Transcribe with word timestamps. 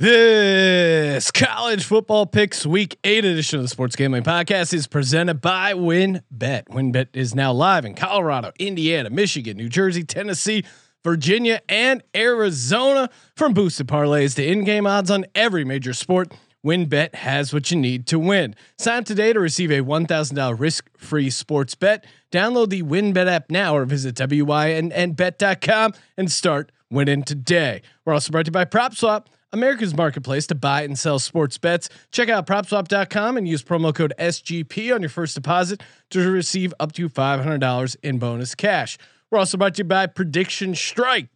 This 0.00 1.30
college 1.30 1.84
football 1.84 2.24
picks 2.24 2.64
week 2.64 2.96
eight 3.04 3.26
edition 3.26 3.58
of 3.58 3.64
the 3.64 3.68
Sports 3.68 3.96
Gambling 3.96 4.22
Podcast 4.22 4.72
is 4.72 4.86
presented 4.86 5.42
by 5.42 5.74
WynnBet. 5.74 6.68
WynnBet 6.68 7.08
is 7.12 7.34
now 7.34 7.52
live 7.52 7.84
in 7.84 7.94
Colorado, 7.94 8.50
Indiana, 8.58 9.10
Michigan, 9.10 9.58
New 9.58 9.68
Jersey, 9.68 10.02
Tennessee, 10.02 10.64
Virginia, 11.04 11.60
and 11.68 12.02
Arizona. 12.16 13.10
From 13.36 13.52
boosted 13.52 13.88
parlays 13.88 14.34
to 14.36 14.42
in-game 14.42 14.86
odds 14.86 15.10
on 15.10 15.26
every 15.34 15.66
major 15.66 15.92
sport, 15.92 16.32
WynnBet 16.64 17.16
has 17.16 17.52
what 17.52 17.70
you 17.70 17.76
need 17.76 18.06
to 18.06 18.18
win. 18.18 18.54
Sign 18.78 19.00
up 19.00 19.04
today 19.04 19.34
to 19.34 19.38
receive 19.38 19.70
a 19.70 19.80
$1,000 19.80 20.58
risk-free 20.58 21.28
sports 21.28 21.74
bet. 21.74 22.06
Download 22.32 22.70
the 22.70 22.82
WynnBet 22.82 23.26
app 23.26 23.50
now 23.50 23.76
or 23.76 23.84
visit 23.84 24.14
wynnbet.com 24.14 25.92
and 26.16 26.32
start 26.32 26.72
winning 26.90 27.22
today. 27.22 27.82
We're 28.06 28.14
also 28.14 28.32
brought 28.32 28.46
to 28.46 28.48
you 28.48 28.52
by 28.52 28.64
PropSwap. 28.64 29.26
America's 29.52 29.96
marketplace 29.96 30.46
to 30.46 30.54
buy 30.54 30.82
and 30.82 30.98
sell 30.98 31.18
sports 31.18 31.58
bets. 31.58 31.88
Check 32.12 32.28
out 32.28 32.46
propswap.com 32.46 33.36
and 33.36 33.48
use 33.48 33.62
promo 33.62 33.94
code 33.94 34.12
SGP 34.18 34.94
on 34.94 35.02
your 35.02 35.08
first 35.08 35.34
deposit 35.34 35.82
to 36.10 36.30
receive 36.30 36.72
up 36.78 36.92
to 36.92 37.08
$500 37.08 37.96
in 38.02 38.18
bonus 38.18 38.54
cash. 38.54 38.96
We're 39.30 39.38
also 39.38 39.58
brought 39.58 39.74
to 39.74 39.78
you 39.78 39.84
by 39.84 40.06
Prediction 40.06 40.74
Strike. 40.74 41.28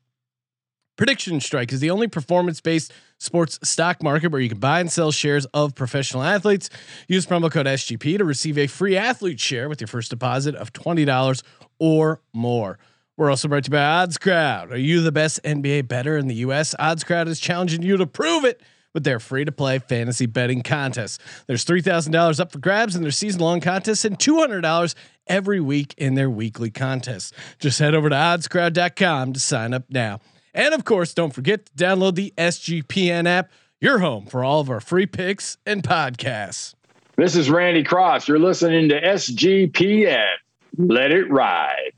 Prediction 0.97 1.41
Strike 1.41 1.73
is 1.73 1.80
the 1.80 1.91
only 1.91 2.06
performance 2.06 2.61
based 2.61 2.92
sports 3.19 3.59
stock 3.65 4.01
market 4.01 4.31
where 4.31 4.41
you 4.41 4.48
can 4.48 4.61
buy 4.61 4.78
and 4.78 4.91
sell 4.91 5.11
shares 5.11 5.45
of 5.47 5.75
professional 5.75 6.23
athletes. 6.23 6.70
Use 7.09 7.27
promo 7.27 7.51
code 7.51 7.67
SGP 7.67 8.19
to 8.19 8.25
receive 8.25 8.56
a 8.59 8.69
free 8.69 8.97
athlete 8.97 9.41
share 9.41 9.69
with 9.69 9.81
your 9.81 9.89
first 9.89 10.11
deposit 10.11 10.55
of 10.55 10.73
$20 10.73 11.42
or 11.81 12.20
more. 12.33 12.78
We're 13.17 13.31
also 13.31 13.47
brought 13.47 13.65
to 13.65 13.69
you 13.69 13.73
by 13.73 13.85
Odds 13.85 14.19
Crowd. 14.19 14.73
Are 14.73 14.77
you 14.77 15.01
the 15.01 15.13
best 15.13 15.41
NBA 15.45 15.87
bettor 15.87 16.17
in 16.17 16.27
the 16.27 16.35
US? 16.37 16.75
Odds 16.81 17.05
Crowd 17.05 17.29
is 17.29 17.39
challenging 17.39 17.83
you 17.83 17.97
to 17.97 18.07
prove 18.07 18.45
it 18.45 18.61
with 18.93 19.05
their 19.05 19.21
free 19.21 19.45
to 19.45 19.53
play 19.53 19.79
fantasy 19.79 20.27
betting 20.27 20.63
contest. 20.63 21.21
There's 21.47 21.65
$3,000 21.65 22.41
up 22.41 22.51
for 22.51 22.59
grabs 22.59 22.97
in 22.97 23.03
their 23.03 23.12
season 23.12 23.41
long 23.41 23.61
contests 23.61 24.05
and 24.05 24.19
$200 24.19 24.95
every 25.29 25.61
week 25.61 25.95
in 25.97 26.15
their 26.15 26.29
weekly 26.29 26.71
contests. 26.71 27.33
Just 27.61 27.79
head 27.79 27.95
over 27.95 28.09
to 28.09 28.17
oddscrowd.com 28.17 29.33
to 29.33 29.41
sign 29.41 29.75
up 29.75 29.84
now. 29.91 30.19
And 30.53 30.75
of 30.75 30.84
course, 30.84 31.15
don't 31.15 31.33
forget 31.33 31.67
to 31.67 31.73
download 31.73 32.17
the 32.17 32.34
SGPN 32.37 33.28
app, 33.28 33.51
your 33.81 33.99
home 34.01 34.27
for 34.27 34.43
all 34.43 34.61
of 34.61 34.71
our 34.71 34.81
free 34.81 35.06
picks 35.06 35.56
and 35.65 35.84
podcasts. 35.84 36.75
This 37.17 37.37
is 37.37 37.49
Randy 37.49 37.84
Cross. 37.84 38.27
You're 38.27 38.41
listening 38.41 38.89
to 38.89 39.01
SGPN. 39.01 40.34
Let 40.78 41.12
it 41.12 41.31
ride. 41.31 41.93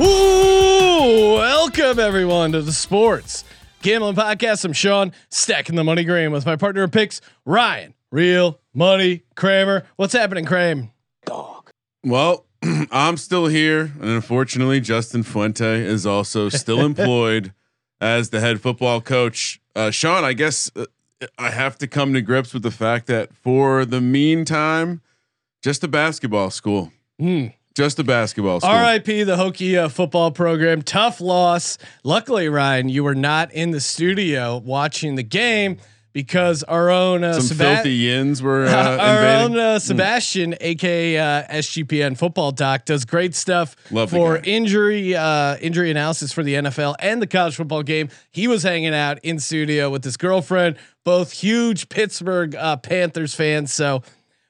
Ooh, 0.00 1.34
welcome 1.34 2.00
everyone 2.00 2.50
to 2.52 2.60
the 2.60 2.72
sports 2.72 3.44
gambling 3.82 4.16
podcast. 4.16 4.64
I'm 4.64 4.72
Sean, 4.72 5.12
stacking 5.30 5.76
the 5.76 5.84
money 5.84 6.02
green 6.02 6.32
with 6.32 6.44
my 6.44 6.56
partner 6.56 6.82
in 6.82 6.90
picks, 6.90 7.20
Ryan, 7.46 7.94
real 8.10 8.58
money 8.74 9.22
Kramer. 9.36 9.84
What's 9.94 10.12
happening, 10.12 10.44
Kramer? 10.44 10.88
Dog. 11.24 11.70
Well, 12.02 12.46
I'm 12.90 13.16
still 13.16 13.46
here, 13.46 13.92
and 14.00 14.10
unfortunately, 14.10 14.80
Justin 14.80 15.22
Fuente 15.22 15.82
is 15.84 16.04
also 16.04 16.48
still 16.48 16.80
employed 16.84 17.54
as 18.00 18.30
the 18.30 18.40
head 18.40 18.60
football 18.60 19.00
coach. 19.00 19.60
Uh, 19.76 19.92
Sean, 19.92 20.24
I 20.24 20.32
guess 20.32 20.72
uh, 20.74 20.86
I 21.38 21.50
have 21.50 21.78
to 21.78 21.86
come 21.86 22.14
to 22.14 22.22
grips 22.22 22.54
with 22.54 22.62
the 22.62 22.70
fact 22.70 23.06
that 23.08 23.34
for 23.34 23.84
the 23.84 24.00
meantime, 24.00 25.00
just 25.62 25.82
a 25.82 25.88
basketball 25.88 26.50
school. 26.50 26.92
Mm. 27.20 27.54
Just 27.74 27.98
a 27.98 28.04
basketball 28.04 28.60
school. 28.60 28.70
R.I.P. 28.70 29.22
the 29.22 29.36
Hokie 29.36 29.78
uh, 29.78 29.88
football 29.88 30.30
program. 30.30 30.82
Tough 30.82 31.20
loss. 31.20 31.78
Luckily, 32.02 32.48
Ryan, 32.48 32.88
you 32.88 33.04
were 33.04 33.14
not 33.14 33.52
in 33.52 33.70
the 33.70 33.80
studio 33.80 34.56
watching 34.56 35.14
the 35.14 35.22
game 35.22 35.78
because 36.18 36.64
our 36.64 36.90
own 36.90 37.22
uh, 37.22 37.34
some 37.34 37.42
Seba- 37.42 37.76
filthy 37.76 37.92
yins 37.92 38.42
were 38.42 38.64
uh, 38.66 38.96
our 38.96 39.24
own 39.24 39.56
uh, 39.56 39.74
hmm. 39.74 39.78
Sebastian, 39.78 40.50
mm. 40.50 40.56
aka 40.60 41.16
uh, 41.16 41.42
SGPN 41.44 42.18
football 42.18 42.50
doc, 42.50 42.84
does 42.86 43.04
great 43.04 43.36
stuff 43.36 43.76
Love 43.92 44.10
for 44.10 44.38
injury 44.38 45.14
uh, 45.14 45.56
injury 45.58 45.92
analysis 45.92 46.32
for 46.32 46.42
the 46.42 46.54
NFL 46.54 46.96
and 46.98 47.22
the 47.22 47.28
college 47.28 47.54
football 47.54 47.84
game. 47.84 48.08
He 48.32 48.48
was 48.48 48.64
hanging 48.64 48.94
out 48.94 49.20
in 49.22 49.38
studio 49.38 49.90
with 49.90 50.02
his 50.02 50.16
girlfriend, 50.16 50.74
both 51.04 51.30
huge 51.30 51.88
Pittsburgh 51.88 52.56
uh, 52.56 52.78
Panthers 52.78 53.36
fans. 53.36 53.72
So, 53.72 54.02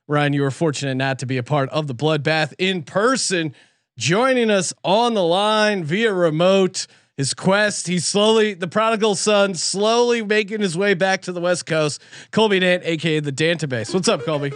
Ryan, 0.06 0.32
you 0.32 0.40
were 0.40 0.50
fortunate 0.50 0.94
not 0.94 1.18
to 1.18 1.26
be 1.26 1.36
a 1.36 1.42
part 1.42 1.68
of 1.68 1.86
the 1.86 1.94
bloodbath 1.94 2.54
in 2.58 2.82
person. 2.82 3.54
Joining 3.98 4.50
us 4.50 4.72
on 4.84 5.12
the 5.12 5.24
line 5.24 5.84
via 5.84 6.14
remote 6.14 6.86
his 7.18 7.34
quest. 7.34 7.88
He's 7.88 8.06
slowly 8.06 8.54
the 8.54 8.68
prodigal 8.68 9.16
son, 9.16 9.54
slowly 9.54 10.22
making 10.22 10.60
his 10.60 10.78
way 10.78 10.94
back 10.94 11.20
to 11.22 11.32
the 11.32 11.40
West 11.40 11.66
Coast. 11.66 12.00
Colby 12.30 12.60
Dant, 12.60 12.84
aka 12.84 13.20
the 13.20 13.32
Dantabase. 13.32 13.92
What's 13.92 14.08
up, 14.08 14.24
Colby? 14.24 14.52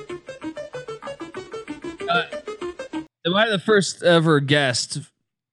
Uh, 2.08 2.24
am 3.26 3.34
I 3.34 3.50
the 3.50 3.58
first 3.58 4.02
ever 4.04 4.38
guest 4.40 5.00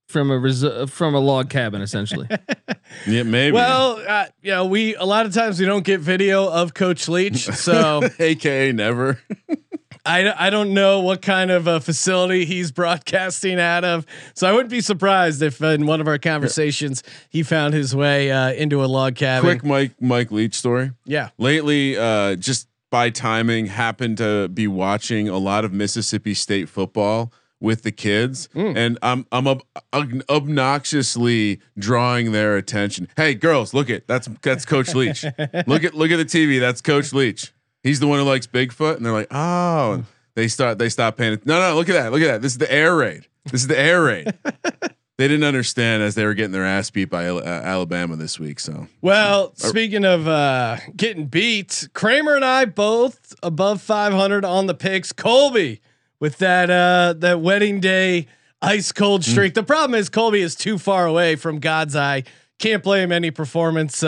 from 0.07 0.29
a 0.29 0.37
res- 0.37 0.89
from 0.89 1.15
a 1.15 1.19
log 1.19 1.49
cabin, 1.49 1.81
essentially? 1.81 2.27
yeah, 3.07 3.23
maybe. 3.23 3.53
Well, 3.53 4.01
uh, 4.07 4.27
you 4.41 4.51
know, 4.51 4.65
we 4.65 4.95
a 4.95 5.05
lot 5.05 5.25
of 5.25 5.33
times 5.33 5.59
we 5.59 5.65
don't 5.65 5.83
get 5.83 5.99
video 6.01 6.47
of 6.47 6.75
Coach 6.75 7.09
Leach, 7.09 7.45
so 7.45 8.01
aka 8.19 8.71
never. 8.71 9.19
I, 10.09 10.47
I 10.47 10.49
don't 10.49 10.73
know 10.73 11.01
what 11.01 11.21
kind 11.21 11.51
of 11.51 11.67
a 11.67 11.79
facility 11.79 12.43
he's 12.43 12.71
broadcasting 12.71 13.59
out 13.59 13.85
of, 13.85 14.07
so 14.33 14.49
I 14.49 14.51
wouldn't 14.51 14.71
be 14.71 14.81
surprised 14.81 15.43
if 15.43 15.61
in 15.61 15.85
one 15.85 16.01
of 16.01 16.07
our 16.07 16.17
conversations 16.17 17.03
he 17.29 17.43
found 17.43 17.75
his 17.75 17.95
way 17.95 18.31
uh, 18.31 18.51
into 18.53 18.83
a 18.83 18.87
log 18.87 19.15
cabin. 19.15 19.47
Quick 19.47 19.63
Mike 19.63 20.01
Mike 20.01 20.31
Leach 20.31 20.55
story. 20.55 20.91
Yeah. 21.05 21.29
Lately, 21.37 21.95
uh, 21.95 22.35
just 22.37 22.67
by 22.89 23.11
timing, 23.11 23.67
happened 23.67 24.17
to 24.17 24.47
be 24.47 24.67
watching 24.67 25.29
a 25.29 25.37
lot 25.37 25.63
of 25.63 25.73
Mississippi 25.73 26.33
State 26.33 26.69
football 26.69 27.31
with 27.59 27.83
the 27.83 27.91
kids, 27.91 28.47
mm. 28.55 28.75
and 28.75 28.97
I'm 29.03 29.27
I'm 29.31 29.47
ob- 29.47 29.63
obnoxiously 29.93 31.59
drawing 31.77 32.31
their 32.31 32.57
attention. 32.57 33.09
Hey, 33.15 33.35
girls, 33.35 33.75
look 33.75 33.91
at 33.91 34.07
that's 34.07 34.27
that's 34.41 34.65
Coach 34.65 34.95
Leach. 34.95 35.23
look 35.67 35.83
at 35.83 35.93
look 35.93 36.09
at 36.09 36.17
the 36.17 36.25
TV. 36.25 36.59
That's 36.59 36.81
Coach 36.81 37.13
Leach. 37.13 37.53
He's 37.83 37.99
the 37.99 38.07
one 38.07 38.19
who 38.19 38.25
likes 38.25 38.47
Bigfoot, 38.47 38.97
and 38.97 39.05
they're 39.05 39.13
like, 39.13 39.29
oh, 39.31 40.03
they 40.35 40.47
start 40.47 40.77
they 40.77 40.89
stop 40.89 41.17
paying. 41.17 41.39
No, 41.45 41.59
no, 41.59 41.75
look 41.75 41.89
at 41.89 41.93
that, 41.93 42.11
look 42.11 42.21
at 42.21 42.27
that. 42.27 42.41
This 42.41 42.53
is 42.53 42.57
the 42.57 42.71
air 42.71 42.95
raid. 42.95 43.27
This 43.45 43.61
is 43.61 43.67
the 43.67 43.79
air 43.79 44.03
raid. 44.03 44.33
they 45.17 45.27
didn't 45.27 45.43
understand 45.43 46.03
as 46.03 46.15
they 46.15 46.25
were 46.25 46.33
getting 46.33 46.51
their 46.51 46.65
ass 46.65 46.89
beat 46.89 47.09
by 47.09 47.27
uh, 47.27 47.41
Alabama 47.41 48.15
this 48.15 48.39
week. 48.39 48.59
So, 48.59 48.87
well, 49.01 49.53
speaking 49.55 50.05
of 50.05 50.27
uh, 50.27 50.77
getting 50.95 51.25
beat, 51.25 51.89
Kramer 51.93 52.35
and 52.35 52.45
I 52.45 52.65
both 52.65 53.33
above 53.41 53.81
500 53.81 54.45
on 54.45 54.67
the 54.67 54.73
picks. 54.73 55.11
Colby 55.11 55.81
with 56.19 56.37
that 56.39 56.69
uh, 56.69 57.13
that 57.17 57.41
wedding 57.41 57.79
day 57.79 58.27
ice 58.61 58.91
cold 58.91 59.21
mm. 59.21 59.29
streak. 59.29 59.53
Mm. 59.53 59.55
The 59.55 59.63
problem 59.63 59.99
is 59.99 60.09
Colby 60.09 60.41
is 60.41 60.55
too 60.55 60.77
far 60.77 61.05
away 61.05 61.35
from 61.35 61.59
God's 61.59 61.95
eye. 61.95 62.23
Can't 62.59 62.83
blame 62.83 63.11
any 63.11 63.31
performance. 63.31 64.03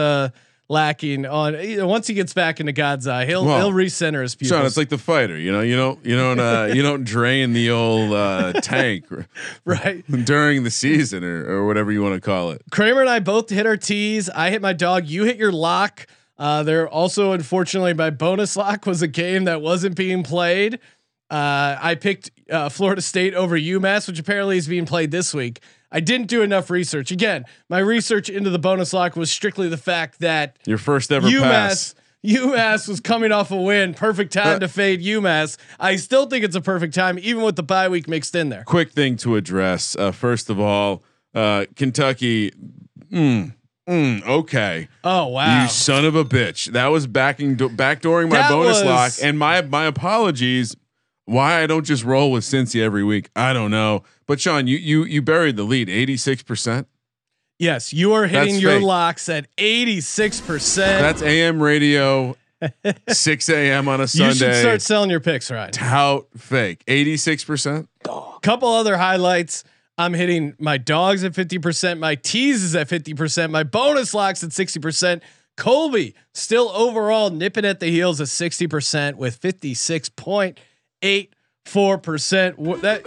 Lacking 0.72 1.26
on. 1.26 1.54
You 1.56 1.78
know, 1.78 1.88
once 1.88 2.08
he 2.08 2.14
gets 2.14 2.34
back 2.34 2.62
into 2.62 2.72
God's 2.72 3.06
eye, 3.06 3.26
he'll 3.26 3.44
well, 3.44 3.58
he'll 3.60 3.76
recenter 3.76 4.22
his 4.22 4.36
pupils. 4.36 4.58
Sean, 4.58 4.66
it's 4.66 4.78
like 4.78 4.88
the 4.88 4.98
fighter. 4.98 5.38
You 5.38 5.52
know, 5.52 5.60
you 5.60 5.76
don't 5.76 6.04
you 6.06 6.16
don't 6.16 6.40
uh, 6.40 6.70
you 6.74 6.82
don't 6.82 7.04
drain 7.04 7.52
the 7.52 7.72
old 7.72 8.14
uh, 8.14 8.54
tank 8.62 9.04
right 9.66 10.06
during 10.26 10.64
the 10.64 10.72
season 10.72 11.26
or 11.26 11.46
or 11.46 11.68
whatever 11.68 11.92
you 11.92 12.02
want 12.02 12.16
to 12.16 12.22
call 12.22 12.52
it. 12.52 12.62
Kramer 12.72 13.02
and 13.02 13.10
I 13.10 13.20
both 13.20 13.50
hit 13.50 13.66
our 13.66 13.76
tees. 13.76 14.30
I 14.30 14.50
hit 14.50 14.62
my 14.62 14.72
dog. 14.72 15.08
You 15.08 15.26
hit 15.26 15.36
your 15.36 15.52
lock. 15.52 16.08
Uh, 16.38 16.64
there 16.64 16.88
also, 16.88 17.34
unfortunately, 17.34 17.94
my 17.94 18.10
bonus 18.10 18.56
lock 18.56 18.86
was 18.86 19.02
a 19.02 19.08
game 19.08 19.44
that 19.44 19.62
wasn't 19.62 19.96
being 19.98 20.24
played. 20.24 20.76
Uh, 21.30 21.78
I 21.80 21.96
picked 21.96 22.32
uh, 22.50 22.70
Florida 22.70 23.02
State 23.02 23.34
over 23.34 23.60
UMass, 23.60 24.08
which 24.08 24.20
apparently 24.20 24.58
is 24.58 24.68
being 24.68 24.86
played 24.86 25.12
this 25.12 25.34
week. 25.34 25.60
I 25.92 26.00
didn't 26.00 26.28
do 26.28 26.42
enough 26.42 26.70
research. 26.70 27.12
Again, 27.12 27.46
my 27.70 27.80
research 27.80 28.30
into 28.30 28.50
the 28.50 28.60
bonus 28.60 28.94
lock 28.94 29.16
was 29.16 29.30
strictly 29.32 29.68
the 29.68 29.78
fact 29.78 30.20
that 30.20 30.58
your 30.66 30.78
first 30.78 31.12
ever 31.12 31.28
UMass 31.28 31.42
pass. 31.42 31.96
UMass 32.26 32.88
was 32.88 33.00
coming 33.00 33.32
off 33.32 33.52
a 33.52 33.58
win. 33.60 33.94
Perfect 33.94 34.32
time 34.34 34.58
uh, 34.58 34.60
to 34.60 34.68
fade 34.68 35.02
UMass. 35.02 35.58
I 35.80 35.96
still 35.96 36.28
think 36.28 36.46
it's 36.46 36.56
a 36.56 36.62
perfect 36.62 36.94
time, 36.94 37.18
even 37.20 37.42
with 37.44 37.56
the 37.56 37.64
bye 37.64 37.90
week 37.90 38.08
mixed 38.08 38.36
in 38.36 38.50
there. 38.50 38.64
Quick 38.64 38.92
thing 38.92 39.18
to 39.18 39.36
address. 39.36 39.96
Uh, 39.96 40.12
first 40.12 40.50
of 40.50 40.60
all, 40.60 41.04
uh, 41.34 41.66
Kentucky. 41.76 42.52
Mm, 43.12 43.54
Mm, 43.90 44.24
okay. 44.26 44.88
Oh 45.04 45.28
wow. 45.28 45.64
You 45.64 45.68
son 45.70 46.06
of 46.06 46.16
a 46.16 46.24
bitch. 46.24 46.72
That 46.72 46.88
was 46.88 47.08
backing 47.08 47.58
backdooring 47.58 48.30
my 48.30 48.38
That 48.38 48.50
bonus 48.52 48.78
was- 48.84 48.86
lock. 48.86 49.12
And 49.28 49.38
my 49.40 49.62
my 49.64 49.86
apologies. 49.86 50.76
Why 51.26 51.62
I 51.64 51.68
don't 51.68 51.86
just 51.86 52.04
roll 52.04 52.32
with 52.32 52.44
Cincy 52.44 52.82
every 52.82 53.04
week. 53.04 53.30
I 53.36 53.54
don't 53.54 53.72
know. 53.72 54.04
But 54.28 54.42
Sean, 54.42 54.68
you 54.68 54.78
you 54.78 55.04
you 55.06 55.22
buried 55.22 55.56
the 55.56 55.64
lead. 55.64 55.88
86%. 55.88 56.86
yes, 57.60 57.94
you 57.94 58.14
are 58.14 58.26
hitting 58.28 58.54
That's 58.54 58.62
your 58.62 58.72
fake. 58.78 58.84
locks 58.84 59.30
at 59.30 59.48
86%. 59.56 60.76
That's 60.78 61.22
AM 61.22 61.62
radio 61.62 62.36
6 63.10 63.50
a.m. 63.50 63.88
on 63.88 64.02
a 64.02 64.08
Sunday. 64.08 64.28
you 64.28 64.34
should 64.36 64.56
start 64.56 64.82
selling 64.82 65.10
your 65.10 65.20
picks, 65.20 65.50
right? 65.52 65.72
tout 65.74 66.28
fake. 66.38 66.84
86%. 66.86 67.88
Couple 68.42 68.70
other 68.70 68.98
highlights. 68.98 69.64
I'm 69.98 70.14
hitting 70.14 70.56
my 70.60 70.78
dogs 70.78 71.24
at 71.24 71.34
50%, 71.34 72.00
my 72.00 72.16
teases 72.16 72.76
at 72.76 72.88
50%, 72.88 73.52
my 73.52 73.62
bonus 73.64 74.14
locks 74.16 74.44
at 74.44 74.50
60%. 74.50 75.22
Colby 75.58 76.16
still 76.34 76.70
overall 76.70 77.30
nipping 77.30 77.66
at 77.66 77.80
the 77.80 77.88
heels 77.88 78.20
at 78.22 78.28
60% 78.28 79.16
with 79.16 79.40
56.84%. 81.02 82.78
Wh- 82.78 82.82
That 82.82 83.06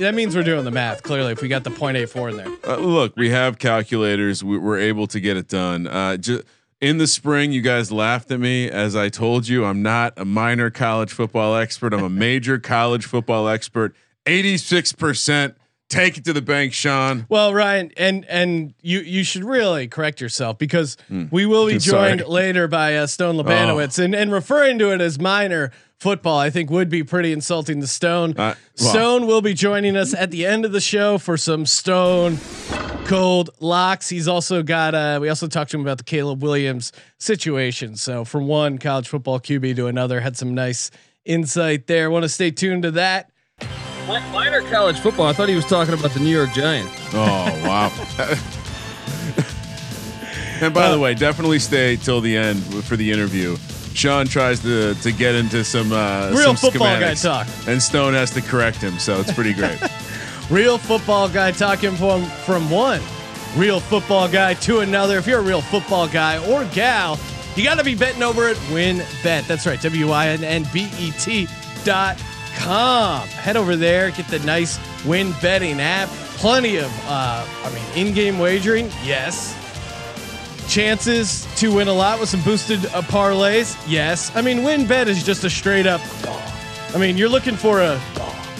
that 0.00 0.14
means 0.14 0.34
we're 0.34 0.42
doing 0.42 0.64
the 0.64 0.70
math 0.72 1.02
clearly 1.04 1.32
if 1.32 1.40
we 1.40 1.46
got 1.48 1.62
the 1.62 1.70
0.84 1.70 2.30
in 2.32 2.36
there. 2.36 2.48
Uh, 2.66 2.76
look, 2.78 3.16
we 3.16 3.30
have 3.30 3.58
calculators. 3.58 4.42
We, 4.42 4.58
we're 4.58 4.80
able 4.80 5.06
to 5.06 5.20
get 5.20 5.36
it 5.36 5.46
done. 5.46 5.86
Uh, 5.86 6.16
ju- 6.16 6.42
in 6.80 6.98
the 6.98 7.06
spring, 7.06 7.52
you 7.52 7.62
guys 7.62 7.92
laughed 7.92 8.30
at 8.32 8.40
me 8.40 8.68
as 8.68 8.96
I 8.96 9.08
told 9.08 9.46
you 9.46 9.64
I'm 9.64 9.82
not 9.82 10.12
a 10.16 10.24
minor 10.24 10.68
college 10.70 11.12
football 11.12 11.54
expert. 11.56 11.94
I'm 11.94 12.02
a 12.02 12.08
major 12.28 12.58
college 12.58 13.06
football 13.06 13.48
expert. 13.48 13.94
86%. 14.26 15.54
Take 15.88 16.18
it 16.18 16.24
to 16.24 16.32
the 16.32 16.42
bank, 16.42 16.72
Sean. 16.72 17.26
Well, 17.28 17.52
Ryan, 17.54 17.92
and 17.98 18.24
and 18.24 18.74
you 18.80 19.00
you 19.00 19.22
should 19.22 19.44
really 19.44 19.86
correct 19.86 20.18
yourself 20.20 20.56
because 20.58 20.96
we 21.30 21.44
will 21.46 21.66
be 21.66 21.74
Hmm. 21.74 21.78
Sorry. 21.78 22.16
joined 22.16 22.26
later 22.28 22.66
by 22.66 22.96
uh, 22.96 23.06
Stone 23.06 23.36
Labanowitz, 23.36 24.00
Oh. 24.00 24.04
and 24.04 24.14
and 24.14 24.32
referring 24.32 24.78
to 24.80 24.92
it 24.92 25.00
as 25.02 25.20
minor 25.20 25.70
football, 25.98 26.38
I 26.38 26.50
think 26.50 26.70
would 26.70 26.88
be 26.88 27.02
pretty 27.02 27.32
insulting 27.32 27.80
to 27.80 27.86
Stone. 27.86 28.32
Uh, 28.32 28.54
well. 28.80 28.90
Stone 28.90 29.26
will 29.26 29.40
be 29.40 29.54
joining 29.54 29.96
us 29.96 30.14
at 30.14 30.30
the 30.30 30.46
end 30.46 30.64
of 30.64 30.72
the 30.72 30.80
show 30.80 31.18
for 31.18 31.36
some 31.36 31.66
Stone 31.66 32.38
cold 33.06 33.50
locks. 33.60 34.08
He's 34.08 34.28
also 34.28 34.62
got. 34.62 34.94
Uh, 34.94 35.18
we 35.20 35.28
also 35.28 35.46
talked 35.46 35.70
to 35.72 35.76
him 35.76 35.82
about 35.82 35.98
the 35.98 36.04
Caleb 36.04 36.42
Williams 36.42 36.92
situation. 37.18 37.96
So 37.96 38.24
from 38.24 38.46
one 38.46 38.78
college 38.78 39.08
football 39.08 39.40
QB 39.40 39.76
to 39.76 39.86
another, 39.86 40.20
had 40.20 40.36
some 40.36 40.54
nice 40.54 40.90
insight 41.24 41.86
there. 41.86 42.10
Want 42.10 42.24
to 42.24 42.28
stay 42.28 42.50
tuned 42.50 42.82
to 42.82 42.90
that. 42.92 43.30
Minor 44.06 44.60
college 44.70 45.00
football. 45.00 45.26
I 45.26 45.32
thought 45.32 45.48
he 45.48 45.54
was 45.54 45.64
talking 45.64 45.94
about 45.94 46.10
the 46.10 46.20
New 46.20 46.34
York 46.34 46.52
Giants. 46.52 46.92
Oh, 47.14 47.46
wow. 47.64 47.90
and 50.60 50.74
by 50.74 50.90
the 50.90 50.98
way, 50.98 51.14
definitely 51.14 51.58
stay 51.58 51.96
till 51.96 52.20
the 52.20 52.36
end 52.36 52.62
for 52.84 52.96
the 52.96 53.10
interview. 53.10 53.56
Sean 53.94 54.26
tries 54.26 54.60
to 54.60 54.94
to 54.94 55.12
get 55.12 55.34
into 55.34 55.64
some 55.64 55.92
uh, 55.92 56.30
Real 56.34 56.54
some 56.54 56.56
football 56.56 57.00
guy 57.00 57.14
talk. 57.14 57.46
and 57.66 57.82
Stone 57.82 58.14
has 58.14 58.30
to 58.32 58.42
correct 58.42 58.78
him, 58.78 58.98
so 58.98 59.20
it's 59.20 59.32
pretty 59.32 59.54
great. 59.54 59.78
Real 60.50 60.76
football 60.78 61.28
guy 61.28 61.52
talking 61.52 61.96
from 61.96 62.24
from 62.44 62.68
one 62.70 63.00
real 63.56 63.80
football 63.80 64.28
guy 64.28 64.54
to 64.54 64.80
another. 64.80 65.18
If 65.18 65.26
you're 65.26 65.38
a 65.38 65.42
real 65.42 65.62
football 65.62 66.08
guy 66.08 66.44
or 66.50 66.64
gal, 66.66 67.18
you 67.56 67.64
got 67.64 67.78
to 67.78 67.84
be 67.84 67.94
betting 67.94 68.22
over 68.22 68.48
at 68.48 68.56
Win 68.72 69.02
Bet. 69.22 69.46
That's 69.46 69.66
right, 69.66 69.80
W 69.80 70.10
I 70.10 70.28
N 70.28 70.44
N 70.44 70.66
B 70.72 70.88
E 70.98 71.12
T 71.12 71.48
dot 71.84 72.22
com. 72.56 73.26
Head 73.28 73.56
over 73.56 73.76
there, 73.76 74.10
get 74.10 74.28
the 74.28 74.40
nice 74.40 74.78
win 75.04 75.32
betting 75.40 75.80
app. 75.80 76.08
Plenty 76.36 76.76
of, 76.76 76.92
uh, 77.06 77.46
I 77.64 77.72
mean, 77.72 78.06
in-game 78.06 78.38
wagering. 78.38 78.86
Yes. 79.04 79.56
Chances 80.68 81.46
to 81.56 81.74
win 81.74 81.88
a 81.88 81.92
lot 81.92 82.20
with 82.20 82.28
some 82.28 82.42
boosted 82.42 82.84
uh, 82.86 83.02
parlays. 83.02 83.76
Yes. 83.86 84.34
I 84.34 84.42
mean, 84.42 84.58
WynnBet 84.58 85.06
is 85.06 85.22
just 85.22 85.44
a 85.44 85.50
straight 85.50 85.86
up. 85.86 86.00
I 86.94 86.98
mean, 86.98 87.16
you're 87.16 87.28
looking 87.28 87.56
for 87.56 87.80
a 87.80 88.00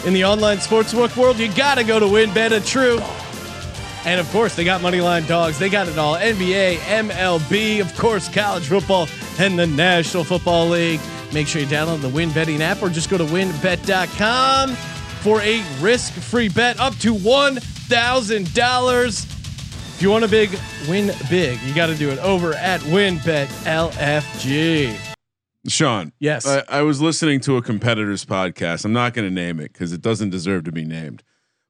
in 0.04 0.12
the 0.12 0.24
online 0.24 0.58
sportsbook 0.58 1.16
world, 1.16 1.38
you 1.38 1.50
got 1.54 1.76
to 1.76 1.84
go 1.84 1.98
to 1.98 2.04
WynnBet, 2.06 2.52
a 2.52 2.60
true. 2.60 3.00
And 4.04 4.20
of 4.20 4.30
course, 4.30 4.54
they 4.54 4.64
got 4.64 4.82
moneyline 4.82 5.26
dogs. 5.26 5.58
They 5.58 5.70
got 5.70 5.88
it 5.88 5.96
all. 5.96 6.16
NBA, 6.16 6.76
MLB, 6.76 7.80
of 7.80 7.96
course, 7.96 8.28
college 8.28 8.68
football, 8.68 9.08
and 9.38 9.58
the 9.58 9.66
National 9.66 10.22
Football 10.22 10.68
League. 10.68 11.00
Make 11.32 11.48
sure 11.48 11.62
you 11.62 11.66
download 11.66 12.02
the 12.02 12.10
Win 12.10 12.30
Betting 12.32 12.60
app 12.62 12.82
or 12.82 12.90
just 12.90 13.08
go 13.08 13.16
to 13.16 13.24
wynnbet.com 13.24 14.74
for 15.22 15.40
a 15.40 15.64
risk-free 15.80 16.50
bet 16.50 16.78
up 16.78 16.94
to 16.98 17.14
$1,000. 17.14 19.33
If 19.94 20.02
you 20.02 20.10
want 20.10 20.24
a 20.24 20.28
big 20.28 20.50
win 20.88 21.12
big, 21.30 21.60
you 21.62 21.72
got 21.72 21.86
to 21.86 21.94
do 21.94 22.10
it 22.10 22.18
over 22.18 22.52
at 22.54 22.80
WynnBet 22.80 23.46
LFG. 23.64 24.98
Sean, 25.68 26.12
Yes. 26.18 26.44
I, 26.48 26.64
I 26.68 26.82
was 26.82 27.00
listening 27.00 27.38
to 27.42 27.56
a 27.56 27.62
competitor's 27.62 28.24
podcast. 28.24 28.84
I'm 28.84 28.92
not 28.92 29.14
going 29.14 29.28
to 29.28 29.32
name 29.32 29.60
it 29.60 29.72
because 29.72 29.92
it 29.92 30.02
doesn't 30.02 30.30
deserve 30.30 30.64
to 30.64 30.72
be 30.72 30.84
named. 30.84 31.22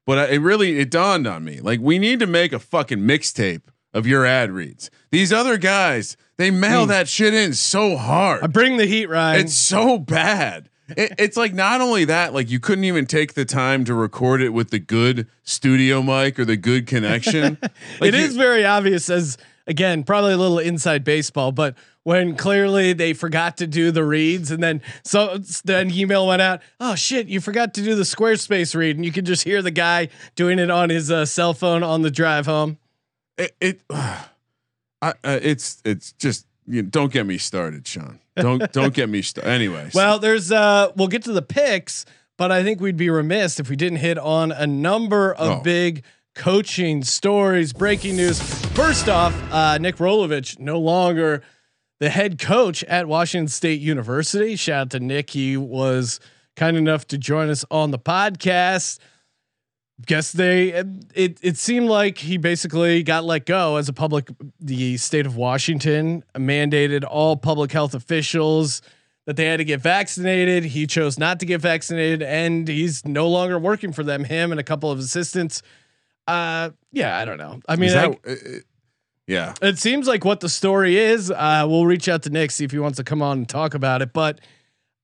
But 0.07 0.17
I, 0.17 0.25
it 0.25 0.37
really 0.39 0.79
it 0.79 0.89
dawned 0.89 1.27
on 1.27 1.43
me 1.45 1.61
like 1.61 1.79
we 1.79 1.99
need 1.99 2.17
to 2.17 2.25
make 2.25 2.51
a 2.51 2.57
fucking 2.57 2.97
mixtape 2.97 3.61
of 3.93 4.07
your 4.07 4.25
ad 4.25 4.49
reads. 4.49 4.89
These 5.11 5.31
other 5.31 5.59
guys, 5.59 6.17
they 6.37 6.49
mail 6.49 6.85
mm. 6.85 6.87
that 6.87 7.07
shit 7.07 7.35
in 7.35 7.53
so 7.53 7.95
hard. 7.95 8.43
I 8.43 8.47
bring 8.47 8.77
the 8.77 8.87
heat, 8.87 9.07
Ryan. 9.07 9.41
It's 9.41 9.53
so 9.53 9.99
bad. 9.99 10.71
It, 10.89 11.13
it's 11.17 11.37
like 11.37 11.53
not 11.53 11.81
only 11.81 12.05
that, 12.05 12.33
like 12.33 12.49
you 12.49 12.59
couldn't 12.59 12.83
even 12.85 13.05
take 13.05 13.33
the 13.33 13.45
time 13.45 13.85
to 13.85 13.93
record 13.93 14.41
it 14.41 14.49
with 14.49 14.69
the 14.69 14.79
good 14.79 15.27
studio 15.43 16.01
mic 16.03 16.37
or 16.39 16.45
the 16.45 16.57
good 16.57 16.87
connection. 16.87 17.57
Like 17.99 18.09
it 18.09 18.15
you- 18.15 18.21
is 18.25 18.35
very 18.35 18.65
obvious 18.65 19.09
as 19.09 19.37
again 19.67 20.03
probably 20.03 20.33
a 20.33 20.37
little 20.37 20.59
inside 20.59 21.03
baseball 21.03 21.51
but 21.51 21.75
when 22.03 22.35
clearly 22.35 22.93
they 22.93 23.13
forgot 23.13 23.57
to 23.57 23.65
do 23.65 23.89
the 23.89 24.03
reads 24.03 24.51
and 24.51 24.61
then 24.61 24.79
so 25.03 25.39
then 25.63 25.89
email 25.89 26.27
went 26.27 26.39
out 26.41 26.61
oh 26.79 26.93
shit 26.93 27.27
you 27.27 27.41
forgot 27.41 27.73
to 27.73 27.81
do 27.81 27.95
the 27.95 28.03
squarespace 28.03 28.75
read 28.75 28.95
and 28.95 29.03
you 29.03 29.11
could 29.11 29.25
just 29.25 29.43
hear 29.43 29.63
the 29.63 29.71
guy 29.71 30.07
doing 30.35 30.59
it 30.59 30.69
on 30.69 30.89
his 30.91 31.09
uh, 31.09 31.25
cell 31.25 31.53
phone 31.55 31.81
on 31.81 32.03
the 32.03 32.11
drive 32.11 32.45
home 32.45 32.77
it, 33.39 33.55
it 33.59 33.81
I, 33.89 34.29
uh, 35.01 35.39
it's 35.41 35.81
it's 35.83 36.11
just 36.13 36.45
you 36.67 36.81
don't 36.81 37.11
get 37.11 37.25
me 37.25 37.37
started, 37.37 37.87
Sean. 37.87 38.19
Don't 38.35 38.71
don't 38.71 38.93
get 38.93 39.09
me 39.09 39.21
started. 39.21 39.49
Anyways, 39.49 39.93
well 39.95 40.19
there's 40.19 40.51
uh 40.51 40.91
we'll 40.95 41.07
get 41.07 41.23
to 41.23 41.31
the 41.31 41.41
picks 41.41 42.05
but 42.37 42.51
i 42.51 42.63
think 42.63 42.81
we'd 42.81 42.97
be 42.97 43.09
remiss 43.09 43.61
if 43.61 43.69
we 43.69 43.77
didn't 43.77 43.99
hit 43.99 44.17
on 44.17 44.51
a 44.51 44.67
number 44.67 45.33
of 45.33 45.59
Oh. 45.59 45.61
big 45.61 46.03
coaching 46.35 47.01
stories 47.01 47.71
breaking 47.71 48.17
news 48.17 48.41
first 48.73 49.07
off 49.07 49.33
uh 49.53 49.77
nick 49.77 49.95
rolovich 49.97 50.59
no 50.59 50.77
longer 50.77 51.41
the 52.01 52.09
head 52.09 52.37
coach 52.37 52.83
at 52.83 53.07
Washington 53.07 53.47
State 53.47 53.79
University. 53.79 54.57
Shout 54.57 54.81
out 54.81 54.89
to 54.91 54.99
Nick. 54.99 55.29
He 55.29 55.55
was 55.55 56.19
kind 56.57 56.75
enough 56.75 57.07
to 57.07 57.17
join 57.17 57.49
us 57.49 57.63
on 57.71 57.91
the 57.91 57.97
podcast. 57.97 58.99
Guess 60.05 60.33
they 60.33 60.69
it 61.13 61.39
it 61.41 61.55
seemed 61.57 61.87
like 61.87 62.17
he 62.17 62.35
basically 62.37 63.01
got 63.01 63.23
let 63.23 63.45
go 63.45 63.77
as 63.77 63.87
a 63.87 63.93
public 63.93 64.27
the 64.59 64.97
state 64.97 65.25
of 65.25 65.37
Washington 65.37 66.21
mandated 66.35 67.05
all 67.09 67.37
public 67.37 67.71
health 67.71 67.95
officials 67.95 68.81
that 69.25 69.37
they 69.37 69.45
had 69.45 69.57
to 69.57 69.63
get 69.63 69.79
vaccinated. 69.79 70.65
He 70.65 70.85
chose 70.85 71.17
not 71.17 71.39
to 71.39 71.45
get 71.45 71.61
vaccinated 71.61 72.21
and 72.21 72.67
he's 72.67 73.05
no 73.05 73.29
longer 73.29 73.57
working 73.57 73.93
for 73.93 74.03
them. 74.03 74.25
Him 74.25 74.51
and 74.51 74.59
a 74.59 74.63
couple 74.63 74.91
of 74.91 74.99
assistants. 74.99 75.61
Uh 76.27 76.71
yeah, 76.91 77.17
I 77.17 77.23
don't 77.23 77.37
know. 77.37 77.61
I 77.69 77.77
mean 77.77 77.91
I- 77.91 77.93
that, 77.93 78.19
uh, 78.27 78.31
uh, 78.31 78.59
yeah, 79.27 79.53
it 79.61 79.79
seems 79.79 80.07
like 80.07 80.25
what 80.25 80.41
the 80.41 80.49
story 80.49 80.97
is. 80.97 81.31
Uh, 81.31 81.65
we'll 81.67 81.85
reach 81.87 82.09
out 82.09 82.21
to 82.23 82.29
Nick 82.29 82.51
see 82.51 82.65
if 82.65 82.71
he 82.71 82.79
wants 82.79 82.97
to 82.97 83.03
come 83.05 83.21
on 83.21 83.37
and 83.39 83.49
talk 83.49 83.73
about 83.73 84.01
it. 84.01 84.11
But 84.11 84.41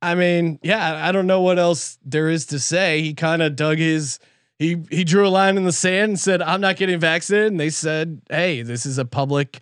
I 0.01 0.15
mean, 0.15 0.60
yeah, 0.62 1.07
I 1.07 1.12
don't 1.13 1.27
know 1.27 1.41
what 1.41 1.57
else 1.57 1.98
there 2.03 2.29
is 2.29 2.45
to 2.48 2.60
say. 2.60 3.01
He 3.01 3.13
kind 3.13 3.41
of 3.41 3.55
dug 3.55 3.77
his. 3.77 4.19
He 4.62 4.77
he 4.91 5.03
drew 5.03 5.27
a 5.27 5.30
line 5.30 5.58
in 5.58 5.63
the 5.63 5.72
sand 5.72 6.10
and 6.10 6.20
said, 6.20 6.39
"I'm 6.39 6.62
not 6.62 6.75
getting 6.75 7.00
vaccinated." 7.00 7.51
And 7.51 7.60
they 7.60 7.72
said, 7.72 8.22
"Hey, 8.30 8.62
this 8.62 8.86
is 8.86 9.00
a 9.00 9.06
public, 9.06 9.60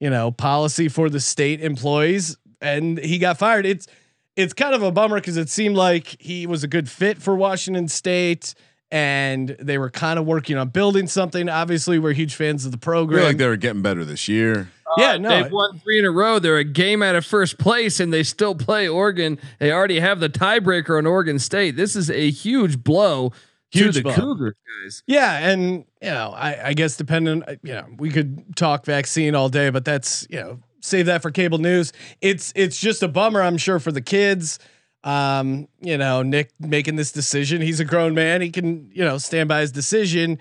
you 0.00 0.10
know, 0.10 0.32
policy 0.32 0.88
for 0.88 1.08
the 1.08 1.20
state 1.20 1.60
employees." 1.60 2.36
And 2.60 2.98
he 2.98 3.18
got 3.18 3.38
fired. 3.38 3.64
It's 3.64 3.86
it's 4.34 4.52
kind 4.52 4.74
of 4.74 4.82
a 4.82 4.90
bummer 4.90 5.20
because 5.20 5.36
it 5.36 5.50
seemed 5.50 5.76
like 5.76 6.16
he 6.18 6.48
was 6.48 6.64
a 6.64 6.66
good 6.68 6.88
fit 6.88 7.22
for 7.22 7.36
Washington 7.36 7.86
State. 7.86 8.54
And 8.90 9.50
they 9.60 9.78
were 9.78 9.88
kind 9.88 10.18
of 10.18 10.26
working 10.26 10.56
on 10.56 10.70
building 10.70 11.06
something. 11.06 11.48
Obviously, 11.48 12.00
we're 12.00 12.12
huge 12.12 12.34
fans 12.34 12.66
of 12.66 12.72
the 12.72 12.78
I 12.78 12.82
program. 12.82 13.20
feel 13.20 13.28
like 13.28 13.36
they 13.36 13.46
were 13.46 13.56
getting 13.56 13.82
better 13.82 14.04
this 14.04 14.26
year. 14.26 14.68
Uh, 14.84 14.94
yeah, 14.98 15.16
no, 15.16 15.28
They've 15.28 15.52
won 15.52 15.78
three 15.78 16.00
in 16.00 16.04
a 16.04 16.10
row. 16.10 16.40
They're 16.40 16.56
a 16.56 16.64
game 16.64 17.04
out 17.04 17.14
of 17.14 17.24
first 17.24 17.56
place, 17.56 18.00
and 18.00 18.12
they 18.12 18.24
still 18.24 18.56
play 18.56 18.88
Oregon. 18.88 19.38
They 19.60 19.70
already 19.70 20.00
have 20.00 20.18
the 20.18 20.28
tiebreaker 20.28 20.98
on 20.98 21.06
Oregon 21.06 21.38
State. 21.38 21.76
This 21.76 21.94
is 21.94 22.10
a 22.10 22.32
huge 22.32 22.82
blow 22.82 23.30
Huge 23.72 23.94
to 23.94 24.00
the 24.00 24.02
blow. 24.02 24.14
Cougars, 24.14 24.54
guys. 24.82 25.02
Yeah, 25.06 25.48
and 25.50 25.84
you 26.02 26.10
know, 26.10 26.32
I, 26.36 26.68
I 26.68 26.72
guess 26.74 26.96
depending, 26.96 27.42
you 27.62 27.72
know, 27.72 27.86
we 27.98 28.10
could 28.10 28.56
talk 28.56 28.84
vaccine 28.84 29.34
all 29.34 29.48
day, 29.48 29.70
but 29.70 29.84
that's 29.84 30.26
you 30.30 30.40
know, 30.40 30.60
save 30.80 31.06
that 31.06 31.22
for 31.22 31.30
cable 31.30 31.58
news. 31.58 31.92
It's 32.20 32.52
it's 32.56 32.80
just 32.80 33.02
a 33.02 33.08
bummer, 33.08 33.42
I'm 33.42 33.56
sure, 33.58 33.78
for 33.78 33.92
the 33.92 34.00
kids. 34.02 34.58
Um, 35.04 35.68
you 35.80 35.96
know, 35.96 36.22
Nick 36.22 36.50
making 36.58 36.96
this 36.96 37.12
decision. 37.12 37.62
He's 37.62 37.80
a 37.80 37.84
grown 37.84 38.14
man. 38.14 38.42
He 38.42 38.50
can 38.50 38.90
you 38.92 39.04
know 39.04 39.18
stand 39.18 39.48
by 39.48 39.60
his 39.60 39.72
decision. 39.72 40.38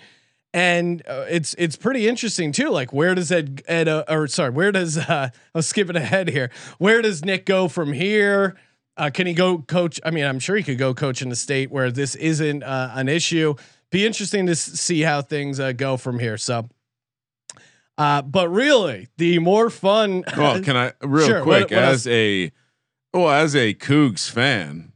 and 0.53 1.03
uh, 1.07 1.25
it's 1.29 1.53
it's 1.59 1.75
pretty 1.75 2.07
interesting 2.07 2.51
too. 2.51 2.69
Like 2.69 2.91
where 2.91 3.13
does 3.13 3.31
Ed 3.31 3.61
Ed 3.67 3.87
uh, 3.87 4.03
or 4.09 4.27
sorry, 4.27 4.49
where 4.49 4.71
does 4.71 4.97
uh, 5.09 5.29
I'm 5.53 5.61
skipping 5.61 5.95
ahead 5.95 6.29
here. 6.29 6.49
Where 6.79 7.01
does 7.01 7.23
Nick 7.23 7.45
go 7.45 7.67
from 7.67 7.93
here? 7.93 8.57
Uh, 8.99 9.09
can 9.09 9.25
he 9.27 9.33
go 9.33 9.59
coach? 9.59 9.99
I 10.03 10.11
mean, 10.11 10.25
I'm 10.25 10.39
sure 10.39 10.55
he 10.57 10.63
could 10.63 10.77
go 10.77 10.93
coach 10.93 11.21
in 11.21 11.29
the 11.29 11.35
state 11.35 11.71
where 11.71 11.89
this 11.89 12.15
isn't 12.15 12.63
uh, 12.63 12.91
an 12.93 13.07
issue. 13.07 13.55
Be 13.91 14.05
interesting 14.05 14.45
to 14.47 14.55
see 14.55 15.01
how 15.01 15.21
things 15.21 15.59
uh, 15.59 15.71
go 15.71 15.97
from 15.97 16.19
here. 16.19 16.37
So, 16.37 16.69
uh, 17.97 18.21
but 18.21 18.49
really, 18.49 19.07
the 19.17 19.39
more 19.39 19.69
fun. 19.69 20.23
Well, 20.37 20.61
can 20.61 20.77
I 20.77 20.93
real 21.01 21.27
Sure, 21.27 21.41
quick 21.43 21.71
what- 21.71 21.71
what 21.71 21.83
as 21.83 22.07
a 22.07 22.51
well 23.13 23.29
as 23.29 23.55
a 23.55 23.73
Cougs 23.73 24.29
fan, 24.29 24.91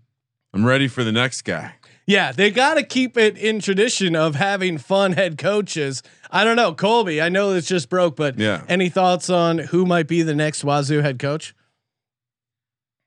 I'm 0.54 0.66
ready 0.66 0.88
for 0.88 1.04
the 1.04 1.12
next 1.12 1.42
guy. 1.44 1.76
Yeah, 2.06 2.34
they 2.34 2.52
got 2.52 2.74
to 2.76 2.84
keep 2.84 3.18
it 3.18 3.38
in 3.38 3.62
tradition 3.62 4.16
of 4.16 4.36
having 4.36 4.78
fun 4.78 5.14
head 5.14 5.38
coaches. 5.38 6.04
I 6.30 6.44
don't 6.44 6.58
know, 6.58 6.74
Colby. 6.74 7.22
I 7.22 7.30
know 7.30 7.54
this 7.54 7.66
just 7.66 7.90
broke, 7.90 8.18
but 8.18 8.38
Yeah. 8.38 8.66
any 8.68 8.90
thoughts 8.90 9.30
on 9.30 9.58
who 9.58 9.86
might 9.86 10.08
be 10.08 10.22
the 10.22 10.36
next 10.36 10.64
Wazoo 10.66 11.00
head 11.02 11.18
coach? 11.18 11.56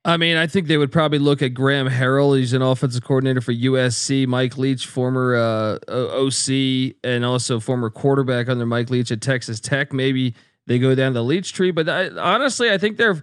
I 0.07 0.17
mean, 0.19 0.37
I 0.37 0.47
think 0.47 0.69
they 0.69 0.77
would 0.77 0.93
probably 0.93 1.19
look 1.19 1.43
at 1.43 1.49
Graham 1.49 1.89
Harrell. 1.89 2.39
He's 2.39 2.53
an 2.53 2.63
offensive 2.63 3.03
coordinator 3.03 3.41
for 3.41 3.53
USC. 3.53 4.25
Mike 4.29 4.57
Leach, 4.57 4.87
former 4.87 5.35
uh, 5.35 5.79
OC 5.89 6.95
and 7.03 7.25
also 7.25 7.59
former 7.59 7.91
quarterback 7.91 8.49
under 8.49 8.65
Mike 8.65 8.89
Leach 8.89 9.11
at 9.11 9.21
Texas 9.21 9.59
Tech. 9.59 9.93
Maybe 9.93 10.37
they 10.69 10.79
go 10.79 10.95
down 10.95 11.13
the 11.13 11.25
Leach 11.25 11.53
tree, 11.53 11.73
but 11.73 11.89
I, 11.89 12.09
honestly, 12.11 12.71
I 12.71 12.79
think 12.79 12.99
they're. 12.99 13.21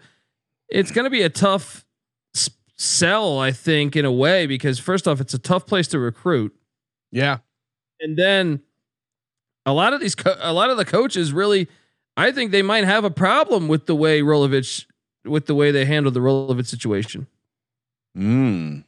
It's 0.70 0.92
going 0.92 1.06
to 1.06 1.10
be 1.10 1.22
a 1.22 1.30
tough 1.30 1.86
sell, 2.76 3.40
I 3.40 3.52
think, 3.52 3.96
in 3.96 4.04
a 4.04 4.12
way, 4.12 4.46
because 4.46 4.78
first 4.78 5.08
off, 5.08 5.22
it's 5.22 5.34
a 5.34 5.40
tough 5.40 5.66
place 5.66 5.88
to 5.90 6.00
recruit, 6.00 6.54
Yeah, 7.12 7.38
and 8.02 8.18
then 8.18 8.62
a 9.66 9.72
lot 9.72 9.94
of 9.94 10.02
these, 10.02 10.16
co- 10.16 10.36
a 10.40 10.52
lot 10.52 10.70
of 10.70 10.76
the 10.78 10.86
coaches 10.86 11.32
really, 11.32 11.70
I 12.18 12.32
think 12.32 12.52
they 12.52 12.62
might 12.62 12.84
have 12.84 13.06
a 13.06 13.12
problem 13.12 13.70
with 13.70 13.86
the 13.86 13.96
way 13.96 14.22
Rolovich, 14.22 14.86
with 15.26 15.46
the 15.46 15.56
way 15.56 15.72
they 15.72 15.86
handled 15.86 16.14
the 16.14 16.22
relevant 16.22 16.68
situation. 16.68 17.28
Mm. 18.18 18.84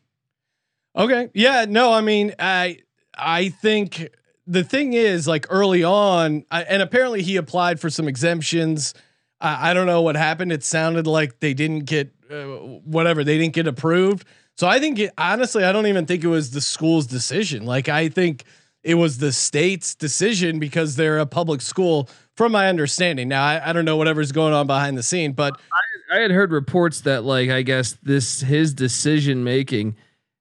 Okay. 0.96 1.30
Yeah. 1.34 1.66
No. 1.68 1.92
I 1.94 2.02
mean, 2.02 2.34
I 2.40 2.80
I 3.18 3.50
think 3.50 4.10
the 4.48 4.64
thing 4.64 4.94
is 4.94 5.28
like 5.28 5.48
early 5.50 5.84
on, 5.84 6.46
I, 6.52 6.64
and 6.64 6.82
apparently 6.82 7.22
he 7.22 7.38
applied 7.38 7.80
for 7.80 7.90
some 7.90 8.08
exemptions. 8.08 8.94
I, 9.42 9.72
I 9.72 9.74
don't 9.74 9.88
know 9.88 10.02
what 10.02 10.16
happened. 10.16 10.52
It 10.52 10.64
sounded 10.64 11.08
like 11.08 11.40
they 11.40 11.54
didn't 11.54 11.86
get 11.86 12.14
uh, 12.30 12.44
whatever 12.84 13.24
they 13.24 13.38
didn't 13.38 13.54
get 13.54 13.68
approved. 13.68 14.26
So 14.58 14.68
I 14.68 14.80
think 14.80 15.00
it, 15.00 15.12
honestly, 15.18 15.64
I 15.64 15.72
don't 15.72 15.88
even 15.88 16.06
think 16.06 16.24
it 16.24 16.28
was 16.28 16.52
the 16.52 16.62
school's 16.62 17.08
decision. 17.08 17.66
Like 17.66 17.90
I 17.90 18.10
think 18.10 18.44
it 18.84 18.96
was 18.96 19.18
the 19.18 19.32
state's 19.32 19.96
decision 19.96 20.60
because 20.60 20.96
they're 20.96 21.20
a 21.20 21.26
public 21.26 21.62
school, 21.62 22.08
from 22.36 22.52
my 22.52 22.68
understanding. 22.68 23.28
Now 23.28 23.44
I, 23.44 23.70
I 23.70 23.74
don't 23.74 23.86
know 23.86 23.98
whatever's 23.98 24.32
going 24.32 24.54
on 24.54 24.68
behind 24.68 24.98
the 24.98 25.04
scene, 25.04 25.34
but 25.34 25.54
I 25.54 25.80
had 26.14 26.32
heard 26.32 26.52
reports 26.52 27.02
that 27.02 27.24
like 27.24 27.50
I 27.50 27.62
guess 27.62 27.98
this 28.04 28.42
his 28.42 28.74
decision 28.74 29.44
making 29.44 29.96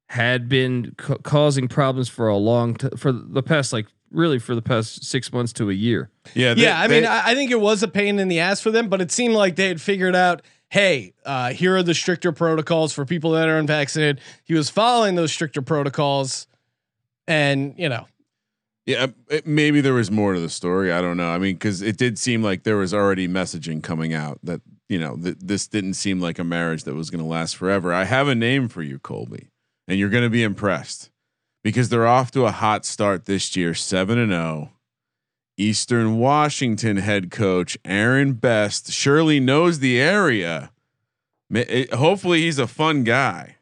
had 0.09 0.49
been 0.49 0.95
ca- 0.97 1.17
causing 1.23 1.67
problems 1.69 2.09
for 2.09 2.29
a 2.29 2.37
long 2.37 2.75
t- 2.75 2.89
for 2.97 3.11
the 3.13 3.43
past 3.43 3.73
like 3.73 3.87
really 4.11 4.39
for 4.39 4.55
the 4.55 4.63
past 4.63 5.05
six 5.05 5.33
months 5.33 5.53
to 5.55 5.71
a 5.71 5.73
year. 5.75 6.09
Yeah, 6.35 6.55
they- 6.55 6.63
yeah, 6.63 6.79
I 6.81 6.87
mean, 6.87 7.03
they- 7.03 7.09
I, 7.09 7.31
I 7.33 7.35
think 7.35 7.51
it 7.51 7.61
was 7.61 7.83
a 7.83 7.89
pain 7.89 8.19
in 8.19 8.29
the 8.29 8.39
ass 8.41 8.61
for 8.61 8.71
them, 8.71 8.89
but 8.89 9.01
it 9.01 9.11
seemed 9.11 9.35
like 9.35 9.57
they 9.57 9.67
had 9.67 9.81
figured 9.81 10.15
out, 10.15 10.43
hey, 10.69 11.15
uh, 11.25 11.51
here 11.53 11.77
are 11.77 11.83
the 11.83 11.95
stricter 11.95 12.31
protocols 12.31 12.93
for 12.93 13.05
people 13.05 13.33
that 13.33 13.49
are 13.49 13.59
unvaccinated. 13.59 14.21
He 14.45 14.55
was 14.55 14.71
following 14.71 15.15
those 15.17 15.33
stricter 15.33 15.63
protocols, 15.63 16.47
and 17.27 17.75
you 17.77 17.89
know, 17.89 18.07
Yeah, 18.87 19.07
it, 19.31 19.47
maybe 19.47 19.81
there 19.81 19.95
was 19.95 20.11
more 20.11 20.35
to 20.35 20.41
the 20.41 20.49
story. 20.51 20.93
I 20.93 21.01
don't 21.01 21.17
know. 21.17 21.29
I 21.31 21.39
mean, 21.39 21.55
because 21.55 21.83
it 21.83 21.97
did 21.97 22.19
seem 22.19 22.43
like 22.43 22.63
there 22.65 22.77
was 22.77 22.93
already 22.95 23.27
messaging 23.27 23.83
coming 23.83 24.13
out 24.15 24.39
that 24.45 24.61
you 24.89 24.99
know 24.99 25.17
th- 25.17 25.37
this 25.41 25.67
didn't 25.67 25.95
seem 25.95 26.21
like 26.21 26.39
a 26.39 26.45
marriage 26.45 26.85
that 26.85 26.95
was 26.95 27.11
going 27.11 27.23
to 27.23 27.29
last 27.29 27.57
forever. 27.57 27.93
I 27.93 28.05
have 28.05 28.29
a 28.29 28.35
name 28.35 28.69
for 28.69 28.83
you, 28.83 28.99
Colby, 28.99 29.49
and 29.89 29.99
you're 29.99 30.11
going 30.11 30.25
to 30.25 30.31
be 30.31 30.43
impressed 30.43 31.11
because 31.63 31.89
they're 31.89 32.07
off 32.07 32.31
to 32.33 32.45
a 32.47 32.51
hot 32.51 32.85
start 32.85 33.25
this 33.25 33.57
year, 33.57 33.75
seven 33.75 34.19
and 34.19 34.31
zero. 34.31 34.71
Eastern 35.57 36.19
Washington 36.19 36.97
head 36.97 37.31
coach 37.31 37.79
Aaron 37.85 38.33
Best 38.33 38.91
surely 38.91 39.39
knows 39.39 39.79
the 39.79 40.01
area. 40.01 40.71
Hopefully, 41.93 42.43
he's 42.43 42.59
a 42.59 42.67
fun 42.67 43.05
guy. 43.05 43.57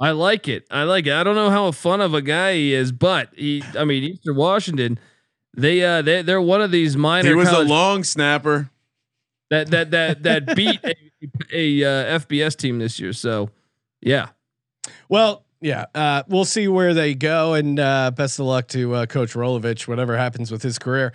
I 0.00 0.12
like 0.12 0.48
it. 0.48 0.66
I 0.70 0.84
like 0.84 1.06
it. 1.06 1.12
I 1.12 1.24
don't 1.24 1.34
know 1.34 1.50
how 1.50 1.70
fun 1.72 2.00
of 2.00 2.14
a 2.14 2.22
guy 2.22 2.54
he 2.54 2.72
is, 2.72 2.92
but 2.92 3.30
he. 3.34 3.62
I 3.76 3.84
mean, 3.84 4.04
Eastern 4.04 4.36
Washington. 4.36 4.98
They 5.56 5.82
uh 5.84 6.02
they 6.02 6.22
they're 6.22 6.40
one 6.40 6.62
of 6.62 6.70
these 6.70 6.96
minor 6.96 7.28
He 7.28 7.34
was 7.34 7.48
a 7.48 7.60
long 7.60 8.04
snapper. 8.04 8.70
That 9.50 9.70
that 9.70 9.90
that 9.90 10.22
that 10.24 10.56
beat 10.56 10.80
a, 10.84 10.94
a 11.52 11.84
uh, 11.84 12.18
FBS 12.20 12.56
team 12.56 12.78
this 12.78 12.98
year. 13.00 13.12
So 13.12 13.50
yeah, 14.00 14.28
well, 15.08 15.44
yeah, 15.60 15.86
uh, 15.94 16.22
we'll 16.28 16.44
see 16.44 16.68
where 16.68 16.94
they 16.94 17.14
go, 17.14 17.54
and 17.54 17.78
uh, 17.80 18.10
best 18.12 18.38
of 18.38 18.46
luck 18.46 18.68
to 18.68 18.94
uh, 18.94 19.06
Coach 19.06 19.34
Rolovich, 19.34 19.88
whatever 19.88 20.16
happens 20.16 20.50
with 20.50 20.62
his 20.62 20.78
career. 20.78 21.12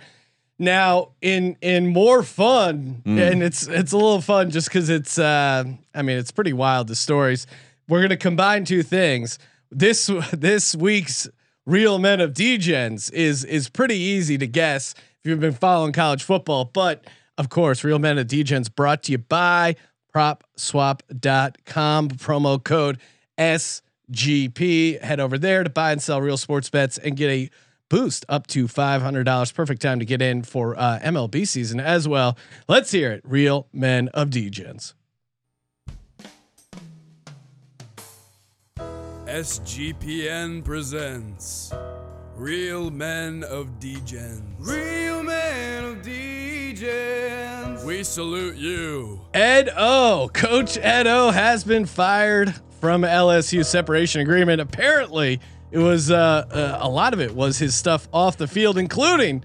Now, 0.58 1.12
in 1.20 1.56
in 1.60 1.88
more 1.88 2.22
fun, 2.22 3.02
Mm. 3.04 3.32
and 3.32 3.42
it's 3.42 3.66
it's 3.66 3.92
a 3.92 3.96
little 3.96 4.20
fun 4.20 4.50
just 4.50 4.68
because 4.68 4.88
it's, 4.88 5.18
uh, 5.18 5.64
I 5.94 6.02
mean, 6.02 6.16
it's 6.18 6.30
pretty 6.30 6.52
wild 6.52 6.86
the 6.88 6.94
stories. 6.94 7.46
We're 7.88 8.02
gonna 8.02 8.16
combine 8.16 8.64
two 8.64 8.82
things. 8.84 9.38
This 9.70 10.08
this 10.32 10.76
week's 10.76 11.28
real 11.66 11.98
men 11.98 12.20
of 12.20 12.34
Degens 12.34 13.12
is 13.12 13.42
is 13.44 13.68
pretty 13.68 13.96
easy 13.96 14.38
to 14.38 14.46
guess 14.46 14.94
if 15.18 15.28
you've 15.30 15.40
been 15.40 15.52
following 15.52 15.92
college 15.92 16.22
football, 16.22 16.66
but 16.66 17.04
of 17.38 17.48
course, 17.48 17.84
real 17.84 17.98
men 17.98 18.18
of 18.18 18.26
Degens 18.26 18.72
brought 18.74 19.02
to 19.04 19.12
you 19.12 19.18
by 19.18 19.76
PropSwap.com 20.14 22.08
promo 22.10 22.62
code 22.62 22.98
SGP. 23.38 25.00
Head 25.02 25.20
over 25.20 25.38
there 25.38 25.64
to 25.64 25.70
buy 25.70 25.92
and 25.92 26.02
sell 26.02 26.20
real 26.20 26.36
sports 26.36 26.70
bets 26.70 26.98
and 26.98 27.16
get 27.16 27.30
a 27.30 27.50
boost 27.88 28.24
up 28.28 28.46
to 28.48 28.66
$500. 28.66 29.54
Perfect 29.54 29.82
time 29.82 29.98
to 29.98 30.04
get 30.04 30.22
in 30.22 30.42
for 30.42 30.78
uh, 30.78 30.98
MLB 31.02 31.46
season 31.46 31.80
as 31.80 32.06
well. 32.06 32.36
Let's 32.68 32.90
hear 32.90 33.12
it. 33.12 33.22
Real 33.24 33.66
men 33.72 34.08
of 34.08 34.30
Degens. 34.30 34.94
SGPN 39.26 40.64
presents 40.64 41.72
Real 42.36 42.90
Men 42.90 43.42
of 43.44 43.80
Degens. 43.80 44.42
Real 44.58 45.22
Men 45.22 45.84
of 45.84 46.02
Degens. 46.02 46.33
We 47.84 48.02
salute 48.02 48.56
you. 48.56 49.20
Ed 49.32 49.70
O, 49.76 50.28
Coach 50.32 50.76
Ed 50.78 51.06
O 51.06 51.30
has 51.30 51.62
been 51.62 51.86
fired 51.86 52.52
from 52.80 53.02
LSU 53.02 53.64
separation 53.64 54.20
agreement. 54.20 54.60
Apparently, 54.60 55.40
it 55.70 55.78
was 55.78 56.10
uh, 56.10 56.46
uh, 56.50 56.78
a 56.80 56.88
lot 56.88 57.12
of 57.12 57.20
it 57.20 57.34
was 57.34 57.58
his 57.58 57.74
stuff 57.74 58.08
off 58.12 58.36
the 58.36 58.48
field, 58.48 58.76
including 58.76 59.42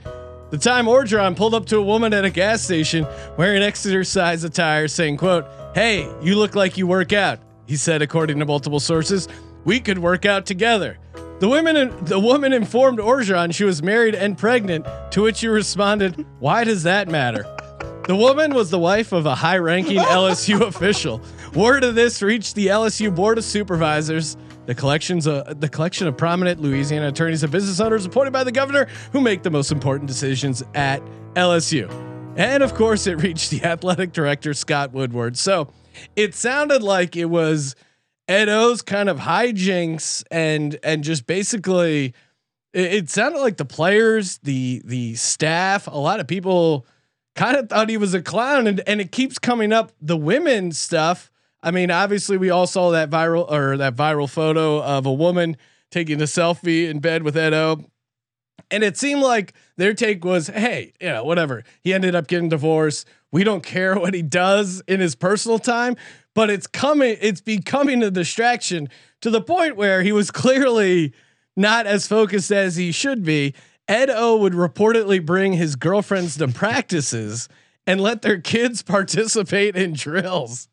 the 0.50 0.58
time 0.58 0.86
Orgeron 0.86 1.36
pulled 1.36 1.54
up 1.54 1.66
to 1.68 1.78
a 1.78 1.84
woman 1.84 2.14
at 2.14 2.26
a 2.26 2.30
gas 2.32 2.64
station 2.64 3.06
wearing 3.38 3.62
exercise 3.62 4.44
attire, 4.44 4.88
saying, 4.88 5.18
"quote 5.18 5.46
Hey, 5.76 6.12
you 6.22 6.36
look 6.36 6.56
like 6.56 6.78
you 6.78 6.88
work 6.88 7.14
out." 7.14 7.40
He 7.68 7.76
said, 7.76 8.02
according 8.02 8.40
to 8.40 8.46
multiple 8.46 8.80
sources, 8.80 9.28
"We 9.66 9.80
could 9.80 10.00
work 10.00 10.26
out 10.26 10.46
together." 10.48 10.98
The 11.40 11.48
women, 11.48 11.94
the 12.04 12.20
woman 12.20 12.52
informed 12.52 13.00
Orgeron 13.00 13.54
she 13.54 13.64
was 13.64 13.82
married 13.82 14.14
and 14.14 14.38
pregnant. 14.38 14.86
To 15.12 15.22
which 15.24 15.40
he 15.40 15.48
responded, 15.48 16.26
"Why 16.40 16.66
does 16.66 16.84
that 16.84 17.08
matter?" 17.08 17.46
The 18.08 18.16
woman 18.16 18.54
was 18.54 18.72
the 18.72 18.80
wife 18.80 19.12
of 19.12 19.26
a 19.26 19.36
high 19.36 19.58
ranking 19.58 20.00
LSU 20.00 20.62
official. 20.68 21.22
Word 21.54 21.84
of 21.84 21.96
this 21.96 22.22
reached 22.22 22.56
the 22.56 22.68
LSU 22.68 23.14
Board 23.14 23.38
of 23.38 23.44
Supervisors. 23.44 24.36
The 24.66 24.76
collections, 24.76 25.28
uh, 25.28 25.54
the 25.58 25.70
collection 25.70 26.08
of 26.08 26.18
prominent 26.18 26.62
Louisiana 26.62 27.08
attorneys 27.08 27.44
and 27.44 27.52
business 27.52 27.80
owners 27.80 28.06
appointed 28.06 28.34
by 28.34 28.44
the 28.44 28.52
governor 28.52 28.88
who 29.14 29.22
make 29.22 29.44
the 29.44 29.50
most 29.50 29.72
important 29.72 30.08
decisions 30.08 30.64
at 30.76 31.02
LSU. 31.36 31.90
And 32.36 32.64
of 32.64 32.74
course, 32.74 33.08
it 33.08 33.16
reached 33.22 33.50
the 33.50 33.64
athletic 33.64 34.12
director, 34.12 34.54
Scott 34.54 34.92
Woodward. 34.92 35.38
So 35.38 35.72
it 36.16 36.36
sounded 36.36 36.84
like 36.84 37.16
it 37.16 37.26
was 37.26 37.76
Ed 38.30 38.48
O's 38.48 38.84
kind 38.84 39.10
of 39.10 39.18
hijinks 39.18 40.24
and 40.30 40.78
and 40.84 41.04
just 41.04 41.26
basically 41.26 42.14
it, 42.74 42.94
it 42.94 43.10
sounded 43.10 43.40
like 43.40 43.58
the 43.58 43.66
players, 43.66 44.38
the 44.44 44.84
the 44.86 45.16
staff, 45.16 45.88
a 45.88 45.98
lot 45.98 46.20
of 46.20 46.28
people 46.28 46.86
kind 47.36 47.58
of 47.58 47.70
thought 47.70 47.90
he 47.90 47.98
was 47.98 48.14
a 48.14 48.22
clown 48.22 48.68
and, 48.68 48.82
and 48.86 49.02
it 49.02 49.12
keeps 49.12 49.40
coming 49.40 49.74
up 49.74 49.92
the 50.00 50.16
women 50.16 50.72
stuff. 50.72 51.32
I 51.64 51.72
mean, 51.72 51.90
obviously 51.90 52.38
we 52.38 52.52
all 52.52 52.68
saw 52.68 52.92
that 52.92 53.10
viral 53.10 53.50
or 53.52 53.78
that 53.78 53.96
viral 53.96 54.30
photo 54.30 54.82
of 54.82 55.08
a 55.08 55.14
woman 55.14 55.58
taking 55.90 56.22
a 56.22 56.26
selfie 56.26 56.88
in 56.88 57.00
bed 57.00 57.24
with 57.24 57.36
Edo. 57.36 57.84
And 58.72 58.84
it 58.84 58.98
seemed 58.98 59.22
like 59.22 59.54
their 59.78 59.96
take 59.96 60.24
was, 60.24 60.48
hey, 60.48 60.94
you 61.02 61.10
know, 61.10 61.24
whatever. 61.24 61.64
He 61.82 61.94
ended 61.94 62.14
up 62.14 62.28
getting 62.28 62.50
divorced. 62.50 63.08
We 63.32 63.44
don't 63.44 63.64
care 63.64 63.98
what 63.98 64.14
he 64.14 64.22
does 64.22 64.84
in 64.88 65.00
his 65.00 65.16
personal 65.16 65.58
time, 65.58 65.96
but 66.36 66.50
it's 66.50 66.68
coming, 66.68 67.18
it's 67.22 67.42
becoming 67.42 68.04
a 68.04 68.12
distraction 68.12 68.90
to 69.22 69.30
the 69.30 69.42
point 69.42 69.76
where 69.76 70.04
he 70.04 70.12
was 70.12 70.32
clearly 70.32 71.14
not 71.56 71.86
as 71.86 72.08
focused 72.08 72.52
as 72.52 72.76
he 72.76 72.92
should 72.92 73.24
be. 73.24 73.54
Ed 73.88 74.10
O 74.10 74.38
would 74.38 74.54
reportedly 74.54 75.24
bring 75.26 75.54
his 75.54 75.76
girlfriends 75.76 76.38
to 76.38 76.48
practices 76.48 77.50
and 77.88 78.00
let 78.00 78.22
their 78.22 78.40
kids 78.40 78.82
participate 78.84 79.76
in 79.76 79.94
drills. 79.94 80.68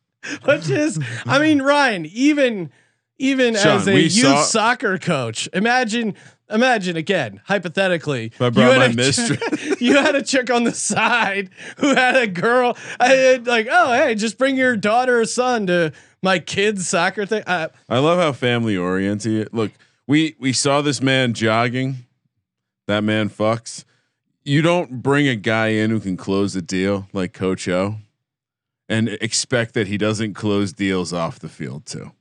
Which 0.45 0.69
is, 0.69 0.99
I 1.25 1.39
mean, 1.39 1.61
Ryan, 1.61 2.05
even 2.07 2.71
even 3.19 3.55
Sean, 3.55 3.77
as 3.77 3.87
a 3.87 3.99
youth 3.99 4.11
saw- 4.11 4.43
soccer 4.43 4.97
coach, 4.97 5.49
imagine 5.53 6.15
imagine 6.49 6.97
again, 6.97 7.41
hypothetically, 7.45 8.31
I 8.39 8.49
brought 8.49 8.73
had 8.73 8.77
my 8.79 8.85
a 8.85 8.93
mistress- 8.93 9.81
you 9.81 9.95
had 9.95 10.15
a 10.15 10.21
chick 10.23 10.49
on 10.49 10.63
the 10.63 10.73
side 10.73 11.49
who 11.77 11.93
had 11.95 12.15
a 12.15 12.27
girl. 12.27 12.77
I 12.99 13.07
had 13.09 13.47
like, 13.47 13.67
oh 13.69 13.93
hey, 13.93 14.15
just 14.15 14.37
bring 14.37 14.55
your 14.57 14.75
daughter 14.75 15.19
or 15.19 15.25
son 15.25 15.67
to 15.67 15.93
my 16.21 16.39
kid's 16.39 16.87
soccer 16.87 17.25
thing. 17.25 17.43
Uh, 17.45 17.69
I 17.89 17.99
love 17.99 18.19
how 18.19 18.31
family 18.31 18.77
oriented. 18.77 19.49
Look, 19.53 19.71
we 20.07 20.35
we 20.39 20.53
saw 20.53 20.81
this 20.81 21.01
man 21.01 21.33
jogging. 21.33 21.97
That 22.87 23.03
man 23.03 23.29
fucks. 23.29 23.83
You 24.43 24.61
don't 24.61 25.01
bring 25.01 25.27
a 25.27 25.35
guy 25.35 25.67
in 25.69 25.89
who 25.89 25.99
can 25.99 26.15
close 26.15 26.55
a 26.55 26.61
deal 26.61 27.09
like 27.11 27.33
Coach 27.33 27.67
O, 27.67 27.97
and 28.87 29.09
expect 29.09 29.73
that 29.73 29.87
he 29.87 29.97
doesn't 29.97 30.35
close 30.35 30.71
deals 30.71 31.11
off 31.11 31.39
the 31.39 31.49
field 31.49 31.85
too. 31.85 32.11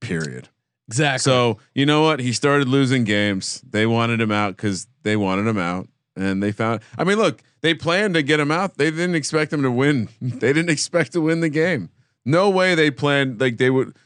Period. 0.00 0.48
Exactly. 0.90 1.18
So 1.30 1.58
you 1.74 1.86
know 1.86 2.02
what? 2.02 2.20
He 2.20 2.32
started 2.32 2.68
losing 2.68 3.04
games. 3.04 3.62
They 3.70 3.86
wanted 3.86 4.20
him 4.20 4.32
out 4.32 4.56
because 4.56 4.86
they 5.02 5.16
wanted 5.16 5.46
him 5.46 5.58
out, 5.58 5.88
and 6.16 6.42
they 6.42 6.52
found. 6.52 6.80
I 6.98 7.04
mean, 7.04 7.16
look, 7.18 7.42
they 7.60 7.74
planned 7.74 8.14
to 8.14 8.22
get 8.22 8.40
him 8.40 8.50
out. 8.50 8.76
They 8.76 8.90
didn't 8.90 9.14
expect 9.14 9.52
him 9.52 9.62
to 9.62 9.70
win. 9.70 10.08
They 10.20 10.52
didn't 10.52 10.70
expect 10.70 11.12
to 11.12 11.20
win 11.20 11.40
the 11.40 11.48
game. 11.48 11.90
No 12.24 12.50
way 12.50 12.74
they 12.74 12.90
planned 12.90 13.40
like 13.40 13.56
they 13.58 13.70
would. 13.70 13.96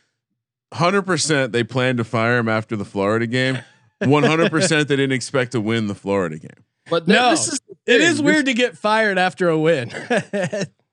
Hundred 0.73 1.03
percent, 1.03 1.53
they 1.53 1.65
planned 1.65 1.99
to 1.99 2.05
fire 2.05 2.39
him 2.39 2.49
after 2.49 2.77
the 2.77 2.85
Florida 2.85 3.27
game. 3.27 3.59
One 4.01 4.25
hundred 4.25 4.51
percent, 4.51 4.89
they 4.89 4.97
didn't 4.97 5.13
expect 5.13 5.53
to 5.53 5.61
win 5.61 5.87
the 5.87 5.95
Florida 5.95 6.39
game. 6.39 6.65
But 6.91 7.09
No, 7.09 7.31
this 7.31 7.49
is 7.49 7.61
the 7.67 7.75
it 7.87 7.99
thing. 7.99 8.09
is 8.09 8.17
This- 8.17 8.21
weird 8.23 8.47
to 8.47 8.55
get 8.55 8.77
fired 8.77 9.17
after 9.19 9.49
a 9.49 9.59
win. 9.59 9.91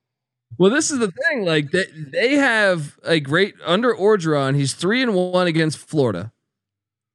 Well, 0.58 0.70
this 0.70 0.90
is 0.90 0.98
the 0.98 1.10
thing. 1.10 1.44
Like 1.44 1.70
they, 1.70 1.86
they 1.94 2.34
have 2.34 2.98
a 3.04 3.20
great 3.20 3.54
under 3.64 3.94
Orgeron. 3.94 4.54
He's 4.54 4.74
three 4.74 5.02
and 5.02 5.14
one 5.14 5.46
against 5.46 5.78
Florida. 5.78 6.32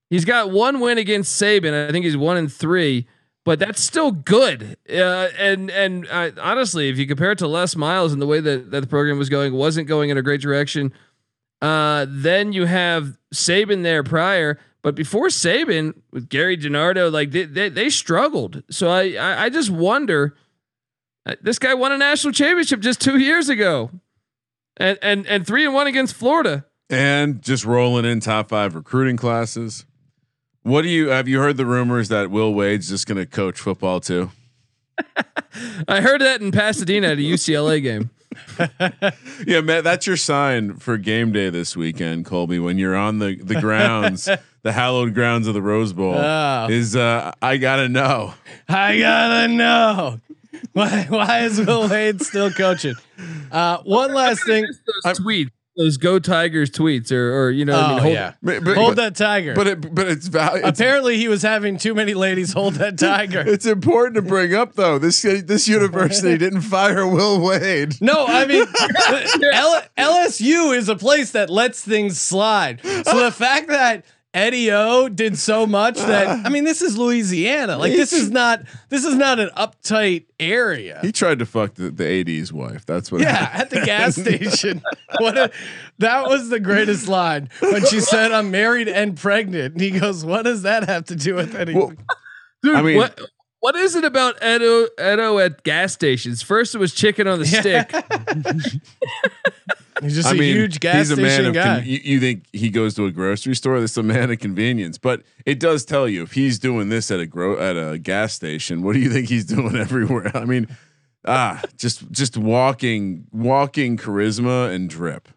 He's 0.10 0.26
got 0.26 0.52
one 0.52 0.80
win 0.80 0.98
against 0.98 1.42
Saban. 1.42 1.88
I 1.88 1.92
think 1.92 2.06
he's 2.06 2.18
one 2.18 2.38
and 2.38 2.52
three, 2.52 3.08
but 3.44 3.60
that's 3.60 3.82
still 3.82 4.12
good. 4.12 4.78
Uh, 4.90 5.28
and 5.38 5.70
and 5.70 6.08
honestly, 6.08 6.90
if 6.90 6.98
you 6.98 7.06
compare 7.06 7.32
it 7.32 7.38
to 7.40 7.48
Les 7.48 7.76
Miles 7.76 8.14
and 8.14 8.22
the 8.22 8.28
way 8.28 8.40
that, 8.40 8.72
that 8.72 8.82
the 8.82 8.88
program 8.88 9.18
was 9.18 9.30
going, 9.30 9.54
wasn't 9.54 9.88
going 9.88 10.10
in 10.10 10.18
a 10.18 10.22
great 10.22 10.42
direction. 10.42 10.94
Uh, 11.62 12.06
then 12.10 12.54
you 12.54 12.66
have 12.66 13.18
Saban 13.34 13.84
there 13.84 14.04
prior, 14.04 14.60
but 14.82 14.96
before 14.96 15.28
Saban 15.28 15.94
with 16.12 16.30
Gerry 16.30 16.56
DiNardo, 16.58 17.12
like 17.12 17.32
they 17.32 17.44
they, 17.44 17.70
they 17.70 17.90
struggled. 17.90 18.64
So 18.70 18.90
I, 18.90 19.14
I 19.14 19.44
I 19.46 19.50
just 19.50 19.70
wonder. 19.70 20.36
Uh, 21.28 21.36
This 21.42 21.60
guy 21.60 21.74
won 21.74 21.92
a 21.92 21.98
national 21.98 22.34
championship 22.34 22.80
just 22.80 23.02
two 23.02 23.18
years 23.20 23.50
ago, 23.50 23.92
and 24.78 24.98
and 25.02 25.28
and 25.28 25.46
three 25.46 25.66
and 25.66 25.74
one 25.74 25.88
against 25.88 26.14
Florida. 26.16 26.66
And 26.90 27.42
just 27.42 27.66
rolling 27.66 28.06
in 28.06 28.20
top 28.22 28.50
five 28.50 28.74
recruiting 28.74 29.18
classes. 29.18 29.86
What 30.64 30.84
do 30.84 30.90
you 30.90 31.10
have? 31.10 31.28
You 31.28 31.40
heard 31.40 31.58
the 31.58 31.66
rumors 31.66 32.08
that 32.10 32.32
Will 32.32 32.54
Wade's 32.54 32.88
just 32.90 33.08
going 33.08 33.18
to 33.18 33.26
coach 33.26 33.60
football 33.60 34.00
too? 34.00 34.32
I 35.88 36.02
heard 36.02 36.22
that 36.22 36.42
in 36.42 36.52
Pasadena 36.52 37.08
at 37.10 37.18
a 37.18 37.22
UCLA 37.22 37.82
game. 37.84 38.10
Yeah, 39.48 39.62
Matt, 39.62 39.84
that's 39.84 40.06
your 40.08 40.18
sign 40.18 40.78
for 40.78 40.98
game 40.98 41.32
day 41.32 41.50
this 41.50 41.76
weekend, 41.78 42.26
Colby. 42.26 42.60
When 42.60 42.78
you're 42.78 42.96
on 42.96 43.20
the 43.20 43.36
the 43.36 43.60
grounds, 43.60 44.28
the 44.64 44.72
hallowed 44.72 45.14
grounds 45.14 45.48
of 45.48 45.54
the 45.54 45.62
Rose 45.62 45.94
Bowl, 45.94 46.16
Oh. 46.16 46.68
is 46.70 46.96
uh, 46.96 47.32
I 47.42 47.58
gotta 47.58 47.88
know. 47.90 48.34
I 48.70 49.00
gotta 49.00 49.48
know 49.48 50.20
why. 50.74 51.06
Why 51.10 51.40
is 51.42 51.60
Will 51.60 51.88
Wade 51.90 52.22
still 52.22 52.52
coaching? 52.52 52.96
Uh, 53.52 53.78
one 53.84 54.14
last 54.14 54.46
thing. 54.46 54.66
Those 55.04 55.20
tweets, 55.20 55.50
those 55.76 55.98
Go 55.98 56.18
Tigers 56.20 56.72
tweets, 56.72 57.12
or 57.12 57.34
or 57.44 57.52
you 57.52 57.64
know, 57.66 57.74
what 57.74 57.84
I 57.84 57.88
mean, 57.90 57.98
Oh 57.98 58.02
hold- 58.02 58.14
yeah, 58.14 58.34
But, 58.42 58.64
but, 58.64 58.78
hold 58.78 58.96
that 58.96 59.16
tiger. 59.16 59.54
But 59.54 59.68
it, 59.68 59.94
but 59.96 60.08
it's 60.08 60.28
value. 60.28 60.64
Apparently, 60.66 61.18
he 61.18 61.28
was 61.28 61.42
having 61.44 61.78
too 61.78 61.94
many 61.94 62.14
ladies 62.16 62.54
hold 62.54 62.76
that 62.76 62.98
tiger. 63.00 63.44
it's 63.46 63.66
important 63.66 64.16
to 64.16 64.22
bring 64.24 64.54
up 64.56 64.74
though. 64.74 64.98
This 64.98 65.22
this 65.22 65.68
university 65.68 66.38
didn't 66.40 66.62
fire 66.62 67.06
Will 67.08 67.40
Wade. 67.40 67.96
No, 68.02 68.26
I 68.28 68.46
mean 68.46 68.66
L- 69.54 69.82
LSU 69.98 70.76
is 70.76 70.90
a 70.90 70.96
place 70.96 71.32
that 71.32 71.50
lets 71.50 71.84
things 71.84 72.20
slide. 72.20 72.82
So 72.84 73.24
the 73.24 73.32
fact 73.32 73.68
that 73.70 74.06
Eddie 74.38 74.72
O 74.72 75.10
did 75.10 75.36
so 75.38 75.66
much 75.66 75.96
that 75.96 76.46
I 76.46 76.50
mean, 76.50 76.64
this 76.64 76.84
is 76.84 76.96
Louisiana. 76.96 77.78
Like 77.78 77.92
this 77.92 78.14
is 78.14 78.30
not 78.30 78.62
this 78.90 79.04
is 79.04 79.16
not 79.16 79.40
an 79.40 79.50
uptight 79.58 80.26
area. 80.40 81.00
He 81.02 81.12
tried 81.12 81.40
to 81.40 81.46
fuck 81.48 81.74
the, 81.74 81.90
the 81.90 82.08
AD's 82.40 82.54
wife. 82.54 82.86
That's 82.86 83.12
what. 83.12 83.22
Yeah, 83.22 83.34
happened. 83.34 83.62
at 83.62 83.70
the 83.72 83.86
gas 83.86 84.16
station. 84.22 84.84
What 85.20 85.38
a, 85.40 85.52
that 85.98 86.28
was 86.28 86.50
the 86.50 86.60
greatest 86.60 87.08
line 87.08 87.50
when 87.62 87.84
she 87.88 88.00
said, 88.00 88.32
"I'm 88.32 88.52
married 88.52 88.88
and 88.88 89.18
pregnant." 89.18 89.74
And 89.74 89.82
he 89.82 90.00
goes, 90.00 90.24
"What 90.24 90.44
does 90.44 90.62
that 90.62 90.88
have 90.88 91.06
to 91.06 91.16
do 91.16 91.34
with 91.34 91.56
anything?" 91.56 91.80
Well, 91.80 91.94
dude. 92.62 92.76
I 92.76 92.82
mean- 92.84 92.98
what 92.98 93.20
what 93.60 93.76
is 93.76 93.96
it 93.96 94.04
about 94.04 94.36
Edo 94.44 94.86
Edo 95.00 95.40
at 95.40 95.64
gas 95.64 95.94
stations? 95.94 96.44
First, 96.44 96.76
it 96.76 96.78
was 96.78 96.94
chicken 96.94 97.28
on 97.28 97.40
the 97.40 97.46
stick. 97.48 97.92
He's 100.02 100.16
just 100.16 100.28
I 100.28 100.32
a 100.32 100.36
mean, 100.36 100.56
huge 100.56 100.80
gas 100.80 100.96
he's 101.10 101.12
a 101.12 101.16
man 101.18 101.30
station 101.30 101.46
of. 101.48 101.54
guy. 101.54 101.80
Con- 101.80 101.86
you, 101.86 102.00
you 102.04 102.20
think 102.20 102.46
he 102.54 102.70
goes 102.70 102.94
to 102.96 103.06
a 103.06 103.12
grocery 103.12 103.56
store? 103.56 103.80
That's 103.80 103.98
a 103.98 104.04
man 104.04 104.30
of 104.32 104.40
convenience. 104.40 104.98
But 104.98 105.24
it 105.46 105.60
does 105.60 105.86
tell 105.86 106.08
you 106.08 106.24
if 106.24 106.34
he's 106.34 106.60
doing 106.60 106.90
this 106.90 107.10
at 107.12 107.20
a 107.20 107.26
gro- 107.26 107.60
at 107.60 107.76
a 107.76 107.98
gas 107.98 108.34
station, 108.34 108.82
what 108.84 108.94
do 108.94 109.00
you 109.00 109.10
think 109.10 109.30
he's 109.30 109.46
doing 109.46 109.76
everywhere? 109.78 110.32
I 110.36 110.46
mean, 110.46 110.68
ah, 111.26 111.62
just 111.78 112.10
just 112.12 112.38
walking 112.38 113.28
walking 113.32 113.98
charisma 113.98 114.74
and 114.74 114.90
drip. 114.90 115.30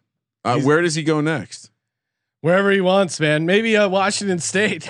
Uh, 0.44 0.58
where 0.60 0.80
does 0.82 0.94
he 0.94 1.02
go 1.02 1.20
next? 1.20 1.70
Wherever 2.40 2.70
he 2.70 2.80
wants, 2.80 3.20
man. 3.20 3.44
Maybe 3.44 3.76
uh, 3.76 3.88
Washington 3.88 4.38
State. 4.38 4.82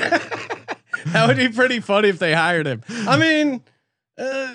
that 1.06 1.24
would 1.26 1.36
be 1.36 1.48
pretty 1.48 1.80
funny 1.80 2.08
if 2.08 2.18
they 2.18 2.32
hired 2.32 2.66
him. 2.66 2.82
I 2.88 3.16
mean, 3.18 3.62
uh, 4.16 4.54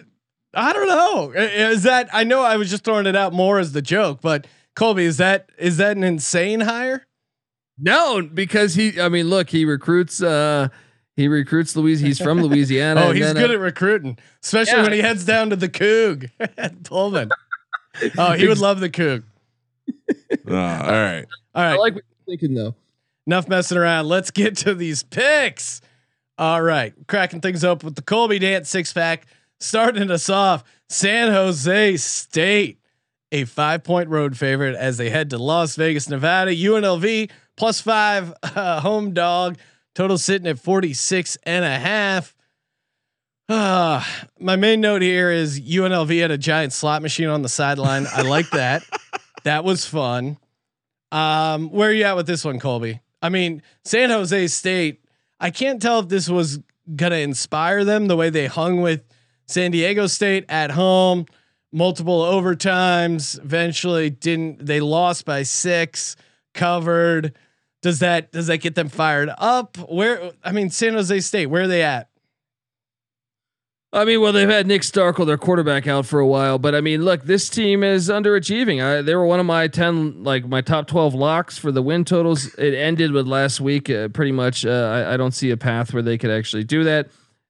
I 0.54 0.72
don't 0.72 0.88
know. 0.88 1.32
Is 1.32 1.84
that? 1.84 2.08
I 2.14 2.24
know 2.24 2.42
I 2.44 2.56
was 2.56 2.70
just 2.70 2.86
throwing 2.86 3.06
it 3.06 3.16
out 3.16 3.34
more 3.34 3.60
as 3.60 3.74
the 3.74 3.82
joke, 3.82 4.22
but 4.22 4.48
Colby, 4.76 5.06
is 5.06 5.18
that 5.18 5.50
is 5.58 5.78
that 5.78 5.96
an 5.98 6.04
insane 6.04 6.62
hire? 6.62 7.06
no, 7.78 8.22
because 8.22 8.76
he. 8.76 9.00
I 9.02 9.10
mean, 9.10 9.30
look, 9.30 9.50
he 9.50 9.66
recruits. 9.66 10.22
uh 10.22 10.70
He 11.16 11.28
recruits 11.28 11.76
Louis. 11.76 12.00
He's 12.00 12.20
from 12.20 12.42
Louisiana. 12.42 13.02
Oh, 13.08 13.12
he's 13.12 13.32
good 13.34 13.50
uh, 13.52 13.54
at 13.54 13.60
recruiting, 13.60 14.18
especially 14.44 14.78
Yeah. 14.78 14.84
when 14.84 14.92
he 14.94 15.00
heads 15.00 15.26
down 15.26 15.50
to 15.52 15.56
the 15.56 15.70
Coug 15.70 16.30
at 16.58 16.84
Pullman. 16.84 17.30
Oh, 18.18 18.34
he 18.34 18.48
would 18.48 18.60
love 18.60 18.80
the 18.80 18.90
Coug. 18.90 19.24
Ah, 20.50 20.84
all 20.86 20.92
right. 20.92 21.26
All 21.54 21.64
I 21.64 21.76
like 21.76 21.96
what 21.96 22.04
you're 22.28 22.38
thinking 22.38 22.54
though. 22.56 22.76
enough 23.28 23.48
messing 23.48 23.78
around. 23.78 24.08
Let's 24.08 24.32
get 24.32 24.58
to 24.58 24.74
these 24.76 25.04
picks. 25.04 25.82
All 26.38 26.62
right, 26.62 26.94
cracking 27.08 27.40
things 27.42 27.64
up 27.64 27.84
with 27.84 27.96
the 27.96 28.02
Colby 28.02 28.40
Dant 28.40 28.68
six 28.68 28.92
pack. 28.92 29.26
Starting 29.60 30.12
us 30.12 30.30
off, 30.30 30.64
San 30.90 31.32
Jose 31.32 31.98
State, 31.98 32.80
a 33.32 33.46
five 33.46 33.84
point 33.84 34.10
road 34.10 34.38
favorite 34.38 34.76
as 34.76 34.98
they 34.98 35.10
head 35.10 35.30
to 35.32 35.38
Las 35.38 35.76
Vegas, 35.76 36.10
Nevada. 36.10 36.52
UNLV 36.52 37.30
plus 37.56 37.82
five 37.82 38.34
uh, 38.44 38.82
home 38.82 39.14
dog. 39.14 39.58
Total 39.94 40.18
sitting 40.18 40.48
at 40.48 40.60
46 40.60 41.38
and 41.44 41.64
a 41.64 41.80
half. 41.80 42.36
Uh, 43.48 44.04
my 44.40 44.56
main 44.56 44.82
note 44.82 45.02
here 45.02 45.32
is 45.32 45.62
UNLV 45.62 46.20
had 46.20 46.32
a 46.32 46.38
giant 46.38 46.74
slot 46.74 47.02
machine 47.02 47.28
on 47.28 47.44
the 47.44 47.50
sideline. 47.50 48.08
I 48.12 48.22
like 48.24 48.50
that. 48.52 48.84
that 49.44 49.64
was 49.64 49.86
fun. 49.86 50.38
Um, 51.12 51.70
where 51.70 51.90
are 51.90 51.94
you 51.94 52.04
at 52.04 52.16
with 52.16 52.28
this 52.28 52.44
one, 52.44 52.60
Colby? 52.60 53.02
I 53.22 53.30
mean, 53.30 53.62
San 53.84 54.10
Jose 54.10 54.48
State. 54.48 55.02
I 55.40 55.52
can't 55.52 55.82
tell 55.82 56.00
if 56.00 56.10
this 56.10 56.28
was 56.28 56.60
gonna 56.96 57.18
inspire 57.18 57.84
them 57.84 58.08
the 58.08 58.16
way 58.16 58.30
they 58.30 58.48
hung 58.48 58.82
with 58.82 59.04
San 59.48 59.72
Diego 59.72 60.08
State 60.08 60.46
at 60.50 60.72
home, 60.72 61.26
multiple 61.76 62.22
overtimes. 62.22 63.40
Eventually, 63.44 64.10
didn't 64.10 64.66
they 64.66 64.80
lost 64.80 65.26
by 65.26 65.44
six? 65.44 66.16
Covered. 66.54 67.38
Does 67.82 68.00
that 68.00 68.32
does 68.32 68.48
that 68.48 68.58
get 68.58 68.74
them 68.76 68.90
fired 68.90 69.30
up? 69.38 69.78
Where 69.78 70.32
I 70.44 70.52
mean, 70.52 70.70
San 70.72 70.94
Jose 70.94 71.20
State. 71.20 71.48
Where 71.48 71.64
are 71.64 71.68
they 71.68 71.84
at? 71.84 72.10
I 73.94 74.04
mean, 74.04 74.20
well, 74.20 74.34
they've 74.34 74.50
had 74.50 74.68
Nick 74.68 74.82
Starkel, 74.82 75.26
their 75.26 75.38
quarterback, 75.38 75.88
out 75.88 76.06
for 76.06 76.20
a 76.20 76.28
while, 76.28 76.60
but 76.60 76.76
I 76.76 76.82
mean, 76.82 77.06
look, 77.06 77.24
this 77.24 77.48
team 77.48 77.82
is 77.82 78.10
underachieving. 78.10 78.84
I, 78.84 79.02
they 79.02 79.16
were 79.16 79.26
one 79.26 79.40
of 79.40 79.46
my 79.46 79.70
ten, 79.70 80.22
like 80.22 80.46
my 80.46 80.60
top 80.60 80.88
twelve 80.88 81.14
locks 81.14 81.58
for 81.58 81.72
the 81.72 81.82
win 81.82 82.04
totals. 82.04 82.54
It 82.56 82.74
ended 82.74 83.12
with 83.12 83.26
last 83.26 83.62
week, 83.62 83.90
uh, 83.90 84.10
pretty 84.10 84.34
much. 84.34 84.66
Uh, 84.66 85.06
I, 85.08 85.14
I 85.14 85.18
don't 85.18 85.34
see 85.34 85.52
a 85.52 85.58
path 85.58 85.94
where 85.94 86.04
they 86.04 86.18
could 86.18 86.32
actually 86.32 86.66
do 86.66 86.84
that 86.84 87.10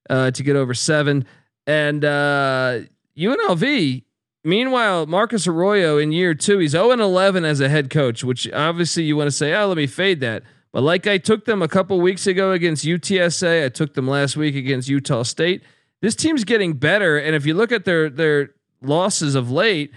uh, 0.10 0.32
to 0.32 0.44
get 0.44 0.56
over 0.56 0.74
seven. 0.74 1.26
And 1.66 2.06
uh, 2.06 2.82
UNLV, 3.18 4.04
meanwhile, 4.46 5.06
Marcus 5.06 5.48
Arroyo 5.48 5.98
in 5.98 6.12
year 6.12 6.34
two, 6.34 6.60
he's 6.60 6.72
zero 6.72 6.92
and 6.92 7.02
eleven 7.02 7.44
as 7.44 7.60
a 7.60 7.68
head 7.68 7.90
coach, 7.90 8.24
which 8.24 8.50
obviously 8.52 9.04
you 9.04 9.18
want 9.18 9.28
to 9.28 9.36
say, 9.36 9.54
oh, 9.54 9.68
let 9.68 9.78
me 9.78 9.88
fade 9.88 10.22
that. 10.22 10.44
But 10.72 10.84
like 10.84 11.08
I 11.08 11.18
took 11.18 11.46
them 11.46 11.62
a 11.62 11.68
couple 11.68 12.00
weeks 12.02 12.28
ago 12.28 12.52
against 12.52 12.86
UTSA, 12.86 13.66
I 13.66 13.70
took 13.70 13.94
them 13.94 14.08
last 14.08 14.36
week 14.38 14.56
against 14.56 14.90
Utah 14.90 15.24
State. 15.24 15.64
This 16.02 16.16
team's 16.16 16.44
getting 16.44 16.74
better, 16.74 17.18
and 17.18 17.36
if 17.36 17.46
you 17.46 17.54
look 17.54 17.72
at 17.72 17.86
their 17.86 18.10
their 18.10 18.52
losses 18.82 19.36
of 19.36 19.50
late, 19.50 19.92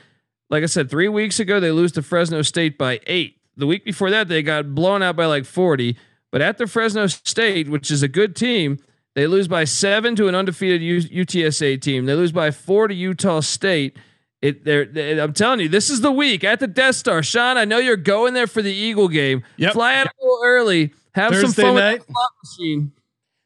like 0.50 0.62
I 0.62 0.66
said, 0.66 0.90
three 0.90 1.08
weeks 1.08 1.40
ago 1.40 1.60
they 1.60 1.70
lose 1.70 1.92
to 1.92 2.02
Fresno 2.02 2.42
State 2.42 2.78
by 2.78 3.00
eight. 3.06 3.36
The 3.56 3.66
week 3.66 3.84
before 3.84 4.10
that 4.10 4.28
they 4.28 4.42
got 4.42 4.74
blown 4.74 5.02
out 5.02 5.16
by 5.16 5.26
like 5.26 5.44
forty. 5.44 5.96
But 6.30 6.42
at 6.42 6.58
the 6.58 6.66
Fresno 6.66 7.06
State, 7.06 7.68
which 7.68 7.90
is 7.90 8.02
a 8.02 8.08
good 8.08 8.36
team, 8.36 8.78
they 9.14 9.26
lose 9.26 9.48
by 9.48 9.64
seven 9.64 10.14
to 10.16 10.28
an 10.28 10.34
undefeated 10.34 10.80
U- 10.82 11.24
UTSA 11.24 11.80
team. 11.80 12.06
They 12.06 12.14
lose 12.14 12.32
by 12.32 12.50
four 12.50 12.86
to 12.86 12.94
Utah 12.94 13.40
State. 13.40 13.96
It, 14.40 14.64
they're, 14.64 14.84
they 14.84 15.20
I'm 15.20 15.32
telling 15.32 15.60
you, 15.60 15.68
this 15.68 15.90
is 15.90 16.00
the 16.00 16.12
week 16.12 16.44
at 16.44 16.60
the 16.60 16.68
Death 16.68 16.94
Star. 16.96 17.22
Sean, 17.22 17.56
I 17.56 17.64
know 17.64 17.78
you're 17.78 17.96
going 17.96 18.34
there 18.34 18.46
for 18.46 18.62
the 18.62 18.72
Eagle 18.72 19.08
game. 19.08 19.42
Yep. 19.56 19.72
Fly 19.72 19.96
out 19.96 20.06
a 20.06 20.10
little 20.20 20.40
early. 20.44 20.94
Have 21.14 21.34
some 21.34 21.52
fun 21.52 21.74
night. 21.74 21.98
with 21.98 22.06
the 22.06 22.12
slot 22.12 22.30
machine. 22.44 22.92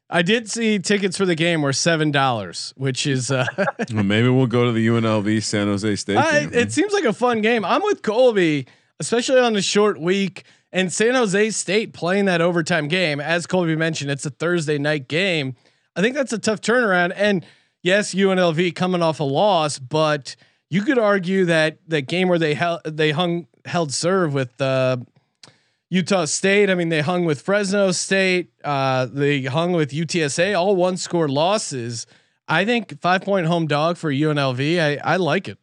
I 0.09 0.21
did 0.21 0.49
see 0.49 0.77
tickets 0.77 1.17
for 1.17 1.25
the 1.25 1.33
game 1.33 1.63
were 1.63 1.73
seven 1.73 2.11
dollars, 2.11 2.71
which 2.77 3.07
is 3.07 3.31
uh, 3.31 3.47
Well, 3.93 4.03
maybe 4.03 4.29
we'll 4.29 4.45
go 4.45 4.65
to 4.65 4.71
the 4.71 4.85
UNLV 4.85 5.41
San 5.41 5.65
Jose 5.65 5.95
State. 5.95 6.17
I, 6.17 6.41
game. 6.41 6.53
it 6.53 6.71
seems 6.71 6.93
like 6.93 7.05
a 7.05 7.13
fun 7.13 7.41
game. 7.41 7.65
I'm 7.65 7.81
with 7.81 8.03
Colby, 8.03 8.67
especially 8.99 9.39
on 9.39 9.53
the 9.53 9.61
short 9.63 9.99
week 9.99 10.43
and 10.71 10.93
San 10.93 11.15
Jose 11.15 11.49
State 11.51 11.93
playing 11.93 12.25
that 12.25 12.41
overtime 12.41 12.87
game. 12.87 13.19
As 13.19 13.47
Colby 13.47 13.75
mentioned, 13.75 14.11
it's 14.11 14.25
a 14.25 14.29
Thursday 14.29 14.77
night 14.77 15.07
game. 15.07 15.55
I 15.95 16.01
think 16.01 16.15
that's 16.15 16.33
a 16.33 16.39
tough 16.39 16.61
turnaround. 16.61 17.13
And 17.15 17.45
yes, 17.81 18.13
UNLV 18.13 18.75
coming 18.75 19.01
off 19.01 19.19
a 19.19 19.23
loss, 19.23 19.79
but 19.79 20.35
you 20.69 20.81
could 20.81 20.97
argue 20.97 21.45
that 21.45 21.77
the 21.87 22.01
game 22.01 22.27
where 22.27 22.39
they 22.39 22.53
held 22.53 22.81
they 22.85 23.11
hung 23.11 23.47
held 23.65 23.93
serve 23.93 24.33
with 24.33 24.59
uh, 24.61 24.97
Utah 25.89 26.25
State. 26.25 26.69
I 26.69 26.75
mean, 26.75 26.89
they 26.89 27.01
hung 27.01 27.25
with 27.25 27.41
Fresno 27.41 27.91
State. 27.91 28.51
Uh, 28.63 29.05
they 29.05 29.43
hung 29.43 29.73
with 29.73 29.91
UTSA. 29.91 30.57
All 30.59 30.75
one 30.75 30.97
score 30.97 31.27
losses. 31.27 32.07
I 32.47 32.65
think 32.65 32.99
five 32.99 33.21
point 33.21 33.47
home 33.47 33.67
dog 33.67 33.97
for 33.97 34.11
UNLV. 34.11 34.79
I, 34.79 35.13
I 35.13 35.17
like 35.17 35.47
it. 35.47 35.57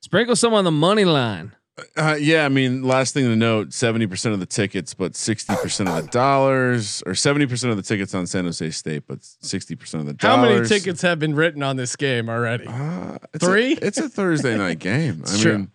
Sprinkle 0.00 0.36
some 0.36 0.54
on 0.54 0.64
the 0.64 0.70
money 0.70 1.04
line. 1.04 1.56
Uh, 1.96 2.16
yeah, 2.20 2.44
I 2.44 2.48
mean, 2.48 2.82
last 2.84 3.14
thing 3.14 3.24
to 3.24 3.34
note: 3.34 3.72
seventy 3.72 4.06
percent 4.06 4.32
of 4.32 4.38
the 4.40 4.46
tickets, 4.46 4.94
but 4.94 5.16
sixty 5.16 5.56
percent 5.56 5.88
of 5.88 5.96
the 6.04 6.08
dollars, 6.10 7.02
or 7.04 7.16
seventy 7.16 7.46
percent 7.46 7.72
of 7.72 7.76
the 7.76 7.82
tickets 7.82 8.14
on 8.14 8.26
San 8.28 8.44
Jose 8.44 8.70
State, 8.70 9.04
but 9.08 9.18
sixty 9.24 9.74
percent 9.74 10.02
of 10.02 10.06
the 10.06 10.14
dollars. 10.14 10.48
How 10.50 10.54
many 10.54 10.68
tickets 10.68 11.02
have 11.02 11.18
been 11.18 11.34
written 11.34 11.64
on 11.64 11.76
this 11.76 11.96
game 11.96 12.28
already? 12.28 12.66
Uh, 12.68 13.18
it's 13.32 13.44
Three? 13.44 13.72
A, 13.72 13.78
it's 13.86 13.98
a 13.98 14.08
Thursday 14.08 14.56
night 14.56 14.78
game. 14.78 15.24
I 15.26 15.36
true. 15.36 15.58
mean, 15.58 15.70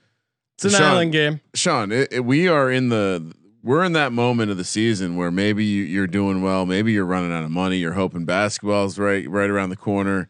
It's 0.55 0.65
an 0.65 0.71
Sean, 0.71 0.81
island 0.83 1.11
game. 1.11 1.41
Sean, 1.53 1.91
it, 1.91 2.13
it- 2.13 2.25
we 2.25 2.47
are 2.47 2.71
in 2.71 2.87
the 2.87 3.33
we're 3.61 3.83
in 3.83 3.91
that 3.91 4.13
moment 4.13 4.51
of 4.51 4.55
the 4.57 4.63
season 4.63 5.17
where 5.17 5.31
maybe 5.31 5.65
you, 5.65 5.83
you're 5.83 6.07
doing 6.07 6.41
well, 6.41 6.65
maybe 6.65 6.93
you're 6.93 7.03
running 7.05 7.33
out 7.33 7.43
of 7.43 7.51
money, 7.51 7.75
you're 7.75 7.91
hoping 7.91 8.23
basketball's 8.23 8.97
right 8.97 9.29
right 9.29 9.49
around 9.49 9.69
the 9.69 9.75
corner. 9.75 10.29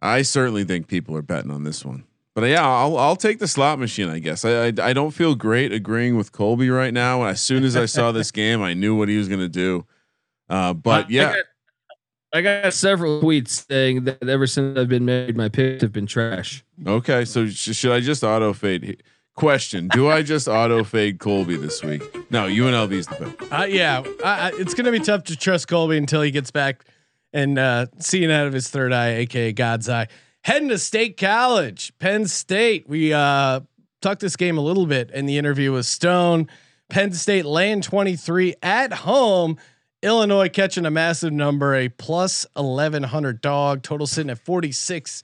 I 0.00 0.22
certainly 0.22 0.62
think 0.62 0.86
people 0.86 1.16
are 1.16 1.22
betting 1.22 1.50
on 1.50 1.64
this 1.64 1.84
one. 1.84 2.04
But 2.40 2.50
yeah, 2.50 2.66
I'll 2.66 2.96
I'll 2.96 3.16
take 3.16 3.38
the 3.40 3.48
slot 3.48 3.78
machine. 3.78 4.08
I 4.08 4.18
guess 4.20 4.44
I 4.44 4.66
I, 4.66 4.72
I 4.82 4.92
don't 4.92 5.10
feel 5.10 5.34
great 5.34 5.72
agreeing 5.72 6.16
with 6.16 6.30
Colby 6.32 6.70
right 6.70 6.94
now. 6.94 7.24
As 7.24 7.40
soon 7.40 7.64
as 7.64 7.76
I 7.76 7.86
saw 7.86 8.12
this 8.12 8.30
game, 8.30 8.62
I 8.62 8.74
knew 8.74 8.94
what 8.94 9.08
he 9.08 9.16
was 9.16 9.28
going 9.28 9.40
to 9.40 9.48
do. 9.48 9.86
Uh, 10.48 10.72
but 10.72 11.06
I- 11.06 11.08
yeah, 11.08 11.28
I 12.32 12.40
got, 12.42 12.58
I 12.60 12.62
got 12.62 12.74
several 12.74 13.20
tweets 13.22 13.66
saying 13.68 14.04
that 14.04 14.28
ever 14.28 14.46
since 14.46 14.78
I've 14.78 14.88
been 14.88 15.04
married, 15.04 15.36
my 15.36 15.48
picks 15.48 15.82
have 15.82 15.92
been 15.92 16.06
trash. 16.06 16.62
okay. 16.86 17.24
So 17.24 17.48
sh- 17.48 17.74
should 17.74 17.92
I 17.92 18.00
just 18.00 18.22
auto 18.22 18.52
fade? 18.52 19.02
Question: 19.34 19.88
Do 19.88 20.08
I 20.08 20.22
just 20.22 20.48
auto 20.48 20.82
fade 20.84 21.18
Colby 21.20 21.56
this 21.56 21.82
week? 21.82 22.02
No, 22.30 22.46
UNLV's 22.48 23.06
the 23.06 23.14
pick. 23.16 23.52
Uh, 23.52 23.64
yeah, 23.64 24.02
I, 24.24 24.28
I, 24.48 24.50
it's 24.54 24.74
going 24.74 24.84
to 24.86 24.90
be 24.92 24.98
tough 25.00 25.24
to 25.24 25.36
trust 25.36 25.68
Colby 25.68 25.96
until 25.96 26.22
he 26.22 26.30
gets 26.32 26.50
back 26.50 26.84
and 27.32 27.56
uh, 27.58 27.86
seeing 28.00 28.32
out 28.32 28.46
of 28.48 28.52
his 28.52 28.68
third 28.68 28.92
eye, 28.92 29.10
aka 29.18 29.52
God's 29.52 29.88
eye. 29.88 30.08
Heading 30.42 30.68
to 30.68 30.78
State 30.78 31.16
College, 31.16 31.92
Penn 31.98 32.26
State. 32.26 32.88
We 32.88 33.12
uh, 33.12 33.60
talked 34.00 34.20
this 34.20 34.36
game 34.36 34.56
a 34.56 34.62
little 34.62 34.86
bit 34.86 35.10
in 35.10 35.26
the 35.26 35.36
interview 35.38 35.72
with 35.72 35.86
Stone. 35.86 36.48
Penn 36.88 37.12
State 37.12 37.44
laying 37.44 37.82
23 37.82 38.54
at 38.62 38.92
home. 38.92 39.58
Illinois 40.02 40.48
catching 40.48 40.86
a 40.86 40.90
massive 40.90 41.32
number, 41.32 41.74
a 41.74 41.88
plus 41.88 42.46
1100 42.54 43.40
dog, 43.40 43.82
total 43.82 44.06
sitting 44.06 44.30
at 44.30 44.38
46 44.38 45.22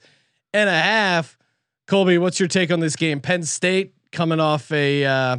and 0.53 0.69
a 0.69 0.73
half. 0.73 1.37
Colby, 1.87 2.17
what's 2.17 2.39
your 2.39 2.49
take 2.49 2.71
on 2.71 2.79
this 2.79 2.95
game? 2.95 3.19
Penn 3.21 3.43
State 3.43 3.93
coming 4.11 4.39
off 4.39 4.71
a 4.71 5.05
uh, 5.05 5.37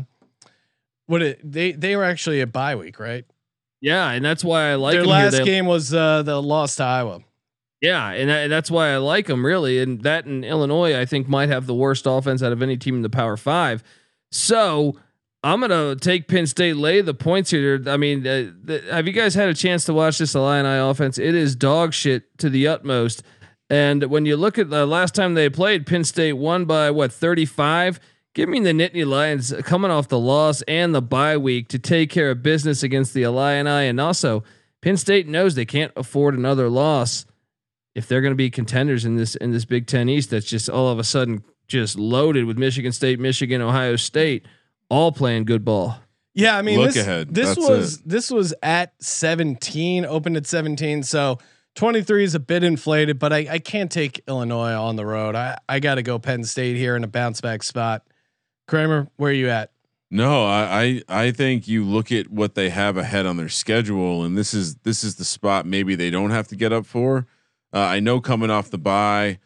what 1.07 1.23
it 1.23 1.41
they 1.43 1.73
they 1.73 1.97
were 1.97 2.05
actually 2.05 2.41
a 2.41 2.47
bye 2.47 2.77
week, 2.77 2.99
right? 2.99 3.25
Yeah, 3.81 4.11
and 4.11 4.25
that's 4.25 4.43
why 4.43 4.71
I 4.71 4.75
like 4.75 4.95
Their 4.95 5.05
last 5.05 5.45
game 5.45 5.67
was 5.67 5.93
uh, 5.93 6.23
the 6.23 6.41
loss 6.41 6.77
to 6.77 6.85
Iowa. 6.85 7.21
Yeah, 7.81 8.11
and, 8.11 8.31
and 8.31 8.51
that's 8.51 8.71
why 8.71 8.91
I 8.91 8.97
like 8.97 9.27
them 9.27 9.45
really. 9.45 9.79
And 9.79 10.03
that 10.03 10.27
in 10.27 10.45
Illinois, 10.45 10.99
I 10.99 11.05
think 11.05 11.29
might 11.29 11.49
have 11.49 11.67
the 11.67 11.75
worst 11.75 12.07
offense 12.07 12.43
out 12.43 12.53
of 12.53 12.63
any 12.63 12.77
team 12.77 12.97
in 12.97 13.03
the 13.03 13.11
Power 13.11 13.37
Five. 13.37 13.83
So 14.31 14.97
I'm 15.43 15.61
gonna 15.61 15.95
take 15.97 16.27
Penn 16.27 16.47
State 16.47 16.77
lay 16.77 17.01
the 17.03 17.15
points 17.15 17.51
here. 17.51 17.83
I 17.87 17.97
mean, 17.97 18.27
uh, 18.27 18.51
have 18.91 19.07
you 19.07 19.13
guys 19.13 19.35
had 19.35 19.49
a 19.49 19.55
chance 19.55 19.85
to 19.85 19.95
watch 19.95 20.19
this 20.19 20.35
Illini 20.35 20.79
offense? 20.79 21.19
It 21.19 21.35
is 21.35 21.55
dog 21.55 21.93
shit 21.93 22.37
to 22.39 22.49
the 22.49 22.67
utmost. 22.67 23.23
And 23.69 24.05
when 24.05 24.27
you 24.27 24.37
look 24.37 24.59
at 24.59 24.71
the 24.71 24.87
last 24.87 25.15
time 25.15 25.35
they 25.35 25.51
played, 25.51 25.87
Penn 25.87 26.05
State 26.05 26.35
won 26.35 26.65
by 26.65 26.91
what 26.91 27.13
35. 27.13 28.01
Give 28.35 28.49
me 28.49 28.61
the 28.61 28.73
Nittany 28.73 29.07
Lions 29.07 29.53
coming 29.65 29.91
off 29.91 30.09
the 30.09 30.19
loss 30.19 30.63
and 30.63 30.95
the 30.95 31.03
bye 31.03 31.37
week 31.37 31.69
to 31.69 31.79
take 31.79 32.11
care 32.11 32.31
of 32.31 32.43
business 32.43 32.83
against 32.83 33.15
the 33.15 33.23
Illini, 33.23 33.89
and 33.89 34.01
also 34.01 34.45
Penn 34.83 34.97
State 34.97 35.27
knows 35.27 35.55
they 35.55 35.65
can't 35.65 35.93
afford 35.97 36.35
another 36.37 36.69
loss 36.69 37.25
if 37.97 38.07
they're 38.07 38.21
going 38.21 38.33
to 38.33 38.37
be 38.37 38.51
contenders 38.51 39.07
in 39.07 39.17
this 39.17 39.35
in 39.37 39.51
this 39.53 39.65
Big 39.65 39.87
Ten 39.87 40.09
East. 40.09 40.31
That's 40.31 40.47
just 40.47 40.69
all 40.69 40.89
of 40.89 40.99
a 40.99 41.05
sudden 41.05 41.43
just 41.67 41.99
loaded 41.99 42.45
with 42.45 42.59
Michigan 42.59 42.93
State, 42.93 43.19
Michigan, 43.19 43.61
Ohio 43.63 43.97
State, 43.97 44.47
all 44.91 45.11
playing 45.11 45.47
good 45.47 45.65
ball. 45.65 45.97
Yeah, 46.35 46.59
I 46.59 46.63
mean, 46.63 46.79
Look 46.79 46.93
this, 46.93 46.99
ahead. 46.99 47.35
this 47.35 47.57
That's 47.57 47.69
was 47.69 47.99
this 48.03 48.31
was 48.31 48.55
at 48.63 48.93
17, 49.03 50.05
opened 50.05 50.37
at 50.37 50.47
17, 50.47 51.03
so 51.03 51.39
23 51.77 52.25
is 52.25 52.35
a 52.35 52.39
bit 52.39 52.63
inflated, 52.63 53.19
but 53.19 53.33
I, 53.33 53.47
I 53.51 53.59
can't 53.59 53.91
take 53.91 54.23
Illinois 54.29 54.73
on 54.73 54.97
the 54.97 55.07
road. 55.07 55.35
I 55.35 55.57
I 55.67 55.81
got 55.81 55.95
to 55.95 56.03
go 56.03 56.19
Penn 56.19 56.45
State 56.45 56.77
here 56.77 56.97
in 56.97 57.03
a 57.03 57.09
bounce 57.09 57.41
back 57.41 57.63
spot. 57.63 58.07
Kramer, 58.69 59.09
where 59.17 59.31
are 59.31 59.35
you 59.35 59.49
at? 59.49 59.73
No, 60.11 60.45
I, 60.45 61.03
I 61.09 61.25
I 61.25 61.31
think 61.31 61.67
you 61.67 61.83
look 61.83 62.13
at 62.13 62.31
what 62.31 62.55
they 62.55 62.69
have 62.69 62.99
ahead 62.99 63.25
on 63.25 63.39
their 63.39 63.49
schedule, 63.49 64.23
and 64.23 64.37
this 64.37 64.53
is 64.53 64.77
this 64.77 65.03
is 65.03 65.17
the 65.17 65.25
spot 65.25 65.65
maybe 65.65 65.95
they 65.95 66.11
don't 66.11 66.31
have 66.31 66.49
to 66.49 66.57
get 66.57 66.75
up 66.75 66.85
for. 66.85 67.27
Uh, 67.73 67.79
I 67.81 68.01
know 68.01 68.21
coming 68.21 68.51
off 68.51 68.71
the 68.71 68.79
bye. 68.79 69.39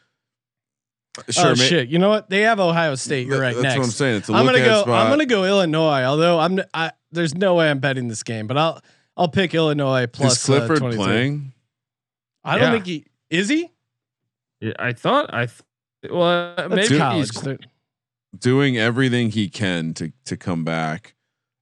Sure, 1.28 1.46
oh 1.46 1.48
ma- 1.50 1.54
shit! 1.56 1.88
You 1.88 1.98
know 1.98 2.08
what? 2.08 2.30
They 2.30 2.42
have 2.42 2.60
Ohio 2.60 2.94
State. 2.94 3.26
You're 3.26 3.40
right. 3.40 3.52
That's 3.54 3.62
next, 3.64 3.78
what 3.78 3.84
I'm 3.86 3.90
saying. 3.90 4.16
It's 4.18 4.28
a 4.28 4.32
I'm 4.32 4.46
gonna 4.46 4.58
go. 4.58 4.82
spot. 4.82 5.04
I'm 5.04 5.10
gonna 5.10 5.26
go 5.26 5.44
Illinois. 5.44 6.04
Although 6.04 6.38
I'm, 6.38 6.60
I 6.72 6.92
there's 7.10 7.34
no 7.34 7.56
way 7.56 7.68
I'm 7.68 7.80
betting 7.80 8.06
this 8.08 8.22
game, 8.22 8.46
but 8.46 8.56
I'll 8.56 8.80
I'll 9.16 9.28
pick 9.28 9.52
Illinois 9.54 10.06
plus 10.06 10.34
is 10.38 10.44
Clifford 10.44 10.82
uh, 10.82 10.90
playing? 10.92 11.52
I 12.44 12.56
don't 12.58 12.68
Yeah. 12.68 12.72
think 12.72 12.86
he 12.86 13.04
is 13.28 13.48
he. 13.48 13.70
Yeah, 14.60 14.72
I 14.78 14.92
thought 14.92 15.34
I, 15.34 15.46
th- 15.46 16.12
well 16.12 16.54
That's 16.56 16.70
maybe 16.74 16.96
college. 16.98 17.30
he's 17.32 17.42
They're- 17.42 17.58
doing 18.38 18.78
everything 18.78 19.30
he 19.30 19.48
can 19.48 19.92
to 19.94 20.12
to 20.26 20.36
come 20.36 20.64
back. 20.64 21.14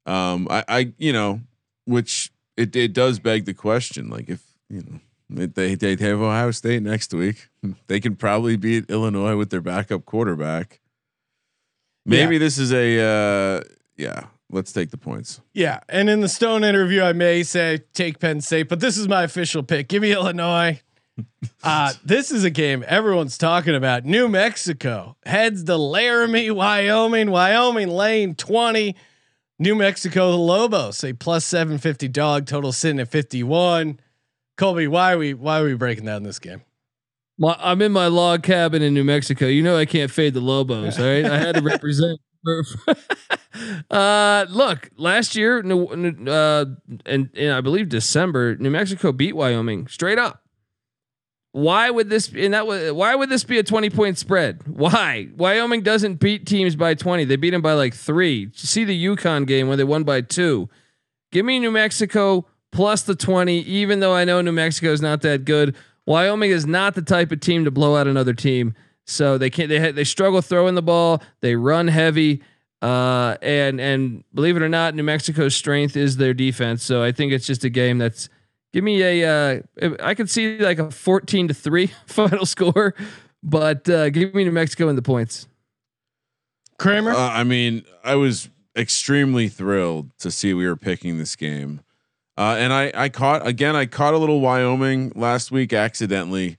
Um, 0.04 0.46
I, 0.50 0.64
I 0.68 0.92
you 0.98 1.12
know, 1.12 1.40
which 1.86 2.30
it 2.56 2.76
it 2.76 2.92
does 2.92 3.18
beg 3.18 3.46
the 3.46 3.54
question, 3.54 4.10
like 4.10 4.28
if 4.28 4.42
you 4.68 4.82
know 4.82 4.96
if 4.96 5.02
they 5.30 5.74
they 5.74 5.96
have 5.96 6.20
Ohio 6.20 6.50
State 6.50 6.82
next 6.82 7.12
week, 7.12 7.48
they 7.86 8.00
can 8.00 8.16
probably 8.16 8.56
beat 8.56 8.90
Illinois 8.90 9.36
with 9.36 9.50
their 9.50 9.60
backup 9.60 10.04
quarterback. 10.04 10.80
Maybe 12.06 12.38
this 12.38 12.58
is 12.58 12.72
a 12.72 13.00
uh, 13.00 13.60
yeah. 13.96 14.26
Let's 14.50 14.72
take 14.72 14.90
the 14.90 14.96
points. 14.96 15.42
Yeah, 15.52 15.80
and 15.90 16.08
in 16.08 16.20
the 16.20 16.28
Stone 16.28 16.64
interview, 16.64 17.02
I 17.02 17.12
may 17.12 17.42
say 17.42 17.80
take 17.92 18.18
Penn 18.18 18.40
State, 18.40 18.70
but 18.70 18.80
this 18.80 18.96
is 18.96 19.06
my 19.06 19.24
official 19.24 19.62
pick. 19.62 19.88
Give 19.88 20.02
me 20.02 20.12
Illinois. 20.12 20.80
Uh, 21.64 21.92
this 22.04 22.30
is 22.30 22.44
a 22.44 22.50
game 22.50 22.84
everyone's 22.86 23.36
talking 23.36 23.74
about. 23.74 24.04
New 24.04 24.28
Mexico 24.28 25.16
heads 25.26 25.64
to 25.64 25.76
Laramie, 25.76 26.48
Wyoming. 26.52 27.32
Wyoming 27.32 27.88
lane 27.88 28.36
twenty. 28.36 28.94
New 29.58 29.74
Mexico, 29.74 30.30
the 30.30 30.38
Lobos, 30.38 31.02
a 31.02 31.12
plus 31.14 31.44
seven 31.44 31.78
fifty 31.78 32.06
dog 32.06 32.46
total 32.46 32.70
sitting 32.70 33.00
at 33.00 33.08
fifty 33.08 33.42
one. 33.42 33.98
Colby, 34.58 34.88
why 34.88 35.12
are 35.12 35.18
we 35.18 35.34
why 35.34 35.60
are 35.60 35.64
we 35.64 35.74
breaking 35.74 36.04
down 36.04 36.24
this 36.24 36.40
game? 36.40 36.62
My, 37.38 37.56
I'm 37.60 37.80
in 37.80 37.92
my 37.92 38.08
log 38.08 38.42
cabin 38.42 38.82
in 38.82 38.92
New 38.92 39.04
Mexico. 39.04 39.46
You 39.46 39.62
know 39.62 39.76
I 39.76 39.86
can't 39.86 40.10
fade 40.10 40.34
the 40.34 40.40
Lobos. 40.40 40.98
All 40.98 41.06
right, 41.06 41.24
I 41.24 41.38
had 41.38 41.54
to 41.54 41.60
represent. 41.62 42.20
uh, 43.90 44.46
look, 44.48 44.90
last 44.96 45.36
year, 45.36 45.58
uh, 45.58 46.64
and, 47.06 47.30
and 47.34 47.52
I 47.52 47.60
believe 47.60 47.88
December, 47.88 48.56
New 48.56 48.70
Mexico 48.70 49.12
beat 49.12 49.36
Wyoming 49.36 49.86
straight 49.86 50.18
up. 50.18 50.42
Why 51.52 51.90
would 51.90 52.10
this? 52.10 52.32
And 52.34 52.54
that 52.54 52.66
was 52.66 52.92
why 52.92 53.14
would 53.14 53.28
this 53.28 53.44
be 53.44 53.58
a 53.58 53.62
20 53.62 53.90
point 53.90 54.18
spread? 54.18 54.66
Why 54.66 55.28
Wyoming 55.36 55.82
doesn't 55.82 56.16
beat 56.16 56.46
teams 56.46 56.74
by 56.74 56.94
20? 56.94 57.24
They 57.24 57.36
beat 57.36 57.50
them 57.50 57.62
by 57.62 57.74
like 57.74 57.94
three. 57.94 58.50
See 58.54 58.84
the 58.84 59.06
UConn 59.06 59.46
game 59.46 59.68
where 59.68 59.76
they 59.76 59.84
won 59.84 60.02
by 60.02 60.20
two. 60.20 60.68
Give 61.30 61.44
me 61.44 61.60
New 61.60 61.70
Mexico 61.70 62.46
plus 62.72 63.02
the 63.02 63.14
20, 63.14 63.60
even 63.60 64.00
though 64.00 64.14
I 64.14 64.24
know 64.24 64.40
New 64.40 64.52
Mexico 64.52 64.92
is 64.92 65.00
not 65.00 65.22
that 65.22 65.44
good. 65.44 65.76
Wyoming 66.06 66.50
is 66.50 66.66
not 66.66 66.94
the 66.94 67.02
type 67.02 67.32
of 67.32 67.40
team 67.40 67.64
to 67.64 67.70
blow 67.70 67.96
out 67.96 68.06
another 68.06 68.34
team. 68.34 68.74
So 69.06 69.38
they 69.38 69.50
can't, 69.50 69.68
they, 69.68 69.92
they 69.92 70.04
struggle 70.04 70.42
throwing 70.42 70.74
the 70.74 70.82
ball. 70.82 71.22
They 71.40 71.54
run 71.54 71.88
heavy. 71.88 72.42
Uh, 72.80 73.36
and, 73.42 73.80
and 73.80 74.24
believe 74.34 74.56
it 74.56 74.62
or 74.62 74.68
not, 74.68 74.94
New 74.94 75.02
Mexico's 75.02 75.56
strength 75.56 75.96
is 75.96 76.16
their 76.16 76.34
defense. 76.34 76.82
So 76.82 77.02
I 77.02 77.12
think 77.12 77.32
it's 77.32 77.46
just 77.46 77.64
a 77.64 77.70
game 77.70 77.98
that's, 77.98 78.28
give 78.72 78.84
me 78.84 79.02
a, 79.02 79.62
uh, 79.82 79.90
I 80.00 80.14
could 80.14 80.30
see 80.30 80.58
like 80.58 80.78
a 80.78 80.90
14 80.90 81.48
to 81.48 81.54
three 81.54 81.88
final 82.06 82.46
score, 82.46 82.94
but, 83.42 83.88
uh, 83.88 84.10
give 84.10 84.34
me 84.34 84.44
New 84.44 84.52
Mexico 84.52 84.88
in 84.88 84.96
the 84.96 85.02
points. 85.02 85.48
Kramer. 86.78 87.10
Uh, 87.10 87.30
I 87.30 87.44
mean, 87.44 87.84
I 88.04 88.14
was 88.14 88.48
extremely 88.76 89.48
thrilled 89.48 90.16
to 90.18 90.30
see 90.30 90.54
we 90.54 90.66
were 90.66 90.76
picking 90.76 91.18
this 91.18 91.34
game. 91.34 91.80
Uh, 92.38 92.54
and 92.56 92.72
I, 92.72 92.92
I 92.94 93.08
caught 93.08 93.44
again. 93.44 93.74
I 93.74 93.86
caught 93.86 94.14
a 94.14 94.18
little 94.18 94.40
Wyoming 94.40 95.10
last 95.16 95.50
week 95.50 95.72
accidentally, 95.72 96.56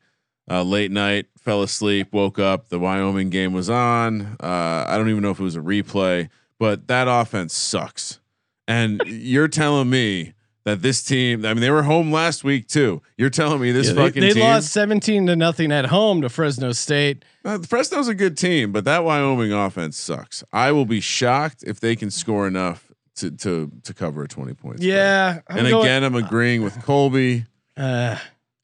uh, 0.52 0.62
late 0.62 0.92
night. 0.92 1.28
Fell 1.38 1.64
asleep, 1.64 2.12
woke 2.12 2.38
up. 2.38 2.68
The 2.68 2.78
Wyoming 2.80 3.30
game 3.30 3.54
was 3.54 3.70
on. 3.70 4.36
Uh, 4.44 4.84
I 4.86 4.98
don't 4.98 5.10
even 5.10 5.24
know 5.24 5.32
if 5.32 5.40
it 5.40 5.44
was 5.44 5.56
a 5.56 5.62
replay, 5.62 6.28
but 6.60 6.88
that 6.88 7.08
offense 7.08 7.54
sucks. 7.54 8.20
And 8.68 9.02
you're 9.08 9.48
telling 9.48 9.90
me 9.90 10.34
that 10.66 10.82
this 10.82 11.02
team. 11.02 11.46
I 11.46 11.54
mean, 11.54 11.62
they 11.62 11.72
were 11.72 11.84
home 11.84 12.12
last 12.12 12.44
week 12.44 12.68
too. 12.68 13.02
You're 13.18 13.30
telling 13.30 13.62
me 13.62 13.72
this 13.72 13.88
Yeah, 13.88 13.94
fucking 13.94 14.20
they, 14.22 14.28
they 14.28 14.34
team. 14.34 14.44
lost 14.44 14.74
17 14.74 15.28
to 15.28 15.36
nothing 15.38 15.72
at 15.72 15.86
home 15.86 16.22
to 16.24 16.30
Fresno 16.30 16.74
State. 16.74 17.24
Uh, 17.46 17.60
Fresno's 17.60 18.10
a 18.10 18.16
good 18.16 18.38
team, 18.38 18.74
but 18.74 18.84
that 18.84 19.06
Wyoming 19.06 19.54
offense 19.54 19.96
sucks. 19.96 20.44
I 20.52 20.74
will 20.74 20.86
be 20.86 21.00
shocked 21.00 21.64
if 21.66 21.80
they 21.80 21.96
can 21.96 22.12
score 22.12 22.48
enough 22.48 22.89
to 23.20 23.32
to 23.32 23.72
to 23.84 23.94
cover 23.94 24.24
a 24.24 24.28
twenty 24.28 24.54
points. 24.54 24.82
Yeah. 24.84 25.40
And 25.48 25.68
going- 25.68 25.86
again, 25.86 26.04
I'm 26.04 26.16
agreeing 26.16 26.64
with 26.64 26.82
Colby. 26.84 27.46
Uh, 27.78 28.18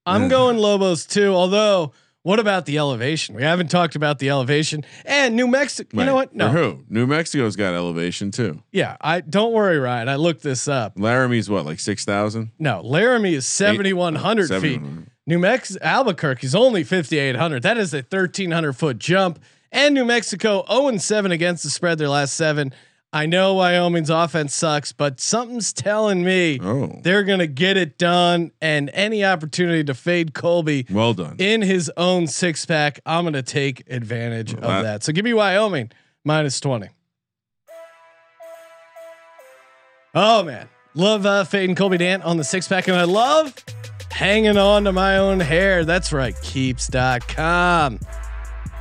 I'm 0.06 0.24
Yeah. 0.24 0.30
going 0.30 0.58
Lobos 0.58 1.06
too. 1.06 1.34
Although, 1.34 1.94
what 2.24 2.40
about 2.40 2.66
the 2.66 2.78
elevation? 2.78 3.36
We 3.36 3.44
haven't 3.44 3.70
talked 3.70 3.96
about 3.96 4.20
the 4.20 4.30
elevation 4.30 4.84
and 5.06 5.36
New 5.36 5.48
Mexico. 5.48 5.98
You 6.00 6.06
know 6.06 6.16
what? 6.16 6.36
No. 6.36 6.52
for 6.52 6.58
who? 6.58 6.84
New 6.90 7.08
Mexico's 7.08 7.56
got 7.56 7.74
elevation 7.74 8.32
too. 8.32 8.62
Yeah. 8.72 8.98
I 9.02 9.22
don't 9.22 9.54
worry, 9.54 9.78
Ryan. 9.80 10.10
I 10.10 10.16
looked 10.16 10.44
this 10.44 10.68
up. 10.68 10.94
Laramie's 10.98 11.50
what, 11.50 11.66
like 11.66 11.80
six 11.80 12.04
thousand? 12.06 12.52
No, 12.60 12.82
Laramie 12.82 13.34
is 13.36 13.46
7,100 13.46 14.62
feet. 14.62 14.82
New 15.28 15.40
Mexico, 15.40 15.84
Albuquerque 15.84 16.46
is 16.46 16.54
only 16.54 16.84
5,800. 16.84 17.64
That 17.64 17.78
is 17.78 17.94
a 17.96 18.02
1,300 18.04 18.74
foot 18.74 19.00
jump. 19.00 19.40
And 19.72 19.94
New 19.96 20.06
Mexico 20.06 20.64
0 20.70 20.88
and 20.88 21.02
7 21.02 21.32
against 21.32 21.64
the 21.64 21.70
spread 21.70 21.98
their 21.98 22.10
last 22.10 22.36
seven. 22.36 22.72
I 23.16 23.28
know 23.28 23.54
Wyoming's 23.54 24.10
offense 24.10 24.54
sucks, 24.54 24.92
but 24.92 25.22
something's 25.22 25.72
telling 25.72 26.22
me 26.26 26.60
Oh, 26.62 27.00
they're 27.02 27.24
going 27.24 27.40
to 27.40 27.48
get 27.48 27.78
it 27.78 27.98
done. 27.98 28.52
And 28.62 28.90
any 28.94 29.24
opportunity 29.24 29.86
to 29.86 29.94
fade 29.94 30.34
Colby 30.34 30.86
well 30.92 31.14
done. 31.14 31.38
in 31.40 31.62
his 31.62 31.90
own 31.96 32.28
six 32.28 32.66
pack, 32.66 33.00
I'm 33.06 33.24
going 33.24 33.34
to 33.34 33.42
take 33.42 33.84
advantage 33.90 34.54
of 34.54 34.60
That- 34.60 34.82
that. 34.82 35.04
So 35.06 35.14
give 35.14 35.24
me 35.24 35.34
Wyoming 35.34 35.92
minus 36.26 36.60
20. 36.60 36.90
Oh 40.14 40.44
man, 40.44 40.68
love 40.94 41.26
uh, 41.26 41.44
fading 41.46 41.76
Colby 41.76 41.98
Dant 41.98 42.24
on 42.24 42.36
the 42.38 42.44
six 42.44 42.68
pack, 42.68 42.88
and 42.90 42.98
I 42.98 43.04
love 43.04 43.54
hanging 44.12 44.58
on 44.58 44.84
to 44.86 44.92
my 44.94 45.18
own 45.18 45.40
hair. 45.40 45.84
That's 45.86 46.12
right, 46.14 46.36
keeps.com. 46.42 48.00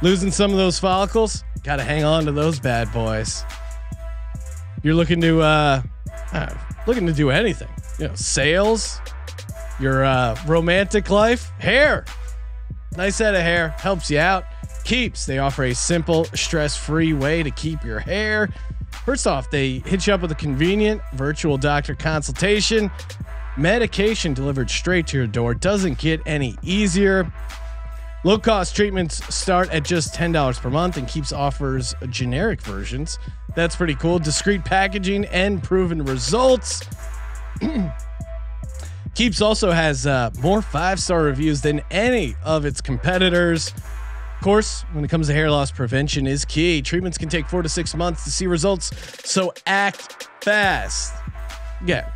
Losing 0.02 0.30
some 0.30 0.50
of 0.50 0.56
those 0.56 0.78
follicles, 0.78 1.42
got 1.62 1.76
to 1.76 1.82
hang 1.84 2.02
on 2.04 2.24
to 2.26 2.32
those 2.32 2.58
bad 2.60 2.92
boys. 2.92 3.44
You're 4.84 4.94
looking 4.94 5.20
to 5.22 5.40
uh, 5.40 5.82
uh 6.32 6.54
looking 6.86 7.06
to 7.06 7.12
do 7.12 7.30
anything, 7.30 7.70
you 7.98 8.08
know, 8.08 8.14
sales, 8.14 9.00
your 9.80 10.04
uh, 10.04 10.38
romantic 10.46 11.08
life, 11.08 11.50
hair. 11.58 12.04
Nice 12.94 13.16
set 13.16 13.34
of 13.34 13.40
hair 13.40 13.70
helps 13.70 14.10
you 14.10 14.18
out. 14.18 14.44
Keeps 14.84 15.24
they 15.24 15.38
offer 15.38 15.64
a 15.64 15.74
simple, 15.74 16.26
stress-free 16.26 17.14
way 17.14 17.42
to 17.42 17.50
keep 17.50 17.82
your 17.82 17.98
hair. 17.98 18.50
First 19.06 19.26
off, 19.26 19.50
they 19.50 19.78
hit 19.80 20.06
you 20.06 20.12
up 20.12 20.20
with 20.20 20.32
a 20.32 20.36
convenient 20.36 21.00
virtual 21.14 21.56
doctor 21.56 21.94
consultation. 21.94 22.90
Medication 23.56 24.34
delivered 24.34 24.68
straight 24.68 25.06
to 25.08 25.16
your 25.16 25.26
door 25.26 25.54
doesn't 25.54 25.98
get 25.98 26.20
any 26.26 26.56
easier. 26.62 27.32
Low 28.24 28.38
cost 28.38 28.74
treatments 28.74 29.22
start 29.34 29.68
at 29.70 29.84
just 29.84 30.14
$10 30.14 30.58
per 30.58 30.70
month 30.70 30.96
and 30.96 31.06
keeps 31.06 31.30
offers 31.30 31.94
generic 32.08 32.62
versions. 32.62 33.18
That's 33.54 33.76
pretty 33.76 33.94
cool. 33.94 34.18
Discreet 34.18 34.64
packaging 34.64 35.26
and 35.26 35.62
proven 35.62 36.02
results. 36.02 36.88
Keeps 39.14 39.40
also 39.40 39.70
has 39.70 40.06
uh, 40.06 40.30
more 40.40 40.60
five 40.60 40.98
star 40.98 41.22
reviews 41.22 41.60
than 41.60 41.82
any 41.90 42.34
of 42.42 42.64
its 42.64 42.80
competitors. 42.80 43.68
Of 43.68 44.42
course, 44.42 44.82
when 44.92 45.04
it 45.04 45.08
comes 45.08 45.28
to 45.28 45.34
hair 45.34 45.50
loss, 45.50 45.70
prevention 45.70 46.26
is 46.26 46.44
key. 46.44 46.82
Treatments 46.82 47.16
can 47.16 47.28
take 47.28 47.46
four 47.46 47.62
to 47.62 47.68
six 47.68 47.94
months 47.94 48.24
to 48.24 48.30
see 48.30 48.46
results, 48.48 48.90
so 49.24 49.54
act 49.66 50.28
fast. 50.42 51.14
Yeah, 51.86 52.10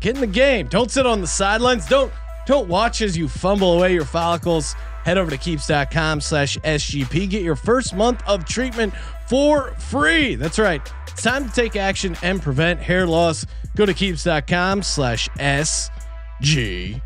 get 0.00 0.14
in 0.14 0.20
the 0.20 0.26
game. 0.26 0.68
Don't 0.68 0.90
sit 0.90 1.04
on 1.04 1.20
the 1.20 1.26
sidelines. 1.26 1.86
Don't 1.86 2.10
don't 2.46 2.68
watch 2.68 3.02
as 3.02 3.14
you 3.14 3.28
fumble 3.28 3.74
away 3.74 3.92
your 3.92 4.06
follicles. 4.06 4.74
Head 5.08 5.16
over 5.16 5.30
to 5.30 5.38
keeps.com 5.38 6.20
slash 6.20 6.58
SGP. 6.58 7.30
Get 7.30 7.42
your 7.42 7.56
first 7.56 7.96
month 7.96 8.22
of 8.26 8.44
treatment 8.44 8.92
for 9.26 9.70
free. 9.76 10.34
That's 10.34 10.58
right. 10.58 10.82
It's 11.06 11.22
time 11.22 11.48
to 11.48 11.54
take 11.54 11.76
action 11.76 12.14
and 12.22 12.42
prevent 12.42 12.78
hair 12.80 13.06
loss. 13.06 13.46
Go 13.74 13.86
to 13.86 13.94
keeps.com 13.94 14.82
slash 14.82 15.30
SGP. 15.30 17.00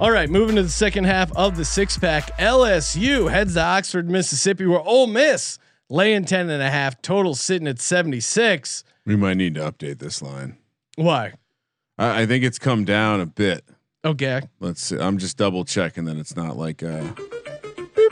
All 0.00 0.10
right, 0.10 0.28
moving 0.28 0.56
to 0.56 0.62
the 0.62 0.68
second 0.68 1.04
half 1.04 1.34
of 1.34 1.56
the 1.56 1.64
six 1.64 1.96
pack. 1.96 2.36
LSU 2.36 3.30
heads 3.30 3.54
to 3.54 3.62
Oxford, 3.62 4.10
Mississippi, 4.10 4.66
where 4.66 4.80
Ole 4.80 5.06
Miss 5.06 5.58
laying 5.88 6.26
10 6.26 6.50
and 6.50 6.62
a 6.62 6.68
half, 6.68 7.00
total 7.00 7.34
sitting 7.34 7.68
at 7.68 7.80
76. 7.80 8.84
we 9.06 9.16
might 9.16 9.38
need 9.38 9.54
to 9.54 9.62
update 9.62 9.98
this 9.98 10.20
line. 10.20 10.58
Why? 10.96 11.32
I, 11.96 12.24
I 12.24 12.26
think 12.26 12.44
it's 12.44 12.58
come 12.58 12.84
down 12.84 13.22
a 13.22 13.26
bit. 13.26 13.64
Okay. 14.04 14.42
Let's 14.60 14.82
see. 14.82 14.98
I'm 14.98 15.18
just 15.18 15.36
double 15.36 15.64
checking 15.64 16.04
that 16.04 16.16
it's 16.16 16.36
not 16.36 16.56
like 16.56 16.82
uh 16.82 17.02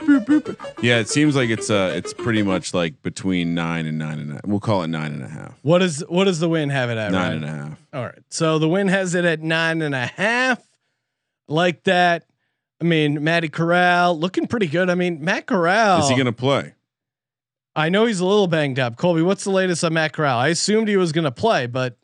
boop, 0.05 0.25
boop, 0.25 0.41
boop. 0.41 0.73
Yeah, 0.81 0.99
it 0.99 1.07
seems 1.09 1.35
like 1.35 1.49
it's 1.49 1.69
uh 1.69 1.93
it's 1.95 2.13
pretty 2.13 2.41
much 2.43 2.73
like 2.73 3.01
between 3.03 3.53
nine 3.53 3.85
and 3.85 3.97
nine 3.97 4.19
and 4.19 4.19
nine 4.19 4.29
and 4.29 4.31
a 4.31 4.33
half. 4.35 4.45
We'll 4.45 4.59
call 4.59 4.83
it 4.83 4.87
nine 4.87 5.13
and 5.13 5.23
a 5.23 5.27
half. 5.27 5.53
What 5.61 5.81
is 5.81 6.03
what 6.09 6.25
does 6.25 6.39
the 6.39 6.49
win 6.49 6.69
have 6.69 6.89
it 6.89 6.97
at? 6.97 7.11
Nine 7.11 7.21
Ryan? 7.21 7.43
and 7.43 7.45
a 7.45 7.63
half. 7.69 7.85
All 7.93 8.03
right. 8.03 8.19
So 8.29 8.59
the 8.59 8.67
win 8.69 8.87
has 8.87 9.13
it 9.15 9.25
at 9.25 9.41
nine 9.41 9.81
and 9.81 9.93
a 9.95 10.05
half. 10.07 10.59
Like 11.47 11.83
that. 11.83 12.25
I 12.81 12.85
mean, 12.85 13.23
Matty 13.23 13.49
Corral 13.49 14.17
looking 14.19 14.47
pretty 14.47 14.67
good. 14.67 14.89
I 14.89 14.95
mean, 14.95 15.23
Matt 15.23 15.45
Corral. 15.45 15.99
Is 16.01 16.09
he 16.09 16.17
gonna 16.17 16.31
play? 16.33 16.73
I 17.75 17.89
know 17.89 18.05
he's 18.05 18.19
a 18.19 18.25
little 18.25 18.47
banged 18.47 18.77
up. 18.79 18.97
Colby, 18.97 19.21
what's 19.21 19.43
the 19.43 19.49
latest 19.51 19.83
on 19.83 19.93
Matt 19.93 20.13
Corral? 20.13 20.37
I 20.37 20.49
assumed 20.49 20.87
he 20.87 20.97
was 20.97 21.11
going 21.11 21.23
to 21.23 21.31
play, 21.31 21.65
but 21.65 21.97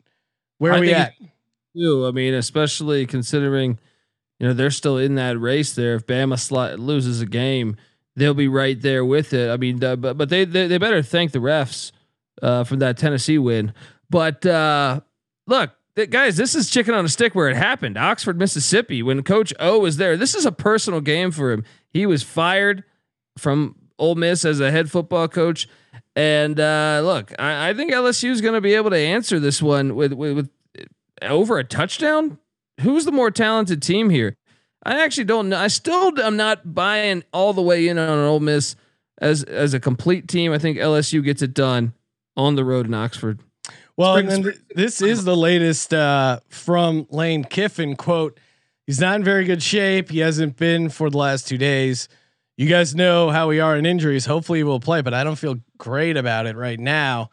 where 0.58 0.72
are 0.72 0.76
I 0.76 0.80
we 0.80 0.86
think 0.88 0.98
at? 0.98 1.12
Too. 1.76 2.06
I 2.06 2.10
mean, 2.10 2.34
especially 2.34 3.06
considering, 3.06 3.78
you 4.38 4.48
know, 4.48 4.52
they're 4.52 4.70
still 4.70 4.98
in 4.98 5.14
that 5.16 5.38
race 5.38 5.74
there. 5.74 5.94
If 5.94 6.06
Bama 6.06 6.34
sli- 6.34 6.78
loses 6.78 7.20
a 7.20 7.26
game, 7.26 7.76
they'll 8.16 8.34
be 8.34 8.48
right 8.48 8.80
there 8.80 9.04
with 9.04 9.32
it. 9.32 9.50
I 9.50 9.56
mean, 9.56 9.78
but 9.78 10.16
but 10.16 10.28
they, 10.28 10.44
they 10.44 10.66
they 10.66 10.78
better 10.78 11.02
thank 11.02 11.32
the 11.32 11.38
refs 11.38 11.92
uh, 12.42 12.64
for 12.64 12.76
that 12.76 12.96
Tennessee 12.96 13.38
win. 13.38 13.72
But 14.08 14.44
uh, 14.44 15.00
look, 15.46 15.70
th- 15.96 16.10
guys, 16.10 16.36
this 16.36 16.54
is 16.54 16.70
chicken 16.70 16.94
on 16.94 17.04
a 17.04 17.08
stick 17.08 17.34
where 17.34 17.48
it 17.48 17.56
happened. 17.56 17.96
Oxford, 17.96 18.38
Mississippi, 18.38 19.02
when 19.02 19.22
Coach 19.22 19.52
O 19.60 19.78
was 19.78 19.96
there. 19.96 20.16
This 20.16 20.34
is 20.34 20.46
a 20.46 20.52
personal 20.52 21.00
game 21.00 21.30
for 21.30 21.52
him. 21.52 21.64
He 21.92 22.06
was 22.06 22.22
fired 22.22 22.84
from 23.38 23.76
Ole 23.98 24.14
Miss 24.16 24.44
as 24.44 24.60
a 24.60 24.70
head 24.70 24.90
football 24.90 25.28
coach. 25.28 25.68
And 26.16 26.58
uh, 26.58 27.02
look, 27.04 27.32
I, 27.38 27.70
I 27.70 27.74
think 27.74 27.92
LSU 27.92 28.30
is 28.30 28.40
going 28.40 28.54
to 28.54 28.60
be 28.60 28.74
able 28.74 28.90
to 28.90 28.98
answer 28.98 29.38
this 29.38 29.62
one 29.62 29.94
with, 29.94 30.12
with 30.12 30.34
with 30.34 30.50
over 31.22 31.58
a 31.58 31.64
touchdown. 31.64 32.38
Who's 32.80 33.04
the 33.04 33.12
more 33.12 33.30
talented 33.30 33.82
team 33.82 34.10
here? 34.10 34.36
I 34.84 35.04
actually 35.04 35.24
don't 35.24 35.48
know. 35.50 35.58
I 35.58 35.68
still 35.68 36.18
am 36.20 36.36
not 36.36 36.74
buying 36.74 37.22
all 37.32 37.52
the 37.52 37.62
way 37.62 37.88
in 37.88 37.98
on 37.98 38.18
Ole 38.18 38.40
Miss 38.40 38.76
as 39.18 39.44
as 39.44 39.74
a 39.74 39.80
complete 39.80 40.26
team. 40.28 40.52
I 40.52 40.58
think 40.58 40.78
LSU 40.78 41.22
gets 41.22 41.42
it 41.42 41.52
done 41.52 41.92
on 42.36 42.56
the 42.56 42.64
road 42.64 42.86
in 42.86 42.94
Oxford. 42.94 43.40
Well, 43.96 44.14
Spring- 44.14 44.32
and 44.32 44.44
then 44.46 44.54
this 44.74 45.02
is 45.02 45.24
the 45.24 45.36
latest 45.36 45.92
uh, 45.92 46.40
from 46.48 47.06
Lane 47.10 47.44
Kiffin 47.44 47.96
quote. 47.96 48.40
He's 48.86 48.98
not 49.00 49.16
in 49.16 49.24
very 49.24 49.44
good 49.44 49.62
shape. 49.62 50.10
He 50.10 50.20
hasn't 50.20 50.56
been 50.56 50.88
for 50.88 51.10
the 51.10 51.18
last 51.18 51.46
two 51.46 51.58
days. 51.58 52.08
You 52.56 52.66
guys 52.68 52.94
know 52.94 53.30
how 53.30 53.48
we 53.48 53.60
are 53.60 53.76
in 53.76 53.84
injuries. 53.86 54.26
Hopefully, 54.26 54.60
he 54.60 54.64
will 54.64 54.80
play, 54.80 55.02
but 55.02 55.14
I 55.14 55.22
don't 55.22 55.36
feel 55.36 55.56
great 55.78 56.16
about 56.16 56.46
it 56.46 56.56
right 56.56 56.80
now. 56.80 57.30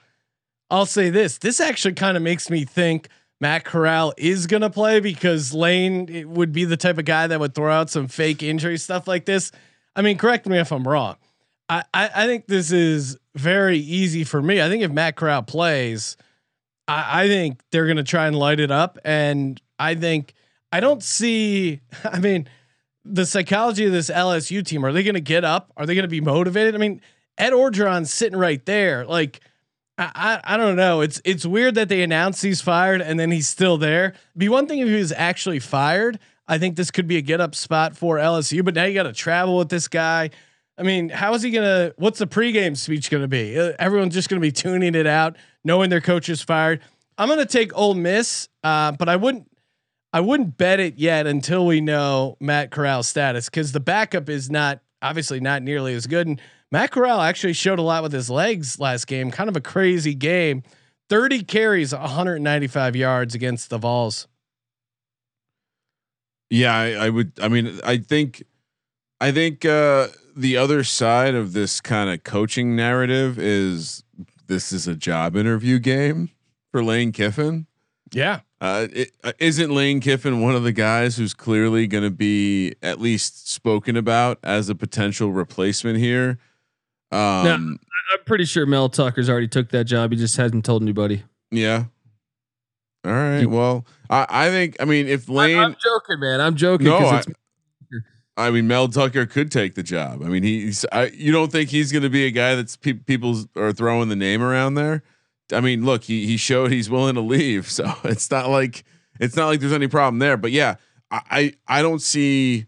I'll 0.70 0.86
say 0.86 1.10
this: 1.10 1.38
this 1.38 1.62
actually 1.62 1.94
kind 1.94 2.18
of 2.18 2.24
makes 2.24 2.50
me 2.50 2.66
think 2.66 3.08
Matt 3.40 3.66
Corral 3.66 4.14
is 4.18 4.48
gonna 4.48 4.70
play 4.70 5.00
because 5.00 5.54
Lane 5.54 6.34
would 6.34 6.52
be 6.52 6.66
the 6.66 6.78
type 6.78 6.98
of 6.98 7.06
guy 7.06 7.28
that 7.28 7.40
would 7.40 7.54
throw 7.54 7.72
out 7.72 7.90
some 7.90 8.08
fake 8.08 8.42
injury 8.42 8.78
stuff 8.78 9.08
like 9.08 9.26
this. 9.26 9.52
I 9.96 10.02
mean, 10.02 10.18
correct 10.18 10.46
me 10.48 10.58
if 10.60 10.72
I'm 10.72 10.88
wrong. 10.88 11.18
I, 11.70 11.84
I, 11.94 12.10
I 12.16 12.28
think 12.28 12.48
this 12.48 12.72
is 12.72 13.18
very 13.36 13.80
easy 13.80 14.24
for 14.24 14.42
me. 14.42 14.62
I 14.62 14.70
think 14.70 14.84
if 14.84 14.92
Matt 14.92 15.16
Corral 15.16 15.44
plays, 15.44 16.18
I, 16.88 17.24
I 17.24 17.28
think 17.28 17.62
they're 17.72 17.86
going 17.86 17.98
to 17.98 18.04
try 18.04 18.28
and 18.28 18.38
light 18.38 18.60
it 18.60 18.72
up. 18.72 18.98
And 19.04 19.62
I 19.78 19.96
think 19.96 20.34
I 20.72 20.80
don't 20.80 21.04
see. 21.04 21.82
I 22.04 22.20
mean, 22.20 22.48
the 23.04 23.26
psychology 23.26 23.86
of 23.86 23.92
this 23.92 24.10
LSU 24.10 24.66
team. 24.66 24.86
Are 24.86 24.92
they 24.92 25.04
going 25.04 25.16
to 25.16 25.22
get 25.22 25.44
up? 25.44 25.72
Are 25.78 25.86
they 25.86 25.96
going 25.96 26.04
to 26.04 26.10
be 26.10 26.22
motivated? 26.22 26.76
I 26.76 26.78
mean, 26.78 27.02
Ed 27.38 27.54
Orgeron's 27.54 28.14
sitting 28.14 28.38
right 28.38 28.66
there. 28.66 29.06
Like, 29.06 29.42
I, 29.98 30.40
I, 30.44 30.58
don't 30.58 30.76
know. 30.76 31.02
It's 31.02 31.20
it's 31.26 31.46
weird 31.46 31.76
that 31.76 31.90
they 31.90 32.04
announced 32.04 32.44
he's 32.44 32.62
fired 32.62 33.02
and 33.02 33.20
then 33.20 33.32
he's 33.32 33.48
still 33.48 33.78
there. 33.78 34.14
Be 34.38 34.48
one 34.48 34.68
thing 34.68 34.80
if 34.80 34.88
he 34.88 34.96
was 34.96 35.12
actually 35.12 35.60
fired. 35.60 36.20
I 36.48 36.60
think 36.60 36.76
this 36.76 36.92
could 36.92 37.08
be 37.08 37.18
a 37.18 37.22
get 37.22 37.42
up 37.42 37.56
spot 37.56 37.98
for 37.98 38.18
LSU. 38.18 38.64
But 38.64 38.76
now 38.76 38.86
you 38.86 38.94
got 38.94 39.04
to 39.04 39.14
travel 39.14 39.58
with 39.58 39.70
this 39.70 39.88
guy. 39.88 40.30
I 40.78 40.84
mean, 40.84 41.10
how 41.10 41.34
is 41.34 41.42
he 41.42 41.50
gonna? 41.50 41.94
What's 41.98 42.20
the 42.20 42.28
pregame 42.28 42.78
speech 42.78 43.10
gonna 43.10 43.28
be? 43.28 43.58
Uh, 43.58 43.74
everyone's 43.80 44.14
just 44.14 44.30
gonna 44.30 44.40
be 44.40 44.52
tuning 44.52 44.94
it 44.94 45.08
out, 45.08 45.36
knowing 45.64 45.90
their 45.90 46.02
coach 46.02 46.30
is 46.30 46.44
fired. 46.44 46.82
I'm 47.18 47.28
gonna 47.28 47.48
take 47.48 47.76
Ole 47.76 47.96
Miss, 47.96 48.48
uh, 48.64 48.92
but 48.92 49.10
I 49.10 49.16
wouldn't. 49.16 49.50
I 50.14 50.22
wouldn't 50.22 50.58
bet 50.58 50.80
it 50.80 50.98
yet 50.98 51.28
until 51.28 51.66
we 51.66 51.82
know 51.82 52.38
Matt 52.40 52.70
Corral's 52.72 53.08
status 53.08 53.50
because 53.50 53.72
the 53.72 53.80
backup 53.80 54.30
is 54.30 54.50
not 54.50 54.80
obviously 55.02 55.40
not 55.40 55.64
nearly 55.64 55.94
as 55.94 56.08
good. 56.08 56.28
And 56.28 56.42
Matt 56.72 56.92
Corral 56.92 57.22
actually 57.22 57.54
showed 57.54 57.80
a 57.80 57.84
lot 57.84 58.04
with 58.04 58.12
his 58.12 58.30
legs 58.30 58.80
last 58.80 59.08
game. 59.08 59.32
Kind 59.32 59.50
of 59.50 59.56
a 59.56 59.62
crazy 59.62 60.14
game. 60.14 60.64
30 61.10 61.44
carries, 61.44 61.94
195 61.94 62.96
yards 62.96 63.34
against 63.34 63.70
the 63.70 63.78
Vols. 63.78 64.28
Yeah, 66.50 66.76
I, 66.76 66.92
I 67.06 67.10
would. 67.10 67.32
I 67.42 67.48
mean, 67.48 67.80
I 67.84 67.98
think, 67.98 68.44
I 69.20 69.32
think 69.32 69.64
uh, 69.66 70.08
the 70.36 70.58
other 70.58 70.84
side 70.84 71.36
of 71.36 71.54
this 71.54 71.82
kind 71.82 72.10
of 72.10 72.24
coaching 72.24 72.76
narrative 72.76 73.38
is 73.40 74.04
this 74.48 74.72
is 74.72 74.88
a 74.88 74.96
job 74.96 75.36
interview 75.36 75.80
game 75.80 76.30
for 76.72 76.84
Lane 76.84 77.12
Kiffin. 77.12 77.68
Yeah. 78.12 78.42
Uh, 78.60 78.88
it, 78.92 79.12
uh, 79.24 79.34
isn't 79.40 79.72
Lane 79.72 80.00
Kiffin 80.00 80.42
one 80.42 80.56
of 80.56 80.64
the 80.64 80.72
guys 80.72 81.18
who's 81.18 81.34
clearly 81.34 81.86
going 81.86 82.04
to 82.04 82.10
be 82.10 82.74
at 82.82 83.00
least 83.00 83.50
spoken 83.50 83.96
about 83.96 84.40
as 84.42 84.70
a 84.70 84.76
potential 84.76 85.32
replacement 85.32 86.00
here? 86.00 86.40
Um, 87.12 87.80
I'm 88.12 88.24
pretty 88.26 88.46
sure 88.46 88.66
Mel 88.66 88.90
Tucker's 88.90 89.30
already 89.30 89.48
took 89.48 89.70
that 89.70 89.86
job. 89.86 90.12
He 90.12 90.18
just 90.18 90.38
hasn't 90.38 90.66
told 90.66 90.82
anybody. 90.82 91.24
Yeah. 91.52 91.86
All 93.06 93.12
right. 93.14 93.46
Well, 93.46 93.86
I, 94.10 94.26
I 94.30 94.50
think 94.50 94.76
I 94.80 94.86
mean 94.86 95.08
if 95.08 95.30
Lane, 95.30 95.58
I, 95.58 95.64
am 95.64 95.76
joking, 95.82 96.20
man. 96.20 96.42
I'm 96.42 96.56
joking. 96.56 96.86
no, 96.88 96.98
I, 96.98 97.20
it's- 97.20 97.26
I 98.36 98.52
mean 98.52 98.68
Mel 98.68 98.88
Tucker 98.88 99.26
could 99.26 99.52
take 99.52 99.76
the 99.76 99.84
job. 99.84 100.22
I 100.22 100.28
mean 100.28 100.44
he's. 100.44 100.86
I, 100.92 101.06
you 101.08 101.32
don't 101.32 101.52
think 101.52 101.70
he's 101.70 101.92
going 101.92 102.04
to 102.04 102.10
be 102.10 102.26
a 102.26 102.32
guy 102.32 102.56
that's 102.56 102.76
pe- 102.76 102.94
people 102.94 103.46
are 103.56 103.72
throwing 103.72 104.10
the 104.10 104.16
name 104.16 104.44
around 104.44 104.76
there? 104.76 105.04
I 105.54 105.62
mean, 105.62 105.86
look, 105.86 106.04
he 106.04 106.26
he 106.28 106.38
showed 106.38 106.72
he's 106.72 106.90
willing 106.90 107.16
to 107.16 107.22
leave, 107.22 107.68
so 107.72 107.92
it's 108.04 108.30
not 108.30 108.50
like 108.50 108.84
it's 109.20 109.36
not 109.36 109.48
like 109.48 109.60
there's 109.60 109.74
any 109.74 109.88
problem 109.88 110.20
there. 110.20 110.38
But 110.38 110.52
yeah, 110.52 110.76
I 111.10 111.22
I, 111.30 111.54
I 111.80 111.82
don't 111.82 112.02
see 112.02 112.66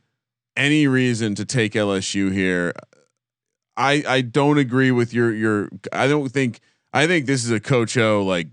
any 0.55 0.87
reason 0.87 1.35
to 1.35 1.45
take 1.45 1.73
LSU 1.73 2.31
here. 2.31 2.73
I 3.79 4.03
I 4.05 4.21
don't 4.21 4.57
agree 4.57 4.91
with 4.91 5.13
your 5.13 5.33
your. 5.33 5.69
I 5.93 6.07
don't 6.07 6.29
think 6.29 6.59
I 6.93 7.07
think 7.07 7.25
this 7.25 7.45
is 7.45 7.49
a 7.49 7.61
Coach 7.61 7.97
O 7.97 8.23
like 8.23 8.49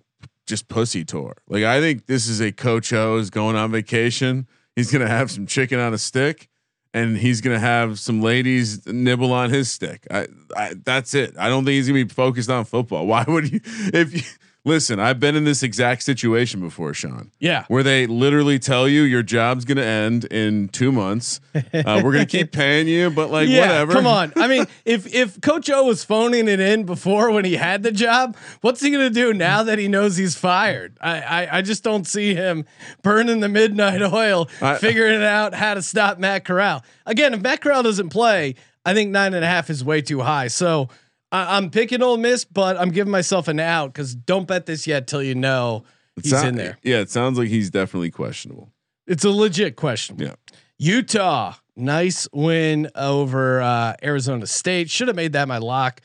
just 0.46 0.68
pussy 0.68 1.04
tour. 1.04 1.36
Like 1.48 1.64
I 1.64 1.80
think 1.80 2.06
this 2.06 2.28
is 2.28 2.40
a 2.40 2.52
Coach 2.52 2.92
O 2.92 3.16
is 3.16 3.28
going 3.28 3.56
on 3.56 3.72
vacation. 3.72 4.46
He's 4.76 4.90
gonna 4.90 5.08
have 5.08 5.30
some 5.30 5.46
chicken 5.46 5.80
on 5.80 5.92
a 5.92 5.98
stick, 5.98 6.48
and 6.94 7.16
he's 7.18 7.40
gonna 7.40 7.58
have 7.58 7.98
some 7.98 8.22
ladies 8.22 8.86
nibble 8.86 9.32
on 9.32 9.50
his 9.50 9.68
stick. 9.68 10.06
I, 10.10 10.28
I 10.56 10.74
that's 10.84 11.12
it. 11.12 11.34
I 11.36 11.48
don't 11.48 11.64
think 11.64 11.74
he's 11.74 11.88
gonna 11.88 12.04
be 12.04 12.08
focused 12.08 12.48
on 12.48 12.64
football. 12.64 13.06
Why 13.08 13.24
would 13.26 13.52
you? 13.52 13.60
If 13.64 14.14
you 14.14 14.22
listen, 14.66 15.00
I've 15.00 15.18
been 15.18 15.36
in 15.36 15.44
this 15.44 15.62
exact 15.62 16.02
situation 16.02 16.60
before, 16.60 16.92
Sean 16.92 17.30
Yeah. 17.38 17.64
where 17.68 17.82
they 17.82 18.06
literally 18.06 18.58
tell 18.58 18.86
you 18.88 19.02
your 19.02 19.22
job's 19.22 19.64
going 19.64 19.78
to 19.78 19.84
end 19.84 20.24
in 20.26 20.68
two 20.68 20.92
months. 20.92 21.40
Uh, 21.54 21.60
we're 22.04 22.12
going 22.12 22.26
to 22.26 22.26
keep 22.26 22.52
paying 22.62 22.88
you, 22.88 23.08
but 23.08 23.30
like 23.30 23.48
yeah, 23.48 23.60
whatever. 23.60 23.92
Come 23.94 24.06
on. 24.06 24.32
I 24.36 24.48
mean, 24.48 24.66
if 24.84 25.06
if 25.14 25.40
Coach 25.40 25.70
O 25.70 25.84
was 25.84 26.04
phoning 26.04 26.48
it 26.48 26.60
in 26.60 26.84
before 26.84 27.30
when 27.30 27.44
he 27.46 27.54
had 27.54 27.82
the 27.82 27.92
job, 27.92 28.36
what's 28.60 28.82
he 28.82 28.90
gonna 28.90 29.08
do 29.08 29.32
now 29.32 29.62
that 29.62 29.78
he 29.78 29.88
knows 29.88 30.16
he's 30.16 30.34
fired? 30.36 30.98
I 31.00 31.20
I, 31.20 31.58
I 31.58 31.62
just 31.62 31.82
don't 31.84 32.06
see 32.06 32.34
him 32.34 32.66
burning 33.02 33.40
the 33.40 33.48
midnight 33.48 34.02
oil, 34.12 34.48
I- 34.60 34.76
figuring 34.78 35.22
out 35.22 35.54
how 35.54 35.74
to 35.74 35.80
stop 35.82 36.18
Matt 36.18 36.44
Corral. 36.44 36.82
Again, 37.06 37.32
if 37.34 37.40
Matt 37.40 37.60
Corral 37.60 37.84
doesn't 37.84 38.10
play, 38.10 38.56
I 38.84 38.94
think 38.94 39.10
nine 39.12 39.32
and 39.32 39.44
a 39.44 39.48
half 39.48 39.70
is 39.70 39.84
way 39.84 40.02
too 40.02 40.20
high. 40.20 40.48
So 40.48 40.88
I, 41.32 41.56
I'm 41.56 41.70
picking 41.70 42.02
Ole 42.02 42.16
Miss, 42.16 42.44
but 42.44 42.76
I'm 42.76 42.90
giving 42.90 43.10
myself 43.10 43.48
an 43.48 43.60
out 43.60 43.92
because 43.92 44.14
don't 44.14 44.46
bet 44.46 44.66
this 44.66 44.86
yet 44.86 45.06
till 45.06 45.22
you 45.22 45.34
know 45.34 45.84
It 46.16 46.24
he's 46.24 46.42
in 46.42 46.56
there. 46.56 46.78
Yeah, 46.82 46.98
it 46.98 47.10
sounds 47.10 47.38
like 47.38 47.48
he's 47.48 47.70
definitely 47.70 48.10
questionable. 48.10 48.72
It's 49.06 49.24
a 49.24 49.30
legit 49.30 49.76
question. 49.76 50.18
Yeah. 50.18 50.34
Utah, 50.78 51.54
nice 51.76 52.28
win 52.32 52.90
over 52.94 53.62
uh, 53.62 53.94
Arizona 54.02 54.46
State. 54.46 54.90
Should 54.90 55.08
have 55.08 55.16
made 55.16 55.32
that 55.32 55.48
my 55.48 55.58
lock. 55.58 56.00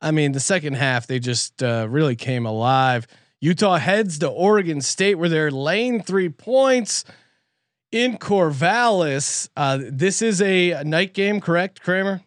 I 0.00 0.10
mean, 0.10 0.32
the 0.32 0.40
second 0.40 0.74
half 0.74 1.06
they 1.06 1.18
just 1.18 1.62
uh, 1.62 1.86
really 1.88 2.16
came 2.16 2.46
alive. 2.46 3.06
Utah 3.40 3.76
heads 3.76 4.18
to 4.20 4.28
Oregon 4.28 4.80
State 4.80 5.16
where 5.16 5.28
they're 5.28 5.50
laying 5.50 6.02
three 6.02 6.28
points 6.28 7.04
in 7.92 8.18
Corvallis. 8.18 9.48
Uh, 9.56 9.78
this 9.90 10.22
is 10.22 10.40
a 10.42 10.82
night 10.84 11.14
game, 11.14 11.40
correct, 11.40 11.82
Kramer? 11.82 12.22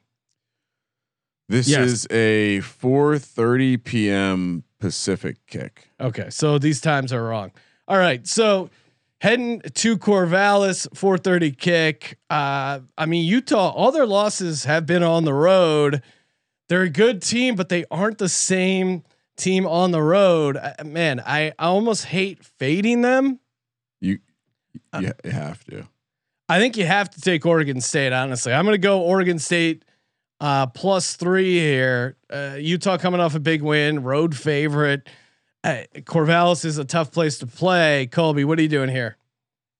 This 1.49 1.67
Yes. 1.67 1.89
is 1.89 2.07
a 2.11 2.59
4:30 2.61 3.83
p.m. 3.83 4.63
Pacific 4.79 5.37
kick. 5.47 5.89
Okay, 5.99 6.29
so 6.29 6.57
these 6.59 6.79
times 6.79 7.11
are 7.11 7.23
wrong. 7.23 7.51
All 7.87 7.97
right, 7.97 8.25
so 8.27 8.69
heading 9.19 9.59
to 9.61 9.97
Corvallis, 9.97 10.87
4:30 10.93 11.51
kick. 11.57 12.17
Uh, 12.29 12.81
I 12.97 13.05
mean, 13.07 13.25
Utah, 13.25 13.71
all 13.71 13.91
their 13.91 14.05
losses 14.05 14.65
have 14.65 14.85
been 14.85 15.03
on 15.03 15.25
the 15.25 15.33
road. 15.33 16.01
They're 16.69 16.83
a 16.83 16.89
good 16.89 17.21
team, 17.23 17.55
but 17.55 17.69
they 17.69 17.83
aren't 17.89 18.19
the 18.19 18.29
same 18.29 19.03
team 19.35 19.65
on 19.65 19.89
the 19.91 20.03
road. 20.03 20.55
Uh, 20.55 20.73
man, 20.85 21.19
I, 21.25 21.47
I 21.57 21.65
almost 21.65 22.05
hate 22.05 22.45
fading 22.45 23.01
them. 23.01 23.39
You 23.99 24.19
Uh, 24.93 24.99
you, 25.01 25.11
you 25.25 25.31
have 25.31 25.63
to. 25.65 25.87
I 26.47 26.59
think 26.59 26.77
you 26.77 26.85
have 26.85 27.09
to 27.09 27.21
take 27.21 27.43
Oregon 27.45 27.81
State. 27.81 28.13
Honestly, 28.13 28.53
I'm 28.53 28.65
going 28.65 28.75
to 28.75 28.77
go 28.77 29.01
Oregon 29.01 29.39
State 29.39 29.83
uh, 30.39 30.67
plus 30.67 31.15
three 31.15 31.53
here. 31.59 32.15
Uh, 32.29 32.55
Utah 32.59 32.97
coming 32.97 33.19
off 33.19 33.35
a 33.35 33.39
big 33.39 33.61
win, 33.61 34.03
road 34.03 34.35
favorite. 34.35 35.07
Uh, 35.63 35.83
Corvallis 35.97 36.63
is 36.65 36.77
a 36.77 36.85
tough 36.85 37.11
place 37.11 37.37
to 37.39 37.47
play. 37.47 38.07
Colby, 38.07 38.45
what 38.45 38.57
are 38.59 38.61
you 38.61 38.69
doing 38.69 38.89
here? 38.89 39.17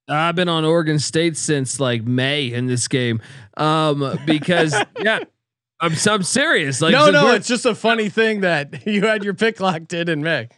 I've 0.09 0.35
been 0.35 0.49
on 0.49 0.65
Oregon 0.65 0.97
State 0.99 1.37
since 1.37 1.79
like 1.79 2.03
May 2.03 2.51
in 2.51 2.65
this 2.65 2.87
game, 2.87 3.21
um, 3.57 4.19
because 4.25 4.73
yeah, 4.99 5.19
I'm 5.79 5.93
so 5.93 6.15
I'm 6.15 6.23
serious. 6.23 6.81
Like 6.81 6.93
no, 6.93 7.11
no, 7.11 7.33
it's 7.33 7.47
just 7.47 7.65
a 7.65 7.75
funny 7.75 8.09
thing 8.09 8.41
that 8.41 8.87
you 8.87 9.05
had 9.05 9.23
your 9.23 9.35
pick 9.35 9.59
locked 9.59 9.93
in 9.93 10.09
in 10.09 10.23
May. 10.23 10.49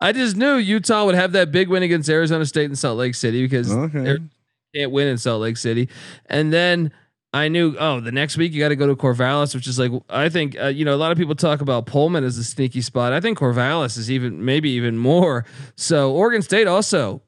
I 0.00 0.12
just 0.12 0.36
knew 0.36 0.54
Utah 0.56 1.04
would 1.04 1.14
have 1.16 1.32
that 1.32 1.50
big 1.52 1.68
win 1.68 1.82
against 1.82 2.08
Arizona 2.08 2.46
State 2.46 2.64
in 2.70 2.76
Salt 2.76 2.98
Lake 2.98 3.14
City 3.14 3.44
because 3.44 3.72
Okay. 3.72 4.08
Ari- 4.08 4.28
can't 4.74 4.90
win 4.92 5.08
in 5.08 5.18
Salt 5.18 5.42
Lake 5.42 5.56
City, 5.56 5.88
and 6.26 6.52
then 6.52 6.92
I 7.34 7.48
knew 7.48 7.74
oh 7.78 8.00
the 8.00 8.12
next 8.12 8.36
week 8.36 8.52
you 8.52 8.60
got 8.60 8.68
to 8.68 8.76
go 8.76 8.86
to 8.86 8.94
Corvallis, 8.94 9.54
which 9.54 9.66
is 9.66 9.78
like 9.78 9.90
I 10.10 10.28
think 10.28 10.56
uh, 10.60 10.66
you 10.66 10.84
know 10.84 10.94
a 10.94 10.96
lot 10.96 11.12
of 11.12 11.18
people 11.18 11.34
talk 11.34 11.60
about 11.60 11.86
Pullman 11.86 12.24
as 12.24 12.36
a 12.36 12.44
sneaky 12.44 12.82
spot. 12.82 13.12
I 13.12 13.20
think 13.20 13.38
Corvallis 13.38 13.96
is 13.96 14.10
even 14.10 14.44
maybe 14.44 14.70
even 14.70 14.98
more. 14.98 15.46
So 15.74 16.12
Oregon 16.12 16.42
State 16.42 16.66
also 16.66 17.22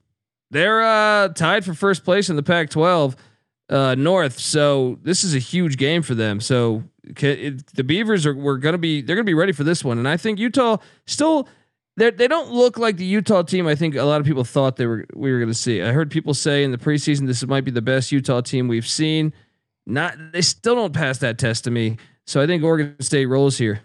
they're 0.51 0.83
uh, 0.83 1.29
tied 1.29 1.65
for 1.65 1.75
first 1.75 2.05
place 2.05 2.29
in 2.29 2.37
the 2.37 2.43
Pac-12 2.43 3.17
uh, 3.71 3.95
North. 3.97 4.39
So 4.39 4.99
this 5.03 5.25
is 5.25 5.35
a 5.35 5.39
huge 5.39 5.79
game 5.79 6.03
for 6.03 6.15
them. 6.15 6.41
So 6.41 6.85
it, 7.03 7.67
the 7.75 7.85
Beavers 7.85 8.27
are 8.27 8.35
we're 8.35 8.59
gonna 8.59 8.79
be 8.79 9.01
they're 9.01 9.17
gonna 9.17 9.25
be 9.25 9.35
ready 9.35 9.53
for 9.53 9.65
this 9.65 9.83
one, 9.83 9.99
and 9.99 10.09
I 10.09 10.17
think 10.17 10.39
Utah 10.39 10.79
still. 11.07 11.49
They 11.97 12.11
they 12.11 12.27
don't 12.27 12.51
look 12.51 12.77
like 12.77 12.97
the 12.97 13.05
Utah 13.05 13.43
team. 13.43 13.69
I 13.69 13.77
think 13.77 13.95
a 13.95 14.03
lot 14.03 14.21
of 14.21 14.27
people 14.27 14.43
thought 14.43 14.77
they 14.77 14.87
were 14.87 15.07
we 15.15 15.31
were 15.31 15.39
going 15.39 15.51
to 15.51 15.55
see. 15.55 15.81
I 15.81 15.93
heard 15.93 16.11
people 16.11 16.35
say 16.35 16.65
in 16.65 16.73
the 16.73 16.79
preseason 16.79 17.29
this 17.29 17.47
might 17.47 17.65
be 17.65 17.71
the 17.71 17.83
best 17.83 18.11
Utah 18.11 18.41
team 18.41 18.67
we've 18.67 18.87
seen. 18.87 19.33
Not 19.87 20.33
they 20.33 20.41
still 20.43 20.75
don't 20.75 20.93
pass 20.95 21.19
that 21.19 21.39
test 21.39 21.65
to 21.65 21.71
me. 21.71 21.99
So 22.27 22.41
I 22.41 22.47
think 22.47 22.63
Oregon 22.65 22.97
State 23.01 23.27
rolls 23.27 23.59
here. 23.59 23.83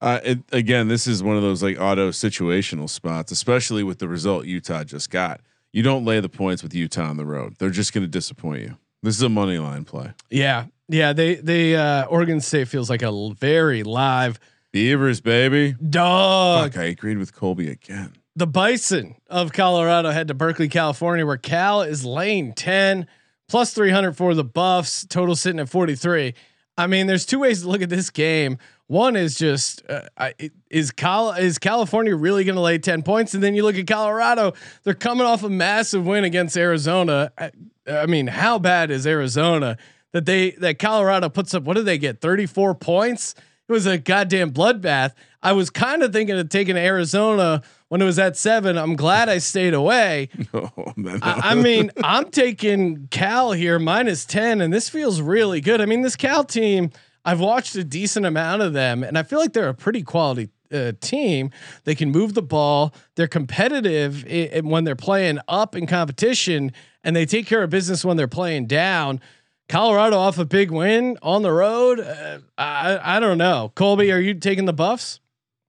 Uh, 0.00 0.20
it, 0.22 0.38
again, 0.52 0.88
this 0.88 1.06
is 1.06 1.22
one 1.22 1.36
of 1.36 1.42
those 1.42 1.62
like 1.62 1.80
auto 1.80 2.10
situational 2.10 2.88
spots, 2.88 3.32
especially 3.32 3.82
with 3.82 3.98
the 3.98 4.06
result 4.08 4.44
Utah 4.44 4.84
just 4.84 5.10
got. 5.10 5.40
You 5.72 5.82
don't 5.82 6.04
lay 6.04 6.20
the 6.20 6.28
points 6.28 6.62
with 6.62 6.74
Utah 6.74 7.08
on 7.08 7.16
the 7.16 7.24
road; 7.24 7.56
they're 7.58 7.70
just 7.70 7.92
going 7.92 8.04
to 8.04 8.08
disappoint 8.10 8.62
you. 8.62 8.76
This 9.02 9.16
is 9.16 9.22
a 9.22 9.28
money 9.28 9.58
line 9.58 9.84
play. 9.84 10.12
Yeah, 10.30 10.66
yeah. 10.88 11.12
They 11.12 11.36
they 11.36 11.74
uh, 11.76 12.04
Oregon 12.06 12.40
State 12.40 12.68
feels 12.68 12.88
like 12.90 13.02
a 13.02 13.06
l- 13.06 13.30
very 13.32 13.82
live 13.82 14.38
Beavers, 14.72 15.20
baby. 15.20 15.74
dog. 15.88 16.72
Fuck, 16.74 16.80
I 16.80 16.84
agreed 16.86 17.18
with 17.18 17.34
Colby 17.34 17.68
again. 17.70 18.12
the 18.36 18.46
Bison 18.46 19.16
of 19.28 19.52
Colorado 19.52 20.10
head 20.10 20.28
to 20.28 20.34
Berkeley, 20.34 20.68
California, 20.68 21.24
where 21.24 21.38
Cal 21.38 21.80
is 21.82 22.04
lane 22.04 22.52
10 22.52 23.06
plus 23.48 23.72
300 23.72 24.16
for 24.16 24.34
the 24.34 24.44
Buffs, 24.44 25.06
total 25.06 25.36
sitting 25.36 25.60
at 25.60 25.68
43. 25.68 26.34
I 26.78 26.86
mean, 26.86 27.06
there's 27.06 27.24
two 27.24 27.38
ways 27.38 27.62
to 27.62 27.68
look 27.68 27.82
at 27.82 27.88
this 27.88 28.10
game. 28.10 28.58
One 28.88 29.16
is 29.16 29.34
just 29.36 29.82
uh, 29.88 30.02
I, 30.16 30.34
is 30.70 30.92
Cal 30.92 31.32
is 31.32 31.58
California 31.58 32.14
really 32.14 32.44
going 32.44 32.54
to 32.54 32.60
lay 32.60 32.78
ten 32.78 33.02
points? 33.02 33.34
And 33.34 33.42
then 33.42 33.54
you 33.54 33.64
look 33.64 33.76
at 33.76 33.86
Colorado; 33.86 34.52
they're 34.84 34.94
coming 34.94 35.26
off 35.26 35.42
a 35.42 35.48
massive 35.48 36.06
win 36.06 36.22
against 36.22 36.56
Arizona. 36.56 37.32
I, 37.36 37.50
I 37.90 38.06
mean, 38.06 38.28
how 38.28 38.58
bad 38.60 38.92
is 38.92 39.04
Arizona 39.06 39.76
that 40.12 40.24
they 40.24 40.52
that 40.52 40.78
Colorado 40.78 41.28
puts 41.28 41.52
up? 41.52 41.64
What 41.64 41.74
did 41.74 41.86
they 41.86 41.98
get? 41.98 42.20
Thirty 42.20 42.46
four 42.46 42.76
points. 42.76 43.34
It 43.68 43.72
was 43.72 43.86
a 43.86 43.98
goddamn 43.98 44.52
bloodbath. 44.52 45.14
I 45.42 45.52
was 45.52 45.70
kind 45.70 46.04
of 46.04 46.12
thinking 46.12 46.38
of 46.38 46.48
taking 46.48 46.76
Arizona 46.76 47.62
when 47.88 48.02
it 48.02 48.04
was 48.04 48.18
at 48.18 48.36
seven. 48.36 48.76
I'm 48.76 48.96
glad 48.96 49.28
I 49.28 49.38
stayed 49.38 49.74
away. 49.74 50.28
Oh, 50.52 50.70
man. 50.96 51.20
I, 51.22 51.50
I 51.50 51.54
mean, 51.54 51.90
I'm 52.02 52.30
taking 52.30 53.08
Cal 53.08 53.52
here 53.52 53.78
minus 53.78 54.24
10, 54.24 54.60
and 54.60 54.72
this 54.72 54.88
feels 54.88 55.20
really 55.20 55.60
good. 55.60 55.80
I 55.80 55.86
mean, 55.86 56.02
this 56.02 56.16
Cal 56.16 56.44
team, 56.44 56.90
I've 57.24 57.40
watched 57.40 57.74
a 57.76 57.84
decent 57.84 58.26
amount 58.26 58.62
of 58.62 58.72
them, 58.72 59.02
and 59.02 59.16
I 59.16 59.22
feel 59.22 59.38
like 59.38 59.52
they're 59.52 59.68
a 59.68 59.74
pretty 59.74 60.02
quality 60.02 60.50
uh, 60.72 60.92
team. 61.00 61.50
They 61.84 61.94
can 61.94 62.10
move 62.10 62.34
the 62.34 62.42
ball, 62.42 62.94
they're 63.14 63.28
competitive 63.28 64.24
when 64.64 64.84
they're 64.84 64.96
playing 64.96 65.38
up 65.48 65.76
in 65.76 65.86
competition, 65.86 66.72
and 67.04 67.14
they 67.14 67.26
take 67.26 67.46
care 67.46 67.62
of 67.62 67.70
business 67.70 68.04
when 68.04 68.16
they're 68.16 68.26
playing 68.28 68.66
down. 68.66 69.20
Colorado 69.68 70.16
off 70.16 70.38
a 70.38 70.44
big 70.44 70.70
win 70.70 71.18
on 71.22 71.42
the 71.42 71.50
road. 71.50 71.98
Uh, 71.98 72.38
I, 72.56 73.16
I 73.16 73.20
don't 73.20 73.38
know. 73.38 73.72
Colby, 73.74 74.12
are 74.12 74.20
you 74.20 74.34
taking 74.34 74.64
the 74.64 74.72
Buffs? 74.72 75.18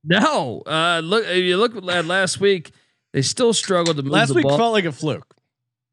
No, 0.07 0.61
uh, 0.65 1.01
look. 1.03 1.25
If 1.25 1.43
you 1.43 1.57
look 1.57 1.75
at 1.75 1.83
last 1.83 2.39
week, 2.39 2.71
they 3.13 3.21
still 3.21 3.53
struggled 3.53 3.97
to 3.97 4.03
move 4.03 4.13
Last 4.13 4.33
week 4.33 4.43
ball. 4.43 4.57
felt 4.57 4.73
like 4.73 4.85
a 4.85 4.91
fluke. 4.91 5.35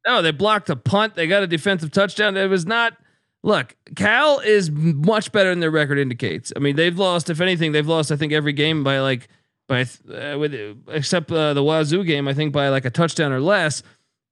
No, 0.07 0.23
they 0.23 0.31
blocked 0.31 0.71
a 0.71 0.77
punt. 0.77 1.15
They 1.15 1.27
got 1.27 1.43
a 1.43 1.47
defensive 1.47 1.91
touchdown. 1.91 2.37
It 2.37 2.49
was 2.49 2.67
not. 2.67 2.95
Look, 3.43 3.77
Cal 3.97 4.39
is 4.41 4.71
much 4.71 5.33
better 5.33 5.51
than 5.51 5.61
their 5.61 5.71
record 5.71 5.99
indicates. 5.99 6.53
I 6.57 6.61
mean, 6.61 6.77
they've 6.77 6.99
lost. 6.99 7.29
If 7.29 7.41
anything, 7.41 7.73
they've 7.73 7.87
lost. 7.87 8.11
I 8.13 8.17
think 8.17 8.33
every 8.33 8.53
game 8.53 8.85
by 8.85 9.01
like 9.01 9.29
by 9.69 9.83
uh, 9.83 10.39
with 10.39 10.55
except 10.89 11.31
uh, 11.33 11.53
the 11.55 11.63
Wazoo 11.63 12.05
game. 12.05 12.29
I 12.29 12.35
think 12.35 12.53
by 12.53 12.69
like 12.69 12.85
a 12.85 12.91
touchdown 12.91 13.33
or 13.33 13.41
less. 13.41 13.83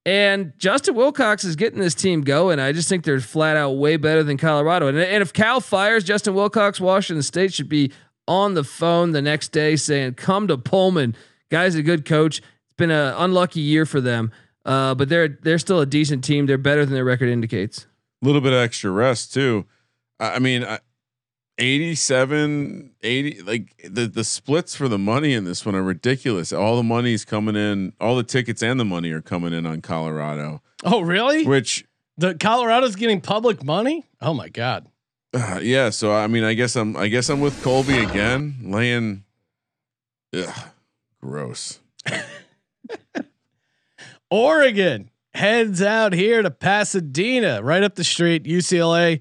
And 0.05 0.53
Justin 0.59 0.95
Wilcox 0.97 1.45
is 1.45 1.55
getting 1.55 1.79
this 1.79 1.95
team 1.95 2.23
going. 2.23 2.59
I 2.59 2.73
just 2.73 2.89
think 2.89 3.05
they're 3.05 3.21
flat 3.21 3.57
out 3.57 3.73
way 3.73 3.97
better 3.97 4.25
than 4.25 4.37
Colorado. 4.37 4.89
And, 4.89 4.99
and 4.99 5.23
if 5.23 5.33
Cal 5.33 5.61
fires 5.61 6.03
Justin 6.03 6.35
Wilcox, 6.35 6.81
Washington 6.81 7.23
State 7.23 7.55
should 7.55 7.69
be 7.69 7.93
on 8.33 8.55
the 8.55 8.65
phone 8.65 9.13
the 9.13 9.23
next 9.23 9.49
day 9.53 9.77
saying, 9.77 10.15
"Come 10.15 10.49
to 10.49 10.57
Pullman, 10.59 11.15
guy's 11.51 11.75
a 11.75 11.83
good 11.83 12.05
coach." 12.05 12.39
It's 12.39 12.77
been 12.77 12.91
an 12.91 13.15
unlucky 13.19 13.61
year 13.61 13.85
for 13.87 14.01
them, 14.01 14.31
uh, 14.65 14.95
but 14.95 15.09
they're 15.09 15.29
they're 15.43 15.59
still 15.59 15.81
a 15.81 15.87
decent 15.87 16.25
team. 16.25 16.47
They're 16.47 16.59
better 16.59 16.85
than 16.85 16.95
their 16.95 17.05
record 17.05 17.29
indicates. 17.29 17.87
A 18.23 18.27
little 18.27 18.41
bit 18.41 18.53
of 18.53 18.59
extra 18.61 18.91
rest 18.91 19.35
too. 19.35 19.67
I 20.21 20.35
I 20.37 20.39
mean, 20.39 20.65
I, 20.65 20.79
87, 21.59 22.93
80, 23.03 23.43
like 23.43 23.75
the 23.89 24.07
the 24.07 24.25
splits 24.25 24.75
for 24.75 24.89
the 24.89 24.99
money 24.99 25.33
in 25.35 25.45
this 25.45 25.65
one 25.67 25.75
are 25.75 25.83
ridiculous. 25.83 26.53
All 26.53 26.77
the 26.77 26.83
money's 26.83 27.25
coming 27.25 27.57
in, 27.57 27.93
all 28.01 28.17
the 28.17 28.23
tickets 28.23 28.63
and 28.63 28.79
the 28.81 28.85
money 28.85 29.11
are 29.11 29.21
coming 29.23 29.53
in 29.53 29.67
on 29.67 29.81
Colorado, 29.81 30.63
Oh, 30.85 31.01
really? 31.01 31.45
which 31.45 31.85
The 32.19 32.35
Colorado's 32.35 32.97
getting 32.97 33.21
public 33.21 33.63
money? 33.65 34.07
Oh 34.21 34.35
my 34.35 34.49
god. 34.49 34.87
Uh, 35.35 35.61
yeah. 35.63 35.91
So 35.91 36.13
I 36.13 36.27
mean, 36.27 36.45
I 36.45 36.55
guess 36.55 36.77
I'm 36.77 36.97
I 36.97 37.09
guess 37.09 37.29
I'm 37.29 37.41
with 37.41 37.63
Colby 37.63 37.99
again, 37.99 38.57
laying. 38.63 39.25
Ugh, 40.35 40.69
gross. 41.21 41.81
Oregon 44.31 45.11
heads 45.35 45.83
out 45.83 46.13
here 46.13 46.43
to 46.43 46.51
Pasadena, 46.51 47.63
right 47.63 47.83
up 47.83 47.95
the 47.95 48.05
street. 48.05 48.45
UCLA 48.45 49.21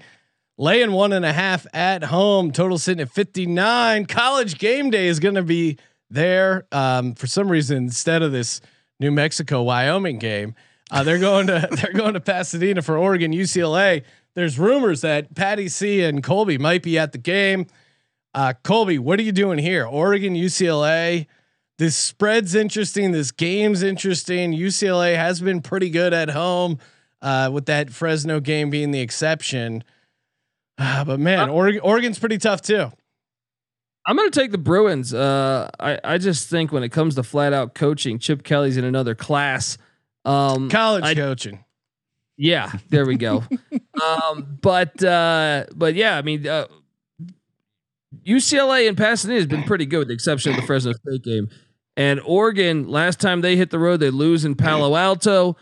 laying 0.58 0.92
one 0.92 1.12
and 1.12 1.24
a 1.24 1.32
half 1.32 1.66
at 1.74 2.04
home. 2.04 2.52
Total 2.52 2.78
sitting 2.78 3.02
at 3.02 3.10
59. 3.10 4.06
College 4.06 4.58
game 4.58 4.90
day 4.90 5.08
is 5.08 5.20
going 5.20 5.34
to 5.34 5.42
be 5.42 5.78
there. 6.10 6.66
Um, 6.72 7.14
for 7.14 7.26
some 7.26 7.48
reason, 7.50 7.78
instead 7.78 8.22
of 8.22 8.32
this 8.32 8.60
New 9.00 9.10
Mexico 9.10 9.62
Wyoming 9.62 10.18
game, 10.18 10.54
uh, 10.90 11.02
they're 11.02 11.18
going 11.18 11.46
to 11.48 11.68
they're 11.82 11.92
going 11.92 12.14
to 12.14 12.20
Pasadena 12.20 12.82
for 12.82 12.96
Oregon 12.96 13.32
UCLA. 13.32 14.04
There's 14.34 14.58
rumors 14.58 15.02
that 15.02 15.34
Patty 15.34 15.68
C 15.68 16.02
and 16.02 16.22
Colby 16.22 16.58
might 16.58 16.82
be 16.82 16.98
at 16.98 17.12
the 17.12 17.18
game. 17.18 17.66
Uh, 18.34 18.54
Colby, 18.62 18.98
what 18.98 19.18
are 19.18 19.22
you 19.22 19.32
doing 19.32 19.58
here? 19.58 19.84
Oregon 19.86 20.34
UCLA. 20.34 21.26
This 21.78 21.96
spread's 21.96 22.54
interesting. 22.54 23.12
This 23.12 23.30
game's 23.30 23.82
interesting. 23.82 24.52
UCLA 24.52 25.16
has 25.16 25.40
been 25.40 25.60
pretty 25.60 25.90
good 25.90 26.14
at 26.14 26.30
home, 26.30 26.78
uh, 27.20 27.50
with 27.52 27.66
that 27.66 27.90
Fresno 27.90 28.40
game 28.40 28.70
being 28.70 28.90
the 28.90 29.00
exception. 29.00 29.84
Uh, 30.78 31.04
but 31.06 31.20
man, 31.20 31.50
Oregon, 31.50 31.80
Oregon's 31.82 32.18
pretty 32.18 32.38
tough 32.38 32.62
too. 32.62 32.90
I'm 34.06 34.16
going 34.16 34.30
to 34.30 34.40
take 34.40 34.50
the 34.50 34.58
Bruins. 34.58 35.14
Uh, 35.14 35.70
I 35.78 35.98
I 36.02 36.18
just 36.18 36.48
think 36.48 36.72
when 36.72 36.82
it 36.82 36.88
comes 36.88 37.14
to 37.16 37.22
flat 37.22 37.52
out 37.52 37.74
coaching, 37.74 38.18
Chip 38.18 38.42
Kelly's 38.42 38.76
in 38.76 38.84
another 38.84 39.14
class. 39.14 39.78
Um, 40.24 40.70
College 40.70 41.04
I- 41.04 41.14
coaching. 41.14 41.64
Yeah, 42.36 42.72
there 42.88 43.06
we 43.06 43.16
go. 43.16 43.44
um, 44.02 44.58
but 44.60 45.02
uh, 45.02 45.66
but 45.74 45.94
yeah, 45.94 46.16
I 46.16 46.22
mean, 46.22 46.46
uh, 46.46 46.66
UCLA 48.26 48.88
and 48.88 48.96
Pasadena 48.96 49.38
has 49.38 49.46
been 49.46 49.64
pretty 49.64 49.86
good, 49.86 50.00
with 50.00 50.08
the 50.08 50.14
exception 50.14 50.52
of 50.52 50.56
the 50.56 50.66
Fresno 50.66 50.92
State 50.92 51.22
game. 51.22 51.48
And 51.96 52.20
Oregon, 52.20 52.88
last 52.88 53.20
time 53.20 53.42
they 53.42 53.56
hit 53.56 53.70
the 53.70 53.78
road, 53.78 53.98
they 54.00 54.10
lose 54.10 54.44
in 54.44 54.54
Palo 54.54 54.96
Alto. 54.96 55.56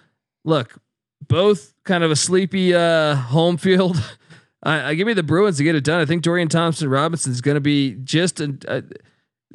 Look, 0.45 0.79
both 1.27 1.75
kind 1.85 2.05
of 2.05 2.11
a 2.11 2.17
sleepy 2.17 2.75
uh, 2.75 3.17
home 3.17 3.57
field. 3.57 3.97
I, 4.63 4.91
I 4.91 4.95
give 4.95 5.07
me 5.07 5.15
the 5.15 5.23
Bruins 5.23 5.57
to 5.57 5.65
get 5.65 5.75
it 5.75 5.85
done. 5.85 6.01
I 6.01 6.05
think 6.05 6.23
Dorian 6.23 6.49
Thompson 6.49 6.89
Robinson 6.89 7.33
is 7.33 7.41
going 7.41 7.57
to 7.57 7.61
be 7.61 7.97
just. 8.05 8.41
A, 8.41 8.57
a, 8.69 8.83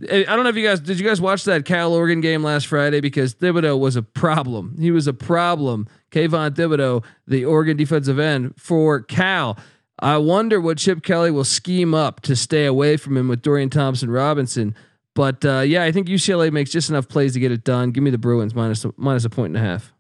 I 0.01 0.23
don't 0.23 0.43
know 0.43 0.49
if 0.49 0.57
you 0.57 0.67
guys 0.67 0.81
did. 0.81 0.99
You 0.99 1.05
guys 1.05 1.21
watch 1.21 1.45
that 1.45 1.63
Cal 1.63 1.93
Oregon 1.93 2.19
game 2.19 2.43
last 2.43 2.67
Friday 2.67 2.99
because 2.99 3.33
Thibodeaux 3.33 3.79
was 3.79 3.95
a 3.95 4.01
problem. 4.01 4.75
He 4.77 4.91
was 4.91 5.07
a 5.07 5.13
problem. 5.13 5.87
Kayvon 6.11 6.51
Thibodeaux, 6.51 7.03
the 7.27 7.45
Oregon 7.45 7.77
defensive 7.77 8.19
end 8.19 8.53
for 8.57 9.01
Cal. 9.01 9.57
I 9.99 10.17
wonder 10.17 10.59
what 10.59 10.77
Chip 10.77 11.01
Kelly 11.01 11.31
will 11.31 11.45
scheme 11.45 11.93
up 11.93 12.19
to 12.21 12.35
stay 12.35 12.65
away 12.65 12.97
from 12.97 13.15
him 13.15 13.29
with 13.29 13.41
Dorian 13.41 13.69
Thompson 13.69 14.11
Robinson. 14.11 14.75
But 15.13 15.45
uh, 15.45 15.61
yeah, 15.61 15.83
I 15.83 15.93
think 15.93 16.07
UCLA 16.07 16.51
makes 16.51 16.71
just 16.71 16.89
enough 16.89 17.07
plays 17.07 17.33
to 17.33 17.39
get 17.39 17.53
it 17.53 17.63
done. 17.63 17.91
Give 17.91 18.03
me 18.03 18.11
the 18.11 18.17
Bruins 18.17 18.53
minus 18.53 18.83
a, 18.83 18.93
minus 18.97 19.23
a 19.23 19.29
point 19.29 19.55
and 19.55 19.65
a 19.65 19.67
half. 19.67 19.93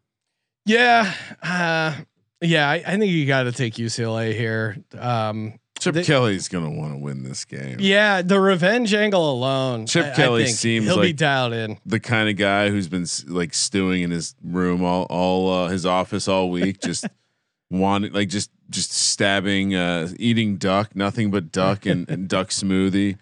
Yeah, 0.65 1.13
uh, 1.41 1.93
yeah. 2.41 2.69
I, 2.69 2.83
I 2.85 2.97
think 2.97 3.05
you 3.05 3.25
got 3.25 3.43
to 3.43 3.53
take 3.53 3.75
UCLA 3.75 4.33
here. 4.33 4.77
Um, 4.97 5.57
Chip 5.85 5.93
They- 5.95 6.03
Kelly's 6.03 6.47
gonna 6.49 6.69
want 6.71 6.93
to 6.93 6.97
win 6.97 7.23
this 7.23 7.45
game. 7.45 7.77
yeah, 7.79 8.21
the 8.21 8.39
revenge 8.39 8.93
angle 8.93 9.31
alone. 9.31 9.85
Chip 9.87 10.05
I- 10.05 10.11
I 10.11 10.15
Kelly 10.15 10.45
think 10.45 10.57
seems 10.57 10.85
he'll 10.87 10.99
be 11.01 11.13
dialed 11.13 11.53
in. 11.53 11.77
the 11.85 11.99
kind 11.99 12.27
of 12.29 12.35
guy 12.37 12.69
who's 12.69 12.87
been 12.87 13.05
like 13.27 13.53
stewing 13.53 14.01
in 14.01 14.11
his 14.11 14.35
room 14.43 14.83
all 14.83 15.03
all 15.09 15.51
uh, 15.65 15.67
his 15.69 15.85
office 15.85 16.27
all 16.27 16.49
week, 16.49 16.81
just 16.81 17.05
wanting 17.69 18.13
like 18.13 18.29
just 18.29 18.51
just 18.69 18.91
stabbing, 18.91 19.75
uh, 19.75 20.09
eating 20.17 20.57
duck, 20.57 20.95
nothing 20.95 21.29
but 21.29 21.51
duck 21.51 21.85
and, 21.85 22.09
and 22.09 22.27
duck 22.35 22.49
smoothie. 22.49 23.17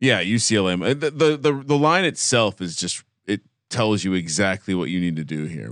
Yeah, 0.00 0.22
UCLA. 0.22 0.74
uh, 0.82 0.94
The, 0.94 1.10
the 1.10 1.36
the 1.38 1.52
the 1.64 1.78
line 1.78 2.04
itself 2.04 2.60
is 2.60 2.76
just 2.76 3.02
it 3.26 3.40
tells 3.70 4.04
you 4.04 4.12
exactly 4.12 4.74
what 4.74 4.90
you 4.90 5.00
need 5.00 5.16
to 5.16 5.24
do 5.24 5.44
here. 5.46 5.70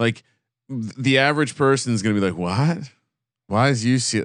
Like 0.00 0.24
the 0.68 1.18
average 1.18 1.54
person 1.54 1.94
is 1.94 2.02
going 2.02 2.16
to 2.16 2.20
be 2.20 2.26
like, 2.26 2.36
"What? 2.36 2.90
Why 3.46 3.68
is 3.68 3.84
UCLA?" 3.84 4.24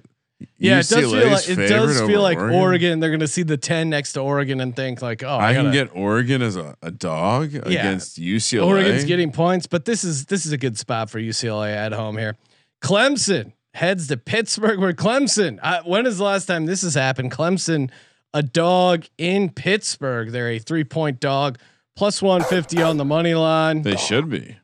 Yeah, 0.58 0.80
it 0.80 0.88
does 0.88 1.12
feel 1.12 1.12
like 1.12 1.50
it 1.50 1.70
does 1.70 2.02
feel 2.02 2.22
like 2.22 2.38
Oregon. 2.38 3.00
They're 3.00 3.10
going 3.10 3.20
to 3.22 3.28
see 3.28 3.44
the 3.44 3.58
ten 3.58 3.90
next 3.90 4.14
to 4.14 4.22
Oregon 4.22 4.62
and 4.62 4.76
think 4.76 5.02
like, 5.02 5.24
oh, 5.24 5.28
I, 5.28 5.50
I, 5.50 5.54
can 5.54 5.72
get 5.72 5.96
Oregon 5.96 6.42
as 6.42 6.56
a, 6.56 6.76
a 6.82 6.92
dog 6.92 7.56
against 7.56 8.20
UCLA. 8.20 8.66
Oregon's 8.66 9.06
getting 9.06 9.32
points, 9.32 9.68
but 9.68 9.86
this 9.86 10.04
is 10.04 10.26
this 10.26 10.46
is 10.46 10.52
a 10.52 10.58
good 10.58 10.78
spot 10.78 11.10
for 11.10 11.20
UCLA 11.20 11.76
at 11.76 11.94
home 11.94 12.18
here. 12.18 12.38
Clemson 12.82 13.54
heads 13.74 14.08
to 14.08 14.18
Pittsburgh. 14.18 14.80
Where 14.80 14.94
Clemson? 14.94 15.60
Uh, 15.62 15.82
when 15.86 16.06
is 16.06 16.18
the 16.18 16.24
last 16.24 16.46
time 16.46 16.66
this 16.66 16.82
has 16.82 16.96
happened? 16.96 17.32
Clemson, 17.32 17.90
a 18.34 18.44
dog 18.44 19.06
in 19.18 19.50
Pittsburgh. 19.50 20.32
They're 20.32 20.50
a 20.50 20.60
three 20.60 20.84
point 20.84 21.20
dog, 21.20 21.58
plus 21.96 22.22
one 22.22 22.44
fifty 22.44 22.82
on 22.82 22.98
the 22.98 23.06
money 23.06 23.34
line. 23.34 23.82
They 23.82 23.98
should 23.98 24.30
be. 24.30 24.58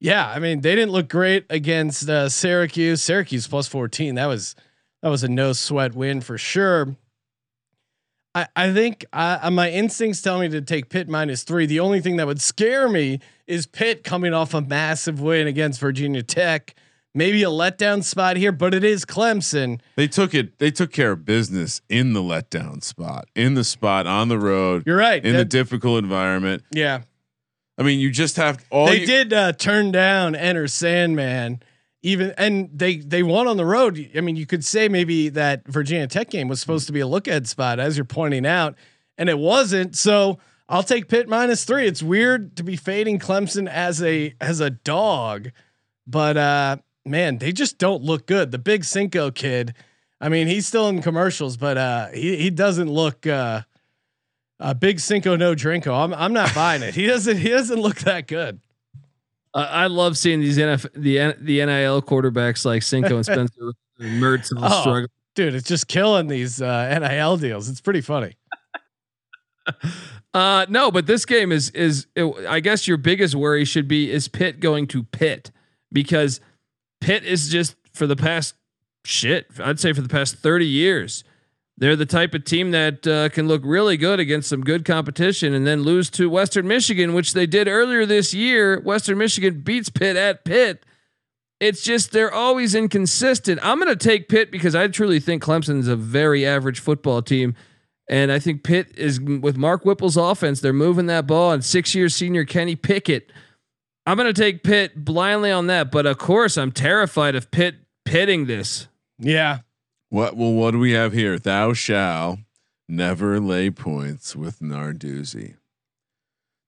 Yeah, 0.00 0.28
I 0.28 0.38
mean 0.38 0.60
they 0.60 0.74
didn't 0.74 0.92
look 0.92 1.08
great 1.08 1.46
against 1.48 2.08
uh, 2.08 2.28
Syracuse. 2.28 3.02
Syracuse 3.02 3.46
plus 3.46 3.68
fourteen. 3.68 4.16
That 4.16 4.26
was 4.26 4.54
that 5.04 5.10
was 5.10 5.22
a 5.22 5.28
no 5.28 5.52
sweat 5.52 5.94
win 5.94 6.22
for 6.22 6.38
sure. 6.38 6.96
I 8.34 8.46
I 8.56 8.72
think 8.72 9.04
uh, 9.12 9.50
my 9.52 9.70
instincts 9.70 10.22
tell 10.22 10.40
me 10.40 10.48
to 10.48 10.62
take 10.62 10.88
Pitt 10.88 11.10
minus 11.10 11.42
three. 11.42 11.66
The 11.66 11.78
only 11.80 12.00
thing 12.00 12.16
that 12.16 12.26
would 12.26 12.40
scare 12.40 12.88
me 12.88 13.20
is 13.46 13.66
Pitt 13.66 14.02
coming 14.02 14.32
off 14.32 14.54
a 14.54 14.62
massive 14.62 15.20
win 15.20 15.46
against 15.46 15.78
Virginia 15.78 16.22
Tech. 16.22 16.74
Maybe 17.16 17.42
a 17.42 17.48
letdown 17.48 18.02
spot 18.02 18.38
here, 18.38 18.50
but 18.50 18.72
it 18.72 18.82
is 18.82 19.04
Clemson. 19.04 19.78
They 19.94 20.08
took 20.08 20.32
it. 20.34 20.58
They 20.58 20.70
took 20.70 20.90
care 20.90 21.12
of 21.12 21.26
business 21.26 21.82
in 21.90 22.14
the 22.14 22.20
letdown 22.22 22.82
spot, 22.82 23.26
in 23.36 23.52
the 23.54 23.62
spot 23.62 24.06
on 24.06 24.28
the 24.28 24.38
road, 24.38 24.84
You're 24.86 24.96
right. 24.96 25.22
in 25.24 25.36
the 25.36 25.44
difficult 25.44 26.02
environment. 26.02 26.62
yeah, 26.72 27.02
I 27.76 27.82
mean, 27.82 28.00
you 28.00 28.10
just 28.10 28.36
have 28.36 28.64
all. 28.70 28.86
they 28.86 29.00
you- 29.00 29.06
did 29.06 29.32
uh, 29.34 29.52
turn 29.52 29.92
down 29.92 30.34
Enter 30.34 30.66
Sandman. 30.66 31.62
Even 32.04 32.34
and 32.36 32.68
they 32.72 32.98
they 32.98 33.22
won 33.22 33.48
on 33.48 33.56
the 33.56 33.64
road. 33.64 33.98
I 34.14 34.20
mean, 34.20 34.36
you 34.36 34.44
could 34.44 34.62
say 34.64 34.88
maybe 34.88 35.30
that 35.30 35.66
Virginia 35.66 36.06
Tech 36.06 36.28
game 36.28 36.48
was 36.48 36.60
supposed 36.60 36.86
to 36.86 36.92
be 36.92 37.00
a 37.00 37.06
look 37.06 37.26
ahead 37.26 37.48
spot, 37.48 37.80
as 37.80 37.96
you're 37.96 38.04
pointing 38.04 38.44
out. 38.46 38.74
and 39.16 39.28
it 39.28 39.38
wasn't. 39.38 39.96
So 39.96 40.38
I'll 40.68 40.82
take 40.82 41.08
Pitt 41.08 41.28
minus 41.28 41.64
three. 41.64 41.86
It's 41.86 42.02
weird 42.02 42.56
to 42.56 42.62
be 42.62 42.76
fading 42.76 43.18
Clemson 43.18 43.68
as 43.68 44.02
a 44.02 44.34
as 44.40 44.60
a 44.60 44.70
dog, 44.70 45.50
but 46.06 46.36
uh, 46.36 46.76
man, 47.04 47.38
they 47.38 47.52
just 47.52 47.78
don't 47.78 48.02
look 48.02 48.26
good. 48.26 48.50
The 48.50 48.58
big 48.58 48.84
Cinco 48.84 49.30
kid. 49.30 49.74
I 50.20 50.28
mean, 50.28 50.46
he's 50.46 50.66
still 50.66 50.88
in 50.88 51.02
commercials, 51.02 51.56
but 51.56 51.76
uh, 51.76 52.08
he 52.08 52.36
he 52.36 52.50
doesn't 52.50 52.90
look 52.90 53.26
uh, 53.26 53.62
a 54.58 54.74
big 54.74 55.00
Cinco 55.00 55.36
no 55.36 55.54
Drinko. 55.54 55.92
I'm 56.04 56.14
I'm 56.14 56.32
not 56.32 56.54
buying 56.54 56.82
it. 56.82 56.94
He 56.94 57.06
doesn't 57.06 57.36
he 57.38 57.50
doesn't 57.50 57.80
look 57.80 58.00
that 58.00 58.26
good. 58.26 58.60
Uh, 59.54 59.68
I 59.70 59.86
love 59.86 60.18
seeing 60.18 60.40
these 60.40 60.58
NF 60.58 60.86
the 60.94 61.34
the 61.40 61.64
NIL 61.64 62.02
quarterbacks 62.02 62.64
like 62.64 62.82
Cinco 62.82 63.16
and 63.16 63.24
Spencer 63.24 63.72
and 64.00 64.20
Mertz 64.22 64.50
all 64.56 64.64
Oh. 64.64 64.80
struggle. 64.80 65.08
Dude, 65.36 65.54
it's 65.54 65.66
just 65.68 65.88
killing 65.88 66.28
these 66.28 66.60
uh, 66.62 66.98
NIL 66.98 67.36
deals. 67.36 67.68
It's 67.68 67.80
pretty 67.80 68.00
funny. 68.00 68.34
Uh, 70.34 70.66
no, 70.68 70.90
but 70.90 71.06
this 71.06 71.24
game 71.24 71.52
is 71.52 71.70
is 71.70 72.08
it, 72.16 72.24
I 72.48 72.58
guess 72.58 72.88
your 72.88 72.96
biggest 72.96 73.36
worry 73.36 73.64
should 73.64 73.86
be 73.86 74.10
is 74.10 74.26
Pitt 74.26 74.58
going 74.58 74.88
to 74.88 75.04
Pitt 75.04 75.52
because 75.92 76.40
Pitt 77.00 77.22
is 77.22 77.48
just 77.50 77.76
for 77.92 78.08
the 78.08 78.16
past 78.16 78.56
shit. 79.04 79.46
I'd 79.60 79.78
say 79.78 79.92
for 79.92 80.00
the 80.00 80.08
past 80.08 80.38
thirty 80.38 80.66
years, 80.66 81.22
they're 81.76 81.96
the 81.96 82.06
type 82.06 82.34
of 82.34 82.44
team 82.44 82.70
that 82.70 83.06
uh, 83.06 83.28
can 83.30 83.48
look 83.48 83.62
really 83.64 83.96
good 83.96 84.20
against 84.20 84.48
some 84.48 84.60
good 84.60 84.84
competition 84.84 85.54
and 85.54 85.66
then 85.66 85.82
lose 85.82 86.08
to 86.10 86.30
Western 86.30 86.68
Michigan, 86.68 87.14
which 87.14 87.32
they 87.32 87.46
did 87.46 87.66
earlier 87.66 88.06
this 88.06 88.32
year. 88.32 88.80
Western 88.80 89.18
Michigan 89.18 89.60
beats 89.60 89.88
Pitt 89.88 90.16
at 90.16 90.44
Pitt. 90.44 90.86
It's 91.60 91.82
just 91.82 92.12
they're 92.12 92.32
always 92.32 92.74
inconsistent. 92.74 93.58
I'm 93.62 93.80
going 93.80 93.96
to 93.96 93.96
take 93.96 94.28
Pitt 94.28 94.50
because 94.50 94.74
I 94.74 94.86
truly 94.88 95.18
think 95.18 95.42
Clemson's 95.42 95.88
a 95.88 95.96
very 95.96 96.46
average 96.46 96.78
football 96.78 97.22
team. 97.22 97.54
And 98.08 98.30
I 98.30 98.38
think 98.38 98.62
Pitt 98.64 98.92
is 98.96 99.18
with 99.20 99.56
Mark 99.56 99.82
Whipple's 99.84 100.16
offense. 100.16 100.60
They're 100.60 100.74
moving 100.74 101.06
that 101.06 101.26
ball, 101.26 101.52
and 101.52 101.64
six-year 101.64 102.10
senior 102.10 102.44
Kenny 102.44 102.76
Pickett. 102.76 103.32
I'm 104.04 104.18
going 104.18 104.32
to 104.32 104.38
take 104.38 104.62
Pitt 104.62 105.04
blindly 105.04 105.50
on 105.50 105.68
that, 105.68 105.90
but 105.90 106.04
of 106.04 106.18
course, 106.18 106.58
I'm 106.58 106.70
terrified 106.70 107.34
of 107.34 107.50
Pitt 107.50 107.76
pitting 108.04 108.44
this. 108.44 108.88
Yeah. 109.18 109.60
What? 110.14 110.36
Well, 110.36 110.52
what 110.52 110.70
do 110.70 110.78
we 110.78 110.92
have 110.92 111.12
here? 111.12 111.40
Thou 111.40 111.72
shall 111.72 112.38
never 112.88 113.40
lay 113.40 113.68
points 113.68 114.36
with 114.36 114.60
Narduzzi. 114.60 115.56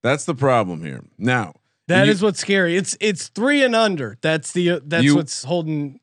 That's 0.03 0.25
the 0.25 0.35
problem 0.35 0.83
here. 0.85 1.05
Now, 1.17 1.55
that 1.87 2.07
You- 2.07 2.11
is 2.13 2.23
what's 2.23 2.41
scary. 2.41 2.77
It's 2.77 2.97
it's 2.99 3.29
three 3.29 3.63
and 3.63 3.77
under. 3.77 4.19
That's 4.21 4.51
the 4.51 4.71
uh, 4.71 4.81
that's 4.85 5.05
You- 5.05 5.15
what's 5.15 5.45
holding. 5.45 6.01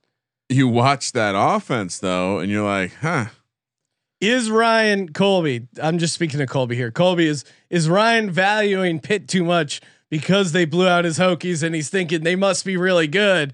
you 0.48 0.70
watch 0.70 1.12
that 1.12 1.36
offense 1.38 2.00
though, 2.00 2.40
and 2.40 2.50
you're 2.50 2.64
like, 2.64 2.94
huh? 3.02 3.26
Is 4.22 4.50
Ryan 4.50 5.12
Colby? 5.12 5.68
I'm 5.82 5.98
just 5.98 6.14
speaking 6.14 6.40
to 6.40 6.48
Colby 6.48 6.78
here. 6.78 6.92
Colby 6.92 7.28
is 7.28 7.44
is 7.70 7.90
Ryan 7.90 8.32
valuing 8.32 9.02
Pitt 9.02 9.28
too 9.28 9.44
much 9.44 9.82
because 10.10 10.54
they 10.54 10.64
blew 10.64 10.88
out 10.88 11.04
his 11.04 11.20
Hokies 11.20 11.62
and 11.62 11.76
he's 11.76 11.90
thinking 11.90 12.24
they 12.24 12.38
must 12.38 12.64
be 12.64 12.78
really 12.78 13.08
good 13.08 13.52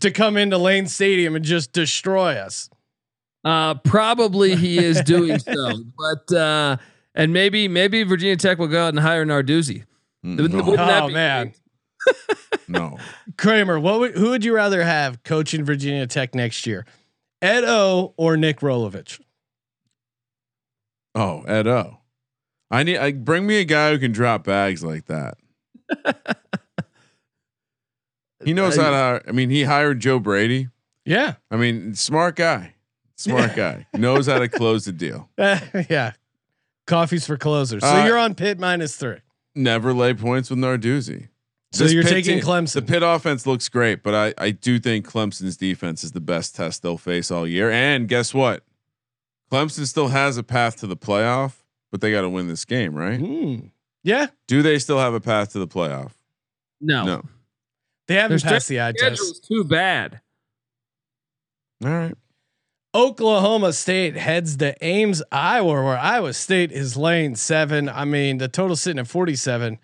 to 0.00 0.10
come 0.10 0.38
into 0.38 0.56
Lane 0.56 0.86
Stadium 0.86 1.36
and 1.36 1.44
just 1.44 1.72
destroy 1.72 2.36
us. 2.36 2.70
Uh, 3.46 3.74
probably 3.74 4.56
he 4.56 4.76
is 4.84 5.00
doing 5.02 5.38
so, 5.38 5.72
but 5.96 6.36
uh, 6.36 6.76
and 7.14 7.32
maybe 7.32 7.68
maybe 7.68 8.02
Virginia 8.02 8.36
Tech 8.36 8.58
will 8.58 8.66
go 8.66 8.86
out 8.86 8.88
and 8.88 8.98
hire 8.98 9.24
Narduzzi. 9.24 9.84
Wouldn't 10.24 10.52
No, 10.52 10.74
that 10.74 11.02
Oh 11.04 11.06
be 11.06 11.14
man, 11.14 11.54
no. 12.68 12.98
Kramer, 13.38 13.78
what 13.78 14.00
would, 14.00 14.16
who 14.16 14.30
would 14.30 14.44
you 14.44 14.52
rather 14.52 14.82
have 14.82 15.22
coaching 15.22 15.64
Virginia 15.64 16.08
Tech 16.08 16.34
next 16.34 16.66
year, 16.66 16.86
Ed 17.40 17.62
O 17.62 18.14
or 18.16 18.36
Nick 18.36 18.58
Rolovich? 18.58 19.20
Oh, 21.14 21.42
Ed 21.42 21.68
O. 21.68 21.98
I 22.72 22.82
need. 22.82 22.98
I 22.98 23.12
bring 23.12 23.46
me 23.46 23.60
a 23.60 23.64
guy 23.64 23.92
who 23.92 24.00
can 24.00 24.10
drop 24.10 24.42
bags 24.42 24.82
like 24.82 25.06
that. 25.06 25.38
he 28.44 28.52
knows 28.52 28.76
how 28.76 28.90
to. 28.90 29.22
I 29.28 29.30
mean, 29.30 29.50
he 29.50 29.62
hired 29.62 30.00
Joe 30.00 30.18
Brady. 30.18 30.70
Yeah, 31.04 31.34
I 31.48 31.56
mean, 31.56 31.94
smart 31.94 32.34
guy. 32.34 32.72
Smart 33.16 33.54
guy 33.56 33.86
knows 33.94 34.26
how 34.26 34.38
to 34.38 34.48
close 34.48 34.84
the 34.84 34.92
deal. 34.92 35.28
yeah. 35.38 36.12
Coffees 36.86 37.26
for 37.26 37.36
closers. 37.36 37.82
So 37.82 37.88
Uh, 37.88 38.04
you're 38.06 38.18
on 38.18 38.34
Pitt 38.34 38.58
minus 38.60 38.96
three. 38.96 39.18
Never 39.54 39.92
lay 39.94 40.14
points 40.14 40.50
with 40.50 40.58
Narduzzi. 40.58 41.28
So 41.72 41.84
This 41.84 41.92
you're 41.92 42.02
taking 42.04 42.36
team- 42.38 42.44
Clemson. 42.44 42.74
The 42.74 42.82
Pitt 42.82 43.02
offense 43.02 43.46
looks 43.46 43.68
great, 43.68 44.02
but 44.02 44.14
I 44.14 44.34
I 44.38 44.50
do 44.50 44.78
think 44.78 45.08
Clemson's 45.08 45.56
defense 45.56 46.04
is 46.04 46.12
the 46.12 46.20
best 46.20 46.54
test 46.54 46.82
they'll 46.82 46.98
face 46.98 47.30
all 47.30 47.46
year. 47.46 47.70
And 47.70 48.06
guess 48.08 48.32
what? 48.34 48.62
Clemson 49.50 49.86
still 49.86 50.08
has 50.08 50.36
a 50.36 50.42
path 50.42 50.76
to 50.76 50.86
the 50.86 50.96
playoff, 50.96 51.62
but 51.90 52.00
they 52.00 52.10
got 52.12 52.20
to 52.22 52.28
win 52.28 52.48
this 52.48 52.64
game, 52.64 52.94
right? 52.94 53.18
Hmm. 53.20 53.56
Yeah, 54.04 54.26
Do 54.46 54.62
they 54.62 54.78
still 54.78 54.98
have 55.00 55.14
a 55.14 55.20
path 55.20 55.52
to 55.52 55.58
the 55.58 55.66
playoff? 55.66 56.12
No, 56.80 57.04
No. 57.04 57.22
they 58.06 58.14
haven't 58.14 58.42
Their 58.42 58.50
passed 58.52 58.68
the 58.68 58.80
eye 58.80 58.92
test. 58.92 58.98
schedule's 59.16 59.40
too 59.40 59.64
bad. 59.64 60.20
All 61.84 61.90
right. 61.90 62.14
Oklahoma 62.96 63.74
State 63.74 64.16
heads 64.16 64.56
to 64.56 64.74
Ames, 64.82 65.22
Iowa, 65.30 65.84
where 65.84 65.98
Iowa 65.98 66.32
State 66.32 66.72
is 66.72 66.96
lane 66.96 67.34
seven. 67.34 67.90
I 67.90 68.06
mean, 68.06 68.38
the 68.38 68.48
total 68.48 68.74
sitting 68.74 68.98
at 68.98 69.06
47. 69.06 69.78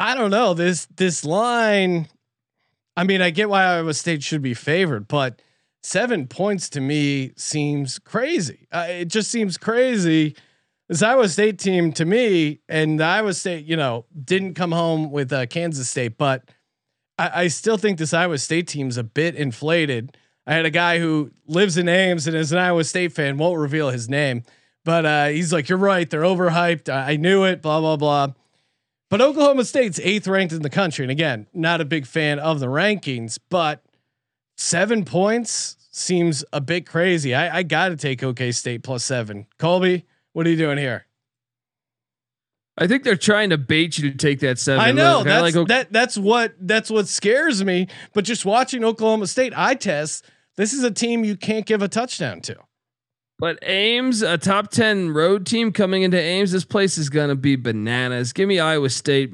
I 0.00 0.16
don't 0.16 0.32
know 0.32 0.52
this 0.52 0.86
this 0.86 1.24
line. 1.24 2.08
I 2.96 3.04
mean, 3.04 3.22
I 3.22 3.30
get 3.30 3.48
why 3.48 3.62
Iowa 3.62 3.94
State 3.94 4.24
should 4.24 4.42
be 4.42 4.52
favored, 4.52 5.06
but 5.06 5.42
seven 5.84 6.26
points 6.26 6.68
to 6.70 6.80
me 6.80 7.30
seems 7.36 8.00
crazy. 8.00 8.66
Uh, 8.72 8.86
it 8.88 9.04
just 9.04 9.30
seems 9.30 9.56
crazy. 9.56 10.34
This 10.88 11.02
Iowa 11.04 11.28
State 11.28 11.60
team 11.60 11.92
to 11.92 12.04
me, 12.04 12.58
and 12.68 13.00
Iowa 13.00 13.32
State, 13.34 13.64
you 13.64 13.76
know, 13.76 14.06
didn't 14.24 14.54
come 14.54 14.72
home 14.72 15.12
with 15.12 15.32
uh, 15.32 15.46
Kansas 15.46 15.88
State, 15.88 16.18
but 16.18 16.50
I, 17.16 17.42
I 17.42 17.46
still 17.46 17.76
think 17.76 17.98
this 17.98 18.12
Iowa 18.12 18.38
State 18.38 18.66
team's 18.66 18.96
a 18.96 19.04
bit 19.04 19.36
inflated. 19.36 20.16
I 20.46 20.54
had 20.54 20.66
a 20.66 20.70
guy 20.70 20.98
who 20.98 21.30
lives 21.46 21.78
in 21.78 21.88
Ames 21.88 22.26
and 22.26 22.36
is 22.36 22.52
an 22.52 22.58
Iowa 22.58 22.84
State 22.84 23.12
fan, 23.12 23.38
won't 23.38 23.58
reveal 23.58 23.90
his 23.90 24.08
name, 24.08 24.42
but 24.84 25.06
uh, 25.06 25.26
he's 25.28 25.52
like, 25.52 25.68
"You're 25.68 25.78
right, 25.78 26.08
they're 26.08 26.22
overhyped. 26.22 26.88
I, 26.88 27.12
I 27.12 27.16
knew 27.16 27.44
it." 27.44 27.62
Blah 27.62 27.80
blah 27.80 27.96
blah. 27.96 28.32
But 29.10 29.20
Oklahoma 29.20 29.64
State's 29.64 30.00
eighth 30.00 30.26
ranked 30.26 30.52
in 30.52 30.62
the 30.62 30.70
country, 30.70 31.04
and 31.04 31.10
again, 31.10 31.46
not 31.54 31.80
a 31.80 31.84
big 31.84 32.06
fan 32.06 32.38
of 32.38 32.60
the 32.60 32.66
rankings, 32.66 33.38
but 33.48 33.84
seven 34.56 35.04
points 35.04 35.76
seems 35.90 36.44
a 36.52 36.60
bit 36.60 36.86
crazy. 36.86 37.34
I, 37.34 37.58
I 37.58 37.62
got 37.62 37.90
to 37.90 37.96
take 37.96 38.22
OK 38.22 38.52
State 38.52 38.82
plus 38.82 39.04
seven. 39.04 39.46
Colby, 39.58 40.04
what 40.32 40.46
are 40.46 40.50
you 40.50 40.56
doing 40.56 40.78
here? 40.78 41.06
I 42.76 42.88
think 42.88 43.04
they're 43.04 43.16
trying 43.16 43.50
to 43.50 43.58
bait 43.58 43.98
you 43.98 44.10
to 44.10 44.16
take 44.16 44.40
that 44.40 44.58
seven. 44.58 44.84
I 44.84 44.90
know 44.90 45.22
that's 45.22 45.42
like, 45.42 45.54
okay, 45.54 45.68
that 45.68 45.92
that's 45.92 46.18
what 46.18 46.54
that's 46.58 46.90
what 46.90 47.06
scares 47.06 47.62
me. 47.62 47.86
But 48.14 48.24
just 48.24 48.44
watching 48.44 48.82
Oklahoma 48.82 49.28
State 49.28 49.52
eye 49.56 49.76
test, 49.76 50.24
this 50.56 50.72
is 50.72 50.84
a 50.84 50.90
team 50.90 51.24
you 51.24 51.36
can't 51.36 51.66
give 51.66 51.82
a 51.82 51.88
touchdown 51.88 52.40
to. 52.42 52.56
But 53.38 53.58
Ames, 53.62 54.22
a 54.22 54.38
top 54.38 54.70
10 54.70 55.10
road 55.10 55.44
team 55.46 55.72
coming 55.72 56.02
into 56.02 56.20
Ames, 56.20 56.52
this 56.52 56.64
place 56.64 56.96
is 56.96 57.08
going 57.08 57.30
to 57.30 57.34
be 57.34 57.56
bananas. 57.56 58.32
Give 58.32 58.48
me 58.48 58.60
Iowa 58.60 58.88
State 58.90 59.32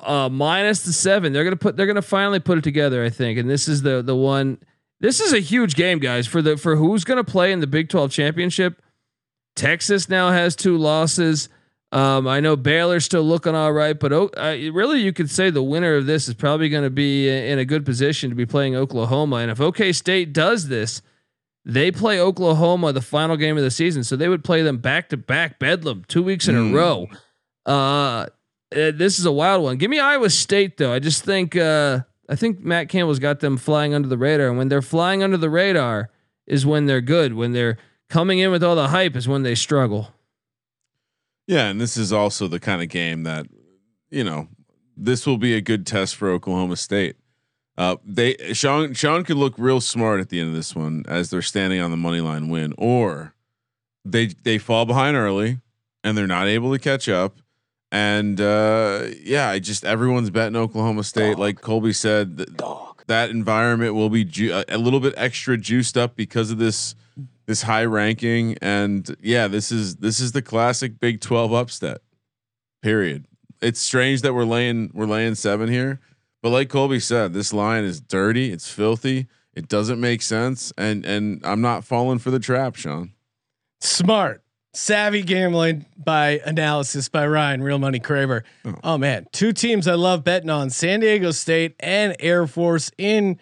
uh, 0.00 0.28
minus 0.30 0.82
the 0.82 0.92
seven. 0.92 1.32
They're 1.32 1.44
going 1.44 1.52
to 1.52 1.58
put, 1.58 1.76
they're 1.76 1.86
going 1.86 1.96
to 1.96 2.02
finally 2.02 2.40
put 2.40 2.58
it 2.58 2.64
together, 2.64 3.04
I 3.04 3.10
think. 3.10 3.38
And 3.38 3.50
this 3.50 3.68
is 3.68 3.82
the, 3.82 4.02
the 4.02 4.16
one, 4.16 4.58
this 5.00 5.20
is 5.20 5.32
a 5.34 5.40
huge 5.40 5.74
game, 5.74 5.98
guys, 5.98 6.26
for 6.26 6.40
the, 6.40 6.56
for 6.56 6.76
who's 6.76 7.04
going 7.04 7.22
to 7.22 7.30
play 7.30 7.52
in 7.52 7.60
the 7.60 7.66
Big 7.66 7.90
12 7.90 8.10
championship. 8.10 8.80
Texas 9.54 10.08
now 10.08 10.30
has 10.30 10.56
two 10.56 10.78
losses. 10.78 11.48
Um, 11.92 12.26
I 12.26 12.40
know 12.40 12.56
Baylor's 12.56 13.04
still 13.04 13.22
looking 13.22 13.54
all 13.54 13.72
right, 13.72 13.98
but 13.98 14.12
oh, 14.12 14.28
really, 14.36 15.00
you 15.00 15.12
could 15.12 15.30
say 15.30 15.50
the 15.50 15.62
winner 15.62 15.94
of 15.94 16.06
this 16.06 16.28
is 16.28 16.34
probably 16.34 16.68
going 16.68 16.82
to 16.82 16.90
be 16.90 17.28
in 17.28 17.58
a 17.58 17.64
good 17.64 17.84
position 17.86 18.28
to 18.30 18.36
be 18.36 18.44
playing 18.44 18.74
Oklahoma. 18.74 19.36
And 19.36 19.50
if 19.50 19.60
OK 19.60 19.92
State 19.92 20.32
does 20.32 20.66
this, 20.68 21.00
they 21.64 21.90
play 21.92 22.20
Oklahoma 22.20 22.92
the 22.92 23.00
final 23.00 23.36
game 23.36 23.56
of 23.56 23.62
the 23.62 23.70
season, 23.70 24.02
so 24.04 24.16
they 24.16 24.28
would 24.28 24.42
play 24.44 24.62
them 24.62 24.78
back 24.78 25.08
to 25.10 25.16
back 25.16 25.58
Bedlam 25.58 26.04
two 26.08 26.22
weeks 26.22 26.48
in 26.48 26.54
Mm. 26.56 26.72
a 26.72 26.76
row. 26.76 27.06
Uh, 27.64 27.70
uh, 27.70 28.26
this 28.72 29.18
is 29.18 29.24
a 29.26 29.32
wild 29.32 29.62
one. 29.62 29.76
Give 29.76 29.90
me 29.90 29.98
Iowa 30.00 30.28
State 30.30 30.76
though. 30.76 30.92
I 30.92 30.98
just 30.98 31.24
think 31.24 31.56
uh, 31.56 32.00
I 32.28 32.34
think 32.36 32.60
Matt 32.60 32.88
Campbell's 32.88 33.20
got 33.20 33.40
them 33.40 33.56
flying 33.56 33.94
under 33.94 34.08
the 34.08 34.18
radar, 34.18 34.48
and 34.48 34.58
when 34.58 34.68
they're 34.68 34.82
flying 34.82 35.22
under 35.22 35.36
the 35.36 35.50
radar 35.50 36.10
is 36.46 36.66
when 36.66 36.86
they're 36.86 37.00
good. 37.00 37.34
When 37.34 37.52
they're 37.52 37.78
coming 38.10 38.38
in 38.40 38.50
with 38.50 38.62
all 38.64 38.74
the 38.76 38.88
hype 38.88 39.16
is 39.16 39.26
when 39.28 39.42
they 39.44 39.54
struggle. 39.54 40.12
Yeah, 41.46 41.68
and 41.68 41.80
this 41.80 41.96
is 41.96 42.12
also 42.12 42.48
the 42.48 42.60
kind 42.60 42.82
of 42.82 42.88
game 42.88 43.22
that 43.22 43.46
you 44.10 44.24
know 44.24 44.48
this 44.96 45.26
will 45.26 45.38
be 45.38 45.54
a 45.54 45.60
good 45.60 45.86
test 45.86 46.16
for 46.16 46.30
Oklahoma 46.30 46.76
State. 46.76 47.16
Uh, 47.78 47.96
they 48.04 48.36
Sean 48.52 48.94
Sean 48.94 49.22
could 49.22 49.36
look 49.36 49.54
real 49.58 49.80
smart 49.80 50.20
at 50.20 50.30
the 50.30 50.40
end 50.40 50.48
of 50.48 50.54
this 50.54 50.74
one 50.74 51.04
as 51.06 51.30
they're 51.30 51.42
standing 51.42 51.80
on 51.80 51.90
the 51.90 51.96
money 51.96 52.20
line 52.20 52.48
win, 52.48 52.74
or 52.78 53.34
they 54.04 54.26
they 54.26 54.58
fall 54.58 54.86
behind 54.86 55.16
early 55.16 55.58
and 56.02 56.16
they're 56.16 56.26
not 56.26 56.46
able 56.46 56.72
to 56.72 56.78
catch 56.78 57.08
up. 57.08 57.40
And 57.92 58.40
uh, 58.40 59.06
yeah, 59.22 59.48
I 59.50 59.58
just 59.58 59.84
everyone's 59.84 60.30
betting 60.30 60.56
Oklahoma 60.56 61.04
State. 61.04 61.38
Like 61.38 61.60
Colby 61.60 61.92
said, 61.92 62.38
th- 62.38 62.48
that 63.06 63.30
environment 63.30 63.94
will 63.94 64.10
be 64.10 64.24
ju- 64.24 64.62
a 64.68 64.78
little 64.78 65.00
bit 65.00 65.14
extra 65.16 65.56
juiced 65.56 65.96
up 65.96 66.16
because 66.16 66.50
of 66.50 66.58
this 66.58 66.94
this 67.46 67.62
high 67.62 67.84
ranking, 67.84 68.56
and 68.60 69.16
yeah, 69.20 69.48
this 69.48 69.70
is 69.72 69.96
this 69.96 70.20
is 70.20 70.32
the 70.32 70.42
classic 70.42 70.98
Big 71.00 71.20
Twelve 71.20 71.52
upset. 71.52 71.98
Period. 72.82 73.26
It's 73.62 73.80
strange 73.80 74.22
that 74.22 74.34
we're 74.34 74.44
laying 74.44 74.90
we're 74.92 75.06
laying 75.06 75.34
seven 75.34 75.68
here, 75.68 76.00
but 76.42 76.50
like 76.50 76.68
Colby 76.68 77.00
said, 77.00 77.32
this 77.32 77.52
line 77.52 77.84
is 77.84 78.00
dirty. 78.00 78.52
It's 78.52 78.70
filthy. 78.70 79.28
It 79.54 79.68
doesn't 79.68 80.00
make 80.00 80.22
sense, 80.22 80.72
and 80.76 81.06
and 81.06 81.40
I'm 81.44 81.60
not 81.60 81.84
falling 81.84 82.18
for 82.18 82.30
the 82.30 82.38
trap, 82.38 82.76
Sean. 82.76 83.12
Smart, 83.80 84.42
savvy 84.74 85.22
gambling 85.22 85.86
by 85.96 86.40
analysis 86.44 87.08
by 87.08 87.26
Ryan, 87.26 87.62
Real 87.62 87.78
Money 87.78 88.00
Kramer. 88.00 88.44
Oh. 88.64 88.74
Oh. 88.84 88.98
man, 88.98 89.26
two 89.32 89.52
teams 89.52 89.88
I 89.88 89.94
love 89.94 90.24
betting 90.24 90.50
on: 90.50 90.68
San 90.70 91.00
Diego 91.00 91.30
State 91.30 91.74
and 91.80 92.14
Air 92.20 92.46
Force 92.46 92.90
in 92.98 93.38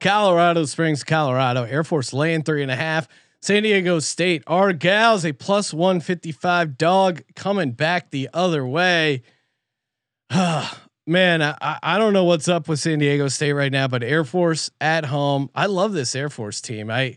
Colorado 0.00 0.64
Springs, 0.64 1.04
Colorado. 1.04 1.62
Air 1.62 1.84
Force 1.84 2.12
laying 2.12 2.42
three 2.42 2.62
and 2.62 2.70
a 2.70 2.76
half. 2.76 3.06
San 3.42 3.64
Diego 3.64 3.98
State, 3.98 4.44
our 4.46 4.72
gals, 4.72 5.24
a 5.24 5.32
plus 5.32 5.74
one 5.74 5.98
fifty 5.98 6.30
five 6.30 6.78
dog 6.78 7.22
coming 7.34 7.72
back 7.72 8.10
the 8.10 8.28
other 8.32 8.64
way. 8.64 9.22
Man, 11.06 11.42
I, 11.42 11.78
I 11.82 11.98
don't 11.98 12.12
know 12.12 12.22
what's 12.22 12.46
up 12.46 12.68
with 12.68 12.78
San 12.78 13.00
Diego 13.00 13.26
State 13.26 13.54
right 13.54 13.72
now, 13.72 13.88
but 13.88 14.04
Air 14.04 14.22
Force 14.22 14.70
at 14.80 15.06
home. 15.06 15.50
I 15.56 15.66
love 15.66 15.92
this 15.92 16.14
Air 16.14 16.30
Force 16.30 16.60
team. 16.60 16.88
I 16.88 17.16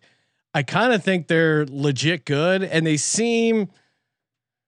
I 0.51 0.63
kind 0.63 0.93
of 0.93 1.03
think 1.03 1.28
they're 1.28 1.67
legit 1.67 2.26
good, 2.26 2.63
and 2.63 2.88
they 2.88 2.97
seem. 2.97 3.69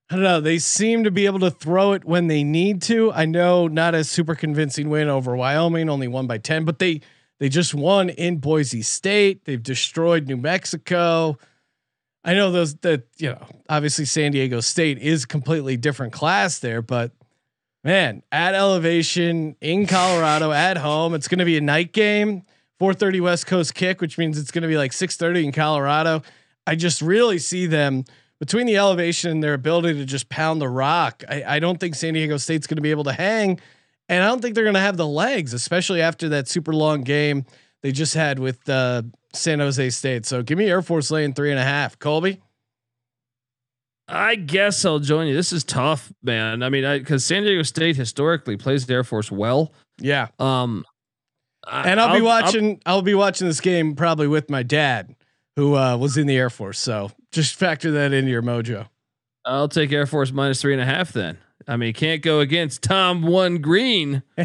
I 0.10 0.16
don't 0.16 0.24
know. 0.24 0.39
They 0.39 0.60
seem 0.60 1.03
to 1.05 1.12
be 1.12 1.26
able 1.26 1.39
to 1.39 1.51
throw 1.51 1.91
it 1.93 2.05
when 2.05 2.28
they 2.28 2.43
need 2.43 2.82
to. 2.84 3.12
I 3.12 3.26
know 3.26 3.68
not 3.68 3.95
a 3.95 4.03
super 4.03 4.36
convincing 4.36 4.89
win 4.89 5.10
over 5.10 5.36
Wyoming, 5.36 5.89
only 5.89 6.08
one 6.08 6.28
by 6.28 6.38
ten, 6.38 6.66
but 6.66 6.78
they 6.78 7.01
they 7.40 7.50
just 7.50 7.74
won 7.74 8.10
in 8.10 8.38
Boise 8.38 8.82
State. 8.82 9.46
They've 9.46 9.62
destroyed 9.62 10.28
New 10.28 10.38
Mexico. 10.38 11.38
I 12.24 12.34
know 12.34 12.52
those 12.52 12.76
that 12.78 13.04
you 13.18 13.30
know. 13.30 13.46
Obviously, 13.70 14.06
San 14.06 14.32
Diego 14.32 14.60
State 14.60 14.98
is 14.98 15.26
completely 15.26 15.78
different 15.78 16.14
class 16.14 16.60
there, 16.60 16.82
but 16.82 17.12
man, 17.84 18.24
at 18.32 18.54
elevation 18.54 19.56
in 19.62 19.88
Colorado 19.88 20.52
at 20.52 20.78
home, 20.78 21.14
it's 21.14 21.28
going 21.28 21.40
to 21.40 21.46
be 21.46 21.58
a 21.58 21.62
night 21.62 21.94
game. 21.94 22.44
4:30 22.80 23.22
West 23.22 23.48
Coast 23.48 23.74
kick, 23.74 24.02
which 24.02 24.18
means 24.18 24.38
it's 24.38 24.52
going 24.52 24.62
to 24.62 24.68
be 24.68 24.78
like 24.78 24.92
6:30 24.92 25.46
in 25.46 25.52
Colorado. 25.52 26.22
I 26.66 26.76
just 26.76 27.02
really 27.02 27.40
see 27.40 27.66
them 27.66 28.04
between 28.40 28.68
the 28.68 28.78
elevation 28.78 29.32
and 29.32 29.44
their 29.44 29.54
ability 29.54 29.98
to 29.98 30.06
just 30.06 30.30
pound 30.30 30.62
the 30.62 30.70
rock. 30.70 31.24
I, 31.30 31.44
I 31.56 31.60
don't 31.60 31.80
think 31.80 31.96
San 31.96 32.14
Diego 32.14 32.38
State's 32.38 32.68
going 32.68 32.76
to 32.76 32.82
be 32.82 32.92
able 32.92 33.06
to 33.06 33.14
hang, 33.14 33.60
and 34.10 34.24
I 34.24 34.28
don't 34.28 34.41
think 34.41 34.55
they're 34.55 34.64
going 34.64 34.76
to 34.76 34.80
have 34.80 34.97
the 34.97 35.08
legs, 35.08 35.53
especially 35.53 36.01
after 36.01 36.30
that 36.30 36.47
super 36.47 36.74
long 36.74 37.01
game 37.01 37.45
they 37.84 37.91
just 37.91 38.14
had 38.14 38.39
with 38.39 38.68
uh, 38.70 39.03
San 39.34 39.60
Jose 39.60 39.89
State. 39.91 40.26
So 40.26 40.41
give 40.41 40.58
me 40.58 40.66
Air 40.70 40.82
Force 40.82 41.12
laying 41.12 41.34
three 41.34 41.51
and 41.51 41.60
a 41.60 41.64
half. 41.64 41.99
Colby. 41.99 42.41
I 44.10 44.36
guess 44.36 44.86
I'll 44.86 44.99
join 44.99 45.28
you. 45.28 45.36
This 45.36 45.51
is 45.51 45.66
tough, 45.66 46.14
man. 46.24 46.64
I 46.64 46.70
mean, 46.70 46.99
because 46.99 47.26
San 47.26 47.43
Diego 47.43 47.64
State 47.64 47.97
historically 47.97 48.55
plays 48.55 48.86
the 48.86 48.93
Air 48.93 49.03
Force 49.03 49.30
well. 49.30 49.74
Yeah. 49.99 50.28
Um, 50.39 50.86
and 51.70 51.99
I'll, 51.99 52.10
I'll 52.10 52.16
be 52.16 52.22
watching. 52.22 52.82
I'll, 52.86 52.95
I'll, 52.95 53.01
be 53.01 53.16
watching 53.16 53.47
this 53.47 53.60
game 53.60 53.95
probably 53.95 54.28
with 54.28 54.49
my 54.49 54.64
dad, 54.64 55.14
who 55.58 55.76
uh, 55.76 55.97
was 55.97 56.16
in 56.18 56.26
the 56.26 56.38
Air 56.38 56.49
Force. 56.49 56.80
So 56.80 57.12
just 57.34 57.55
factor 57.55 57.91
that 57.91 58.14
into 58.14 58.32
your 58.32 58.41
mojo. 58.41 58.88
I'll 59.43 59.68
take 59.68 59.91
Air 59.91 60.05
Force 60.05 60.32
minus 60.32 60.62
three 60.62 60.72
and 60.74 60.82
a 60.82 60.86
half. 60.86 61.12
Then 61.12 61.38
I 61.68 61.78
mean, 61.78 61.93
can't 61.93 62.22
go 62.22 62.39
against 62.39 62.82
Tom 62.82 63.24
One 63.24 63.60
Green. 63.60 64.24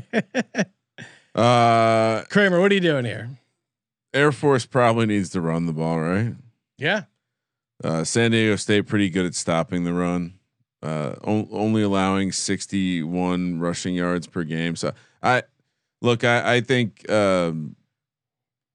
uh, 1.34 2.22
Kramer, 2.30 2.60
what 2.60 2.70
are 2.70 2.74
you 2.74 2.80
doing 2.80 3.04
here? 3.04 3.30
Air 4.14 4.32
Force 4.32 4.66
probably 4.66 5.06
needs 5.06 5.30
to 5.30 5.40
run 5.40 5.66
the 5.66 5.72
ball, 5.72 6.00
right? 6.00 6.34
Yeah. 6.78 7.04
Uh, 7.82 8.04
San 8.04 8.30
Diego 8.30 8.56
State 8.56 8.86
pretty 8.86 9.08
good 9.08 9.26
at 9.26 9.34
stopping 9.34 9.84
the 9.84 9.92
run. 9.92 10.34
Uh, 10.82 11.14
o- 11.24 11.48
only 11.50 11.82
allowing 11.82 12.32
61 12.32 13.60
rushing 13.60 13.94
yards 13.94 14.26
per 14.26 14.44
game. 14.44 14.76
So 14.76 14.92
I 15.22 15.44
look, 16.00 16.24
I, 16.24 16.56
I 16.56 16.60
think, 16.60 17.08
um, 17.10 17.76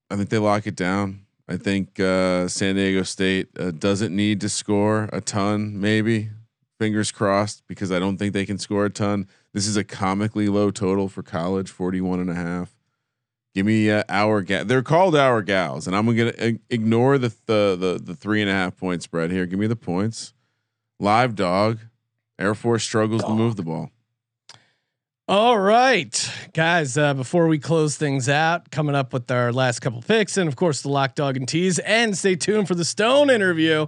I 0.09 0.15
think 0.15 0.29
they 0.29 0.38
lock 0.38 0.67
it 0.67 0.75
down. 0.75 1.25
I 1.49 1.57
think 1.57 1.99
uh, 1.99 2.47
San 2.47 2.75
Diego 2.75 3.03
State 3.03 3.49
uh, 3.59 3.71
doesn't 3.71 4.13
need 4.15 4.41
to 4.41 4.49
score 4.49 5.09
a 5.13 5.21
ton, 5.21 5.79
maybe. 5.79 6.29
Fingers 6.80 7.11
crossed, 7.11 7.63
because 7.67 7.91
I 7.91 7.99
don't 7.99 8.17
think 8.17 8.34
they 8.34 8.45
can 8.45 8.57
score 8.59 8.86
a 8.86 8.89
ton. 8.89 9.28
This 9.53 9.65
is 9.67 9.78
a 9.78 9.84
comically 9.84 10.47
low 10.47 10.69
total 10.69 11.09
for 11.09 11.23
college, 11.23 11.71
41 11.71 12.19
and 12.19 12.30
a 12.30 12.36
half. 12.36 12.75
Give 13.55 13.65
me 13.65 13.89
uh, 13.89 14.03
our 14.07 14.43
gal. 14.43 14.65
They're 14.65 14.84
called 14.84 15.15
our 15.15 15.41
gals, 15.41 15.88
and 15.88 15.95
I'm 15.95 16.05
gonna 16.15 16.34
uh, 16.39 16.51
ignore 16.69 17.17
the, 17.17 17.30
the 17.47 17.75
the 17.75 17.99
the 18.03 18.13
three 18.13 18.41
and 18.41 18.51
a 18.51 18.53
half 18.53 18.78
point 18.78 19.01
spread 19.01 19.32
here. 19.32 19.47
Give 19.47 19.57
me 19.57 19.65
the 19.65 19.75
points. 19.75 20.34
Live 20.99 21.34
dog. 21.34 21.80
Air 22.38 22.53
Force 22.53 22.84
struggles 22.84 23.21
dog. 23.21 23.32
to 23.32 23.36
move 23.36 23.55
the 23.55 23.63
ball. 23.63 23.89
All 25.28 25.57
right, 25.57 26.32
guys. 26.53 26.97
Uh, 26.99 27.15
before 27.15 27.47
we 27.47 27.57
close 27.57 27.97
things 27.97 28.30
out, 28.30 28.69
coming 28.69 28.93
up 28.93 29.11
with 29.11 29.32
our 29.32 29.51
last 29.51 29.80
couple 29.80 30.03
picks, 30.03 30.38
and 30.38 30.47
of 30.47 30.55
course 30.55 30.84
the 30.84 30.89
lock 30.89 31.15
dog 31.15 31.36
and 31.36 31.47
tease, 31.47 31.80
and 31.80 32.15
stay 32.15 32.36
tuned 32.36 32.67
for 32.67 32.75
the 32.75 32.86
Stone 32.86 33.32
interview. 33.32 33.88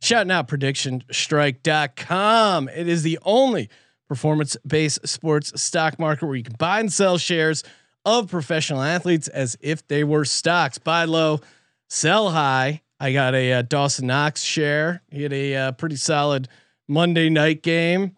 Shouting 0.00 0.30
out 0.30 0.48
predictionstrike.com. 0.48 2.68
It 2.68 2.88
is 2.88 3.02
the 3.02 3.18
only 3.22 3.68
performance 4.08 4.56
based 4.66 5.06
sports 5.06 5.60
stock 5.60 5.98
market 5.98 6.26
where 6.26 6.36
you 6.36 6.44
can 6.44 6.56
buy 6.56 6.80
and 6.80 6.92
sell 6.92 7.18
shares 7.18 7.64
of 8.04 8.30
professional 8.30 8.82
athletes 8.82 9.28
as 9.28 9.56
if 9.60 9.86
they 9.88 10.04
were 10.04 10.24
stocks. 10.24 10.78
Buy 10.78 11.04
low, 11.04 11.40
sell 11.88 12.30
high. 12.30 12.82
I 13.00 13.12
got 13.12 13.34
a 13.34 13.52
uh, 13.52 13.62
Dawson 13.62 14.06
Knox 14.06 14.42
share. 14.42 15.02
He 15.10 15.22
had 15.22 15.32
a 15.32 15.54
uh, 15.54 15.72
pretty 15.72 15.96
solid 15.96 16.48
Monday 16.88 17.28
night 17.28 17.62
game. 17.62 18.16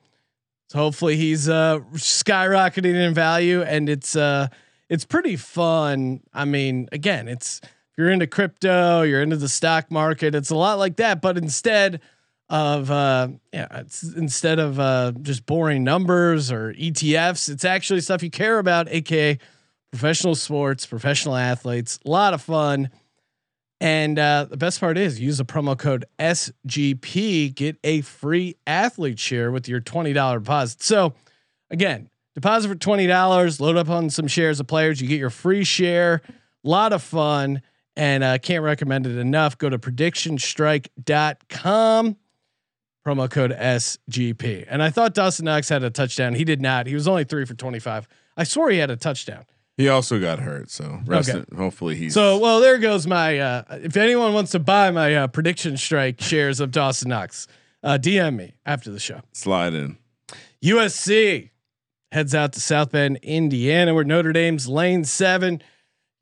So 0.69 0.79
hopefully 0.79 1.17
he's 1.17 1.49
uh, 1.49 1.81
skyrocketing 1.95 2.95
in 2.95 3.13
value, 3.13 3.63
and 3.63 3.89
it's 3.89 4.15
uh, 4.15 4.47
it's 4.89 5.05
pretty 5.05 5.35
fun. 5.35 6.21
I 6.33 6.45
mean, 6.45 6.89
again, 6.93 7.27
it's 7.27 7.61
you're 8.01 8.11
into 8.11 8.27
crypto, 8.27 9.03
you're 9.03 9.21
into 9.21 9.37
the 9.37 9.49
stock 9.49 9.91
market. 9.91 10.35
It's 10.35 10.49
a 10.49 10.57
lot 10.57 10.79
like 10.79 10.97
that, 10.97 11.21
but 11.21 11.37
instead 11.37 12.01
of 12.49 12.91
uh, 12.91 13.29
yeah, 13.53 13.83
instead 14.17 14.59
of 14.59 14.81
uh, 14.81 15.13
just 15.21 15.45
boring 15.45 15.85
numbers 15.85 16.51
or 16.51 16.73
ETFs, 16.73 17.51
it's 17.51 17.65
actually 17.65 18.01
stuff 18.01 18.23
you 18.23 18.31
care 18.31 18.59
about, 18.59 18.89
aka 18.89 19.39
professional 19.91 20.35
sports, 20.35 20.87
professional 20.87 21.37
athletes. 21.37 21.99
A 22.07 22.11
lot 22.11 22.33
of 22.33 22.41
fun. 22.41 22.89
And 23.83 24.19
uh, 24.19 24.47
the 24.49 24.57
best 24.57 24.81
part 24.81 24.97
is 24.97 25.21
use 25.21 25.39
the 25.39 25.45
promo 25.45 25.79
code 25.79 26.07
SGP, 26.19 27.55
get 27.55 27.77
a 27.85 28.01
free 28.01 28.57
athlete 28.67 29.19
share 29.19 29.51
with 29.51 29.69
your 29.69 29.81
$20 29.81 30.35
deposit. 30.35 30.83
So 30.83 31.15
again, 31.71 32.09
deposit 32.35 32.69
for 32.69 32.75
$20, 32.75 33.61
load 33.61 33.77
up 33.77 33.89
on 33.91 34.09
some 34.09 34.27
shares 34.27 34.59
of 34.59 34.67
players, 34.67 35.01
you 35.01 35.09
get 35.09 35.19
your 35.19 35.31
free 35.31 35.65
share. 35.65 36.23
A 36.63 36.69
lot 36.69 36.93
of 36.93 37.03
fun 37.03 37.63
and 37.97 38.25
uh, 38.25 38.39
can't 38.39 38.65
recommend 38.65 39.07
it 39.07 39.19
enough. 39.19 39.59
Go 39.59 39.69
to 39.69 39.79
predictionstrike.com, 39.79 42.17
promo 43.07 43.31
code 43.31 43.51
SGP. 43.53 44.65
And 44.69 44.83
I 44.83 44.91
thought 44.91 45.15
Dawson 45.15 45.45
Knox 45.45 45.69
had 45.69 45.83
a 45.83 45.91
touchdown. 45.91 46.35
He 46.35 46.45
did 46.45 46.61
not. 46.61 46.87
He 46.87 46.95
was 46.95 47.09
only 47.09 47.25
three 47.25 47.45
for 47.45 47.55
25. 47.55 48.07
I 48.37 48.45
swore 48.45 48.71
he 48.71 48.79
had 48.79 48.91
a 48.91 48.97
touchdown. 48.97 49.45
He 49.77 49.89
also 49.89 50.21
got 50.21 50.39
hurt, 50.41 50.71
so 50.71 51.01
rest 51.07 51.31
okay. 51.31 51.45
Hopefully 51.57 51.97
he's 51.97 52.13
so 52.13 52.37
well. 52.37 52.61
There 52.61 52.77
goes 52.77 53.07
my. 53.07 53.39
Uh, 53.39 53.63
if 53.83 53.97
anyone 53.97 54.35
wants 54.35 54.51
to 54.51 54.59
buy 54.59 54.91
my 54.91 55.15
uh, 55.15 55.27
prediction 55.27 55.79
strike 55.79 56.21
shares 56.21 56.61
of 56.61 56.71
Dawson 56.71 57.09
Knox, 57.09 57.49
uh, 57.83 57.97
DM 57.97 58.37
me 58.37 58.53
after 58.67 58.91
the 58.91 59.01
show. 59.01 59.23
Slide 59.33 59.73
in. 59.73 59.97
USC 60.63 61.49
heads 62.13 62.35
out 62.35 62.53
to 62.53 62.61
South 62.61 62.91
Bend, 62.91 63.21
Indiana, 63.23 63.95
where 63.95 64.05
Notre 64.05 64.35
Dame's 64.35 64.69
lane 64.69 65.05
seven. 65.05 65.63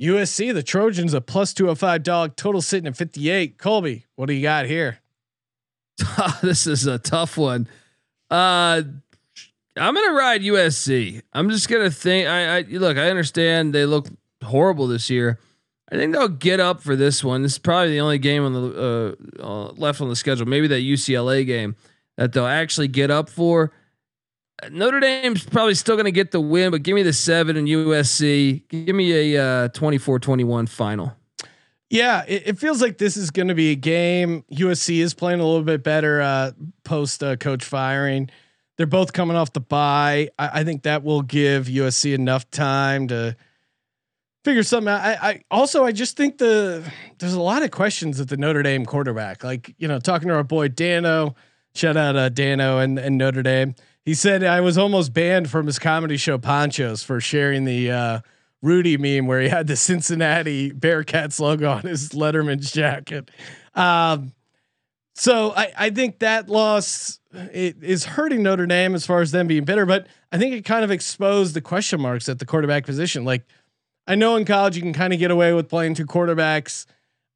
USC, 0.01 0.55
the 0.55 0.62
Trojans, 0.62 1.14
a 1.14 1.20
plus 1.20 1.53
two 1.53 1.66
hundred 1.66 1.76
five 1.76 2.03
dog. 2.03 2.36
Total 2.36 2.62
sitting 2.62 2.86
at 2.86 2.96
fifty 2.96 3.30
eight. 3.30 3.59
Colby, 3.59 4.07
what 4.14 4.26
do 4.26 4.32
you 4.32 4.42
got 4.42 4.66
here? 4.66 4.99
this 6.42 6.66
is 6.66 6.86
a 6.86 6.99
tough 6.99 7.36
one. 7.36 7.68
Uh 8.30 8.82
I'm 9.78 9.94
gonna 9.94 10.12
ride 10.12 10.42
USC. 10.42 11.22
I'm 11.32 11.51
just 11.51 11.68
gonna 11.68 11.90
think. 11.90 12.28
I, 12.28 12.59
I 12.59 12.61
look. 12.62 12.96
I 12.96 13.11
understand 13.11 13.74
they 13.74 13.86
look 13.86 14.09
horrible 14.42 14.86
this 14.86 15.11
year. 15.11 15.38
I 15.90 15.96
think 15.96 16.12
they'll 16.12 16.28
get 16.28 16.61
up 16.61 16.82
for 16.82 16.96
this 16.96 17.24
one. 17.24 17.42
This 17.42 17.53
is 17.53 17.59
probably 17.59 17.92
the 17.92 18.01
only 18.01 18.18
game 18.18 18.44
on 18.44 18.53
the 18.53 19.16
uh, 19.40 19.42
uh, 19.42 19.72
left 19.72 20.01
on 20.01 20.09
the 20.09 20.16
schedule. 20.16 20.46
Maybe 20.46 20.66
that 20.68 20.80
UCLA 20.80 21.46
game 21.46 21.76
that 22.16 22.32
they'll 22.32 22.46
actually 22.46 22.88
get 22.88 23.11
up 23.11 23.30
for. 23.30 23.72
Notre 24.70 25.00
Dame's 25.00 25.44
probably 25.44 25.74
still 25.74 25.94
going 25.94 26.06
to 26.06 26.12
get 26.12 26.30
the 26.30 26.40
win, 26.40 26.70
but 26.70 26.82
give 26.82 26.94
me 26.94 27.02
the 27.02 27.12
seven 27.12 27.56
and 27.56 27.68
USC. 27.68 28.62
Give 28.68 28.94
me 28.94 29.34
a 29.36 29.42
uh, 29.42 29.68
24-21 29.68 30.68
final. 30.68 31.12
Yeah, 31.90 32.24
it, 32.26 32.42
it, 32.46 32.59
feels 32.59 32.82
like 32.82 32.98
this 32.98 33.16
is 33.16 33.30
going 33.30 33.48
to 33.48 33.54
be 33.54 33.70
a 33.70 33.74
game. 33.74 34.44
USC 34.52 34.98
is 34.98 35.14
playing 35.14 35.40
a 35.40 35.44
little 35.44 35.62
bit 35.62 35.82
better 35.82 36.20
uh, 36.20 36.52
post 36.84 37.22
uh, 37.22 37.36
coach 37.36 37.64
firing. 37.64 38.28
They're 38.76 38.86
both 38.86 39.12
coming 39.12 39.36
off 39.36 39.52
the 39.52 39.61
bye. 39.61 40.28
I, 40.38 40.61
I, 40.61 40.64
think 40.64 40.82
that 40.82 41.02
will 41.02 41.22
give 41.22 41.66
USC 41.66 42.14
enough 42.14 42.50
time 42.50 43.09
to 43.09 43.36
figure 44.44 44.62
something 44.62 44.92
out. 44.92 45.00
I, 45.00 45.12
I 45.14 45.42
also 45.50 45.84
I 45.84 45.92
just 45.92 46.16
think 46.16 46.38
the 46.38 46.84
there's 47.18 47.34
a 47.34 47.40
lot 47.40 47.62
of 47.62 47.70
questions 47.70 48.20
at 48.20 48.28
the 48.28 48.36
Notre 48.36 48.62
Dame 48.62 48.84
quarterback. 48.84 49.42
Like 49.42 49.74
you 49.78 49.88
know, 49.88 49.98
talking 49.98 50.28
to 50.28 50.34
our 50.34 50.44
boy 50.44 50.68
Dano, 50.68 51.34
shout 51.74 51.96
out 51.96 52.16
uh, 52.16 52.28
Dano 52.28 52.78
and, 52.78 52.98
and 52.98 53.16
Notre 53.16 53.42
Dame. 53.42 53.74
He 54.05 54.14
said 54.14 54.42
I 54.42 54.61
was 54.61 54.78
almost 54.78 55.12
banned 55.12 55.51
from 55.51 55.66
his 55.66 55.78
comedy 55.78 56.16
show 56.16 56.38
Ponchos 56.38 57.03
for 57.03 57.20
sharing 57.20 57.64
the 57.64 57.90
uh, 57.90 58.20
Rudy 58.62 58.96
meme 58.96 59.26
where 59.26 59.40
he 59.40 59.49
had 59.49 59.66
the 59.66 59.76
Cincinnati 59.76 60.70
Bearcats 60.70 61.38
logo 61.38 61.70
on 61.70 61.82
his 61.82 62.11
Letterman's 62.11 62.72
jacket. 62.72 63.30
Um, 63.74 64.32
so 65.14 65.53
I, 65.55 65.72
I 65.76 65.90
think 65.90 66.20
that 66.20 66.49
loss 66.49 67.20
it 67.32 67.82
is 67.82 68.05
hurting 68.05 68.42
Notre 68.42 68.66
Dame 68.66 68.94
as 68.94 69.05
far 69.05 69.20
as 69.20 69.30
them 69.30 69.46
being 69.46 69.64
bitter, 69.64 69.84
but 69.84 70.07
I 70.32 70.38
think 70.38 70.55
it 70.55 70.64
kind 70.64 70.84
of 70.84 70.90
exposed 70.90 71.55
the 71.55 71.61
question 71.61 72.01
marks 72.01 72.28
at 72.28 72.38
the 72.38 72.46
quarterback 72.46 72.86
position. 72.86 73.24
Like 73.24 73.44
I 74.07 74.14
know 74.14 74.36
in 74.36 74.44
college 74.44 74.76
you 74.76 74.82
can 74.82 74.92
kind 74.92 75.12
of 75.12 75.18
get 75.18 75.30
away 75.30 75.53
with 75.53 75.68
playing 75.68 75.94
two 75.94 76.07
quarterbacks. 76.07 76.86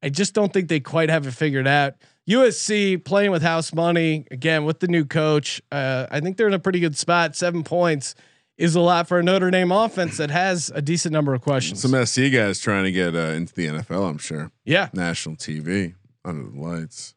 I 0.01 0.09
just 0.09 0.33
don't 0.33 0.51
think 0.51 0.67
they 0.67 0.79
quite 0.79 1.09
have 1.09 1.27
it 1.27 1.31
figured 1.31 1.67
out. 1.67 1.95
USC 2.29 3.03
playing 3.03 3.31
with 3.31 3.41
house 3.41 3.73
money 3.73 4.25
again 4.31 4.65
with 4.65 4.79
the 4.79 4.87
new 4.87 5.05
coach. 5.05 5.61
Uh, 5.71 6.07
I 6.09 6.19
think 6.19 6.37
they're 6.37 6.47
in 6.47 6.53
a 6.53 6.59
pretty 6.59 6.79
good 6.79 6.97
spot. 6.97 7.35
Seven 7.35 7.63
points 7.63 8.15
is 8.57 8.75
a 8.75 8.79
lot 8.79 9.07
for 9.07 9.19
a 9.19 9.23
Notre 9.23 9.51
Dame 9.51 9.71
offense 9.71 10.17
that 10.17 10.31
has 10.31 10.71
a 10.73 10.81
decent 10.81 11.11
number 11.11 11.33
of 11.33 11.41
questions. 11.41 11.81
Some 11.81 12.05
SC 12.05 12.31
guys 12.31 12.59
trying 12.59 12.85
to 12.85 12.91
get 12.91 13.15
uh, 13.15 13.33
into 13.33 13.53
the 13.53 13.67
NFL. 13.67 14.09
I'm 14.09 14.17
sure. 14.17 14.51
Yeah, 14.63 14.89
national 14.93 15.35
TV 15.35 15.95
under 16.23 16.49
the 16.49 16.59
lights. 16.59 17.15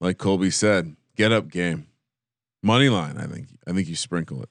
Like 0.00 0.18
Colby 0.18 0.50
said, 0.50 0.96
get 1.16 1.32
up 1.32 1.48
game, 1.48 1.86
money 2.62 2.88
line. 2.88 3.18
I 3.18 3.26
think. 3.26 3.48
I 3.66 3.72
think 3.72 3.88
you 3.88 3.96
sprinkle 3.96 4.42
it. 4.42 4.48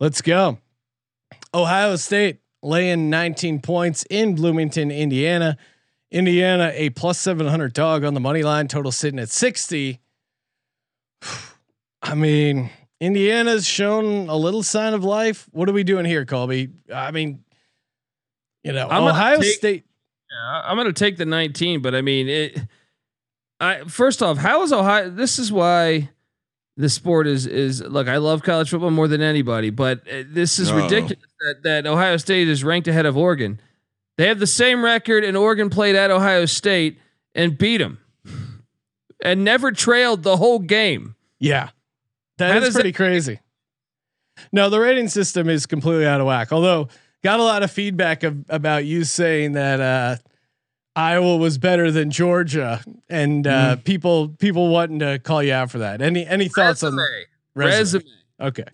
Let's 0.00 0.22
go. 0.22 0.58
Ohio 1.52 1.96
State 1.96 2.40
laying 2.62 3.10
19 3.10 3.60
points 3.60 4.04
in 4.10 4.34
Bloomington, 4.34 4.90
Indiana. 4.90 5.56
Indiana 6.14 6.70
a 6.74 6.90
plus 6.90 7.18
700 7.18 7.72
dog 7.72 8.04
on 8.04 8.14
the 8.14 8.20
money 8.20 8.44
line, 8.44 8.68
total 8.68 8.92
sitting 8.92 9.18
at 9.18 9.28
60. 9.28 10.00
I 12.02 12.14
mean, 12.14 12.70
Indiana's 13.00 13.66
shown 13.66 14.28
a 14.28 14.36
little 14.36 14.62
sign 14.62 14.94
of 14.94 15.02
life. 15.02 15.48
What 15.50 15.68
are 15.68 15.72
we 15.72 15.82
doing 15.82 16.04
here, 16.04 16.24
Colby? 16.24 16.68
I 16.94 17.10
mean, 17.10 17.42
you 18.62 18.72
know, 18.72 18.88
I'm 18.88 19.02
Ohio 19.02 19.40
take, 19.40 19.56
State. 19.56 19.84
Yeah, 20.30 20.62
I'm 20.64 20.76
going 20.76 20.86
to 20.86 20.92
take 20.92 21.16
the 21.16 21.26
19, 21.26 21.82
but 21.82 21.96
I 21.96 22.00
mean, 22.00 22.28
it. 22.28 22.58
I 23.58 23.80
first 23.80 24.22
off, 24.22 24.38
how 24.38 24.62
is 24.62 24.72
Ohio? 24.72 25.10
This 25.10 25.40
is 25.40 25.50
why 25.50 26.10
the 26.76 26.88
sport 26.88 27.26
is 27.26 27.46
is 27.46 27.80
look. 27.82 28.06
I 28.06 28.18
love 28.18 28.42
college 28.42 28.70
football 28.70 28.90
more 28.90 29.08
than 29.08 29.20
anybody, 29.20 29.70
but 29.70 30.00
uh, 30.08 30.22
this 30.28 30.58
is 30.60 30.70
Uh-oh. 30.70 30.84
ridiculous 30.84 31.24
that 31.40 31.62
that 31.64 31.86
Ohio 31.86 32.16
State 32.18 32.46
is 32.48 32.62
ranked 32.62 32.86
ahead 32.86 33.06
of 33.06 33.16
Oregon. 33.16 33.60
They 34.16 34.28
have 34.28 34.38
the 34.38 34.46
same 34.46 34.84
record, 34.84 35.24
and 35.24 35.36
Oregon 35.36 35.70
played 35.70 35.96
at 35.96 36.10
Ohio 36.10 36.46
State 36.46 36.98
and 37.34 37.58
beat 37.58 37.78
them, 37.78 37.98
and 39.22 39.44
never 39.44 39.72
trailed 39.72 40.22
the 40.22 40.36
whole 40.36 40.60
game. 40.60 41.16
Yeah, 41.40 41.70
that 42.38 42.56
is 42.58 42.64
does 42.64 42.74
pretty 42.74 42.90
that- 42.90 42.96
crazy. 42.96 43.40
No, 44.52 44.68
the 44.68 44.80
rating 44.80 45.08
system 45.08 45.48
is 45.48 45.64
completely 45.66 46.06
out 46.06 46.20
of 46.20 46.26
whack. 46.26 46.52
Although 46.52 46.88
got 47.22 47.38
a 47.40 47.42
lot 47.42 47.62
of 47.62 47.70
feedback 47.70 48.22
of, 48.24 48.44
about 48.48 48.84
you 48.84 49.04
saying 49.04 49.52
that 49.52 49.80
uh, 49.80 50.16
Iowa 50.96 51.36
was 51.36 51.56
better 51.58 51.90
than 51.90 52.10
Georgia, 52.10 52.82
and 53.08 53.46
uh, 53.46 53.76
people 53.76 54.28
people 54.28 54.68
wanting 54.68 54.98
to 55.00 55.18
call 55.18 55.42
you 55.42 55.52
out 55.52 55.70
for 55.70 55.78
that. 55.78 56.00
Any 56.02 56.26
any 56.26 56.48
thoughts 56.48 56.82
on 56.82 56.96
Resume. 56.96 57.26
resume? 57.54 57.78
Resume. 58.02 58.04
Okay, 58.48 58.64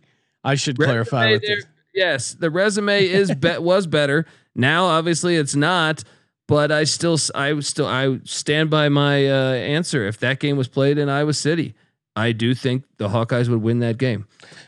I 0.44 0.54
should 0.54 0.76
clarify 0.78 1.30
with 1.32 1.42
this. 1.42 1.64
Yes, 1.94 2.34
the 2.34 2.50
resume 2.50 3.04
is 3.06 3.34
be- 3.34 3.58
was 3.58 3.86
better. 3.86 4.26
Now, 4.54 4.86
obviously, 4.86 5.36
it's 5.36 5.54
not. 5.54 6.04
But 6.48 6.72
I 6.72 6.82
still, 6.82 7.16
I 7.32 7.60
still, 7.60 7.86
I 7.86 8.18
stand 8.24 8.70
by 8.70 8.88
my 8.88 9.24
uh, 9.24 9.52
answer. 9.52 10.08
If 10.08 10.18
that 10.18 10.40
game 10.40 10.56
was 10.56 10.66
played 10.66 10.98
in 10.98 11.08
Iowa 11.08 11.32
City, 11.32 11.74
I 12.16 12.32
do 12.32 12.54
think 12.56 12.82
the 12.96 13.08
Hawkeyes 13.08 13.48
would 13.48 13.62
win 13.62 13.78
that 13.78 13.98
game. 13.98 14.26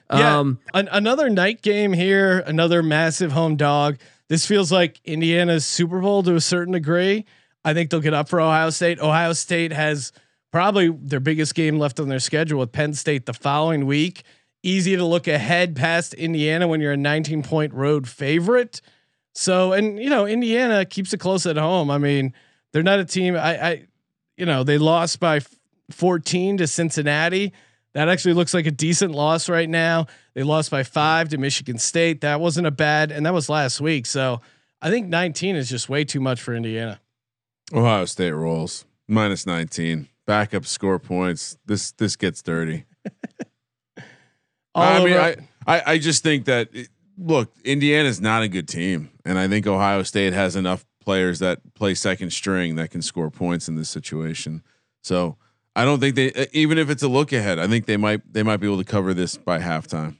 Yeah. 0.09 0.39
Um, 0.39 0.61
An- 0.75 0.89
another 0.93 1.29
night 1.29 1.61
game 1.61 1.93
here, 1.93 2.39
another 2.47 2.85
massive 2.85 3.33
home 3.33 3.57
dog. 3.57 3.99
This 4.29 4.47
feels 4.47 4.71
like 4.71 5.01
Indiana's 5.05 5.65
Super 5.65 6.01
Bowl 6.01 6.23
to 6.23 6.37
a 6.37 6.41
certain 6.41 6.73
degree. 6.73 7.25
I 7.65 7.75
think 7.75 7.91
they'll 7.91 7.99
get 7.99 8.15
up 8.15 8.29
for 8.29 8.41
Ohio 8.41 8.71
State. 8.71 9.01
Ohio 9.01 9.33
State 9.33 9.73
has 9.73 10.13
probably 10.53 10.89
their 10.89 11.19
biggest 11.21 11.55
game 11.55 11.81
left 11.81 11.99
on 11.99 12.09
their 12.09 12.21
schedule 12.21 12.61
with 12.61 12.71
Penn 12.71 12.95
State 12.95 13.27
the 13.27 13.35
following 13.35 13.87
week. 13.87 14.23
Easy 14.63 14.95
to 14.95 15.05
look 15.05 15.27
ahead 15.27 15.75
past 15.75 16.15
Indiana 16.15 16.69
when 16.69 16.81
you're 16.81 16.93
a 16.93 16.97
19 16.97 17.43
point 17.43 17.75
road 17.75 18.09
favorite. 18.09 18.81
So, 19.35 19.73
and 19.73 19.99
you 19.99 20.11
know, 20.11 20.27
Indiana 20.27 20.85
keeps 20.85 21.13
it 21.13 21.19
close 21.19 21.47
at 21.47 21.57
home. 21.57 21.91
I 21.91 21.99
mean, 21.99 22.35
they're 22.73 22.83
not 22.83 22.99
a 22.99 23.05
team. 23.05 23.37
I, 23.37 23.67
I 23.67 23.87
you 24.37 24.47
know, 24.47 24.65
they 24.65 24.79
lost 24.79 25.21
by 25.21 25.41
14 25.91 26.59
to 26.59 26.67
Cincinnati. 26.67 27.53
That 27.95 28.09
actually 28.09 28.35
looks 28.35 28.55
like 28.55 28.67
a 28.67 28.71
decent 28.71 29.13
loss 29.13 29.49
right 29.49 29.69
now. 29.69 30.07
They 30.35 30.43
lost 30.43 30.71
by 30.71 30.83
five 30.83 31.29
to 31.31 31.39
Michigan 31.39 31.79
State. 31.79 32.23
That 32.23 32.41
wasn't 32.41 32.67
a 32.67 32.71
bad, 32.71 33.13
and 33.13 33.27
that 33.27 33.35
was 33.35 33.49
last 33.49 33.81
week. 33.81 34.07
So 34.07 34.41
I 34.81 34.91
think 34.91 35.09
19 35.09 35.57
is 35.57 35.69
just 35.69 35.89
way 35.89 36.05
too 36.05 36.21
much 36.21 36.41
for 36.41 36.55
Indiana. 36.55 37.01
Ohio 37.73 38.07
State 38.07 38.33
rolls 38.33 38.87
minus 39.09 39.47
19. 39.47 40.09
Backup 40.27 40.65
score 40.65 40.99
points. 40.99 41.59
This 41.67 41.93
this 41.93 42.17
gets 42.17 42.43
dirty. 42.43 42.87
I 44.75 45.05
mean, 45.05 45.17
I, 45.17 45.37
I 45.67 45.83
I 45.87 45.99
just 45.99 46.23
think 46.23 46.47
that 46.47 46.69
it, 46.73 46.89
look, 47.19 47.53
Indiana's 47.65 48.21
not 48.21 48.43
a 48.43 48.49
good 48.49 48.69
team, 48.69 49.11
and 49.25 49.39
I 49.39 49.49
think 49.49 49.67
Ohio 49.67 50.03
State 50.03 50.33
has 50.33 50.57
enough 50.57 50.85
players 51.01 51.39
that 51.41 51.75
play 51.75 51.95
second 51.95 52.33
string 52.33 52.77
that 52.77 52.91
can 52.91 53.03
score 53.03 53.31
points 53.31 53.69
in 53.69 53.75
this 53.75 53.91
situation. 53.91 54.63
So 55.03 55.37
I 55.75 55.85
don't 55.85 56.01
think 56.01 56.17
they 56.17 56.49
even 56.53 56.79
if 56.79 56.91
it's 56.91 57.03
a 57.03 57.09
look 57.09 57.33
ahead, 57.33 57.59
I 57.59 57.67
think 57.67 57.87
they 57.87 57.97
might 57.97 58.33
they 58.33 58.43
might 58.43 58.59
be 58.59 58.67
able 58.67 58.79
to 58.79 58.85
cover 58.85 59.15
this 59.15 59.37
by 59.37 59.59
halftime. 59.59 60.17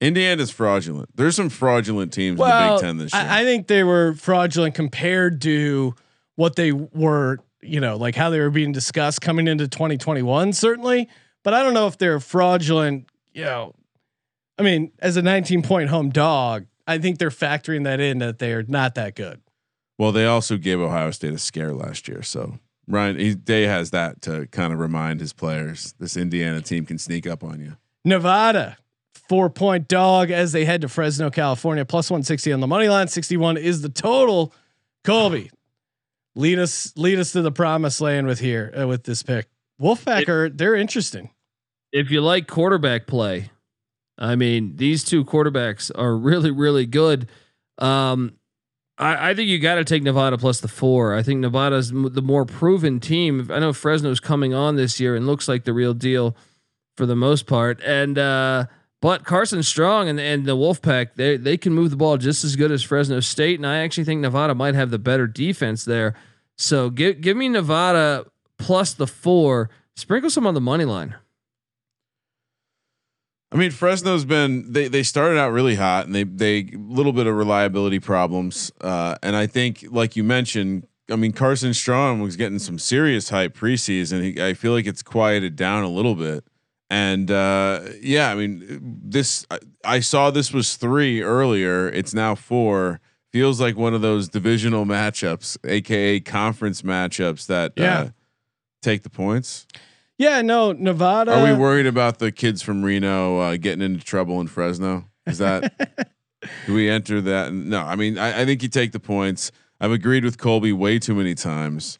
Indiana's 0.00 0.50
fraudulent. 0.50 1.08
There's 1.16 1.36
some 1.36 1.48
fraudulent 1.48 2.12
teams 2.12 2.38
in 2.38 2.46
the 2.46 2.70
Big 2.72 2.80
Ten 2.80 2.98
this 2.98 3.14
year. 3.14 3.22
I, 3.22 3.40
I 3.40 3.44
think 3.44 3.68
they 3.68 3.84
were 3.84 4.14
fraudulent 4.14 4.74
compared 4.74 5.40
to 5.42 5.94
what 6.36 6.56
they 6.56 6.72
were, 6.72 7.38
you 7.62 7.80
know, 7.80 7.96
like 7.96 8.14
how 8.14 8.28
they 8.30 8.40
were 8.40 8.50
being 8.50 8.72
discussed 8.72 9.20
coming 9.20 9.46
into 9.46 9.68
2021, 9.68 10.52
certainly. 10.52 11.08
But 11.42 11.54
I 11.54 11.62
don't 11.62 11.74
know 11.74 11.86
if 11.86 11.96
they're 11.96 12.20
fraudulent, 12.20 13.06
you 13.32 13.44
know. 13.44 13.74
I 14.58 14.62
mean, 14.62 14.92
as 14.98 15.16
a 15.16 15.22
19 15.22 15.62
point 15.62 15.88
home 15.88 16.10
dog, 16.10 16.66
I 16.86 16.98
think 16.98 17.18
they're 17.18 17.30
factoring 17.30 17.84
that 17.84 18.00
in 18.00 18.18
that 18.18 18.38
they're 18.38 18.62
not 18.62 18.94
that 18.96 19.14
good. 19.14 19.40
well, 19.98 20.12
they 20.12 20.26
also 20.26 20.56
gave 20.56 20.80
Ohio 20.80 21.10
State 21.10 21.32
a 21.32 21.38
scare 21.38 21.72
last 21.72 22.08
year, 22.08 22.22
so 22.22 22.58
Ryan 22.86 23.18
he, 23.18 23.34
Day 23.34 23.62
has 23.64 23.90
that 23.90 24.22
to 24.22 24.46
kind 24.48 24.72
of 24.72 24.78
remind 24.78 25.20
his 25.20 25.32
players 25.32 25.94
this 25.98 26.16
Indiana 26.16 26.60
team 26.60 26.84
can 26.84 26.98
sneak 26.98 27.26
up 27.26 27.42
on 27.42 27.60
you. 27.60 27.76
Nevada, 28.04 28.76
four 29.28 29.48
point 29.48 29.88
dog 29.88 30.30
as 30.30 30.52
they 30.52 30.64
head 30.64 30.82
to 30.82 30.88
Fresno, 30.88 31.30
California, 31.30 31.84
plus 31.84 32.10
160 32.10 32.52
on 32.52 32.60
the 32.60 32.66
money 32.66 32.88
line. 32.88 33.08
61 33.08 33.56
is 33.56 33.82
the 33.82 33.88
total. 33.88 34.52
Colby, 35.04 35.50
lead 36.34 36.58
us 36.58 36.92
lead 36.96 37.18
us 37.18 37.32
to 37.32 37.42
the 37.42 37.52
promised 37.52 38.00
land 38.00 38.26
with 38.26 38.40
here 38.40 38.72
uh, 38.78 38.86
with 38.86 39.04
this 39.04 39.22
pick. 39.22 39.48
Wolfpack 39.80 40.28
are 40.28 40.48
they're 40.48 40.74
interesting. 40.74 41.30
if 41.92 42.10
you 42.10 42.20
like 42.20 42.46
quarterback 42.46 43.06
play, 43.06 43.50
I 44.18 44.36
mean, 44.36 44.76
these 44.76 45.04
two 45.04 45.24
quarterbacks 45.24 45.90
are 45.94 46.16
really, 46.16 46.50
really 46.50 46.86
good. 46.86 47.28
Um, 47.78 48.34
I, 48.98 49.30
I 49.30 49.34
think 49.34 49.48
you 49.48 49.58
got 49.58 49.76
to 49.76 49.84
take 49.84 50.02
Nevada 50.02 50.38
plus 50.38 50.60
the 50.60 50.68
four. 50.68 51.14
I 51.14 51.22
think 51.22 51.40
Nevada's 51.40 51.90
m- 51.90 52.12
the 52.12 52.22
more 52.22 52.44
proven 52.44 53.00
team. 53.00 53.48
I 53.50 53.58
know 53.58 53.72
Fresno's 53.72 54.20
coming 54.20 54.54
on 54.54 54.76
this 54.76 55.00
year 55.00 55.16
and 55.16 55.26
looks 55.26 55.48
like 55.48 55.64
the 55.64 55.72
real 55.72 55.94
deal 55.94 56.36
for 56.96 57.06
the 57.06 57.16
most 57.16 57.46
part. 57.46 57.80
And 57.84 58.18
uh, 58.18 58.66
but 59.00 59.24
Carson 59.24 59.62
Strong 59.62 60.08
and 60.08 60.20
and 60.20 60.46
the 60.46 60.56
Wolfpack, 60.56 61.14
they 61.16 61.36
they 61.36 61.56
can 61.56 61.72
move 61.72 61.90
the 61.90 61.96
ball 61.96 62.16
just 62.16 62.44
as 62.44 62.56
good 62.56 62.70
as 62.70 62.82
Fresno 62.82 63.20
State. 63.20 63.58
And 63.58 63.66
I 63.66 63.78
actually 63.78 64.04
think 64.04 64.20
Nevada 64.20 64.54
might 64.54 64.74
have 64.74 64.90
the 64.90 64.98
better 64.98 65.26
defense 65.26 65.84
there. 65.84 66.14
So 66.56 66.88
give 66.90 67.20
give 67.20 67.36
me 67.36 67.48
Nevada 67.48 68.26
plus 68.58 68.94
the 68.94 69.06
four. 69.08 69.70
Sprinkle 69.96 70.30
some 70.30 70.46
on 70.46 70.54
the 70.54 70.60
money 70.60 70.84
line. 70.84 71.16
I 73.54 73.56
mean, 73.56 73.70
Fresno's 73.70 74.24
been 74.24 74.72
they 74.72 74.88
they 74.88 75.04
started 75.04 75.38
out 75.38 75.52
really 75.52 75.76
hot 75.76 76.06
and 76.06 76.14
they 76.14 76.24
they 76.24 76.64
little 76.76 77.12
bit 77.12 77.28
of 77.28 77.36
reliability 77.36 78.00
problems. 78.00 78.72
Uh, 78.80 79.14
and 79.22 79.36
I 79.36 79.46
think, 79.46 79.84
like 79.90 80.16
you 80.16 80.24
mentioned, 80.24 80.88
I 81.08 81.14
mean 81.16 81.32
Carson 81.32 81.72
Strong 81.72 82.20
was 82.20 82.34
getting 82.34 82.58
some 82.58 82.78
serious 82.80 83.28
hype 83.30 83.56
preseason. 83.56 84.22
He, 84.22 84.42
I 84.42 84.54
feel 84.54 84.72
like 84.72 84.86
it's 84.86 85.02
quieted 85.04 85.54
down 85.54 85.84
a 85.84 85.88
little 85.88 86.16
bit. 86.16 86.44
And 86.90 87.30
uh, 87.30 87.80
yeah, 88.00 88.30
I 88.30 88.34
mean 88.34 88.80
this. 89.04 89.46
I, 89.50 89.58
I 89.84 90.00
saw 90.00 90.30
this 90.32 90.52
was 90.52 90.74
three 90.76 91.22
earlier. 91.22 91.88
It's 91.88 92.12
now 92.12 92.34
four. 92.34 93.00
Feels 93.32 93.60
like 93.60 93.76
one 93.76 93.94
of 93.94 94.00
those 94.00 94.28
divisional 94.28 94.84
matchups, 94.84 95.56
aka 95.64 96.20
conference 96.20 96.82
matchups 96.82 97.46
that 97.46 97.72
Yeah. 97.76 97.98
uh, 97.98 98.08
take 98.82 99.02
the 99.02 99.10
points. 99.10 99.66
Yeah, 100.18 100.42
no, 100.42 100.72
Nevada. 100.72 101.32
Are 101.34 101.44
we 101.44 101.52
worried 101.52 101.86
about 101.86 102.18
the 102.18 102.30
kids 102.30 102.62
from 102.62 102.84
Reno 102.84 103.38
uh, 103.38 103.56
getting 103.56 103.82
into 103.82 104.04
trouble 104.04 104.40
in 104.40 104.46
Fresno? 104.46 105.06
Is 105.26 105.38
that 105.38 105.72
Do 106.66 106.74
we 106.74 106.88
enter 106.88 107.20
that? 107.22 107.52
No, 107.52 107.80
I 107.80 107.96
mean, 107.96 108.18
I, 108.18 108.42
I 108.42 108.44
think 108.44 108.62
you 108.62 108.68
take 108.68 108.92
the 108.92 109.00
points. 109.00 109.50
I've 109.80 109.90
agreed 109.92 110.24
with 110.24 110.38
Colby 110.38 110.72
way 110.72 110.98
too 110.98 111.14
many 111.14 111.34
times. 111.34 111.98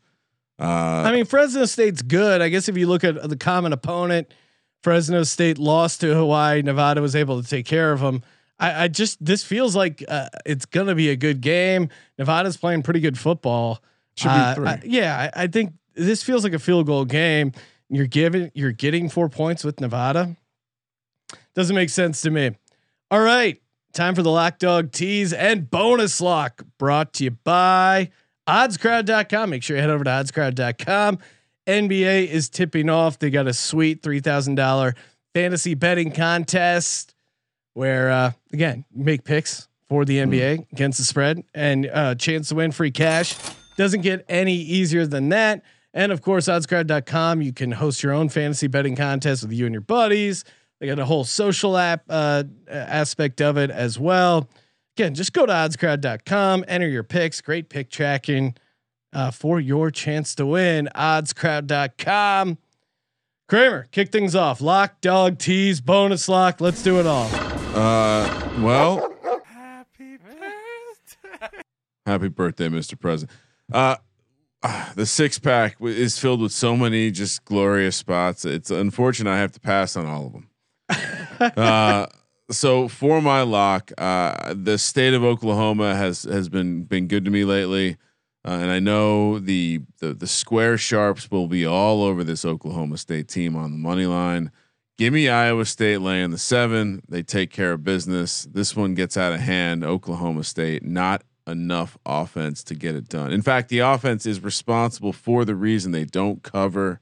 Uh, 0.60 0.64
I 1.06 1.12
mean, 1.12 1.24
Fresno 1.24 1.64
State's 1.64 2.02
good. 2.02 2.40
I 2.40 2.48
guess 2.48 2.68
if 2.68 2.76
you 2.76 2.86
look 2.86 3.02
at 3.02 3.28
the 3.28 3.36
common 3.36 3.72
opponent, 3.72 4.32
Fresno 4.82 5.22
State 5.24 5.58
lost 5.58 6.00
to 6.02 6.14
Hawaii. 6.14 6.62
Nevada 6.62 7.00
was 7.02 7.16
able 7.16 7.42
to 7.42 7.48
take 7.48 7.66
care 7.66 7.92
of 7.92 8.00
them. 8.00 8.22
I, 8.60 8.84
I 8.84 8.88
just 8.88 9.22
this 9.24 9.42
feels 9.42 9.74
like 9.74 10.04
uh, 10.06 10.28
it's 10.46 10.66
gonna 10.66 10.94
be 10.94 11.08
a 11.10 11.16
good 11.16 11.40
game. 11.40 11.88
Nevada's 12.18 12.56
playing 12.56 12.82
pretty 12.84 13.00
good 13.00 13.18
football. 13.18 13.82
Should 14.16 14.28
be 14.28 14.34
Uh, 14.34 14.54
three. 14.54 14.66
I- 14.68 14.82
yeah, 14.84 15.30
I, 15.34 15.42
I 15.42 15.46
think 15.48 15.72
this 15.94 16.22
feels 16.22 16.44
like 16.44 16.52
a 16.52 16.58
field 16.60 16.86
goal 16.86 17.04
game. 17.04 17.50
You're 17.88 18.06
giving, 18.06 18.50
you're 18.54 18.72
getting 18.72 19.08
four 19.08 19.28
points 19.28 19.64
with 19.64 19.80
Nevada. 19.80 20.36
Doesn't 21.54 21.76
make 21.76 21.90
sense 21.90 22.22
to 22.22 22.30
me. 22.30 22.56
All 23.10 23.20
right, 23.20 23.60
time 23.92 24.14
for 24.14 24.22
the 24.22 24.30
lock 24.30 24.58
dog 24.58 24.92
tease 24.92 25.32
and 25.32 25.70
bonus 25.70 26.20
lock 26.20 26.64
brought 26.78 27.12
to 27.14 27.24
you 27.24 27.30
by 27.30 28.10
oddscrowd.com. 28.48 29.50
Make 29.50 29.62
sure 29.62 29.76
you 29.76 29.82
head 29.82 29.90
over 29.90 30.04
to 30.04 30.10
oddscrowd.com. 30.10 31.18
NBA 31.66 32.28
is 32.28 32.48
tipping 32.48 32.90
off. 32.90 33.18
They 33.18 33.30
got 33.30 33.46
a 33.46 33.54
sweet 33.54 34.02
$3,000 34.02 34.94
fantasy 35.32 35.74
betting 35.74 36.12
contest 36.12 37.14
where, 37.72 38.10
uh, 38.10 38.32
again, 38.52 38.84
make 38.94 39.24
picks 39.24 39.68
for 39.88 40.04
the 40.04 40.18
NBA 40.18 40.72
against 40.72 40.98
the 40.98 41.04
spread 41.04 41.44
and 41.54 41.90
uh, 41.92 42.14
chance 42.14 42.48
to 42.48 42.54
win 42.54 42.72
free 42.72 42.90
cash. 42.90 43.36
Doesn't 43.76 44.02
get 44.02 44.24
any 44.28 44.54
easier 44.54 45.06
than 45.06 45.30
that. 45.30 45.62
And 45.94 46.10
of 46.10 46.20
course, 46.20 46.46
oddscrowd.com, 46.48 47.40
you 47.40 47.52
can 47.52 47.70
host 47.72 48.02
your 48.02 48.12
own 48.12 48.28
fantasy 48.28 48.66
betting 48.66 48.96
contest 48.96 49.42
with 49.42 49.52
you 49.52 49.64
and 49.64 49.72
your 49.72 49.80
buddies. 49.80 50.44
They 50.80 50.88
got 50.88 50.98
a 50.98 51.04
whole 51.04 51.24
social 51.24 51.78
app 51.78 52.02
uh, 52.10 52.44
aspect 52.68 53.40
of 53.40 53.56
it 53.56 53.70
as 53.70 53.98
well. 53.98 54.48
Again, 54.96 55.14
just 55.14 55.32
go 55.32 55.46
to 55.46 55.52
oddscrowd.com, 55.52 56.64
enter 56.66 56.88
your 56.88 57.04
picks, 57.04 57.40
great 57.40 57.68
pick 57.68 57.90
tracking 57.90 58.56
uh, 59.12 59.30
for 59.30 59.60
your 59.60 59.90
chance 59.90 60.34
to 60.34 60.46
win. 60.46 60.88
Oddscrowd.com. 60.94 62.58
Kramer, 63.48 63.86
kick 63.92 64.10
things 64.10 64.34
off. 64.34 64.60
Lock, 64.60 65.00
dog, 65.00 65.38
tease, 65.38 65.80
bonus 65.80 66.28
lock. 66.28 66.60
Let's 66.60 66.82
do 66.82 66.98
it 66.98 67.06
all. 67.06 67.28
Uh, 67.74 68.50
well, 68.60 69.12
happy 69.44 70.16
birthday, 70.16 71.58
happy 72.06 72.28
birthday, 72.28 72.68
Mr. 72.68 72.98
President. 72.98 73.36
Uh, 73.72 73.96
the 74.94 75.06
six 75.06 75.38
pack 75.38 75.78
w- 75.78 75.94
is 75.94 76.18
filled 76.18 76.40
with 76.40 76.52
so 76.52 76.76
many 76.76 77.10
just 77.10 77.44
glorious 77.44 77.96
spots. 77.96 78.44
It's 78.44 78.70
unfortunate 78.70 79.30
I 79.30 79.38
have 79.38 79.52
to 79.52 79.60
pass 79.60 79.96
on 79.96 80.06
all 80.06 80.26
of 80.26 80.32
them. 80.32 81.52
uh, 81.56 82.06
so 82.50 82.88
for 82.88 83.20
my 83.20 83.42
lock, 83.42 83.90
uh, 83.98 84.54
the 84.54 84.78
state 84.78 85.14
of 85.14 85.24
Oklahoma 85.24 85.94
has 85.94 86.24
has 86.24 86.48
been 86.48 86.84
been 86.84 87.08
good 87.08 87.24
to 87.24 87.30
me 87.30 87.44
lately, 87.44 87.96
uh, 88.46 88.50
and 88.50 88.70
I 88.70 88.78
know 88.80 89.38
the, 89.38 89.80
the 90.00 90.14
the 90.14 90.26
square 90.26 90.76
sharps 90.76 91.30
will 91.30 91.48
be 91.48 91.66
all 91.66 92.02
over 92.02 92.22
this 92.22 92.44
Oklahoma 92.44 92.98
State 92.98 93.28
team 93.28 93.56
on 93.56 93.72
the 93.72 93.78
money 93.78 94.06
line. 94.06 94.50
Give 94.96 95.12
me 95.12 95.28
Iowa 95.28 95.64
State 95.64 95.98
laying 95.98 96.30
the 96.30 96.38
seven. 96.38 97.02
They 97.08 97.22
take 97.22 97.50
care 97.50 97.72
of 97.72 97.82
business. 97.82 98.44
This 98.44 98.76
one 98.76 98.94
gets 98.94 99.16
out 99.16 99.32
of 99.32 99.40
hand. 99.40 99.82
Oklahoma 99.82 100.44
State 100.44 100.84
not 100.84 101.24
enough 101.46 101.98
offense 102.06 102.62
to 102.64 102.74
get 102.74 102.94
it 102.94 103.08
done. 103.08 103.32
In 103.32 103.42
fact, 103.42 103.68
the 103.68 103.80
offense 103.80 104.26
is 104.26 104.42
responsible 104.42 105.12
for 105.12 105.44
the 105.44 105.54
reason 105.54 105.92
they 105.92 106.04
don't 106.04 106.42
cover 106.42 107.00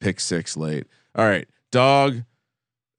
pick 0.00 0.20
six 0.20 0.56
late. 0.56 0.86
All 1.14 1.24
right, 1.24 1.48
dog. 1.70 2.24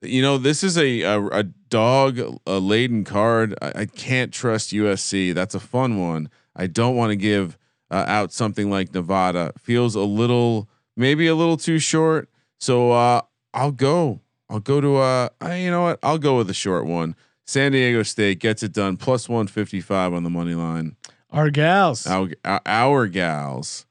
You 0.02 0.22
know 0.22 0.38
this 0.38 0.62
is 0.62 0.76
a 0.76 1.02
a, 1.02 1.26
a 1.28 1.42
dog 1.42 2.20
a 2.46 2.58
laden 2.58 3.04
card. 3.04 3.54
I, 3.62 3.72
I 3.74 3.86
can't 3.86 4.32
trust 4.32 4.72
USC. 4.72 5.34
That's 5.34 5.54
a 5.54 5.60
fun 5.60 6.00
one. 6.00 6.30
I 6.54 6.66
don't 6.66 6.96
want 6.96 7.10
to 7.10 7.16
give 7.16 7.58
uh, 7.90 8.04
out 8.06 8.32
something 8.32 8.70
like 8.70 8.92
Nevada. 8.92 9.52
Feels 9.58 9.94
a 9.94 10.00
little 10.00 10.68
maybe 10.96 11.26
a 11.26 11.34
little 11.34 11.56
too 11.56 11.78
short. 11.78 12.28
So 12.58 12.92
uh, 12.92 13.22
I'll 13.54 13.72
go. 13.72 14.20
I'll 14.48 14.60
go 14.60 14.80
to 14.80 14.96
uh 14.96 15.28
I, 15.40 15.56
you 15.56 15.70
know 15.70 15.82
what? 15.82 15.98
I'll 16.02 16.18
go 16.18 16.36
with 16.36 16.50
a 16.50 16.54
short 16.54 16.86
one. 16.86 17.16
San 17.46 17.72
Diego 17.72 18.02
State 18.02 18.40
gets 18.40 18.62
it 18.62 18.72
done 18.72 18.96
plus 18.96 19.28
155 19.28 20.12
on 20.12 20.24
the 20.24 20.30
money 20.30 20.54
line. 20.54 20.96
Our 21.30 21.50
gals. 21.50 22.06
Our, 22.06 22.30
our, 22.44 23.06
gals. 23.06 23.86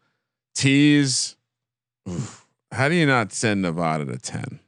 Tease. 0.54 1.36
oof. 2.10 2.46
How 2.72 2.90
do 2.90 2.96
you 2.96 3.06
not 3.06 3.32
send 3.32 3.62
Nevada 3.62 4.06
to 4.06 4.18
10? 4.18 4.60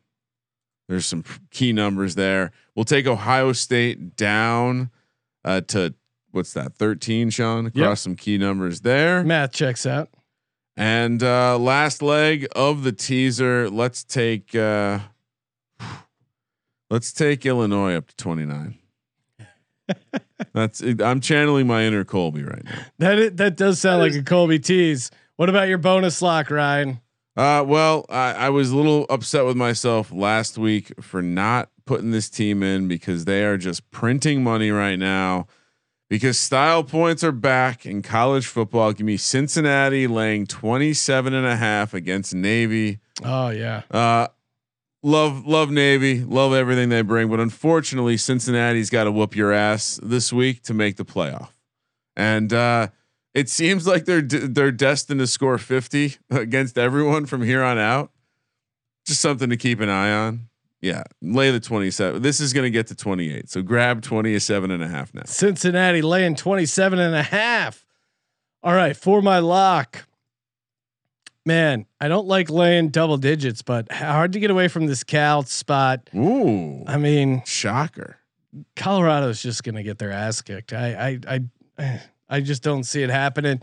There's 0.87 1.05
some 1.05 1.23
key 1.51 1.73
numbers 1.73 2.15
there. 2.15 2.51
We'll 2.75 2.85
take 2.85 3.07
Ohio 3.07 3.51
State 3.51 4.15
down 4.15 4.89
uh, 5.43 5.61
to 5.67 5.93
what's 6.31 6.53
that? 6.53 6.75
13, 6.75 7.29
Sean. 7.29 7.65
Across 7.65 7.81
Yep. 7.81 7.97
some 7.97 8.15
key 8.15 8.37
numbers 8.37 8.81
there. 8.81 9.23
Math 9.23 9.51
checks 9.51 9.85
out. 9.85 10.09
And 10.77 11.23
uh, 11.23 11.57
last 11.57 12.01
leg 12.01 12.47
of 12.55 12.83
the 12.83 12.91
teaser, 12.91 13.69
let's 13.69 14.03
take 14.03 14.53
uh, 14.55 14.99
let's 16.89 17.11
take 17.11 17.45
Illinois 17.45 17.95
up 17.95 18.07
to 18.07 18.15
29. 18.15 18.77
That's 20.53 20.81
I'm 20.81 21.21
channeling 21.21 21.67
my 21.67 21.83
inner 21.83 22.03
Colby 22.03 22.43
right 22.43 22.63
now. 22.63 22.79
That 22.99 23.37
that 23.37 23.55
does 23.57 23.79
sound 23.79 24.01
like 24.01 24.13
a 24.13 24.23
Colby 24.23 24.59
tease. 24.59 25.11
What 25.37 25.49
about 25.49 25.67
your 25.67 25.77
bonus 25.77 26.21
lock, 26.21 26.49
Ryan? 26.49 26.99
Uh, 27.35 27.63
well, 27.65 28.05
I, 28.09 28.33
I 28.33 28.49
was 28.49 28.71
a 28.71 28.75
little 28.75 29.05
upset 29.09 29.45
with 29.45 29.55
myself 29.55 30.11
last 30.11 30.57
week 30.57 30.91
for 31.01 31.21
not 31.21 31.69
putting 31.85 32.09
this 32.09 32.29
team 32.29 32.63
in 32.63 32.87
because 32.87 33.25
they 33.25 33.43
are 33.45 33.57
just 33.57 33.89
printing 33.91 34.43
money 34.43 34.71
right 34.71 34.97
now. 34.97 35.45
Because 36.09 36.39
style 36.39 36.83
points 36.83 37.23
are 37.23 37.33
back 37.33 37.85
in 37.85 38.01
college 38.01 38.47
football. 38.47 38.93
Give 38.93 39.05
me 39.05 39.17
Cincinnati 39.17 40.07
laying 40.07 40.47
27 40.47 41.33
and 41.33 41.45
a 41.45 41.57
half 41.57 41.93
against 41.93 42.33
Navy. 42.33 42.99
Oh 43.23 43.49
yeah. 43.49 43.83
Uh, 43.91 44.27
love 45.03 45.45
love 45.45 45.69
Navy, 45.69 46.23
love 46.23 46.53
everything 46.53 46.89
they 46.89 47.01
bring, 47.01 47.29
but 47.29 47.39
unfortunately, 47.39 48.17
Cincinnati's 48.17 48.89
got 48.89 49.05
to 49.05 49.11
whoop 49.11 49.35
your 49.35 49.51
ass 49.53 49.99
this 50.03 50.31
week 50.33 50.63
to 50.63 50.73
make 50.73 50.97
the 50.97 51.05
playoff, 51.05 51.49
and 52.15 52.51
uh, 52.53 52.87
it 53.33 53.49
seems 53.49 53.85
like 53.87 54.05
they're 54.05 54.21
d- 54.21 54.47
they're 54.47 54.71
destined 54.71 55.19
to 55.19 55.27
score 55.27 55.57
fifty 55.57 56.15
against 56.29 56.77
everyone 56.77 57.25
from 57.25 57.43
here 57.43 57.63
on 57.63 57.77
out. 57.77 58.11
Just 59.05 59.21
something 59.21 59.49
to 59.49 59.57
keep 59.57 59.79
an 59.79 59.89
eye 59.89 60.11
on. 60.11 60.49
Yeah, 60.81 61.03
lay 61.21 61.51
the 61.51 61.59
twenty-seven. 61.59 62.21
This 62.21 62.39
is 62.39 62.53
going 62.53 62.65
to 62.65 62.69
get 62.69 62.87
to 62.87 62.95
twenty-eight, 62.95 63.49
so 63.49 63.61
grab 63.61 64.01
27 64.01 64.69
and 64.69 64.83
a 64.83 64.87
half 64.87 65.13
now. 65.13 65.23
Cincinnati 65.25 66.01
laying 66.01 66.35
27 66.35 66.99
and 66.99 67.15
a 67.15 67.23
half. 67.23 67.85
All 68.63 68.73
right, 68.73 68.95
for 68.95 69.21
my 69.21 69.39
lock. 69.39 70.06
Man, 71.47 71.85
I 72.01 72.09
don't 72.09 72.27
like 72.27 72.49
laying 72.49 72.89
double 72.89 73.15
digits, 73.15 73.61
but 73.61 73.89
hard 73.89 74.33
to 74.33 74.39
get 74.41 74.51
away 74.51 74.67
from 74.67 74.85
this 74.85 75.05
Cal 75.05 75.43
spot. 75.43 76.09
Ooh, 76.13 76.83
I 76.85 76.97
mean, 76.97 77.41
shocker. 77.45 78.17
Colorado's 78.75 79.41
just 79.41 79.63
gonna 79.63 79.81
get 79.81 79.97
their 79.97 80.11
ass 80.11 80.41
kicked. 80.41 80.73
I 80.73 81.19
I 81.27 81.39
I 81.79 82.01
I 82.29 82.41
just 82.41 82.63
don't 82.63 82.83
see 82.83 83.01
it 83.01 83.09
happening. 83.09 83.61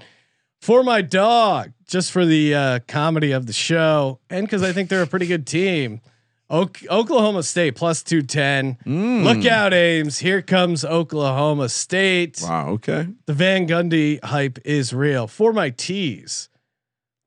For 0.63 0.83
my 0.83 1.03
dog, 1.03 1.73
just 1.87 2.11
for 2.11 2.25
the 2.25 2.55
uh, 2.55 2.79
comedy 2.89 3.33
of 3.33 3.45
the 3.47 3.53
show, 3.53 4.19
and 4.31 4.47
because 4.47 4.63
I 4.63 4.73
think 4.73 4.89
they're 4.89 5.03
a 5.03 5.07
pretty 5.07 5.27
good 5.27 5.47
team. 5.47 6.01
Ok- 6.49 6.87
Oklahoma 6.89 7.43
State 7.43 7.75
plus 7.75 8.03
two 8.03 8.23
ten. 8.23 8.79
Mm. 8.87 9.25
Look 9.25 9.45
out, 9.45 9.75
Ames! 9.75 10.21
Here 10.21 10.41
comes 10.41 10.87
Oklahoma 10.87 11.69
State. 11.69 12.41
Wow. 12.43 12.71
Okay. 12.71 13.09
The 13.27 13.35
Van 13.35 13.69
Gundy 13.69 14.25
hype 14.25 14.59
is 14.65 14.95
real. 14.95 15.27
For 15.27 15.53
my 15.53 15.69
teas, 15.69 16.49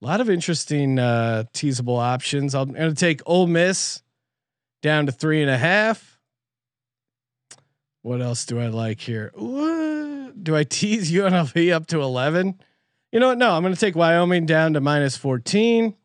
a 0.01 0.05
lot 0.05 0.21
of 0.21 0.29
interesting 0.29 0.99
uh, 0.99 1.45
teasable 1.53 1.97
options. 1.97 2.53
I'm 2.53 2.71
going 2.71 2.89
to 2.89 2.95
take 2.95 3.21
Ole 3.25 3.47
Miss 3.47 4.01
down 4.81 5.05
to 5.07 5.11
three 5.11 5.41
and 5.41 5.49
a 5.49 5.57
half. 5.57 6.19
What 8.03 8.21
else 8.21 8.45
do 8.45 8.59
I 8.59 8.67
like 8.67 9.01
here? 9.01 9.31
What? 9.35 10.43
Do 10.43 10.55
I 10.55 10.63
tease 10.63 11.11
UNLV 11.13 11.73
up 11.73 11.87
to 11.87 12.01
11? 12.01 12.59
You 13.11 13.19
know 13.19 13.29
what? 13.29 13.37
No, 13.37 13.51
I'm 13.51 13.63
going 13.63 13.73
to 13.73 13.79
take 13.79 13.95
Wyoming 13.95 14.45
down 14.45 14.73
to 14.73 14.81
minus 14.81 15.17
14. 15.17 15.95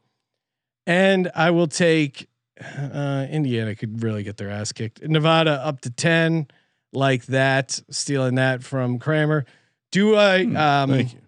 And 0.86 1.30
I 1.34 1.50
will 1.50 1.68
take 1.68 2.28
uh, 2.60 3.26
Indiana 3.30 3.74
could 3.74 4.02
really 4.02 4.22
get 4.22 4.36
their 4.36 4.50
ass 4.50 4.72
kicked. 4.72 5.02
Nevada 5.02 5.52
up 5.64 5.80
to 5.82 5.90
10 5.90 6.48
like 6.92 7.26
that, 7.26 7.80
stealing 7.90 8.36
that 8.36 8.62
from 8.62 8.98
Kramer. 8.98 9.44
Do 9.90 10.16
I 10.16 10.44
Hmm, 10.44 10.56
um 10.56 10.90
Thank 10.90 11.14
you. 11.14 11.21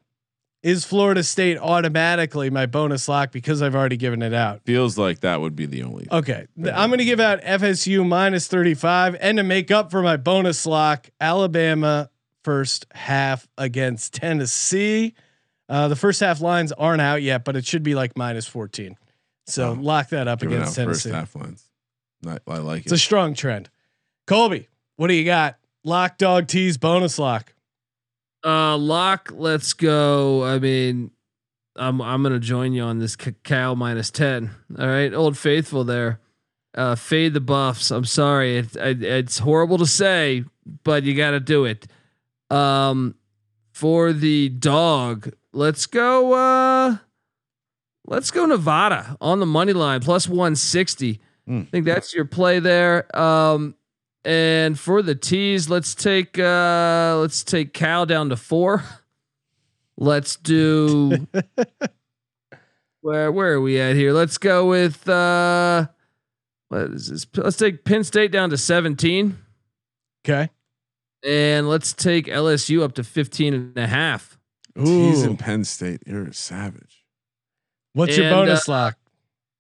Is 0.65 0.85
Florida 0.85 1.23
State 1.23 1.59
automatically 1.59 2.51
my 2.51 2.67
bonus 2.67 3.07
lock 3.09 3.31
because 3.31 3.63
I've 3.63 3.75
already 3.75 3.97
given 3.97 4.23
it 4.23 4.35
out? 4.35 4.63
Feels 4.65 4.99
like 4.99 5.21
that 5.21 5.41
would 5.41 5.55
be 5.55 5.67
the 5.67 5.83
only. 5.85 6.09
Okay. 6.11 6.47
th- 6.57 6.75
I'm 6.75 6.89
going 6.89 6.99
to 6.99 7.05
give 7.05 7.21
out 7.21 7.41
FSU 7.43 8.07
minus 8.07 8.49
35 8.49 9.17
and 9.21 9.39
to 9.39 9.45
make 9.45 9.71
up 9.71 9.91
for 9.91 10.03
my 10.03 10.17
bonus 10.17 10.67
lock, 10.67 11.09
Alabama 11.21 12.11
first 12.43 12.87
half 12.93 13.47
against 13.57 14.15
Tennessee. 14.15 15.15
Uh, 15.69 15.89
the 15.89 15.97
first 15.97 16.21
half 16.21 16.41
lines 16.41 16.73
aren't 16.73 17.01
out 17.01 17.23
yet, 17.23 17.45
but 17.45 17.55
it 17.57 17.65
should 17.65 17.83
be 17.83 17.95
like 17.95 18.17
minus 18.17 18.47
14. 18.47 18.97
So 19.47 19.75
lock 19.75 20.09
that 20.09 20.27
up 20.27 20.43
against 20.43 20.75
first 20.77 21.05
half 21.05 21.37
lines. 21.37 21.63
Not, 22.23 22.43
I 22.49 22.59
like 22.59 22.79
It's 22.85 22.93
it. 22.93 22.95
It's 22.95 23.03
a 23.03 23.05
strong 23.05 23.35
trend. 23.35 23.69
Colby, 24.27 24.69
what 24.97 25.09
do 25.09 25.15
you 25.15 25.25
got? 25.25 25.59
lock 25.85 26.19
dog 26.19 26.49
tease 26.49 26.79
bonus 26.79 27.19
lock. 27.19 27.54
Uh, 28.45 28.77
lock. 28.77 29.33
Let's 29.35 29.73
go. 29.73 30.45
I 30.45 30.59
mean, 30.59 31.11
I'm 31.77 32.01
I'm 32.01 32.23
gonna 32.23 32.39
join 32.39 32.73
you 32.73 32.83
on 32.83 32.99
this 32.99 33.17
Cal 33.17 33.75
minus 33.77 34.11
ten. 34.11 34.51
All 34.79 34.87
right, 34.87 35.13
Old 35.13 35.39
Faithful 35.39 35.85
there. 35.85 36.21
Uh, 36.75 36.97
fade 36.97 37.35
the 37.35 37.41
buffs. 37.41 37.93
I'm 37.93 38.05
sorry, 38.05 38.59
it, 38.59 38.75
it, 38.75 39.03
it's 39.03 39.39
horrible 39.39 39.79
to 39.79 39.87
say, 39.87 40.45
but 40.83 41.05
you 41.05 41.15
got 41.15 41.31
to 41.31 41.39
do 41.39 41.65
it. 41.67 41.87
Um, 42.51 43.15
for 43.73 44.13
the 44.13 44.49
dog, 44.49 45.33
let's 45.53 45.87
go. 45.87 46.33
Uh, 46.33 46.97
let's 48.07 48.33
go 48.33 48.45
Nevada 48.47 49.17
on 49.21 49.39
the 49.39 49.47
money 49.47 49.73
line 49.73 50.01
plus 50.01 50.29
160. 50.29 51.21
Mm. 51.49 51.63
I 51.63 51.65
think 51.67 51.85
that's 51.85 52.13
your 52.13 52.25
play 52.25 52.59
there. 52.59 53.17
Um, 53.17 53.77
and 54.25 54.79
for 54.79 55.03
the 55.03 55.15
tees, 55.15 55.69
let's 55.69 55.95
take 55.95 56.39
uh, 56.39 57.17
let's 57.21 57.45
take 57.45 57.75
Cal 57.75 58.07
down 58.07 58.31
to 58.31 58.37
four. 58.37 58.85
Let's 59.97 60.37
do 60.37 61.27
where 63.01 63.31
where 63.31 63.53
are 63.53 63.61
we 63.61 63.79
at 63.79 63.97
here? 63.97 64.13
Let's 64.13 64.39
go 64.39 64.67
with 64.67 65.07
uh, 65.09 65.87
what 66.69 66.83
is 66.83 67.09
this? 67.11 67.27
Let's 67.37 67.57
take 67.57 67.85
Penn 67.85 68.03
State 68.03 68.33
down 68.33 68.51
to 68.51 68.57
17. 68.57 69.39
Okay. 70.27 70.51
And 71.23 71.69
let's 71.69 71.93
take 71.93 72.27
LSU 72.27 72.83
up 72.83 72.95
to 72.95 73.05
15 73.05 73.55
and 73.55 73.79
a 73.79 73.87
half. 73.87 74.39
He's 74.75 75.25
Ooh. 75.25 75.31
in 75.31 75.37
Penn 75.37 75.65
State. 75.65 76.03
You're 76.07 76.29
a 76.29 76.35
savage. 76.35 77.05
What's 77.93 78.17
your 78.17 78.31
bonus 78.31 78.69
uh, 78.69 78.73
lock? 78.73 78.99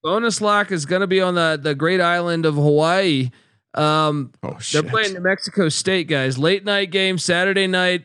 Bonus 0.03 0.41
lock 0.41 0.73
is 0.73 0.87
going 0.87 1.01
to 1.01 1.07
be 1.07 1.21
on 1.21 1.35
the 1.35 1.59
the 1.61 1.75
great 1.75 2.01
island 2.01 2.47
of 2.47 2.55
Hawaii. 2.55 3.31
Um, 3.75 4.33
Oh 4.43 4.57
they're 4.72 4.83
playing 4.83 5.14
New 5.14 5.20
Mexico 5.20 5.68
State, 5.68 6.09
guys. 6.09 6.39
Late 6.39 6.64
night 6.64 6.91
game, 6.91 7.18
Saturday 7.18 7.66
night. 7.66 8.05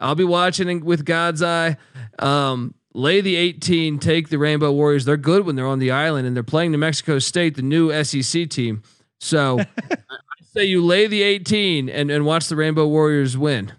I'll 0.00 0.14
be 0.14 0.24
watching 0.24 0.84
with 0.84 1.04
God's 1.04 1.42
eye. 1.42 1.76
Um, 2.18 2.74
lay 2.94 3.20
the 3.20 3.36
18, 3.36 3.98
take 3.98 4.28
the 4.28 4.38
Rainbow 4.38 4.72
Warriors. 4.72 5.04
They're 5.04 5.16
good 5.16 5.44
when 5.44 5.56
they're 5.56 5.66
on 5.66 5.80
the 5.80 5.90
island 5.90 6.26
and 6.26 6.36
they're 6.36 6.42
playing 6.44 6.72
New 6.72 6.78
Mexico 6.78 7.18
State, 7.18 7.56
the 7.56 7.62
new 7.62 7.92
SEC 8.04 8.48
team. 8.48 8.82
So 9.20 9.58
I 9.90 9.96
say 10.54 10.64
you 10.64 10.84
lay 10.84 11.06
the 11.06 11.22
18 11.22 11.88
and, 11.88 12.10
and 12.10 12.24
watch 12.24 12.48
the 12.48 12.56
Rainbow 12.56 12.86
Warriors 12.86 13.36
win. 13.36 13.72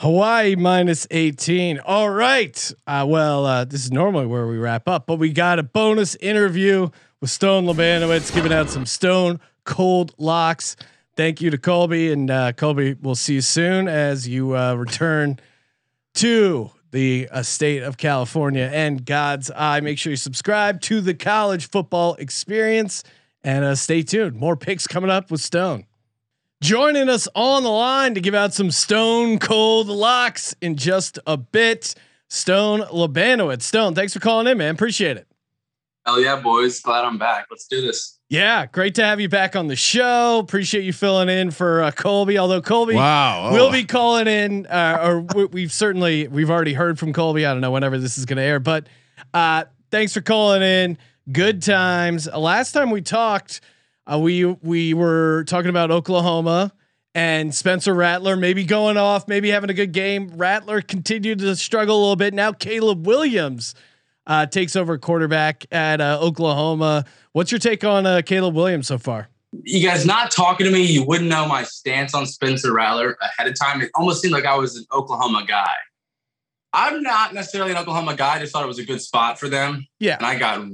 Hawaii 0.00 0.56
minus 0.56 1.06
18. 1.10 1.78
All 1.78 2.10
right. 2.10 2.72
Uh, 2.86 3.06
well, 3.08 3.46
uh, 3.46 3.64
this 3.64 3.84
is 3.84 3.90
normally 3.90 4.26
where 4.26 4.46
we 4.46 4.58
wrap 4.58 4.88
up, 4.88 5.06
but 5.06 5.16
we 5.16 5.32
got 5.32 5.58
a 5.58 5.62
bonus 5.62 6.14
interview 6.16 6.90
with 7.22 7.30
Stone 7.30 7.64
Labanowitz 7.64 8.34
giving 8.34 8.52
out 8.52 8.68
some 8.68 8.84
stone 8.84 9.40
cold 9.66 10.14
locks. 10.16 10.76
Thank 11.16 11.42
you 11.42 11.50
to 11.50 11.58
Colby. 11.58 12.10
And 12.10 12.30
uh, 12.30 12.52
Colby, 12.52 12.94
we'll 12.94 13.14
see 13.14 13.34
you 13.34 13.40
soon 13.42 13.88
as 13.88 14.26
you 14.26 14.56
uh, 14.56 14.74
return 14.74 15.38
to 16.14 16.70
the 16.92 17.28
uh, 17.30 17.42
state 17.42 17.82
of 17.82 17.98
California 17.98 18.70
and 18.72 19.04
God's 19.04 19.50
eye. 19.50 19.80
Make 19.80 19.98
sure 19.98 20.10
you 20.10 20.16
subscribe 20.16 20.80
to 20.82 21.02
the 21.02 21.12
college 21.12 21.68
football 21.68 22.14
experience 22.14 23.04
and 23.44 23.64
uh, 23.64 23.74
stay 23.74 24.02
tuned. 24.02 24.36
More 24.36 24.56
picks 24.56 24.86
coming 24.86 25.10
up 25.10 25.30
with 25.30 25.40
Stone. 25.40 25.84
Joining 26.62 27.10
us 27.10 27.28
on 27.34 27.64
the 27.64 27.70
line 27.70 28.14
to 28.14 28.20
give 28.20 28.34
out 28.34 28.54
some 28.54 28.70
stone 28.70 29.38
cold 29.38 29.88
locks 29.88 30.54
in 30.62 30.76
just 30.76 31.18
a 31.26 31.36
bit, 31.36 31.94
Stone 32.28 32.80
Labanowitz. 32.80 33.62
Stone, 33.62 33.94
thanks 33.94 34.14
for 34.14 34.20
calling 34.20 34.46
in, 34.46 34.56
man. 34.56 34.74
Appreciate 34.74 35.18
it. 35.18 35.26
Hell 36.06 36.20
yeah, 36.20 36.36
boys. 36.36 36.80
Glad 36.80 37.04
I'm 37.04 37.18
back. 37.18 37.46
Let's 37.50 37.66
do 37.66 37.80
this. 37.80 38.18
Yeah, 38.28 38.66
great 38.66 38.94
to 38.96 39.04
have 39.04 39.20
you 39.20 39.28
back 39.28 39.56
on 39.56 39.66
the 39.68 39.76
show. 39.76 40.38
Appreciate 40.38 40.84
you 40.84 40.92
filling 40.92 41.28
in 41.28 41.50
for 41.50 41.82
uh, 41.82 41.90
Colby. 41.90 42.38
Although 42.38 42.60
Colby 42.62 42.94
Wow. 42.94 43.52
will 43.52 43.66
Oh. 43.68 43.72
be 43.72 43.84
calling 43.84 44.26
in, 44.26 44.66
uh, 44.66 44.98
or 45.02 45.20
we, 45.20 45.44
we've 45.46 45.72
certainly 45.72 46.26
we've 46.28 46.50
already 46.50 46.74
heard 46.74 46.98
from 46.98 47.12
Colby. 47.12 47.44
I 47.46 47.52
don't 47.52 47.60
know 47.60 47.70
whenever 47.72 47.98
this 47.98 48.18
is 48.18 48.24
going 48.24 48.36
to 48.38 48.42
air, 48.42 48.60
but 48.60 48.86
uh, 49.34 49.64
thanks 49.90 50.12
for 50.12 50.20
calling 50.20 50.62
in. 50.62 50.98
Good 51.30 51.62
times. 51.62 52.28
Uh, 52.28 52.38
last 52.38 52.72
time 52.72 52.90
we 52.90 53.00
talked, 53.02 53.60
uh, 54.12 54.18
we 54.18 54.44
we 54.44 54.94
were 54.94 55.44
talking 55.48 55.70
about 55.70 55.90
Oklahoma 55.90 56.72
and 57.14 57.52
Spencer 57.54 57.94
Rattler 57.94 58.36
maybe 58.36 58.64
going 58.64 58.96
off, 58.96 59.26
maybe 59.26 59.50
having 59.50 59.70
a 59.70 59.74
good 59.74 59.92
game. 59.92 60.30
Rattler 60.36 60.82
continued 60.82 61.38
to 61.40 61.54
struggle 61.56 61.96
a 61.96 62.00
little 62.00 62.16
bit. 62.16 62.34
Now 62.34 62.52
Caleb 62.52 63.06
Williams 63.06 63.74
uh, 64.26 64.46
takes 64.46 64.76
over 64.76 64.98
quarterback 64.98 65.66
at 65.72 66.00
uh, 66.00 66.18
Oklahoma. 66.20 67.04
What's 67.32 67.52
your 67.52 67.58
take 67.58 67.84
on 67.84 68.06
uh, 68.06 68.22
Caleb 68.24 68.54
Williams 68.54 68.86
so 68.86 68.98
far? 68.98 69.28
You 69.62 69.86
guys 69.86 70.04
not 70.04 70.30
talking 70.30 70.66
to 70.66 70.72
me, 70.72 70.82
you 70.82 71.04
wouldn't 71.04 71.30
know 71.30 71.46
my 71.46 71.62
stance 71.62 72.14
on 72.14 72.26
Spencer 72.26 72.72
Rattler 72.74 73.16
ahead 73.22 73.50
of 73.50 73.58
time. 73.58 73.80
It 73.80 73.90
almost 73.94 74.20
seemed 74.20 74.32
like 74.32 74.44
I 74.44 74.56
was 74.56 74.76
an 74.76 74.84
Oklahoma 74.92 75.44
guy. 75.46 75.72
I'm 76.72 77.02
not 77.02 77.32
necessarily 77.32 77.70
an 77.70 77.78
Oklahoma 77.78 78.16
guy. 78.16 78.36
I 78.36 78.38
just 78.40 78.52
thought 78.52 78.64
it 78.64 78.68
was 78.68 78.78
a 78.78 78.84
good 78.84 79.00
spot 79.00 79.38
for 79.38 79.48
them. 79.48 79.86
Yeah. 79.98 80.16
And 80.16 80.26
I 80.26 80.38
got 80.38 80.66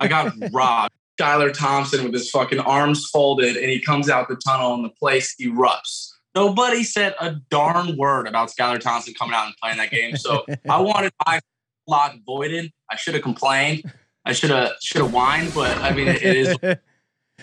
I 0.00 0.08
got 0.08 0.32
robbed. 0.52 0.94
Skylar 1.18 1.52
Thompson 1.52 2.04
with 2.04 2.12
his 2.12 2.30
fucking 2.30 2.60
arms 2.60 3.08
folded 3.10 3.56
and 3.56 3.68
he 3.68 3.80
comes 3.80 4.08
out 4.08 4.28
the 4.28 4.36
tunnel 4.36 4.74
and 4.74 4.84
the 4.84 4.90
place 4.90 5.34
erupts. 5.40 6.10
Nobody 6.34 6.84
said 6.84 7.16
a 7.20 7.32
darn 7.50 7.96
word 7.96 8.28
about 8.28 8.50
Skylar 8.50 8.78
Thompson 8.78 9.14
coming 9.14 9.34
out 9.34 9.46
and 9.46 9.54
playing 9.60 9.78
that 9.78 9.90
game. 9.90 10.16
So 10.16 10.46
I 10.70 10.80
wanted 10.80 11.12
my 11.26 11.40
lock 11.88 12.14
voided. 12.24 12.72
I 12.90 12.96
should 12.96 13.14
have 13.14 13.22
complained. 13.22 13.92
I 14.24 14.32
should 14.32 14.50
have 14.50 14.72
should 14.80 15.02
have 15.02 15.10
whined, 15.10 15.52
but 15.54 15.76
I 15.78 15.92
mean 15.92 16.08
it 16.08 16.22
is 16.22 16.56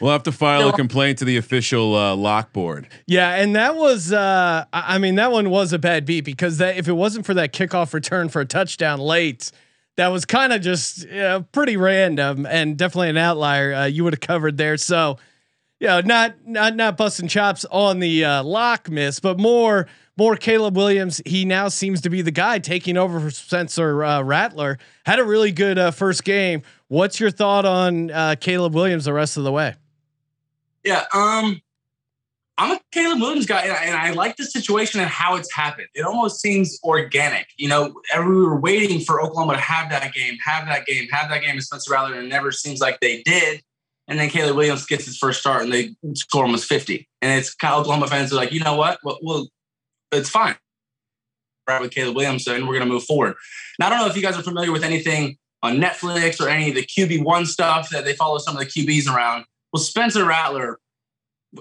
We'll 0.01 0.11
have 0.11 0.23
to 0.23 0.33
file 0.33 0.67
a 0.67 0.73
complaint 0.73 1.19
to 1.19 1.25
the 1.25 1.37
official 1.37 1.95
uh, 1.95 2.17
lock 2.17 2.51
board. 2.51 2.89
Yeah, 3.07 3.35
and 3.35 3.55
that 3.55 3.75
was 3.77 4.11
uh 4.11 4.65
I 4.71 4.95
I 4.95 4.97
mean 4.97 5.15
that 5.15 5.31
one 5.31 5.49
was 5.49 5.73
a 5.73 5.79
bad 5.79 6.05
beat 6.05 6.25
because 6.25 6.57
that 6.57 6.77
if 6.77 6.87
it 6.87 6.93
wasn't 6.93 7.25
for 7.25 7.33
that 7.33 7.53
kickoff 7.53 7.93
return 7.93 8.29
for 8.29 8.41
a 8.41 8.45
touchdown 8.45 8.99
late, 8.99 9.51
that 9.97 10.09
was 10.09 10.25
kind 10.25 10.51
of 10.51 10.61
just 10.61 11.05
you 11.05 11.15
know, 11.15 11.45
pretty 11.51 11.77
random 11.77 12.45
and 12.45 12.77
definitely 12.77 13.09
an 13.09 13.17
outlier. 13.17 13.73
Uh, 13.73 13.85
you 13.85 14.03
would 14.03 14.13
have 14.13 14.19
covered 14.19 14.57
there. 14.57 14.75
So, 14.77 15.17
you 15.79 15.87
know, 15.87 16.01
not 16.01 16.35
not 16.45 16.75
not 16.75 16.97
busting 16.97 17.29
chops 17.29 17.65
on 17.71 17.99
the 17.99 18.25
uh, 18.25 18.43
lock 18.43 18.89
miss, 18.89 19.19
but 19.19 19.39
more 19.39 19.87
more 20.17 20.35
Caleb 20.35 20.75
Williams. 20.75 21.21
He 21.25 21.45
now 21.45 21.67
seems 21.67 22.01
to 22.01 22.09
be 22.09 22.21
the 22.21 22.31
guy 22.31 22.59
taking 22.59 22.97
over 22.97 23.19
for 23.19 23.31
Spencer 23.31 24.03
uh, 24.03 24.21
Rattler. 24.21 24.77
Had 25.05 25.19
a 25.19 25.23
really 25.23 25.51
good 25.51 25.77
uh, 25.77 25.91
first 25.91 26.23
game. 26.23 26.61
What's 26.87 27.19
your 27.19 27.31
thought 27.31 27.65
on 27.65 28.11
uh, 28.11 28.35
Caleb 28.39 28.73
Williams 28.73 29.05
the 29.05 29.13
rest 29.13 29.37
of 29.37 29.43
the 29.43 29.51
way? 29.51 29.75
Yeah, 30.83 31.03
um, 31.13 31.61
I'm 32.57 32.77
a 32.77 32.79
Caleb 32.91 33.19
Williams 33.19 33.45
guy, 33.45 33.63
and 33.63 33.71
I, 33.73 33.83
and 33.83 33.95
I 33.95 34.11
like 34.11 34.37
the 34.37 34.45
situation 34.45 35.01
and 35.01 35.09
how 35.09 35.35
it's 35.35 35.51
happened. 35.53 35.87
It 35.93 36.03
almost 36.03 36.39
seems 36.39 36.79
organic. 36.83 37.47
You 37.57 37.67
know, 37.67 37.93
we 38.17 38.23
were 38.23 38.59
waiting 38.59 39.01
for 39.01 39.21
Oklahoma 39.21 39.53
to 39.53 39.59
have 39.59 39.89
that 39.89 40.13
game, 40.13 40.37
have 40.45 40.67
that 40.67 40.85
game, 40.85 41.07
have 41.11 41.29
that 41.29 41.41
game 41.41 41.55
with 41.55 41.65
Spencer 41.65 41.91
Rattler, 41.91 42.15
and 42.15 42.25
it 42.25 42.29
never 42.29 42.51
seems 42.51 42.79
like 42.79 42.99
they 43.01 43.23
did. 43.23 43.61
And 44.07 44.19
then 44.19 44.29
Caleb 44.29 44.55
Williams 44.55 44.85
gets 44.85 45.05
his 45.05 45.17
first 45.17 45.39
start, 45.39 45.63
and 45.63 45.73
they 45.73 45.95
score 46.13 46.43
almost 46.43 46.69
50. 46.69 47.07
And 47.21 47.39
it's 47.39 47.55
Oklahoma 47.61 48.07
fans 48.07 48.31
are 48.31 48.35
like, 48.35 48.51
you 48.51 48.63
know 48.63 48.75
what? 48.75 48.99
Well, 49.03 49.17
well 49.21 49.47
it's 50.17 50.29
fine. 50.29 50.55
Right 51.67 51.81
with 51.81 51.91
Caleb 51.91 52.15
Williams, 52.15 52.47
and 52.47 52.67
we're 52.67 52.75
going 52.75 52.87
to 52.87 52.93
move 52.93 53.03
forward. 53.03 53.35
Now, 53.79 53.87
I 53.87 53.89
don't 53.89 53.99
know 53.99 54.07
if 54.07 54.15
you 54.15 54.21
guys 54.21 54.37
are 54.37 54.43
familiar 54.43 54.71
with 54.71 54.83
anything 54.83 55.37
on 55.63 55.77
Netflix 55.77 56.39
or 56.39 56.47
any 56.47 56.69
of 56.69 56.75
the 56.75 56.85
QB 56.85 57.23
one 57.23 57.45
stuff 57.45 57.89
that 57.89 58.05
they 58.05 58.13
follow 58.13 58.37
some 58.37 58.55
of 58.55 58.59
the 58.59 58.67
QBs 58.67 59.11
around. 59.11 59.45
Well, 59.73 59.81
Spencer 59.81 60.25
Rattler 60.25 60.79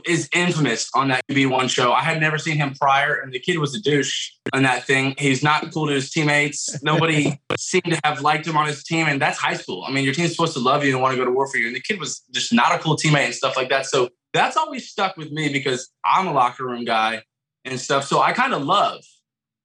is 0.07 0.29
infamous 0.35 0.91
on 0.95 1.09
that 1.09 1.23
QB1 1.31 1.71
show. 1.71 1.93
I 1.93 2.03
had 2.03 2.21
never 2.21 2.39
seen 2.39 2.57
him 2.57 2.75
prior, 2.75 3.15
and 3.15 3.33
the 3.33 3.39
kid 3.39 3.59
was 3.59 3.75
a 3.75 3.81
douche 3.81 4.31
on 4.53 4.63
that 4.65 4.85
thing. 4.85 5.15
He's 5.19 5.43
not 5.43 5.73
cool 5.73 5.87
to 5.87 5.93
his 5.93 6.11
teammates. 6.11 6.83
Nobody 6.83 7.41
seemed 7.59 7.85
to 7.85 8.01
have 8.05 8.21
liked 8.21 8.47
him 8.47 8.57
on 8.57 8.67
his 8.67 8.83
team, 8.83 9.07
and 9.07 9.21
that's 9.21 9.39
high 9.39 9.55
school. 9.55 9.85
I 9.87 9.93
mean, 9.93 10.05
your 10.05 10.15
team's 10.15 10.33
supposed 10.33 10.55
to 10.55 10.61
love 10.61 10.85
you 10.85 10.93
and 10.93 11.03
want 11.03 11.13
to 11.13 11.19
go 11.19 11.25
to 11.25 11.31
war 11.31 11.47
for 11.47 11.59
you, 11.59 11.67
and 11.67 11.77
the 11.77 11.81
kid 11.81 12.01
was 12.01 12.23
just 12.33 12.53
not 12.53 12.75
a 12.75 12.79
cool 12.79 12.97
teammate 12.97 13.27
and 13.27 13.35
stuff 13.35 13.57
like 13.57 13.69
that. 13.69 13.87
So 13.87 14.11
that's 14.33 14.57
always 14.57 14.89
stuck 14.89 15.17
with 15.17 15.31
me 15.31 15.53
because 15.53 15.91
I'm 16.05 16.27
a 16.27 16.33
locker 16.33 16.65
room 16.65 16.85
guy 16.85 17.23
and 17.65 17.81
stuff. 17.81 18.05
So 18.05 18.21
I 18.21 18.33
kind 18.33 18.55
of 18.55 18.62
love. 18.62 19.05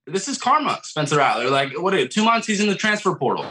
This 0.08 0.28
is 0.28 0.38
karma, 0.38 0.80
Spencer 0.84 1.18
Rattler. 1.18 1.50
Like, 1.50 1.80
what? 1.80 1.94
Are, 1.94 2.08
two 2.08 2.24
months 2.24 2.48
he's 2.48 2.60
in 2.60 2.68
the 2.68 2.76
transfer 2.76 3.14
portal. 3.16 3.46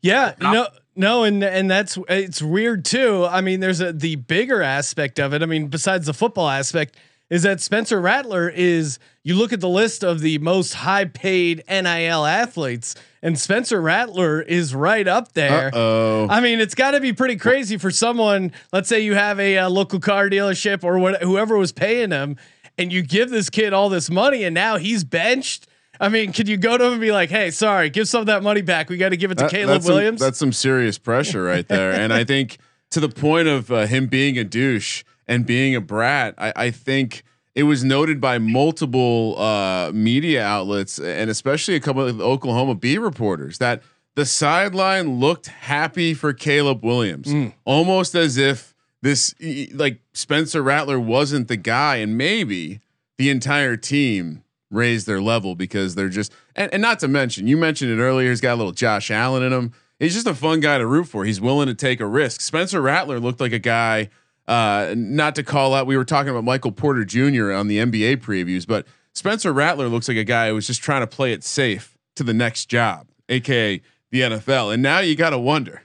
Yeah, 0.00 0.34
no, 0.40 0.66
no, 0.96 1.24
and 1.24 1.42
and 1.42 1.70
that's 1.70 1.98
it's 2.08 2.42
weird 2.42 2.84
too. 2.84 3.24
I 3.24 3.40
mean, 3.40 3.60
there's 3.60 3.80
a 3.80 3.92
the 3.92 4.16
bigger 4.16 4.62
aspect 4.62 5.18
of 5.20 5.32
it. 5.32 5.42
I 5.42 5.46
mean, 5.46 5.68
besides 5.68 6.06
the 6.06 6.12
football 6.12 6.48
aspect, 6.48 6.96
is 7.30 7.44
that 7.44 7.60
Spencer 7.60 8.00
Rattler 8.00 8.48
is. 8.48 8.98
You 9.24 9.36
look 9.36 9.52
at 9.52 9.60
the 9.60 9.68
list 9.68 10.02
of 10.02 10.18
the 10.20 10.38
most 10.38 10.74
high 10.74 11.04
paid 11.04 11.62
NIL 11.68 12.26
athletes, 12.26 12.96
and 13.22 13.38
Spencer 13.38 13.80
Rattler 13.80 14.42
is 14.42 14.74
right 14.74 15.06
up 15.06 15.32
there. 15.32 15.70
Oh, 15.72 16.26
I 16.28 16.40
mean, 16.40 16.58
it's 16.58 16.74
got 16.74 16.90
to 16.90 17.00
be 17.00 17.12
pretty 17.12 17.36
crazy 17.36 17.78
for 17.78 17.92
someone. 17.92 18.50
Let's 18.72 18.88
say 18.88 19.00
you 19.00 19.14
have 19.14 19.38
a, 19.38 19.58
uh 19.58 19.70
local 19.70 20.00
car 20.00 20.28
dealership 20.28 20.82
or 20.82 20.98
what, 20.98 21.22
whoever 21.22 21.56
was 21.56 21.70
paying 21.70 22.10
him, 22.10 22.36
and 22.78 22.92
you 22.92 23.02
give 23.02 23.30
this 23.30 23.50
kid 23.50 23.72
all 23.72 23.88
this 23.88 24.10
money, 24.10 24.44
and 24.44 24.54
now 24.54 24.76
he's 24.76 25.04
benched. 25.04 25.66
I 26.00 26.08
mean, 26.08 26.32
could 26.32 26.48
you 26.48 26.56
go 26.56 26.76
to 26.78 26.84
him 26.84 26.92
and 26.92 27.00
be 27.00 27.12
like, 27.12 27.30
"Hey, 27.30 27.50
sorry, 27.50 27.90
give 27.90 28.08
some 28.08 28.20
of 28.20 28.26
that 28.26 28.42
money 28.42 28.62
back. 28.62 28.88
We 28.88 28.96
got 28.96 29.10
to 29.10 29.16
give 29.16 29.30
it 29.30 29.38
to 29.38 29.44
That- 29.44 29.50
Caleb 29.50 29.68
that's 29.74 29.86
some- 29.86 29.94
Williams." 29.94 30.20
that's 30.20 30.38
some 30.38 30.52
serious 30.52 30.98
pressure 30.98 31.42
right 31.44 31.66
there. 31.68 31.92
and 32.00 32.12
I 32.12 32.24
think 32.24 32.58
to 32.90 33.00
the 33.00 33.08
point 33.08 33.48
of 33.48 33.70
uh, 33.70 33.86
him 33.86 34.06
being 34.06 34.38
a 34.38 34.44
douche 34.44 35.04
and 35.28 35.46
being 35.46 35.74
a 35.76 35.80
brat, 35.80 36.34
I, 36.38 36.52
I 36.56 36.70
think 36.70 37.22
it 37.54 37.62
was 37.64 37.84
noted 37.84 38.20
by 38.20 38.38
multiple 38.38 39.36
uh, 39.38 39.90
media 39.92 40.42
outlets 40.42 40.98
and 40.98 41.28
especially 41.30 41.74
a 41.74 41.80
couple 41.80 42.06
of 42.06 42.20
Oklahoma 42.20 42.74
beat 42.74 42.98
reporters 42.98 43.58
that 43.58 43.82
the 44.14 44.24
sideline 44.26 45.20
looked 45.20 45.46
happy 45.46 46.14
for 46.14 46.32
Caleb 46.32 46.84
Williams, 46.84 47.28
Mm. 47.28 47.52
almost 47.64 48.14
as 48.14 48.36
if 48.38 48.71
this 49.02 49.34
like 49.74 50.00
Spencer 50.12 50.62
Rattler 50.62 50.98
wasn't 50.98 51.48
the 51.48 51.56
guy, 51.56 51.96
and 51.96 52.16
maybe 52.16 52.80
the 53.18 53.30
entire 53.30 53.76
team 53.76 54.44
raised 54.70 55.06
their 55.06 55.20
level 55.20 55.54
because 55.54 55.94
they're 55.94 56.08
just 56.08 56.32
and, 56.56 56.72
and 56.72 56.80
not 56.80 56.98
to 57.00 57.08
mention 57.08 57.46
you 57.46 57.56
mentioned 57.56 57.90
it 57.90 58.02
earlier. 58.02 58.30
He's 58.30 58.40
got 58.40 58.54
a 58.54 58.56
little 58.56 58.72
Josh 58.72 59.10
Allen 59.10 59.42
in 59.42 59.52
him. 59.52 59.72
He's 59.98 60.14
just 60.14 60.26
a 60.26 60.34
fun 60.34 60.60
guy 60.60 60.78
to 60.78 60.86
root 60.86 61.04
for. 61.04 61.24
He's 61.24 61.40
willing 61.40 61.68
to 61.68 61.74
take 61.74 62.00
a 62.00 62.06
risk. 62.06 62.40
Spencer 62.40 62.80
Rattler 62.80 63.20
looked 63.20 63.40
like 63.40 63.52
a 63.52 63.58
guy. 63.58 64.08
Uh, 64.48 64.94
not 64.96 65.36
to 65.36 65.44
call 65.44 65.72
out, 65.72 65.86
we 65.86 65.96
were 65.96 66.04
talking 66.04 66.30
about 66.30 66.42
Michael 66.42 66.72
Porter 66.72 67.04
Jr. 67.04 67.52
on 67.52 67.68
the 67.68 67.78
NBA 67.78 68.16
previews, 68.16 68.66
but 68.66 68.84
Spencer 69.14 69.52
Rattler 69.52 69.86
looks 69.88 70.08
like 70.08 70.16
a 70.16 70.24
guy 70.24 70.48
who 70.48 70.56
was 70.56 70.66
just 70.66 70.82
trying 70.82 71.02
to 71.02 71.06
play 71.06 71.32
it 71.32 71.44
safe 71.44 71.96
to 72.16 72.24
the 72.24 72.34
next 72.34 72.66
job, 72.66 73.06
aka 73.28 73.80
the 74.10 74.20
NFL. 74.20 74.74
And 74.74 74.82
now 74.82 74.98
you 74.98 75.14
got 75.14 75.30
to 75.30 75.38
wonder. 75.38 75.82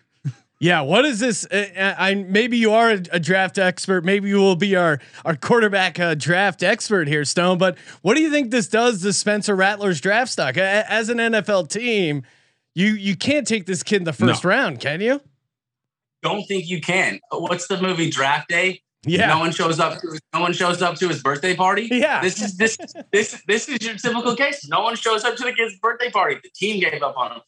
Yeah, 0.59 0.81
what 0.81 1.05
is 1.05 1.19
this? 1.19 1.45
Uh, 1.45 1.93
I 1.99 2.15
maybe 2.15 2.57
you 2.57 2.71
are 2.73 2.89
a, 2.91 3.01
a 3.11 3.19
draft 3.19 3.59
expert. 3.59 4.03
Maybe 4.03 4.29
you 4.29 4.37
will 4.37 4.55
be 4.55 4.75
our 4.75 4.99
our 5.23 5.35
quarterback 5.35 5.99
uh, 5.99 6.15
draft 6.15 6.63
expert 6.63 7.07
here, 7.07 7.23
Stone. 7.25 7.59
But 7.59 7.77
what 8.01 8.15
do 8.15 8.21
you 8.21 8.31
think 8.31 8.49
this 8.49 8.67
does 8.67 9.03
to 9.03 9.13
Spencer 9.13 9.55
Rattler's 9.55 10.01
draft 10.01 10.31
stock 10.31 10.57
A- 10.57 10.91
as 10.91 11.09
an 11.09 11.17
NFL 11.17 11.69
team? 11.69 12.23
You 12.73 12.87
you 12.93 13.15
can't 13.15 13.45
take 13.45 13.67
this 13.67 13.83
kid 13.83 13.97
in 13.97 14.03
the 14.05 14.13
first 14.13 14.43
No. 14.43 14.49
round, 14.49 14.79
can 14.79 14.99
you? 14.99 15.21
Don't 16.23 16.43
think 16.47 16.67
you 16.67 16.81
can. 16.81 17.19
What's 17.31 17.67
the 17.67 17.79
movie 17.79 18.09
Draft 18.09 18.49
Day? 18.49 18.81
Yeah, 19.05 19.27
No 19.27 19.39
one 19.39 19.51
shows 19.51 19.79
up. 19.79 20.01
To 20.01 20.07
his, 20.09 20.19
no 20.33 20.41
one 20.41 20.53
shows 20.53 20.81
up 20.81 20.95
to 20.95 21.07
his 21.07 21.21
birthday 21.21 21.55
party. 21.55 21.87
Yeah. 21.91 22.19
This 22.21 22.41
is 22.41 22.57
this 22.57 22.77
this 23.13 23.43
this 23.47 23.69
is 23.69 23.77
your 23.85 23.93
typical 23.95 24.35
case. 24.35 24.67
No 24.67 24.81
one 24.81 24.95
shows 24.95 25.23
up 25.23 25.35
to 25.35 25.43
the 25.43 25.53
kid's 25.53 25.77
birthday 25.79 26.09
party. 26.09 26.37
The 26.43 26.49
team 26.55 26.79
gave 26.81 27.03
up 27.03 27.15
on 27.15 27.33
him. 27.33 27.41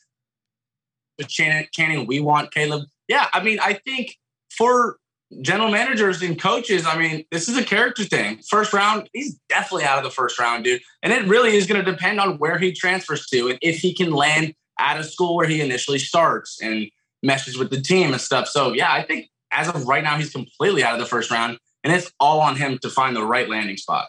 But 1.17 1.27
Channing, 1.27 1.67
Channing, 1.73 2.05
we 2.05 2.19
want 2.19 2.51
Caleb. 2.53 2.83
Yeah, 3.09 3.27
I 3.33 3.43
mean, 3.43 3.59
I 3.59 3.73
think 3.73 4.15
for 4.55 4.97
general 5.41 5.69
managers 5.69 6.21
and 6.21 6.39
coaches, 6.39 6.85
I 6.85 6.97
mean, 6.97 7.25
this 7.31 7.49
is 7.49 7.57
a 7.57 7.63
character 7.63 8.03
thing. 8.03 8.39
First 8.49 8.71
round, 8.71 9.09
he's 9.13 9.37
definitely 9.49 9.83
out 9.83 9.97
of 9.97 10.03
the 10.03 10.11
first 10.11 10.39
round, 10.39 10.63
dude. 10.63 10.81
And 11.03 11.11
it 11.11 11.27
really 11.27 11.55
is 11.55 11.67
going 11.67 11.83
to 11.83 11.91
depend 11.91 12.19
on 12.19 12.37
where 12.37 12.57
he 12.57 12.71
transfers 12.71 13.25
to 13.27 13.49
and 13.49 13.59
if 13.61 13.79
he 13.79 13.93
can 13.93 14.11
land 14.11 14.53
at 14.79 14.99
a 14.99 15.03
school 15.03 15.35
where 15.35 15.47
he 15.47 15.59
initially 15.59 15.99
starts 15.99 16.61
and 16.61 16.89
meshes 17.21 17.57
with 17.57 17.69
the 17.69 17.81
team 17.81 18.11
and 18.11 18.21
stuff. 18.21 18.47
So 18.47 18.73
yeah, 18.73 18.91
I 18.91 19.03
think 19.03 19.27
as 19.51 19.67
of 19.67 19.87
right 19.87 20.03
now, 20.03 20.15
he's 20.15 20.31
completely 20.31 20.83
out 20.83 20.93
of 20.93 20.99
the 20.99 21.05
first 21.05 21.31
round, 21.31 21.57
and 21.83 21.91
it's 21.91 22.11
all 22.19 22.39
on 22.39 22.55
him 22.55 22.77
to 22.79 22.89
find 22.89 23.15
the 23.15 23.25
right 23.25 23.49
landing 23.49 23.77
spot. 23.77 24.07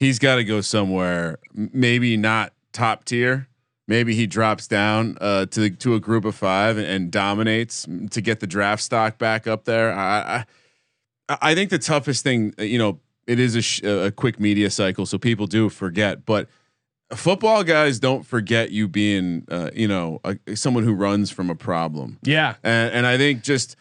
He's 0.00 0.18
got 0.18 0.36
to 0.36 0.44
go 0.44 0.60
somewhere, 0.60 1.38
maybe 1.54 2.16
not 2.16 2.52
top 2.72 3.04
tier. 3.04 3.48
Maybe 3.86 4.14
he 4.14 4.26
drops 4.26 4.66
down 4.66 5.18
uh, 5.20 5.46
to 5.46 5.70
to 5.70 5.94
a 5.94 6.00
group 6.00 6.24
of 6.24 6.34
five 6.34 6.78
and, 6.78 6.86
and 6.86 7.10
dominates 7.10 7.86
to 8.10 8.20
get 8.20 8.40
the 8.40 8.46
draft 8.46 8.82
stock 8.82 9.18
back 9.18 9.46
up 9.46 9.64
there. 9.64 9.92
I 9.92 10.44
I, 11.28 11.38
I 11.40 11.54
think 11.54 11.70
the 11.70 11.78
toughest 11.78 12.22
thing, 12.22 12.54
uh, 12.58 12.62
you 12.62 12.78
know, 12.78 13.00
it 13.26 13.38
is 13.38 13.54
a, 13.56 13.62
sh- 13.62 13.82
a 13.82 14.10
quick 14.10 14.38
media 14.38 14.70
cycle, 14.70 15.06
so 15.06 15.18
people 15.18 15.46
do 15.46 15.68
forget. 15.68 16.26
But 16.26 16.48
football 17.14 17.64
guys 17.64 17.98
don't 17.98 18.24
forget 18.24 18.70
you 18.70 18.88
being, 18.88 19.46
uh, 19.50 19.70
you 19.74 19.88
know, 19.88 20.20
a, 20.24 20.56
someone 20.56 20.84
who 20.84 20.92
runs 20.92 21.30
from 21.30 21.50
a 21.50 21.54
problem. 21.54 22.18
yeah, 22.22 22.56
And, 22.62 22.92
and 22.94 23.06
I 23.06 23.16
think 23.16 23.42
just 23.42 23.76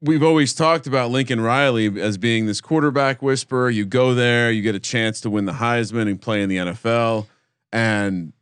we've 0.00 0.22
always 0.22 0.54
talked 0.54 0.86
about 0.86 1.10
Lincoln 1.10 1.40
Riley 1.40 2.00
as 2.00 2.18
being 2.18 2.46
this 2.46 2.60
quarterback 2.60 3.22
whisperer. 3.22 3.70
You 3.70 3.84
go 3.84 4.14
there, 4.14 4.50
you 4.50 4.62
get 4.62 4.74
a 4.74 4.80
chance 4.80 5.20
to 5.22 5.30
win 5.30 5.44
the 5.44 5.52
Heisman 5.52 6.08
and 6.08 6.20
play 6.20 6.42
in 6.42 6.48
the 6.48 6.56
NFL. 6.56 7.26
And 7.72 8.32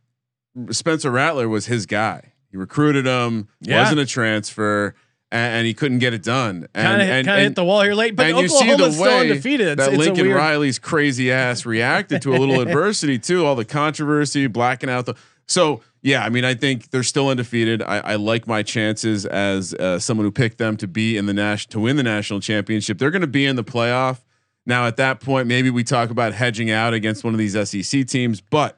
Spencer 0.71 1.11
Rattler 1.11 1.47
was 1.49 1.65
his 1.67 1.85
guy. 1.85 2.33
He 2.51 2.57
recruited 2.57 3.05
him, 3.05 3.47
Yeah. 3.61 3.81
wasn't 3.81 3.99
a 3.99 4.05
transfer, 4.05 4.95
and, 5.31 5.57
and 5.57 5.67
he 5.67 5.73
couldn't 5.73 5.99
get 5.99 6.13
it 6.13 6.23
done. 6.23 6.67
And, 6.73 6.85
kind 6.87 7.01
of 7.01 7.07
and, 7.09 7.27
kind 7.27 7.39
of 7.41 7.43
hit 7.43 7.55
the 7.55 7.63
wall 7.65 7.81
here 7.81 7.93
late. 7.93 8.15
But 8.15 8.27
and 8.27 8.39
you 8.39 8.47
see 8.47 8.71
Oklahoma's 8.71 8.77
the 8.79 8.91
still 8.91 9.05
way 9.05 9.19
undefeated. 9.29 9.67
It's, 9.67 9.85
that 9.85 9.93
it's 9.93 9.97
Lincoln 9.97 10.27
weird, 10.27 10.37
Riley's 10.37 10.79
crazy 10.79 11.31
ass 11.31 11.65
reacted 11.65 12.21
to 12.23 12.33
a 12.33 12.37
little 12.37 12.61
adversity 12.61 13.19
too, 13.19 13.45
all 13.45 13.55
the 13.55 13.65
controversy, 13.65 14.47
blacking 14.47 14.89
out 14.89 15.05
the. 15.05 15.15
So 15.47 15.81
yeah, 16.01 16.23
I 16.23 16.29
mean, 16.29 16.45
I 16.45 16.53
think 16.53 16.89
they're 16.91 17.03
still 17.03 17.27
undefeated. 17.29 17.81
I, 17.81 17.97
I 17.99 18.15
like 18.15 18.47
my 18.47 18.63
chances 18.63 19.25
as 19.25 19.73
uh, 19.73 19.99
someone 19.99 20.25
who 20.25 20.31
picked 20.31 20.57
them 20.57 20.77
to 20.77 20.87
be 20.87 21.17
in 21.17 21.25
the 21.25 21.33
national 21.33 21.71
to 21.71 21.79
win 21.81 21.97
the 21.97 22.03
national 22.03 22.39
championship. 22.39 22.97
They're 22.97 23.11
going 23.11 23.21
to 23.21 23.27
be 23.27 23.45
in 23.45 23.55
the 23.55 23.63
playoff. 23.63 24.19
Now 24.65 24.85
at 24.87 24.97
that 24.97 25.19
point, 25.19 25.47
maybe 25.47 25.69
we 25.69 25.83
talk 25.83 26.09
about 26.09 26.33
hedging 26.33 26.69
out 26.71 26.93
against 26.93 27.23
one 27.23 27.33
of 27.33 27.37
these 27.37 27.53
SEC 27.69 28.05
teams, 28.07 28.41
but 28.41 28.76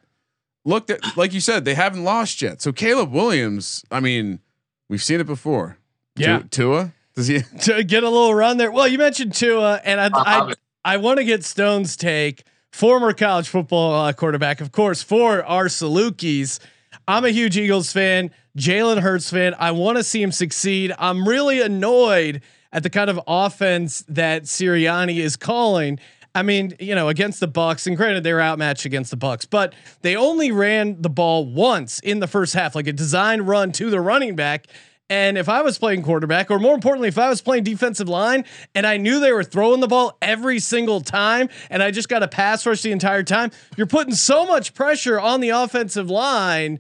look, 0.70 0.90
at, 0.90 1.18
like 1.18 1.34
you 1.34 1.42
said, 1.42 1.66
they 1.66 1.74
haven't 1.74 2.04
lost 2.04 2.42
yet. 2.42 2.62
So 2.62 2.72
Caleb 2.72 3.12
Williams, 3.12 3.84
I 3.92 4.00
mean, 4.00 4.40
we've 4.88 5.04
seen 5.04 5.20
it 5.20 5.28
before. 5.28 5.78
Yeah. 6.16 6.44
Tua, 6.50 6.94
does 7.16 7.28
he? 7.28 7.42
to 7.62 7.84
get 7.84 8.04
a 8.04 8.10
little 8.10 8.34
run 8.34 8.58
there. 8.58 8.72
Well, 8.72 8.88
you 8.88 8.98
mentioned 8.98 9.34
Tua, 9.34 9.82
and 9.84 10.00
I 10.00 10.06
I 10.06 10.10
I, 10.14 10.40
love 10.40 10.52
it. 10.52 10.60
I 10.86 10.98
want 10.98 11.18
to 11.18 11.26
get 11.26 11.44
Stone's 11.44 11.96
take. 11.96 12.44
Former 12.72 13.14
college 13.14 13.50
football 13.50 14.06
uh, 14.06 14.14
quarterback, 14.14 14.62
of 14.62 14.72
course, 14.72 15.02
for 15.02 15.44
our 15.44 15.66
Salukis. 15.66 16.60
I'm 17.08 17.26
a 17.26 17.30
huge 17.30 17.58
Eagles 17.58 17.92
fan, 17.92 18.30
Jalen 18.56 19.00
Hurts 19.00 19.32
fan. 19.32 19.56
I 19.58 19.72
want 19.72 19.98
to 19.98 20.04
see 20.04 20.22
him 20.22 20.32
succeed. 20.32 20.94
I'm 21.00 21.28
really 21.28 21.62
annoyed 21.62 22.44
at 22.72 22.84
the 22.84 22.90
kind 22.92 23.10
of 23.10 23.20
offense 23.26 24.04
that 24.08 24.44
Sirianni 24.44 25.18
is 25.18 25.36
calling. 25.36 26.00
I 26.36 26.44
mean, 26.44 26.76
you 26.80 26.96
know, 26.96 27.10
against 27.10 27.40
the 27.40 27.48
Bucks, 27.48 27.88
and 27.88 27.98
granted 27.98 28.24
they 28.24 28.34
were 28.34 28.42
outmatched 28.42 28.86
against 28.86 29.12
the 29.12 29.18
Bucks, 29.18 29.46
but 29.46 29.74
they 30.02 30.16
only 30.16 30.52
ran 30.52 31.02
the 31.02 31.10
ball 31.10 31.46
once 31.46 32.00
in 32.00 32.20
the 32.20 32.28
first 32.28 32.54
half, 32.54 32.76
like 32.76 32.88
a 32.88 32.94
design 32.94 33.42
run 33.42 33.72
to 33.74 33.90
the 33.90 34.00
running 34.00 34.36
back. 34.36 34.68
And 35.10 35.40
if 35.40 35.50
I 35.50 35.64
was 35.64 35.80
playing 35.80 36.04
quarterback, 36.04 36.52
or 36.52 36.60
more 36.60 36.76
importantly, 36.76 37.08
if 37.08 37.18
I 37.18 37.30
was 37.30 37.42
playing 37.42 37.64
defensive 37.64 38.08
line 38.08 38.46
and 38.76 38.86
I 38.86 38.98
knew 38.98 39.20
they 39.20 39.32
were 39.32 39.44
throwing 39.44 39.80
the 39.80 39.88
ball 39.88 40.16
every 40.22 40.60
single 40.60 41.02
time 41.02 41.50
and 41.72 41.82
I 41.82 41.90
just 41.90 42.10
got 42.10 42.22
a 42.22 42.28
pass 42.28 42.64
rush 42.66 42.84
the 42.84 42.92
entire 42.92 43.24
time, 43.24 43.50
you're 43.76 43.88
putting 43.88 44.14
so 44.14 44.46
much 44.46 44.76
pressure 44.76 45.20
on 45.20 45.42
the 45.42 45.50
offensive 45.50 46.12
line. 46.12 46.78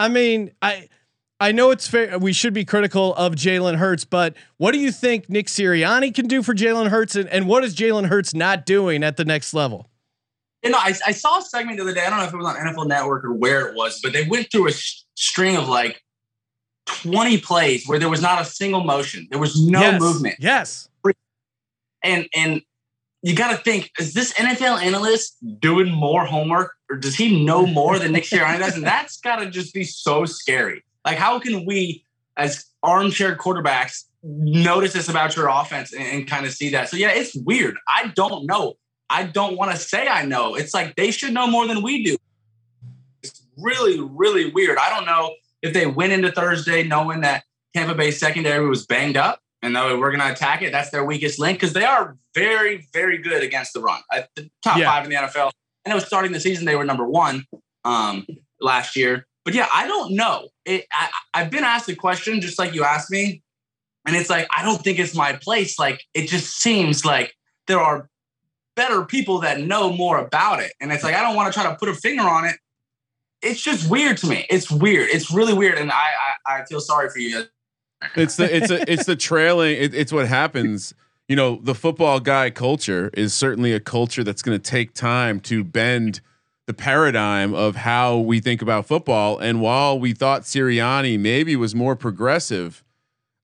I 0.00 0.08
mean, 0.08 0.50
I 0.60 0.88
I 1.40 1.52
know 1.52 1.70
it's 1.70 1.88
fair. 1.88 2.18
We 2.18 2.34
should 2.34 2.52
be 2.52 2.66
critical 2.66 3.14
of 3.14 3.34
Jalen 3.34 3.76
Hurts, 3.76 4.04
but 4.04 4.36
what 4.58 4.72
do 4.72 4.78
you 4.78 4.92
think 4.92 5.30
Nick 5.30 5.46
Sirianni 5.46 6.14
can 6.14 6.26
do 6.26 6.42
for 6.42 6.54
Jalen 6.54 6.88
Hurts, 6.88 7.16
and, 7.16 7.28
and 7.30 7.48
what 7.48 7.64
is 7.64 7.74
Jalen 7.74 8.06
Hurts 8.08 8.34
not 8.34 8.66
doing 8.66 9.02
at 9.02 9.16
the 9.16 9.24
next 9.24 9.54
level? 9.54 9.88
You 10.62 10.70
know, 10.70 10.78
I, 10.78 10.94
I 11.06 11.12
saw 11.12 11.38
a 11.38 11.42
segment 11.42 11.78
the 11.78 11.84
other 11.84 11.94
day. 11.94 12.04
I 12.04 12.10
don't 12.10 12.18
know 12.18 12.26
if 12.26 12.34
it 12.34 12.36
was 12.36 12.44
on 12.44 12.56
NFL 12.56 12.86
Network 12.88 13.24
or 13.24 13.32
where 13.32 13.66
it 13.66 13.74
was, 13.74 14.00
but 14.02 14.12
they 14.12 14.26
went 14.28 14.52
through 14.52 14.68
a 14.68 14.72
sh- 14.72 15.04
string 15.14 15.56
of 15.56 15.66
like 15.66 16.02
20 16.84 17.38
plays 17.38 17.88
where 17.88 17.98
there 17.98 18.10
was 18.10 18.20
not 18.20 18.42
a 18.42 18.44
single 18.44 18.84
motion. 18.84 19.26
There 19.30 19.38
was 19.40 19.58
no 19.66 19.80
Yes. 19.80 20.00
movement. 20.00 20.36
Yes. 20.38 20.88
And 22.02 22.26
and 22.34 22.62
you 23.22 23.34
got 23.34 23.50
to 23.50 23.62
think, 23.62 23.90
is 23.98 24.14
this 24.14 24.32
NFL 24.34 24.82
analyst 24.82 25.36
doing 25.60 25.90
more 25.90 26.24
homework 26.24 26.72
or 26.90 26.96
does 26.96 27.14
he 27.14 27.44
know 27.44 27.66
more 27.66 27.98
than 27.98 28.12
Nick 28.12 28.24
Sirianni 28.24 28.58
does? 28.58 28.76
And 28.76 28.84
that's 28.84 29.18
got 29.18 29.36
to 29.36 29.50
just 29.50 29.74
be 29.74 29.84
so 29.84 30.24
scary. 30.24 30.82
Like, 31.10 31.18
how 31.18 31.38
can 31.40 31.66
we, 31.66 32.04
as 32.36 32.66
armchair 32.82 33.36
quarterbacks, 33.36 34.04
notice 34.22 34.92
this 34.92 35.08
about 35.08 35.34
your 35.36 35.48
offense 35.48 35.92
and, 35.92 36.02
and 36.02 36.28
kind 36.28 36.46
of 36.46 36.52
see 36.52 36.70
that? 36.70 36.88
So, 36.88 36.96
yeah, 36.96 37.10
it's 37.10 37.34
weird. 37.34 37.76
I 37.88 38.12
don't 38.14 38.46
know. 38.46 38.74
I 39.08 39.24
don't 39.24 39.56
want 39.56 39.72
to 39.72 39.76
say 39.76 40.06
I 40.06 40.24
know. 40.24 40.54
It's 40.54 40.72
like 40.72 40.94
they 40.94 41.10
should 41.10 41.32
know 41.34 41.46
more 41.48 41.66
than 41.66 41.82
we 41.82 42.04
do. 42.04 42.16
It's 43.22 43.42
really, 43.58 44.00
really 44.00 44.50
weird. 44.50 44.78
I 44.78 44.88
don't 44.88 45.04
know 45.04 45.34
if 45.62 45.72
they 45.74 45.86
went 45.86 46.12
into 46.12 46.30
Thursday 46.30 46.84
knowing 46.84 47.22
that 47.22 47.42
Tampa 47.74 47.94
Bay 47.94 48.12
secondary 48.12 48.68
was 48.68 48.86
banged 48.86 49.16
up 49.16 49.40
and 49.62 49.74
though 49.74 49.98
we're 49.98 50.10
going 50.10 50.20
to 50.20 50.32
attack 50.32 50.62
it, 50.62 50.72
that's 50.72 50.90
their 50.90 51.04
weakest 51.04 51.38
link 51.38 51.58
because 51.58 51.72
they 51.72 51.84
are 51.84 52.16
very, 52.34 52.86
very 52.92 53.18
good 53.18 53.42
against 53.42 53.72
the 53.74 53.80
run. 53.80 54.00
At 54.12 54.30
the 54.36 54.48
top 54.62 54.78
Yeah. 54.78 54.86
five 54.86 55.04
in 55.04 55.10
the 55.10 55.16
NFL. 55.16 55.50
I 55.86 55.90
know 55.90 55.98
starting 55.98 56.32
the 56.32 56.40
season 56.40 56.64
they 56.66 56.76
were 56.76 56.84
number 56.84 57.06
one 57.06 57.44
um, 57.84 58.26
last 58.60 58.96
year, 58.96 59.26
but 59.44 59.54
yeah, 59.54 59.68
I 59.72 59.86
don't 59.86 60.14
know. 60.14 60.48
It, 60.64 60.86
I, 60.92 61.08
I've 61.34 61.50
been 61.50 61.64
asked 61.64 61.88
a 61.88 61.96
question 61.96 62.40
just 62.40 62.58
like 62.58 62.74
you 62.74 62.84
asked 62.84 63.10
me, 63.10 63.42
and 64.06 64.16
it's 64.16 64.30
like 64.30 64.46
I 64.56 64.62
don't 64.62 64.82
think 64.82 64.98
it's 64.98 65.14
my 65.14 65.32
place. 65.34 65.78
Like 65.78 66.04
it 66.14 66.28
just 66.28 66.58
seems 66.60 67.04
like 67.04 67.34
there 67.66 67.80
are 67.80 68.08
better 68.76 69.04
people 69.04 69.40
that 69.40 69.60
know 69.60 69.92
more 69.92 70.18
about 70.18 70.60
it, 70.60 70.72
and 70.80 70.92
it's 70.92 71.04
like 71.04 71.14
I 71.14 71.22
don't 71.22 71.36
want 71.36 71.52
to 71.52 71.58
try 71.58 71.70
to 71.70 71.76
put 71.76 71.88
a 71.88 71.94
finger 71.94 72.24
on 72.24 72.44
it. 72.44 72.56
It's 73.42 73.62
just 73.62 73.90
weird 73.90 74.18
to 74.18 74.26
me. 74.26 74.46
It's 74.50 74.70
weird. 74.70 75.08
It's 75.10 75.30
really 75.30 75.54
weird, 75.54 75.78
and 75.78 75.90
I 75.90 76.10
I, 76.46 76.60
I 76.60 76.64
feel 76.66 76.80
sorry 76.80 77.08
for 77.10 77.18
you. 77.18 77.44
it's 78.16 78.36
the 78.36 78.54
it's 78.54 78.70
a 78.70 78.90
it's 78.92 79.06
the 79.06 79.16
trailing 79.16 79.76
it, 79.76 79.94
it's 79.94 80.12
what 80.12 80.26
happens 80.26 80.94
you 81.28 81.36
know 81.36 81.60
the 81.62 81.74
football 81.76 82.18
guy 82.18 82.50
culture 82.50 83.10
is 83.14 83.32
certainly 83.32 83.72
a 83.72 83.78
culture 83.78 84.24
that's 84.24 84.42
going 84.42 84.58
to 84.58 84.70
take 84.70 84.94
time 84.94 85.38
to 85.38 85.62
bend 85.62 86.20
the 86.70 86.74
paradigm 86.74 87.52
of 87.52 87.74
how 87.74 88.16
we 88.16 88.38
think 88.38 88.62
about 88.62 88.86
football 88.86 89.36
and 89.38 89.60
while 89.60 89.98
we 89.98 90.12
thought 90.12 90.42
Sirianni 90.42 91.18
maybe 91.18 91.56
was 91.56 91.74
more 91.74 91.96
progressive 91.96 92.84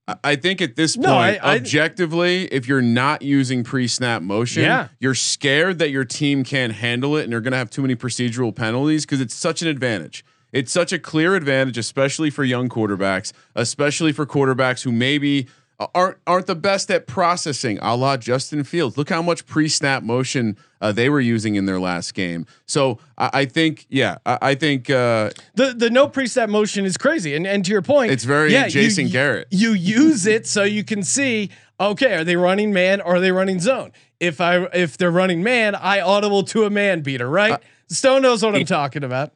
I- 0.06 0.14
I 0.22 0.36
think 0.36 0.62
at 0.62 0.76
this 0.76 0.94
point, 0.94 1.08
No, 1.08 1.16
I- 1.16 1.40
I- 1.42 1.56
objectively, 1.56 2.44
if 2.52 2.68
you're 2.68 2.80
not 2.80 3.22
using 3.22 3.64
pre-snap 3.64 4.22
motion, 4.22 4.62
Yeah. 4.62 4.86
you're 5.00 5.16
scared 5.16 5.80
that 5.80 5.90
your 5.90 6.04
team 6.04 6.44
can't 6.44 6.74
handle 6.74 7.16
it, 7.16 7.24
and 7.24 7.32
you're 7.32 7.40
going 7.40 7.50
to 7.50 7.56
have 7.58 7.70
too 7.70 7.82
many 7.82 7.96
procedural 7.96 8.54
penalties 8.54 9.04
because 9.04 9.20
it's 9.20 9.34
such 9.34 9.62
an 9.62 9.66
advantage. 9.66 10.24
It's 10.52 10.70
such 10.70 10.92
a 10.92 11.00
clear 11.00 11.34
advantage, 11.34 11.76
especially 11.76 12.30
for 12.30 12.44
young 12.44 12.68
quarterbacks, 12.68 13.32
especially 13.56 14.12
for 14.12 14.24
quarterbacks 14.24 14.84
who 14.84 14.92
maybe 14.92 15.48
aren't 15.94 16.18
aren't 16.26 16.46
the 16.46 16.54
best 16.54 16.90
at 16.90 17.06
processing, 17.06 17.78
a 17.82 17.96
la 17.96 18.16
Justin 18.16 18.64
Fields. 18.64 18.96
Look 18.96 19.10
how 19.10 19.20
much 19.22 19.46
pre-snap 19.46 20.02
motion 20.02 20.56
uh, 20.80 20.92
they 20.92 21.08
were 21.08 21.20
using 21.20 21.54
in 21.54 21.66
their 21.66 21.78
last 21.80 22.14
game. 22.14 22.46
So 22.66 22.98
I, 23.18 23.30
I 23.32 23.44
think, 23.44 23.86
yeah, 23.90 24.16
I, 24.24 24.38
I 24.42 24.54
think 24.54 24.88
uh, 24.90 25.30
The 25.54 25.74
the 25.76 25.90
no 25.90 26.08
preset 26.08 26.48
motion 26.48 26.84
is 26.84 26.96
crazy, 26.96 27.34
and 27.34 27.46
and 27.46 27.64
to 27.64 27.70
your 27.70 27.82
point, 27.82 28.10
It's 28.12 28.24
very 28.24 28.52
yeah, 28.52 28.68
Jason 28.68 29.06
you, 29.06 29.12
Garrett. 29.12 29.48
You 29.50 29.72
use 29.72 30.26
it 30.26 30.46
so 30.46 30.62
you 30.64 30.82
can 30.84 31.02
see. 31.02 31.50
Okay, 31.78 32.14
are 32.14 32.24
they 32.24 32.36
running 32.36 32.72
man 32.72 33.00
or 33.02 33.16
are 33.16 33.20
they 33.20 33.32
running 33.32 33.60
zone? 33.60 33.92
If 34.18 34.40
I 34.40 34.64
if 34.72 34.96
they're 34.96 35.10
running 35.10 35.42
man, 35.42 35.74
I 35.74 36.00
audible 36.00 36.42
to 36.44 36.64
a 36.64 36.70
man 36.70 37.02
beater, 37.02 37.28
right? 37.28 37.52
Uh, 37.52 37.58
Stone 37.88 38.22
knows 38.22 38.42
what 38.42 38.56
I'm 38.56 38.64
talking 38.64 39.04
about. 39.04 39.32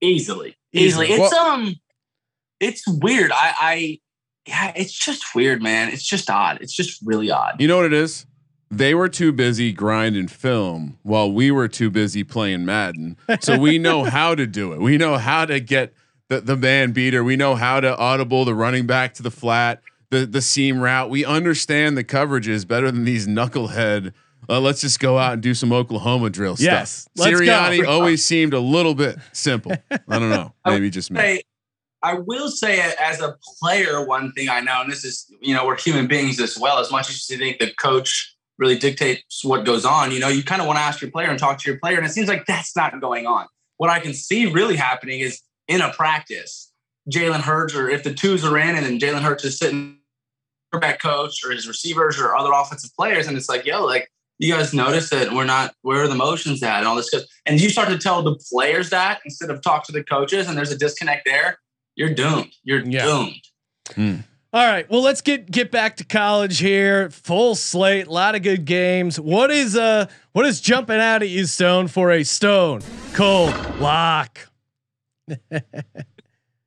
easily, 0.00 0.56
Easily. 0.72 1.06
easily. 1.06 1.22
It's 1.22 1.32
Well- 1.32 1.46
um, 1.52 1.74
it's 2.60 2.82
weird. 2.88 3.30
I, 3.32 3.54
I, 3.60 3.98
yeah, 4.46 4.72
it's 4.76 4.92
just 4.92 5.34
weird, 5.34 5.62
man. 5.62 5.88
It's 5.88 6.06
just 6.06 6.30
odd. 6.30 6.58
It's 6.60 6.74
just 6.74 7.00
really 7.04 7.30
odd. 7.30 7.60
You 7.60 7.68
know 7.68 7.76
what 7.76 7.86
it 7.86 7.92
is? 7.92 8.26
They 8.70 8.94
were 8.94 9.08
too 9.08 9.32
busy 9.32 9.72
grinding 9.72 10.28
film 10.28 10.98
while 11.02 11.30
we 11.30 11.50
were 11.50 11.68
too 11.68 11.88
busy 11.90 12.24
playing 12.24 12.64
Madden. 12.64 13.16
So 13.40 13.58
we 13.58 13.78
know 13.86 14.04
how 14.04 14.34
to 14.34 14.46
do 14.46 14.72
it. 14.72 14.80
We 14.80 14.96
know 14.98 15.18
how 15.18 15.44
to 15.46 15.60
get 15.60 15.94
the, 16.28 16.40
the 16.40 16.56
man 16.56 16.90
beater. 16.92 17.22
We 17.22 17.36
know 17.36 17.54
how 17.54 17.78
to 17.80 17.96
audible 17.96 18.44
the 18.44 18.54
running 18.54 18.86
back 18.86 19.14
to 19.14 19.22
the 19.22 19.30
flat, 19.30 19.82
the 20.10 20.26
the 20.26 20.42
seam 20.42 20.80
route. 20.80 21.10
We 21.10 21.24
understand 21.24 21.96
the 21.96 22.02
coverages 22.02 22.66
better 22.66 22.90
than 22.90 23.04
these 23.04 23.28
knucklehead. 23.28 24.12
Uh, 24.48 24.60
let's 24.60 24.80
just 24.80 24.98
go 25.00 25.16
out 25.18 25.34
and 25.34 25.42
do 25.42 25.54
some 25.54 25.72
Oklahoma 25.72 26.30
drill 26.30 26.56
Yes, 26.58 27.08
stuff. 27.12 27.12
let's. 27.26 27.40
Sirianni 27.40 27.84
always 27.88 28.24
seemed 28.24 28.52
a 28.52 28.60
little 28.60 28.94
bit 28.94 29.16
simple. 29.32 29.72
I 29.90 30.18
don't 30.18 30.30
know. 30.30 30.52
Maybe 30.64 30.90
just 30.90 31.10
me. 31.10 31.42
I 32.06 32.14
will 32.14 32.48
say 32.48 32.80
as 33.00 33.20
a 33.20 33.36
player, 33.58 34.04
one 34.06 34.30
thing 34.30 34.48
I 34.48 34.60
know, 34.60 34.80
and 34.80 34.92
this 34.92 35.04
is, 35.04 35.26
you 35.40 35.52
know, 35.52 35.66
we're 35.66 35.76
human 35.76 36.06
beings 36.06 36.38
as 36.38 36.56
well. 36.56 36.78
As 36.78 36.92
much 36.92 37.10
as 37.10 37.28
you 37.28 37.36
think 37.36 37.58
the 37.58 37.72
coach 37.72 38.36
really 38.58 38.78
dictates 38.78 39.44
what 39.44 39.64
goes 39.64 39.84
on, 39.84 40.12
you 40.12 40.20
know, 40.20 40.28
you 40.28 40.44
kind 40.44 40.60
of 40.60 40.68
want 40.68 40.78
to 40.78 40.82
ask 40.82 41.02
your 41.02 41.10
player 41.10 41.28
and 41.28 41.36
talk 41.36 41.58
to 41.58 41.68
your 41.68 41.80
player, 41.80 41.96
and 41.96 42.06
it 42.06 42.10
seems 42.10 42.28
like 42.28 42.46
that's 42.46 42.76
not 42.76 43.00
going 43.00 43.26
on. 43.26 43.46
What 43.78 43.90
I 43.90 43.98
can 43.98 44.14
see 44.14 44.46
really 44.46 44.76
happening 44.76 45.18
is 45.18 45.42
in 45.66 45.80
a 45.80 45.92
practice, 45.92 46.70
Jalen 47.10 47.40
Hurts, 47.40 47.74
or 47.74 47.90
if 47.90 48.04
the 48.04 48.14
twos 48.14 48.44
are 48.44 48.56
in, 48.56 48.76
and 48.76 48.86
then 48.86 49.00
Jalen 49.00 49.22
Hurts 49.22 49.44
is 49.44 49.58
sitting 49.58 49.98
quarterback 50.70 51.02
coach 51.02 51.44
or 51.44 51.50
his 51.50 51.66
receivers 51.66 52.20
or 52.20 52.36
other 52.36 52.52
offensive 52.54 52.90
players, 52.96 53.26
and 53.26 53.36
it's 53.36 53.48
like, 53.48 53.66
yo, 53.66 53.84
like 53.84 54.08
you 54.38 54.54
guys 54.54 54.72
notice 54.72 55.10
that 55.10 55.32
we're 55.32 55.44
not 55.44 55.74
where 55.82 56.04
are 56.04 56.08
the 56.08 56.14
motions 56.14 56.62
at 56.62 56.78
and 56.78 56.86
all 56.86 56.94
this 56.94 57.08
stuff. 57.08 57.22
And 57.46 57.60
you 57.60 57.68
start 57.68 57.88
to 57.88 57.98
tell 57.98 58.22
the 58.22 58.36
players 58.52 58.90
that 58.90 59.20
instead 59.24 59.50
of 59.50 59.60
talk 59.60 59.84
to 59.86 59.92
the 59.92 60.04
coaches, 60.04 60.46
and 60.46 60.56
there's 60.56 60.70
a 60.70 60.78
disconnect 60.78 61.24
there, 61.24 61.58
you're 61.96 62.14
doomed. 62.14 62.52
You're 62.62 62.84
Yeah. 62.86 63.04
doomed. 63.96 64.22
All 64.52 64.64
right, 64.66 64.88
well 64.88 65.02
let's 65.02 65.20
get 65.20 65.50
get 65.50 65.70
back 65.70 65.96
to 65.96 66.04
college 66.04 66.58
here. 66.60 67.10
Full 67.10 67.54
slate, 67.56 68.06
a 68.06 68.10
lot 68.12 68.34
of 68.34 68.42
good 68.42 68.64
games. 68.64 69.18
What 69.20 69.50
is 69.50 69.76
uh 69.76 70.06
what 70.32 70.46
is 70.46 70.60
jumping 70.60 70.98
out 71.00 71.22
at 71.22 71.28
you, 71.28 71.44
Stone, 71.46 71.88
for 71.88 72.10
a 72.10 72.22
Stone 72.22 72.82
Cold 73.12 73.52
lock? 73.80 74.48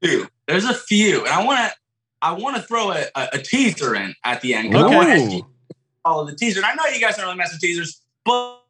Few. 0.04 0.28
There's 0.48 0.66
a 0.66 0.74
few, 0.74 1.20
and 1.26 1.30
I 1.30 1.44
want 1.44 1.60
to 1.60 1.76
I 2.22 2.32
want 2.34 2.56
to 2.58 2.62
throw 2.62 2.92
a, 2.92 3.06
a, 3.16 3.30
a 3.34 3.38
teaser 3.40 3.96
in 3.96 4.14
at 4.26 4.42
the 4.42 4.54
end. 4.54 4.72
'cause 4.74 4.82
I 4.84 4.86
Okay. 4.88 4.96
want 4.96 5.10
SG 5.10 5.40
to 5.42 5.46
follow 6.04 6.26
the 6.26 6.36
teaser. 6.36 6.60
And 6.60 6.66
I 6.66 6.74
know 6.74 6.86
you 6.94 7.00
guys 7.00 7.16
don't 7.16 7.26
really 7.26 7.38
mess 7.38 7.52
with 7.54 7.62
teasers, 7.62 8.02
but 8.26 8.62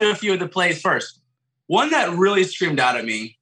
a 0.00 0.14
few 0.14 0.32
of 0.34 0.38
the 0.40 0.48
plays 0.48 0.80
first. 0.80 1.20
One 1.68 1.90
that 1.90 2.10
really 2.16 2.44
screamed 2.44 2.78
out 2.80 2.96
at 2.96 3.04
me 3.04 3.38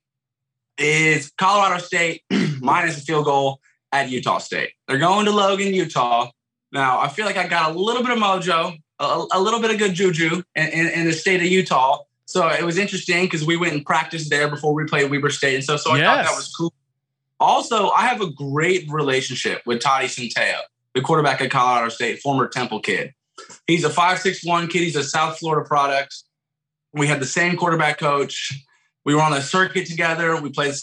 is 0.79 1.31
Colorado 1.39 1.79
State 1.83 2.23
minus 2.65 2.99
a 2.99 3.01
field 3.01 3.27
goal 3.27 3.61
at 3.93 4.11
Utah 4.11 4.39
State. 4.39 4.71
They're 4.89 4.99
going 4.99 5.27
to 5.27 5.31
Logan, 5.31 5.75
Utah. 5.75 6.31
Now, 6.73 7.01
I 7.01 7.09
feel 7.09 7.27
like 7.27 7.37
I 7.37 7.47
got 7.47 7.71
a 7.71 7.79
little 7.79 8.03
bit 8.03 8.11
of 8.11 8.19
mojo, 8.19 8.77
a, 8.99 9.25
a 9.33 9.41
little 9.41 9.61
bit 9.61 9.71
of 9.71 9.79
good 9.79 9.95
juju 9.95 10.43
in, 10.57 10.67
in, 10.69 10.87
in 10.89 11.05
the 11.07 11.13
state 11.13 11.41
of 11.41 11.47
Utah. 11.47 11.99
So 12.27 12.49
it 12.49 12.65
was 12.65 12.79
interesting 12.79 13.25
because 13.25 13.45
we 13.45 13.57
went 13.57 13.75
and 13.75 13.85
practiced 13.85 14.31
there 14.31 14.49
before 14.49 14.75
we 14.75 14.85
played 14.85 15.11
Weber 15.11 15.31
State. 15.31 15.55
And 15.57 15.65
so, 15.65 15.77
so 15.77 15.93
I 15.93 16.01
thought 16.01 16.25
that 16.25 16.35
was 16.35 16.53
cool. 16.57 16.73
Also, 17.39 17.91
I 17.91 18.07
have 18.07 18.21
a 18.21 18.31
great 18.31 18.91
relationship 18.91 19.63
with 19.67 19.81
Toddy 19.81 20.07
Centeio, 20.07 20.59
the 20.95 21.03
quarterback 21.03 21.41
at 21.41 21.51
Colorado 21.51 21.91
State, 21.91 22.21
former 22.21 22.49
Temple 22.49 22.81
kid. 22.81 23.13
He's 23.67 23.85
a 23.85 23.91
5'6'1 23.91 24.71
kid. 24.71 24.83
He's 24.83 24.97
a 24.97 25.05
South 25.05 25.39
Florida 25.39 25.67
product. 25.67 26.23
We 26.93 27.07
had 27.07 27.21
the 27.21 27.27
same 27.27 27.57
quarterback 27.57 27.99
coach. 27.99 28.53
We 29.05 29.15
were 29.15 29.21
on 29.21 29.33
the 29.33 29.43
circuit 29.43 29.87
together. 29.87 30.41
We 30.41 30.51
played, 30.51 30.75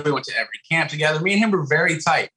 we 0.00 0.12
went 0.12 0.24
to 0.26 0.34
every 0.36 0.60
camp 0.70 0.90
together. 0.90 1.20
Me 1.20 1.32
and 1.32 1.42
him 1.42 1.50
were 1.50 1.66
very 1.66 2.00
tight. 2.00 2.30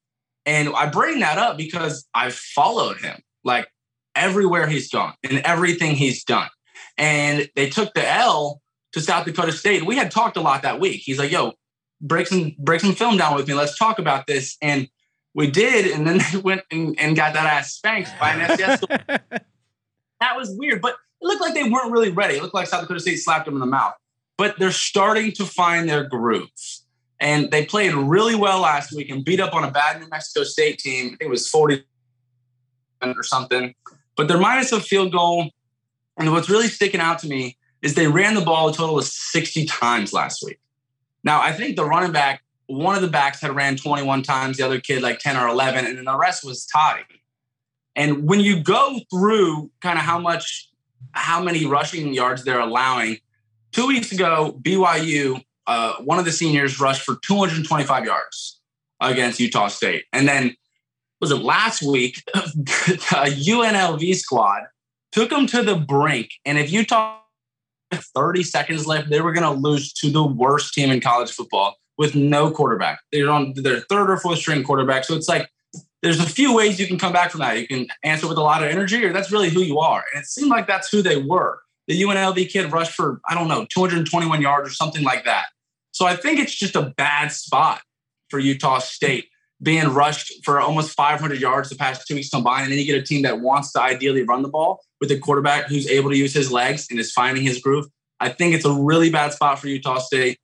And 0.46 0.70
I 0.76 0.88
bring 0.88 1.20
that 1.20 1.38
up 1.38 1.58
because 1.58 2.08
I 2.14 2.30
followed 2.30 2.98
him 2.98 3.22
like 3.44 3.68
everywhere 4.16 4.68
he's 4.68 4.90
gone 4.90 5.14
and 5.24 5.40
everything 5.40 5.96
he's 5.96 6.24
done. 6.24 6.50
And 6.98 7.50
they 7.56 7.70
took 7.70 7.94
the 7.94 8.08
L 8.08 8.62
to 8.94 9.02
South 9.02 9.26
Dakota 9.26 9.52
State. 9.52 9.86
We 9.86 9.96
had 9.96 10.12
talked 10.12 10.38
a 10.38 10.42
lot 10.42 10.62
that 10.62 10.80
week. 10.80 11.02
He's 11.04 11.18
like, 11.18 11.32
yo, 11.32 11.54
break 12.02 12.28
some 12.28 12.56
break 12.60 12.82
some 12.82 12.94
film 12.94 13.18
down 13.18 13.36
with 13.36 13.48
me. 13.48 13.54
Let's 13.54 13.78
talk 13.78 14.00
about 14.00 14.28
this. 14.28 14.58
And 14.62 14.88
we 15.34 15.52
did, 15.52 15.92
and 15.92 16.08
then 16.08 16.20
they 16.32 16.40
went 16.40 16.62
and, 16.72 16.98
and 17.00 17.16
got 17.16 17.34
that 17.34 17.46
ass 17.46 17.74
spanked 17.74 18.12
by 18.20 18.32
an 18.32 18.78
school. 18.78 18.88
that 19.10 20.38
was 20.38 20.50
weird, 20.58 20.82
but 20.82 20.96
it 21.22 21.26
looked 21.26 21.42
like 21.42 21.54
they 21.54 21.70
weren't 21.70 21.92
really 21.92 22.12
ready. 22.12 22.36
It 22.36 22.42
looked 22.42 22.54
like 22.54 22.68
South 22.68 22.82
Dakota 22.82 23.00
State 23.00 23.18
slapped 23.18 23.46
them 23.46 23.56
in 23.56 23.60
the 23.60 23.66
mouth. 23.66 23.94
But 24.38 24.60
they're 24.60 24.72
starting 24.72 25.32
to 25.34 25.46
find 25.46 25.88
their 25.88 26.04
grooves. 26.04 26.85
And 27.20 27.50
they 27.52 27.66
played 27.66 27.94
really 27.94 28.36
well 28.36 28.60
last 28.60 28.92
week 28.92 29.10
and 29.10 29.24
beat 29.24 29.40
up 29.40 29.54
on 29.54 29.64
a 29.64 29.72
bad 29.72 30.02
New 30.02 30.08
Mexico 30.10 30.44
State 30.44 30.80
team. 30.80 31.06
I 31.06 31.10
think 31.10 31.22
it 31.22 31.30
was 31.30 31.48
40 31.50 31.84
or 33.02 33.24
something. 33.24 33.74
But 34.18 34.28
they're 34.28 34.40
minus 34.40 34.72
a 34.72 34.80
field 34.80 35.12
goal. 35.12 35.52
And 36.18 36.32
what's 36.32 36.50
really 36.50 36.68
sticking 36.68 37.00
out 37.00 37.20
to 37.20 37.28
me 37.28 37.58
is 37.82 37.94
they 37.94 38.08
ran 38.08 38.36
the 38.36 38.42
ball 38.42 38.70
a 38.70 38.74
total 38.74 38.98
of 38.98 39.06
60 39.06 39.66
times 39.66 40.12
last 40.12 40.44
week. 40.44 40.60
Now, 41.24 41.42
I 41.42 41.52
think 41.52 41.76
the 41.76 41.86
running 41.86 42.12
back, 42.12 42.42
one 42.68 42.96
of 42.96 43.02
the 43.02 43.08
backs 43.08 43.42
had 43.42 43.56
ran 43.56 43.78
21 43.78 44.24
times, 44.24 44.58
the 44.58 44.64
other 44.64 44.80
kid 44.80 45.04
like 45.04 45.20
10 45.20 45.38
or 45.38 45.48
11, 45.48 45.86
and 45.86 45.98
then 45.98 46.06
the 46.06 46.18
rest 46.18 46.44
was 46.44 46.66
Toddy. 46.66 47.04
And 47.96 48.28
when 48.28 48.40
you 48.40 48.62
go 48.62 49.00
through 49.10 49.72
kind 49.82 49.98
of 49.98 50.06
how 50.06 50.20
much, 50.20 50.70
how 51.12 51.42
many 51.42 51.66
rushing 51.66 52.14
yards 52.14 52.44
they're 52.44 52.60
allowing, 52.60 53.18
two 53.72 53.88
weeks 53.88 54.12
ago, 54.12 54.58
BYU, 54.62 55.44
uh, 55.68 55.96
one 55.96 56.20
of 56.20 56.26
the 56.26 56.32
seniors 56.32 56.80
rushed 56.80 57.02
for 57.02 57.18
225 57.26 58.06
yards 58.06 58.60
against 59.02 59.40
Utah 59.40 59.68
State. 59.68 60.06
And 60.14 60.28
then, 60.28 60.56
was 61.22 61.32
it 61.32 61.38
last 61.38 61.82
week, 61.82 62.22
a 62.36 62.40
UNLV 62.40 64.16
squad 64.16 64.64
took 65.12 65.30
them 65.30 65.48
to 65.48 65.64
the 65.64 65.76
brink. 65.76 66.30
And 66.46 66.58
if 66.58 66.72
Utah 66.72 67.20
30 67.94 68.44
seconds 68.44 68.86
left, 68.86 69.10
they 69.10 69.22
were 69.22 69.32
going 69.32 69.44
to 69.44 69.60
lose 69.60 69.94
to 69.94 70.10
the 70.10 70.24
worst 70.24 70.74
team 70.74 70.92
in 70.92 71.00
college 71.00 71.32
football 71.32 71.76
with 71.98 72.16
no 72.16 72.52
quarterback. 72.52 73.00
They're 73.12 73.32
on 73.32 73.54
their 73.56 73.80
third 73.82 74.10
or 74.10 74.18
fourth 74.18 74.40
string 74.40 74.64
quarterback. 74.64 75.06
So 75.06 75.16
it's 75.16 75.30
like 75.30 75.50
there's 76.02 76.20
a 76.20 76.26
few 76.26 76.54
ways 76.54 76.80
you 76.80 76.88
can 76.88 77.00
come 77.00 77.14
back 77.14 77.32
from 77.32 77.40
that. 77.40 77.60
You 77.60 77.68
can 77.68 77.88
answer 78.04 78.28
with 78.28 78.38
a 78.38 78.42
lot 78.42 78.64
of 78.64 78.70
energy, 78.70 79.04
or 79.06 79.14
that's 79.14 79.32
really 79.32 79.50
who 79.50 79.62
you 79.62 79.80
are. 79.80 80.04
And 80.14 80.22
it 80.22 80.28
seemed 80.28 80.50
like 80.50 80.68
that's 80.68 80.90
who 80.90 81.02
they 81.02 81.18
were. 81.18 81.60
The 81.88 82.02
UNLV 82.02 82.50
kid 82.50 82.72
rushed 82.72 82.94
for, 82.94 83.22
I 83.30 83.36
don't 83.36 83.48
know, 83.48 83.66
221 83.70 84.42
yards 84.42 84.70
or 84.70 84.74
something 84.74 85.04
like 85.04 85.24
that. 85.26 85.46
So 85.96 86.06
I 86.06 86.18
think 86.18 86.40
it's 86.40 86.54
just 86.54 86.76
a 86.76 86.94
bad 86.98 87.32
spot 87.32 87.80
for 88.30 88.38
Utah 88.38 88.80
State 88.80 89.30
being 89.62 89.88
rushed 89.88 90.44
for 90.44 90.60
almost 90.60 90.92
500 90.92 91.40
yards 91.40 91.70
the 91.70 91.78
past 91.78 92.06
two 92.06 92.16
weeks 92.16 92.28
combined. 92.28 92.64
And 92.64 92.74
then 92.74 92.80
you 92.80 92.86
get 92.86 93.02
a 93.02 93.02
team 93.02 93.22
that 93.22 93.40
wants 93.40 93.72
to 93.72 93.82
ideally 93.82 94.24
run 94.24 94.42
the 94.42 94.50
ball 94.50 94.82
with 95.00 95.10
a 95.12 95.18
quarterback 95.18 95.68
who's 95.70 95.88
able 95.88 96.10
to 96.10 96.18
use 96.18 96.34
his 96.34 96.52
legs 96.52 96.88
and 96.92 97.00
is 97.00 97.14
finding 97.14 97.44
his 97.44 97.62
groove. 97.62 97.86
I 98.20 98.28
think 98.28 98.54
it's 98.54 98.66
a 98.66 98.74
really 98.74 99.10
bad 99.10 99.32
spot 99.32 99.58
for 99.58 99.70
Utah 99.70 100.00
State. 100.00 100.38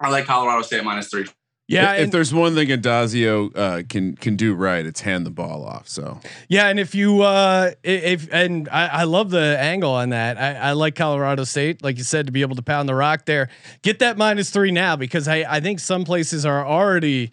I 0.00 0.10
like 0.10 0.26
Colorado 0.26 0.60
State 0.60 0.84
minus 0.84 1.08
three. 1.08 1.24
Yeah, 1.70 1.92
if 1.92 2.04
and, 2.04 2.12
there's 2.12 2.34
one 2.34 2.56
thing 2.56 2.68
Addazio 2.68 3.56
uh, 3.56 3.82
can 3.88 4.16
can 4.16 4.34
do 4.34 4.54
right, 4.54 4.84
it's 4.84 5.02
hand 5.02 5.24
the 5.24 5.30
ball 5.30 5.64
off. 5.64 5.88
So 5.88 6.18
yeah, 6.48 6.66
and 6.66 6.80
if 6.80 6.96
you 6.96 7.22
uh 7.22 7.70
if 7.84 8.28
and 8.32 8.68
I, 8.70 8.86
I 8.86 9.04
love 9.04 9.30
the 9.30 9.56
angle 9.58 9.92
on 9.92 10.08
that. 10.08 10.36
I, 10.36 10.70
I 10.70 10.72
like 10.72 10.96
Colorado 10.96 11.44
State, 11.44 11.82
like 11.84 11.96
you 11.96 12.02
said, 12.02 12.26
to 12.26 12.32
be 12.32 12.40
able 12.40 12.56
to 12.56 12.62
pound 12.62 12.88
the 12.88 12.94
rock 12.96 13.24
there. 13.24 13.50
Get 13.82 14.00
that 14.00 14.18
minus 14.18 14.50
three 14.50 14.72
now 14.72 14.96
because 14.96 15.28
I 15.28 15.44
I 15.48 15.60
think 15.60 15.78
some 15.78 16.02
places 16.04 16.44
are 16.44 16.66
already 16.66 17.30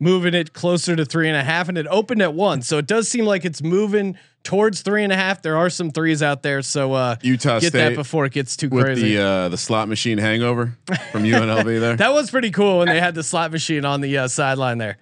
moving 0.00 0.32
it 0.32 0.54
closer 0.54 0.96
to 0.96 1.04
three 1.04 1.28
and 1.28 1.36
a 1.36 1.44
half, 1.44 1.68
and 1.68 1.76
it 1.76 1.86
opened 1.90 2.22
at 2.22 2.32
one, 2.32 2.62
so 2.62 2.78
it 2.78 2.86
does 2.86 3.08
seem 3.08 3.26
like 3.26 3.44
it's 3.44 3.62
moving 3.62 4.16
towards 4.44 4.82
three 4.82 5.02
and 5.02 5.12
a 5.12 5.16
half. 5.16 5.42
There 5.42 5.56
are 5.56 5.68
some 5.70 5.90
threes 5.90 6.22
out 6.22 6.42
there, 6.42 6.62
so 6.62 6.92
uh, 6.92 7.16
Utah 7.22 7.58
get 7.58 7.70
State 7.70 7.78
that 7.80 7.96
before 7.96 8.24
it 8.26 8.32
gets 8.32 8.56
too 8.56 8.68
with 8.68 8.84
crazy. 8.84 9.16
the 9.16 9.22
uh, 9.22 9.48
the 9.48 9.58
slot 9.58 9.88
machine 9.88 10.18
hangover 10.18 10.76
from 11.10 11.24
UNLV 11.24 11.64
there. 11.80 11.96
that 11.96 12.12
was 12.12 12.30
pretty 12.30 12.50
cool 12.52 12.78
when 12.78 12.88
they 12.88 13.00
had 13.00 13.14
the 13.14 13.22
slot 13.24 13.50
machine 13.50 13.84
on 13.84 14.00
the 14.00 14.16
uh, 14.18 14.28
sideline 14.28 14.78
there. 14.78 14.98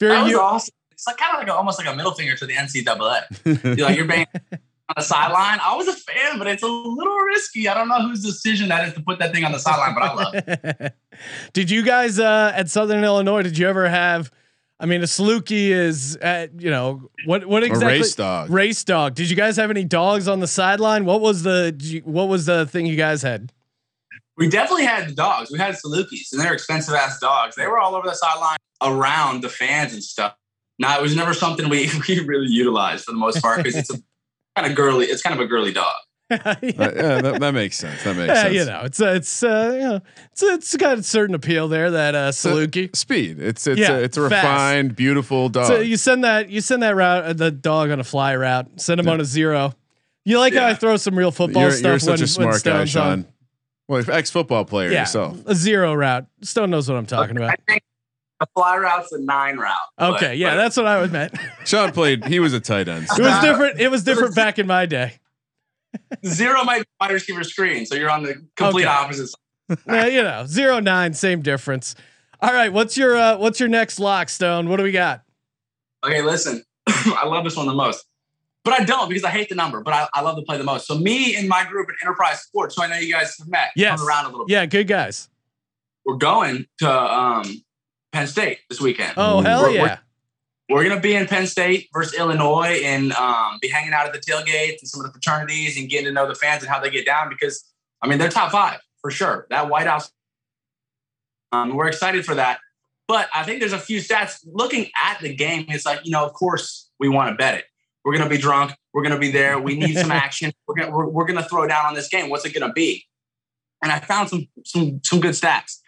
That 0.00 0.24
was 0.24 0.32
U- 0.32 0.40
awesome. 0.40 0.74
It's 0.90 1.06
like 1.06 1.16
kind 1.16 1.34
of 1.34 1.40
like 1.40 1.48
a, 1.48 1.54
almost 1.54 1.78
like 1.78 1.86
a 1.88 1.94
middle 1.96 2.12
finger 2.12 2.36
to 2.36 2.46
the 2.46 2.54
NCAA. 2.54 3.76
You're 3.76 3.86
like 3.86 3.96
you're 3.96 4.06
being 4.06 4.26
on 4.52 4.94
the 4.96 5.02
sideline. 5.02 5.58
I 5.60 5.74
was 5.76 5.88
a 5.88 5.92
fan, 5.94 6.38
but 6.38 6.46
it's 6.46 6.62
a 6.62 6.66
little 6.66 7.16
risky. 7.18 7.68
I 7.68 7.74
don't 7.74 7.88
know 7.88 8.02
whose 8.02 8.22
decision 8.24 8.68
that 8.68 8.86
is 8.88 8.94
to 8.94 9.00
put 9.02 9.18
that 9.18 9.32
thing 9.32 9.44
on 9.44 9.52
the 9.52 9.58
sideline, 9.58 9.94
but 9.94 10.02
I 10.02 10.14
love. 10.14 10.34
it. 10.34 10.94
did 11.52 11.70
you 11.70 11.82
guys 11.82 12.18
uh, 12.18 12.52
at 12.54 12.70
Southern 12.70 13.02
Illinois? 13.04 13.42
Did 13.42 13.58
you 13.58 13.68
ever 13.68 13.88
have? 13.88 14.30
I 14.82 14.86
mean, 14.86 15.00
a 15.00 15.06
Saluki 15.06 15.68
is 15.68 16.16
at 16.16 16.60
you 16.60 16.68
know 16.68 17.08
what 17.24 17.46
what 17.46 17.62
exactly 17.62 17.94
a 17.94 17.98
race 18.00 18.14
dog. 18.16 18.50
Race 18.50 18.82
dog. 18.82 19.14
Did 19.14 19.30
you 19.30 19.36
guys 19.36 19.56
have 19.56 19.70
any 19.70 19.84
dogs 19.84 20.26
on 20.26 20.40
the 20.40 20.48
sideline? 20.48 21.04
What 21.04 21.20
was 21.20 21.44
the 21.44 21.74
you, 21.78 22.00
what 22.00 22.26
was 22.28 22.46
the 22.46 22.66
thing 22.66 22.86
you 22.86 22.96
guys 22.96 23.22
had? 23.22 23.52
We 24.36 24.48
definitely 24.48 24.86
had 24.86 25.08
the 25.08 25.14
dogs. 25.14 25.52
We 25.52 25.58
had 25.58 25.76
Salukis, 25.76 26.32
and 26.32 26.40
they're 26.40 26.52
expensive 26.52 26.94
ass 26.94 27.20
dogs. 27.20 27.54
They 27.54 27.68
were 27.68 27.78
all 27.78 27.94
over 27.94 28.08
the 28.08 28.14
sideline 28.14 28.56
around 28.82 29.42
the 29.42 29.48
fans 29.48 29.92
and 29.92 30.02
stuff. 30.02 30.34
Now 30.80 30.98
it 30.98 31.02
was 31.02 31.14
never 31.14 31.32
something 31.32 31.68
we, 31.68 31.88
we 32.08 32.18
really 32.18 32.50
utilized 32.50 33.04
for 33.04 33.12
the 33.12 33.18
most 33.18 33.40
part 33.40 33.58
because 33.58 33.76
it's 33.76 33.90
a 33.90 33.98
kind 34.56 34.68
of 34.68 34.76
girly. 34.76 35.06
It's 35.06 35.22
kind 35.22 35.38
of 35.38 35.40
a 35.40 35.46
girly 35.46 35.72
dog. 35.72 35.94
yeah, 36.30 36.38
Uh, 36.46 36.54
yeah, 36.62 37.20
that, 37.20 37.36
that 37.40 37.54
makes 37.54 37.76
sense. 37.76 38.02
That 38.04 38.16
makes 38.16 38.28
Yeah, 38.28 38.42
sense. 38.42 38.54
you 38.54 38.64
know, 38.64 38.80
it's 38.84 39.00
uh, 39.00 39.06
it's 39.16 39.42
uh, 39.42 39.70
you 39.74 39.80
know, 39.88 40.00
it's 40.32 40.42
it's 40.42 40.76
got 40.76 40.98
a 40.98 41.02
certain 41.02 41.34
appeal 41.34 41.68
there. 41.68 41.90
That 41.90 42.14
uh, 42.14 42.30
Saluki. 42.30 42.94
Speed. 42.96 43.38
It's 43.40 43.66
it's 43.66 43.78
Yeah, 43.80 43.96
a, 43.96 44.00
it's 44.02 44.16
a 44.16 44.30
fast. 44.30 44.44
refined, 44.44 44.96
beautiful 44.96 45.48
dog. 45.50 45.66
So 45.66 45.80
you 45.80 45.96
send 45.96 46.24
that 46.24 46.48
you 46.48 46.60
send 46.60 46.82
that 46.82 46.96
route 46.96 47.24
uh, 47.24 47.32
the 47.34 47.50
dog 47.50 47.90
on 47.90 48.00
a 48.00 48.04
fly 48.04 48.34
route. 48.36 48.80
Send 48.80 49.00
him 49.00 49.08
on 49.08 49.20
a 49.20 49.24
zero. 49.24 49.74
You 50.24 50.38
like 50.38 50.54
how 50.54 50.66
I 50.66 50.74
throw 50.74 50.96
some 50.96 51.18
real 51.18 51.32
football 51.32 51.62
you're 51.62 51.70
stuff 51.72 51.82
you're 51.84 51.92
when, 51.92 52.00
such 52.00 52.20
a 52.22 52.26
smart 52.28 52.52
guy, 52.62 52.84
Stone's 52.84 52.96
on. 52.96 53.22
Sean. 53.24 53.26
Well, 53.88 54.10
ex 54.10 54.30
football 54.30 54.64
player 54.64 54.90
Yeah, 54.90 55.00
yourself. 55.00 55.36
a 55.46 55.54
zero 55.54 55.92
route. 55.94 56.26
Stone 56.42 56.70
knows 56.70 56.88
what 56.88 56.96
I'm 56.96 57.06
talking 57.06 57.36
about. 57.36 57.50
I 57.50 57.56
think 57.68 57.82
the 58.40 58.46
fly 58.54 58.76
route's 58.78 59.10
a 59.12 59.18
nine 59.20 59.56
route. 59.58 59.74
but- 59.98 60.14
Okay, 60.14 60.36
yeah, 60.36 60.50
but 60.52 60.56
that's 60.58 60.76
what 60.76 60.86
I 60.86 60.98
was 61.00 61.10
meant. 61.10 61.34
Sean 61.64 61.90
played. 61.92 62.24
He 62.24 62.38
was 62.40 62.54
a 62.54 62.60
tight 62.60 62.88
end. 62.88 63.06
It 63.18 63.20
was 63.22 63.40
different. 63.42 63.80
It 63.80 63.90
was 63.90 64.04
different 64.04 64.34
back 64.36 64.58
in 64.60 64.66
my 64.68 64.86
day. 64.86 65.14
Zero 66.26 66.64
might 66.64 66.80
be 66.80 66.86
wide 67.00 67.12
receiver 67.12 67.44
screen, 67.44 67.86
so 67.86 67.94
you're 67.94 68.10
on 68.10 68.22
the 68.22 68.34
complete 68.56 68.82
Okay. 68.84 68.90
opposite. 68.92 69.28
side. 69.28 69.38
Yeah, 69.86 70.06
you 70.06 70.22
know, 70.22 70.44
zero 70.46 70.80
nine, 70.80 71.14
same 71.14 71.40
difference. 71.40 71.94
All 72.40 72.52
right, 72.52 72.72
what's 72.72 72.96
your 72.96 73.16
uh, 73.16 73.38
what's 73.38 73.58
your 73.60 73.68
next 73.68 73.98
lock, 74.00 74.28
Stone? 74.28 74.68
What 74.68 74.76
do 74.76 74.82
we 74.82 74.92
got? 74.92 75.22
Okay, 76.04 76.20
listen, 76.22 76.62
I 76.88 77.24
love 77.26 77.44
this 77.44 77.56
one 77.56 77.66
the 77.66 77.72
most, 77.74 78.04
but 78.64 78.78
I 78.78 78.84
don't 78.84 79.08
because 79.08 79.24
I 79.24 79.30
hate 79.30 79.48
the 79.48 79.54
number. 79.54 79.80
But 79.82 79.94
I, 79.94 80.08
I 80.14 80.20
love 80.22 80.36
to 80.36 80.42
play 80.42 80.58
the 80.58 80.64
most. 80.64 80.86
So 80.86 80.98
me 80.98 81.36
and 81.36 81.48
my 81.48 81.64
group 81.64 81.88
at 81.88 81.94
Enterprise 82.06 82.40
Sports, 82.42 82.74
so 82.74 82.82
I 82.82 82.88
know 82.88 82.96
you 82.96 83.12
guys 83.12 83.36
have 83.38 83.48
met, 83.48 83.68
Yes. 83.76 83.98
come 83.98 84.06
around 84.08 84.24
a 84.26 84.28
little. 84.30 84.46
bit. 84.46 84.52
Yeah, 84.52 84.66
good 84.66 84.88
guys. 84.88 85.28
We're 86.04 86.16
going 86.16 86.66
to 86.80 86.90
um, 86.90 87.62
Penn 88.10 88.26
State 88.26 88.58
this 88.68 88.80
weekend. 88.80 89.14
Oh 89.16 89.40
hell 89.40 89.62
We're- 89.62 89.74
yeah! 89.74 89.82
we're- 89.82 89.98
We're 90.68 90.84
gonna 90.88 91.00
be 91.00 91.14
in 91.14 91.26
Penn 91.26 91.46
State 91.46 91.88
versus 91.92 92.18
Illinois 92.18 92.80
and 92.84 93.12
um, 93.12 93.58
be 93.60 93.68
hanging 93.68 93.92
out 93.92 94.06
at 94.06 94.12
the 94.12 94.18
tailgates 94.18 94.78
and 94.80 94.88
some 94.88 95.00
of 95.00 95.06
the 95.06 95.12
fraternities 95.12 95.78
and 95.78 95.88
getting 95.88 96.06
to 96.06 96.12
know 96.12 96.26
the 96.26 96.34
fans 96.34 96.62
and 96.62 96.70
how 96.70 96.80
they 96.80 96.90
get 96.90 97.04
down 97.04 97.28
because 97.28 97.64
I 98.00 98.08
mean 98.08 98.18
they're 98.18 98.30
top 98.30 98.52
five 98.52 98.80
for 99.00 99.10
sure. 99.10 99.46
That 99.50 99.68
White 99.68 99.86
House, 99.86 100.10
um, 101.50 101.74
we're 101.74 101.88
excited 101.88 102.24
for 102.24 102.36
that. 102.36 102.60
But 103.08 103.28
I 103.34 103.42
think 103.42 103.60
there's 103.60 103.72
a 103.72 103.78
few 103.78 104.00
stats 104.00 104.38
looking 104.46 104.88
at 104.96 105.20
the 105.20 105.34
game. 105.34 105.66
It's 105.68 105.84
like 105.84 106.00
you 106.04 106.12
know, 106.12 106.24
of 106.24 106.32
course 106.32 106.88
we 106.98 107.08
want 107.08 107.30
to 107.30 107.36
bet 107.36 107.56
it. 107.56 107.64
We're 108.04 108.16
gonna 108.16 108.30
be 108.30 108.38
drunk. 108.38 108.72
We're 108.94 109.02
gonna 109.02 109.18
be 109.18 109.30
there. 109.30 109.58
We 109.58 109.76
need 109.76 109.96
some 109.96 110.10
action. 110.12 110.52
We're 110.66 110.76
gonna 110.76 110.90
we're, 110.90 111.08
we're 111.08 111.26
gonna 111.26 111.46
throw 111.46 111.66
down 111.66 111.86
on 111.86 111.94
this 111.94 112.08
game. 112.08 112.30
What's 112.30 112.44
it 112.44 112.54
gonna 112.54 112.72
be? 112.72 113.04
And 113.82 113.92
I 113.92 113.98
found 113.98 114.28
some 114.28 114.48
some 114.64 115.00
some 115.04 115.20
good 115.20 115.32
stats. 115.32 115.80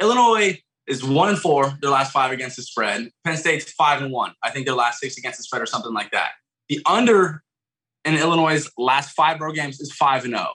Illinois 0.00 0.60
is 0.86 1.04
one 1.04 1.28
and 1.28 1.38
four, 1.38 1.72
their 1.80 1.90
last 1.90 2.12
five 2.12 2.32
against 2.32 2.56
the 2.56 2.62
spread. 2.62 3.10
Penn 3.24 3.36
State's 3.36 3.70
five 3.72 4.02
and 4.02 4.12
one. 4.12 4.32
I 4.42 4.50
think 4.50 4.66
their 4.66 4.74
last 4.74 5.00
six 5.00 5.16
against 5.16 5.38
the 5.38 5.44
spread 5.44 5.62
or 5.62 5.66
something 5.66 5.92
like 5.92 6.10
that. 6.10 6.32
The 6.68 6.80
under 6.86 7.42
in 8.04 8.14
Illinois' 8.16 8.68
last 8.76 9.12
five 9.12 9.40
road 9.40 9.54
games 9.54 9.80
is 9.80 9.92
five 9.92 10.24
and 10.24 10.34
zero. 10.34 10.48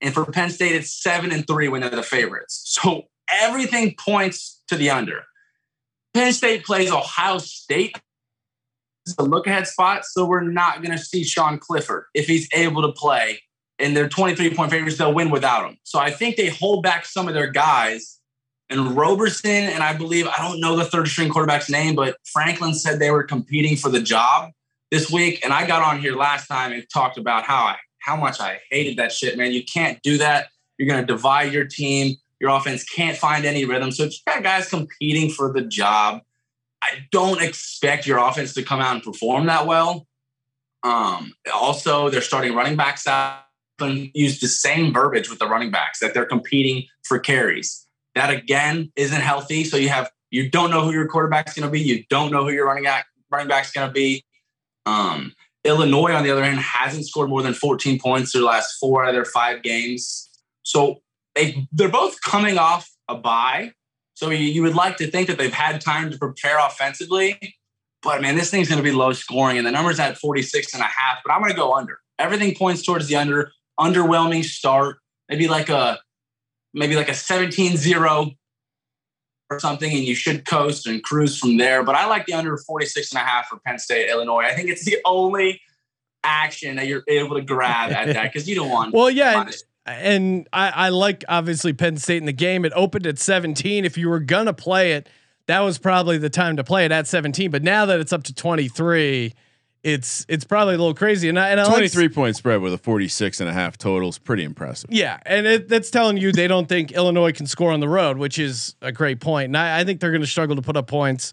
And 0.00 0.12
for 0.12 0.24
Penn 0.26 0.50
State, 0.50 0.74
it's 0.74 0.92
seven 0.92 1.32
and 1.32 1.46
three 1.46 1.68
when 1.68 1.80
they're 1.80 1.90
the 1.90 2.02
favorites. 2.02 2.62
So 2.82 3.04
everything 3.30 3.94
points 3.98 4.62
to 4.68 4.76
the 4.76 4.90
under. 4.90 5.24
Penn 6.14 6.32
State 6.32 6.64
plays 6.64 6.90
Ohio 6.90 7.38
State. 7.38 7.98
It's 9.06 9.16
a 9.18 9.22
look 9.22 9.46
ahead 9.46 9.66
spot. 9.66 10.04
So 10.04 10.24
we're 10.24 10.42
not 10.42 10.82
going 10.82 10.96
to 10.96 11.02
see 11.02 11.24
Sean 11.24 11.58
Clifford 11.58 12.04
if 12.14 12.26
he's 12.26 12.48
able 12.52 12.82
to 12.82 12.92
play. 12.92 13.40
And 13.78 13.96
they're 13.96 14.08
23 14.08 14.54
point 14.54 14.70
favorites. 14.70 14.98
They'll 14.98 15.14
win 15.14 15.30
without 15.30 15.68
him. 15.68 15.78
So 15.82 15.98
I 15.98 16.10
think 16.10 16.36
they 16.36 16.50
hold 16.50 16.82
back 16.82 17.04
some 17.04 17.26
of 17.26 17.34
their 17.34 17.50
guys 17.50 18.20
and 18.72 18.96
Roberson, 18.96 19.50
and 19.50 19.82
I 19.82 19.92
believe, 19.92 20.26
I 20.26 20.38
don't 20.38 20.60
know 20.60 20.76
the 20.76 20.84
third 20.84 21.06
string 21.06 21.28
quarterback's 21.28 21.68
name, 21.68 21.94
but 21.94 22.16
Franklin 22.24 22.74
said 22.74 22.98
they 22.98 23.10
were 23.10 23.22
competing 23.22 23.76
for 23.76 23.90
the 23.90 24.00
job 24.00 24.50
this 24.90 25.10
week. 25.10 25.44
And 25.44 25.52
I 25.52 25.66
got 25.66 25.82
on 25.82 26.00
here 26.00 26.16
last 26.16 26.46
time 26.46 26.72
and 26.72 26.84
talked 26.92 27.18
about 27.18 27.44
how 27.44 27.64
I, 27.64 27.76
how 27.98 28.16
much 28.16 28.40
I 28.40 28.60
hated 28.70 28.96
that 28.96 29.12
shit, 29.12 29.36
man. 29.36 29.52
You 29.52 29.62
can't 29.62 30.00
do 30.02 30.18
that. 30.18 30.48
You're 30.78 30.88
going 30.88 31.00
to 31.00 31.06
divide 31.06 31.52
your 31.52 31.66
team. 31.66 32.16
Your 32.40 32.50
offense 32.50 32.82
can't 32.82 33.16
find 33.16 33.44
any 33.44 33.64
rhythm. 33.66 33.92
So 33.92 34.04
you 34.04 34.10
got 34.26 34.42
guys 34.42 34.68
competing 34.68 35.30
for 35.30 35.52
the 35.52 35.62
job, 35.62 36.22
I 36.82 37.06
don't 37.12 37.40
expect 37.40 38.06
your 38.06 38.18
offense 38.18 38.54
to 38.54 38.62
come 38.62 38.80
out 38.80 38.94
and 38.94 39.02
perform 39.04 39.46
that 39.46 39.66
well. 39.66 40.06
Um, 40.82 41.32
also, 41.54 42.08
they're 42.10 42.20
starting 42.20 42.54
running 42.54 42.76
backs 42.76 43.06
out 43.06 43.42
and 43.80 44.10
use 44.14 44.40
the 44.40 44.48
same 44.48 44.92
verbiage 44.92 45.30
with 45.30 45.38
the 45.38 45.46
running 45.46 45.70
backs 45.70 46.00
that 46.00 46.14
they're 46.14 46.26
competing 46.26 46.86
for 47.04 47.18
carries. 47.18 47.81
That 48.14 48.30
again 48.30 48.92
isn't 48.96 49.20
healthy. 49.20 49.64
So 49.64 49.76
you 49.76 49.88
have 49.88 50.10
you 50.30 50.50
don't 50.50 50.70
know 50.70 50.82
who 50.82 50.92
your 50.92 51.06
quarterback's 51.08 51.54
going 51.54 51.66
to 51.66 51.72
be. 51.72 51.80
You 51.80 52.04
don't 52.08 52.32
know 52.32 52.44
who 52.44 52.50
your 52.50 52.66
running 52.66 52.84
back 52.84 53.06
running 53.30 53.48
back's 53.48 53.72
going 53.72 53.88
to 53.88 53.92
be. 53.92 54.24
Um, 54.86 55.34
Illinois, 55.64 56.12
on 56.12 56.24
the 56.24 56.30
other 56.30 56.44
hand, 56.44 56.58
hasn't 56.58 57.06
scored 57.06 57.28
more 57.28 57.42
than 57.42 57.54
14 57.54 57.98
points 58.00 58.32
their 58.32 58.42
last 58.42 58.76
four 58.80 59.04
out 59.04 59.10
of 59.10 59.14
their 59.14 59.24
five 59.24 59.62
games. 59.62 60.28
So 60.62 61.02
they 61.34 61.66
they're 61.72 61.88
both 61.88 62.20
coming 62.22 62.58
off 62.58 62.90
a 63.08 63.16
bye. 63.16 63.72
So 64.14 64.30
you, 64.30 64.38
you 64.38 64.62
would 64.62 64.74
like 64.74 64.96
to 64.98 65.10
think 65.10 65.28
that 65.28 65.38
they've 65.38 65.52
had 65.52 65.80
time 65.80 66.10
to 66.10 66.18
prepare 66.18 66.58
offensively. 66.58 67.56
But 68.02 68.20
man, 68.20 68.34
this 68.34 68.50
thing's 68.50 68.68
going 68.68 68.82
to 68.82 68.88
be 68.88 68.94
low 68.94 69.12
scoring, 69.12 69.58
and 69.58 69.66
the 69.66 69.70
number's 69.70 70.00
at 70.00 70.18
46 70.18 70.74
and 70.74 70.82
a 70.82 70.86
half. 70.86 71.18
But 71.24 71.32
I'm 71.32 71.40
going 71.40 71.52
to 71.52 71.56
go 71.56 71.74
under. 71.74 71.98
Everything 72.18 72.54
points 72.54 72.82
towards 72.82 73.06
the 73.06 73.16
under. 73.16 73.52
Underwhelming 73.78 74.44
start. 74.44 74.98
Maybe 75.28 75.48
like 75.48 75.68
a 75.68 76.00
maybe 76.74 76.96
like 76.96 77.08
a 77.08 77.12
17-0 77.12 78.36
or 79.50 79.60
something, 79.60 79.92
and 79.92 80.04
you 80.04 80.14
should 80.14 80.44
coast 80.44 80.86
and 80.86 81.02
cruise 81.02 81.38
from 81.38 81.56
there. 81.58 81.82
But 81.82 81.94
I 81.94 82.06
like 82.06 82.26
the 82.26 82.34
under 82.34 82.56
46 82.56 83.12
and 83.12 83.20
a 83.20 83.24
half 83.24 83.48
for 83.48 83.58
Penn 83.64 83.78
State, 83.78 84.08
Illinois. 84.08 84.44
I 84.44 84.54
think 84.54 84.68
it's 84.68 84.84
the 84.84 84.98
only 85.04 85.60
action 86.24 86.76
that 86.76 86.86
you're 86.86 87.04
able 87.08 87.36
to 87.36 87.42
grab 87.42 87.92
at 87.92 88.12
that 88.14 88.32
because 88.32 88.48
you 88.48 88.54
don't 88.54 88.70
want. 88.70 88.94
Well, 89.02 89.10
yeah, 89.10 89.44
and 89.86 90.48
I, 90.52 90.70
I 90.70 90.88
like 90.90 91.24
obviously 91.28 91.72
Penn 91.72 91.96
State 91.96 92.18
in 92.18 92.26
the 92.26 92.32
game. 92.32 92.64
It 92.64 92.72
opened 92.74 93.06
at 93.06 93.18
17. 93.18 93.84
If 93.84 93.98
you 93.98 94.08
were 94.08 94.20
gonna 94.20 94.52
play 94.52 94.92
it, 94.92 95.08
that 95.46 95.60
was 95.60 95.78
probably 95.78 96.18
the 96.18 96.30
time 96.30 96.56
to 96.56 96.64
play 96.64 96.84
it 96.84 96.92
at 96.92 97.06
17. 97.06 97.50
But 97.50 97.62
now 97.62 97.86
that 97.86 98.00
it's 98.00 98.12
up 98.12 98.22
to 98.24 98.34
23, 98.34 99.34
it's 99.84 100.24
it's 100.28 100.44
probably 100.44 100.74
a 100.74 100.78
little 100.78 100.94
crazy. 100.94 101.28
And 101.28 101.38
I, 101.38 101.50
and 101.50 101.60
I 101.60 101.64
like- 101.64 101.74
23 101.74 102.08
point 102.10 102.36
spread 102.36 102.60
with 102.60 102.72
a 102.72 102.78
46 102.78 103.40
and 103.40 103.48
a 103.48 103.52
half 103.52 103.76
total 103.76 104.08
is 104.08 104.18
pretty 104.18 104.44
impressive. 104.44 104.90
Yeah, 104.92 105.18
and 105.26 105.46
it, 105.46 105.68
that's 105.68 105.90
telling 105.90 106.16
you 106.16 106.32
they 106.32 106.48
don't 106.48 106.68
think 106.68 106.92
Illinois 106.92 107.32
can 107.32 107.46
score 107.46 107.72
on 107.72 107.80
the 107.80 107.88
road, 107.88 108.16
which 108.18 108.38
is 108.38 108.76
a 108.80 108.92
great 108.92 109.20
point. 109.20 109.46
And 109.46 109.56
I, 109.56 109.80
I 109.80 109.84
think 109.84 110.00
they're 110.00 110.12
going 110.12 110.20
to 110.22 110.26
struggle 110.26 110.56
to 110.56 110.62
put 110.62 110.76
up 110.76 110.86
points. 110.86 111.32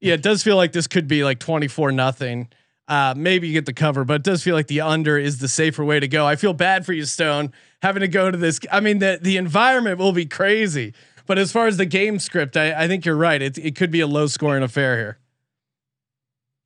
Yeah, 0.00 0.14
it 0.14 0.22
does 0.22 0.42
feel 0.42 0.56
like 0.56 0.72
this 0.72 0.86
could 0.86 1.08
be 1.08 1.24
like 1.24 1.38
twenty 1.38 1.68
four 1.68 1.92
nothing. 1.92 2.48
Uh, 2.88 3.14
maybe 3.16 3.48
you 3.48 3.52
get 3.52 3.66
the 3.66 3.72
cover, 3.72 4.04
but 4.04 4.14
it 4.14 4.22
does 4.22 4.44
feel 4.44 4.54
like 4.54 4.68
the 4.68 4.80
under 4.80 5.18
is 5.18 5.38
the 5.40 5.48
safer 5.48 5.84
way 5.84 5.98
to 5.98 6.06
go. 6.06 6.24
I 6.24 6.36
feel 6.36 6.52
bad 6.52 6.86
for 6.86 6.92
you, 6.92 7.04
Stone, 7.04 7.52
having 7.82 8.00
to 8.02 8.08
go 8.08 8.30
to 8.30 8.38
this. 8.38 8.60
I 8.70 8.80
mean, 8.80 9.00
the 9.00 9.18
the 9.20 9.36
environment 9.36 9.98
will 9.98 10.12
be 10.12 10.24
crazy, 10.26 10.94
but 11.26 11.36
as 11.38 11.50
far 11.50 11.66
as 11.66 11.76
the 11.78 11.86
game 11.86 12.18
script, 12.20 12.56
I, 12.56 12.84
I 12.84 12.88
think 12.88 13.04
you're 13.04 13.16
right. 13.16 13.42
It 13.42 13.58
it 13.58 13.74
could 13.74 13.90
be 13.90 14.00
a 14.00 14.06
low 14.06 14.28
scoring 14.28 14.62
affair 14.62 14.96
here. 14.96 15.18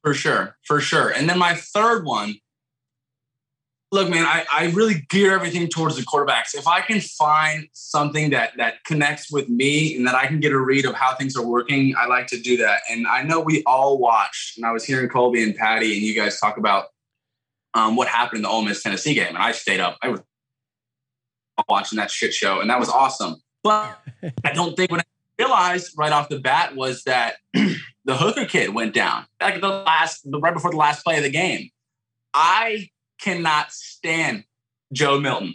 For 0.02 0.14
sure, 0.14 0.56
for 0.64 0.80
sure. 0.80 1.10
And 1.10 1.28
then 1.28 1.38
my 1.38 1.54
third 1.54 2.04
one. 2.04 2.36
Look, 3.92 4.08
man, 4.08 4.24
I, 4.24 4.46
I 4.52 4.66
really 4.66 5.04
gear 5.10 5.34
everything 5.34 5.66
towards 5.66 5.96
the 5.96 6.02
quarterbacks. 6.02 6.54
If 6.54 6.68
I 6.68 6.80
can 6.80 7.00
find 7.00 7.66
something 7.72 8.30
that 8.30 8.52
that 8.56 8.84
connects 8.84 9.32
with 9.32 9.48
me 9.48 9.96
and 9.96 10.06
that 10.06 10.14
I 10.14 10.28
can 10.28 10.38
get 10.38 10.52
a 10.52 10.58
read 10.58 10.84
of 10.84 10.94
how 10.94 11.16
things 11.16 11.36
are 11.36 11.44
working, 11.44 11.96
I 11.98 12.06
like 12.06 12.28
to 12.28 12.40
do 12.40 12.56
that. 12.58 12.82
And 12.88 13.08
I 13.08 13.24
know 13.24 13.40
we 13.40 13.64
all 13.64 13.98
watched, 13.98 14.56
and 14.56 14.64
I 14.64 14.70
was 14.70 14.84
hearing 14.84 15.08
Colby 15.08 15.42
and 15.42 15.56
Patty 15.56 15.94
and 15.94 16.02
you 16.02 16.14
guys 16.14 16.38
talk 16.38 16.56
about 16.56 16.86
um, 17.74 17.96
what 17.96 18.06
happened 18.06 18.38
in 18.38 18.42
the 18.42 18.48
Ole 18.48 18.62
Miss 18.62 18.80
Tennessee 18.80 19.14
game, 19.14 19.28
and 19.28 19.38
I 19.38 19.50
stayed 19.50 19.80
up. 19.80 19.98
I 20.02 20.10
was 20.10 20.20
watching 21.68 21.96
that 21.96 22.12
shit 22.12 22.32
show, 22.32 22.60
and 22.60 22.70
that 22.70 22.78
was 22.78 22.88
awesome. 22.88 23.36
But 23.62 23.98
I 24.44 24.52
don't 24.52 24.76
think 24.76 24.90
what 24.90 25.00
I 25.00 25.42
realized 25.42 25.94
right 25.96 26.12
off 26.12 26.28
the 26.28 26.38
bat 26.38 26.76
was 26.76 27.02
that 27.04 27.36
the 28.10 28.16
Hooker 28.16 28.44
kid 28.44 28.74
went 28.74 28.92
down 28.92 29.24
like 29.40 29.60
the 29.60 29.68
last, 29.68 30.26
right 30.26 30.52
before 30.52 30.72
the 30.72 30.76
last 30.76 31.04
play 31.04 31.18
of 31.18 31.22
the 31.22 31.30
game. 31.30 31.70
I 32.34 32.88
cannot 33.20 33.70
stand 33.70 34.42
Joe 34.92 35.20
Milton. 35.20 35.54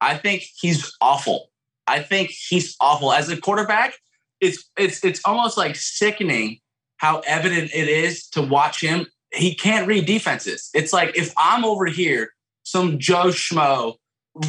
I 0.00 0.16
think 0.16 0.44
he's 0.56 0.94
awful. 1.00 1.50
I 1.88 2.00
think 2.00 2.30
he's 2.30 2.76
awful 2.80 3.12
as 3.12 3.28
a 3.28 3.36
quarterback. 3.36 3.94
It's 4.40 4.70
it's 4.78 5.04
it's 5.04 5.20
almost 5.24 5.56
like 5.56 5.74
sickening 5.74 6.60
how 6.98 7.22
evident 7.26 7.72
it 7.74 7.88
is 7.88 8.28
to 8.28 8.42
watch 8.42 8.80
him. 8.80 9.06
He 9.32 9.56
can't 9.56 9.88
read 9.88 10.06
defenses. 10.06 10.70
It's 10.74 10.92
like 10.92 11.18
if 11.18 11.34
I'm 11.36 11.64
over 11.64 11.86
here, 11.86 12.30
some 12.62 13.00
Joe 13.00 13.28
Schmo 13.30 13.96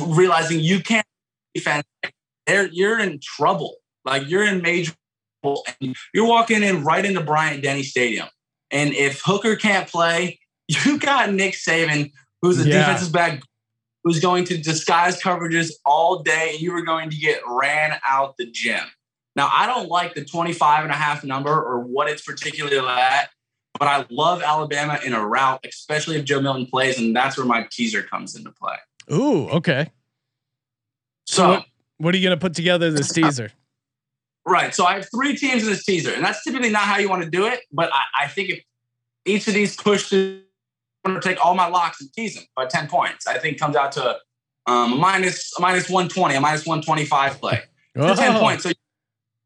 realizing 0.05 0.59
you 0.59 0.83
can't 0.83 1.07
defense, 1.55 1.87
there 2.45 2.67
you're 2.67 2.99
in 2.99 3.19
trouble. 3.19 3.77
Like 4.05 4.29
you're 4.29 4.45
in 4.45 4.61
major 4.61 4.93
trouble. 5.47 5.65
And 5.81 5.95
you're 6.13 6.27
walking 6.27 6.63
in 6.63 6.83
right 6.83 7.03
into 7.05 7.21
Bryant 7.21 7.63
Denny 7.63 7.83
Stadium. 7.83 8.27
And 8.71 8.93
if 8.93 9.21
Hooker 9.23 9.55
can't 9.55 9.87
play, 9.87 10.39
you 10.67 10.99
got 10.99 11.31
Nick 11.33 11.53
Saban, 11.53 12.11
who's 12.41 12.59
a 12.59 12.67
Yeah. 12.67 12.79
defensive 12.79 13.11
back 13.13 13.41
who's 14.03 14.19
going 14.19 14.45
to 14.45 14.57
disguise 14.57 15.21
coverages 15.21 15.71
all 15.85 16.19
day, 16.23 16.51
and 16.51 16.61
you 16.61 16.73
are 16.73 16.81
going 16.83 17.09
to 17.09 17.17
get 17.17 17.41
ran 17.45 17.99
out 18.07 18.37
the 18.37 18.45
gym. 18.49 18.83
Now, 19.35 19.49
I 19.53 19.65
don't 19.67 19.89
like 19.89 20.15
the 20.15 20.23
25 20.23 20.83
and 20.83 20.91
a 20.91 20.95
half 20.95 21.23
number 21.23 21.51
or 21.51 21.81
what 21.81 22.09
it's 22.09 22.21
particularly 22.21 22.77
at, 22.77 23.29
but 23.77 23.87
I 23.87 24.05
love 24.09 24.41
Alabama 24.41 24.99
in 25.05 25.13
a 25.13 25.25
route, 25.25 25.65
especially 25.67 26.15
if 26.15 26.25
Joe 26.25 26.39
Milton 26.41 26.67
plays, 26.67 26.97
and 26.97 27.15
that's 27.15 27.37
where 27.37 27.45
my 27.45 27.67
teaser 27.69 28.01
comes 28.01 28.35
into 28.35 28.51
play. 28.51 28.77
Ooh, 29.11 29.49
okay. 29.49 29.91
So, 31.25 31.35
So, 31.35 31.49
what, 31.49 31.65
what 31.97 32.15
are 32.15 32.17
you 32.17 32.23
going 32.23 32.37
to 32.37 32.41
put 32.41 32.53
together 32.53 32.89
this 32.91 33.11
teaser? 33.11 33.51
Right. 34.47 34.73
So 34.73 34.85
I 34.85 34.95
have 34.95 35.07
three 35.13 35.35
teams 35.35 35.63
in 35.63 35.69
this 35.69 35.83
teaser, 35.85 36.13
and 36.13 36.23
that's 36.23 36.43
typically 36.43 36.69
not 36.69 36.83
how 36.83 36.97
you 36.97 37.09
want 37.09 37.23
to 37.23 37.29
do 37.29 37.45
it, 37.45 37.61
but 37.71 37.91
I, 37.93 38.23
I 38.25 38.27
think 38.27 38.49
if 38.49 38.63
each 39.25 39.47
of 39.47 39.53
these 39.53 39.75
push 39.75 40.09
to 40.09 40.41
I'm 41.05 41.13
going 41.13 41.21
to 41.21 41.27
take 41.27 41.43
all 41.45 41.55
my 41.55 41.67
locks 41.67 42.01
and 42.01 42.11
tease 42.11 42.35
them 42.35 42.43
by 42.55 42.65
10 42.65 42.87
points, 42.87 43.27
I 43.27 43.37
think 43.37 43.59
comes 43.59 43.75
out 43.77 43.93
to 43.93 44.17
um, 44.65 44.93
a 44.93 44.95
minus, 44.97 45.53
a 45.57 45.61
minus 45.61 45.89
120, 45.89 46.35
a 46.35 46.41
minus 46.41 46.65
125 46.65 47.39
play. 47.39 47.61
For 47.95 48.13
10 48.13 48.35
Oh, 48.35 48.39
points. 48.39 48.63
So 48.63 48.71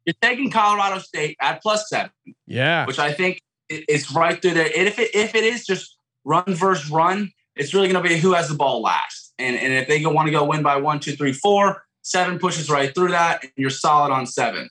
you're 0.05 0.15
taking 0.21 0.49
Colorado 0.49 0.97
State 0.99 1.37
at 1.39 1.61
plus 1.61 1.87
seven, 1.87 2.11
Yeah. 2.47 2.85
which 2.85 2.97
I 2.99 3.13
think 3.13 3.41
is 3.69 4.11
right 4.11 4.41
through 4.41 4.55
there. 4.55 4.71
And 4.75 4.87
if 4.87 4.97
it 4.97 5.13
if 5.13 5.35
it 5.35 5.43
is 5.43 5.65
just 5.65 5.97
run 6.25 6.43
versus 6.47 6.89
run, 6.89 7.31
it's 7.55 7.73
really 7.73 7.87
going 7.87 8.03
to 8.03 8.09
be 8.09 8.17
who 8.17 8.33
has 8.33 8.49
the 8.49 8.55
ball 8.55 8.81
last. 8.81 9.33
And 9.37 9.55
and 9.55 9.71
if 9.73 9.87
they 9.87 10.01
go, 10.01 10.09
want 10.09 10.27
to 10.27 10.31
go 10.31 10.43
win 10.43 10.63
by 10.63 10.77
one, 10.77 10.99
two, 10.99 11.15
three, 11.15 11.33
four, 11.33 11.83
seven 12.01 12.39
pushes 12.39 12.69
right 12.69 12.93
through 12.93 13.09
that, 13.09 13.43
and 13.43 13.51
you're 13.55 13.69
solid 13.69 14.11
on 14.11 14.25
seven. 14.25 14.69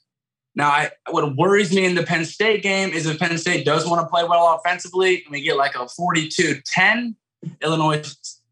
Now, 0.61 0.69
I, 0.69 0.91
what 1.09 1.37
worries 1.37 1.75
me 1.75 1.87
in 1.87 1.95
the 1.95 2.03
Penn 2.03 2.27
State 2.27 2.63
game 2.63 2.91
is 2.91 3.07
if 3.07 3.19
Penn 3.19 3.39
State 3.39 3.65
does 3.65 3.87
want 3.87 4.03
to 4.03 4.07
play 4.07 4.25
well 4.25 4.55
offensively 4.55 5.23
and 5.25 5.33
we 5.33 5.41
get 5.41 5.57
like 5.57 5.75
a 5.75 5.89
42 5.89 6.61
10, 6.67 7.17
Illinois 7.63 8.03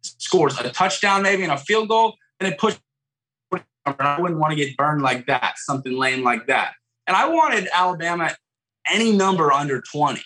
scores 0.00 0.58
a 0.58 0.70
touchdown 0.70 1.22
maybe 1.22 1.42
and 1.42 1.52
a 1.52 1.58
field 1.58 1.90
goal, 1.90 2.14
and 2.40 2.50
it 2.50 2.58
pushes. 2.58 2.80
I 3.84 4.18
wouldn't 4.18 4.40
want 4.40 4.52
to 4.52 4.56
get 4.56 4.74
burned 4.78 5.02
like 5.02 5.26
that, 5.26 5.58
something 5.58 5.92
lame 5.92 6.24
like 6.24 6.46
that. 6.46 6.72
And 7.06 7.14
I 7.14 7.28
wanted 7.28 7.68
Alabama 7.74 8.34
any 8.90 9.12
number 9.12 9.52
under 9.52 9.82
20. 9.82 10.22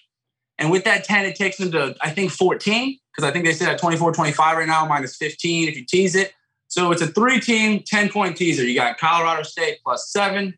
And 0.58 0.70
with 0.70 0.84
that 0.84 1.02
10, 1.02 1.24
it 1.24 1.34
takes 1.34 1.56
them 1.56 1.72
to, 1.72 1.96
I 2.00 2.10
think, 2.10 2.30
14, 2.30 2.96
because 3.12 3.28
I 3.28 3.32
think 3.32 3.44
they 3.44 3.54
sit 3.54 3.66
at 3.66 3.80
24, 3.80 4.12
25 4.12 4.56
right 4.56 4.68
now, 4.68 4.86
minus 4.86 5.16
15 5.16 5.68
if 5.68 5.76
you 5.76 5.84
tease 5.84 6.14
it. 6.14 6.32
So 6.68 6.92
it's 6.92 7.02
a 7.02 7.08
three 7.08 7.40
team, 7.40 7.82
10 7.84 8.08
point 8.10 8.36
teaser. 8.36 8.62
You 8.62 8.76
got 8.76 8.98
Colorado 8.98 9.42
State 9.42 9.78
plus 9.82 10.12
seven. 10.12 10.56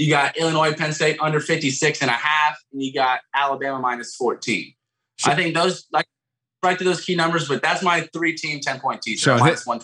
You 0.00 0.08
got 0.08 0.36
Illinois, 0.38 0.72
Penn 0.72 0.94
State 0.94 1.18
under 1.20 1.40
56 1.40 2.00
and 2.00 2.10
a 2.10 2.14
half. 2.14 2.56
And 2.72 2.82
you 2.82 2.90
got 2.92 3.20
Alabama 3.34 3.78
minus 3.78 4.16
14. 4.16 4.72
I 5.26 5.34
think 5.34 5.54
those, 5.54 5.86
like, 5.92 6.06
right 6.62 6.78
to 6.78 6.84
those 6.84 7.04
key 7.04 7.14
numbers, 7.16 7.46
but 7.46 7.60
that's 7.60 7.82
my 7.82 8.08
three 8.14 8.34
team, 8.34 8.60
10 8.60 8.80
point 8.80 9.02
teaser. 9.02 9.22
Sean, 9.32 9.40
minus 9.40 9.60
hit- 9.60 9.66
one. 9.66 9.80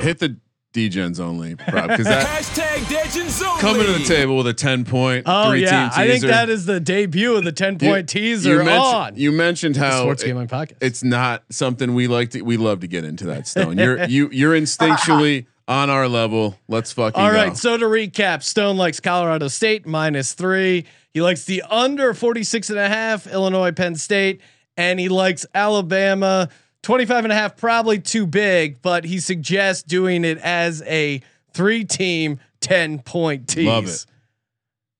Hit 0.00 0.18
the 0.18 0.36
DGens 0.74 1.18
only, 1.18 1.54
because 1.54 2.04
that 2.04 2.26
Hashtag 2.42 2.80
Degens 2.84 3.42
only. 3.44 3.60
coming 3.62 3.86
to 3.86 3.92
the 3.94 4.04
table 4.04 4.36
with 4.36 4.46
a 4.46 4.52
ten 4.54 4.84
point. 4.84 5.24
Oh 5.26 5.48
three 5.50 5.62
yeah, 5.62 5.88
team 5.88 5.90
I 5.96 6.06
think 6.06 6.24
that 6.24 6.50
is 6.50 6.66
the 6.66 6.78
debut 6.78 7.34
of 7.34 7.44
the 7.44 7.50
ten 7.52 7.78
point 7.78 8.08
teaser 8.08 8.58
mentioned, 8.62 8.78
on 8.78 9.16
You 9.16 9.32
mentioned 9.32 9.74
the 9.76 9.80
how 9.80 10.02
Sports 10.02 10.22
it- 10.22 10.26
Gambling 10.26 10.48
Podcast. 10.48 10.76
it's 10.82 11.02
not 11.02 11.42
something 11.50 11.94
we 11.94 12.06
like 12.06 12.30
to. 12.32 12.42
We 12.42 12.58
love 12.58 12.80
to 12.80 12.86
get 12.86 13.04
into 13.04 13.24
that 13.26 13.46
stone. 13.48 13.78
You're 13.78 14.04
you 14.08 14.28
you're 14.30 14.52
instinctually 14.54 15.46
on 15.68 15.90
our 15.90 16.08
level. 16.08 16.58
Let's 16.66 16.92
fucking 16.92 17.20
All 17.20 17.30
go. 17.30 17.36
right. 17.36 17.56
So 17.56 17.76
to 17.76 17.84
recap, 17.84 18.42
Stone 18.42 18.78
likes 18.78 18.98
Colorado 18.98 19.46
State 19.48 19.86
minus 19.86 20.32
three. 20.32 20.86
He 21.12 21.20
likes 21.20 21.44
the 21.44 21.62
under 21.68 22.14
46 22.14 22.70
and 22.70 22.78
a 22.78 22.88
half, 22.88 23.26
Illinois, 23.26 23.72
Penn 23.72 23.94
State, 23.94 24.40
and 24.76 24.98
he 24.98 25.08
likes 25.08 25.46
Alabama 25.54 26.48
25 26.82 27.24
and 27.24 27.32
a 27.32 27.36
half, 27.36 27.56
probably 27.56 27.98
too 27.98 28.26
big, 28.26 28.80
but 28.82 29.04
he 29.04 29.18
suggests 29.20 29.82
doing 29.82 30.24
it 30.24 30.38
as 30.38 30.82
a 30.82 31.20
three 31.52 31.84
team 31.84 32.40
10 32.60 33.00
point 33.00 33.48
tease. 33.48 33.66
Love 33.66 33.86
it. 33.86 34.06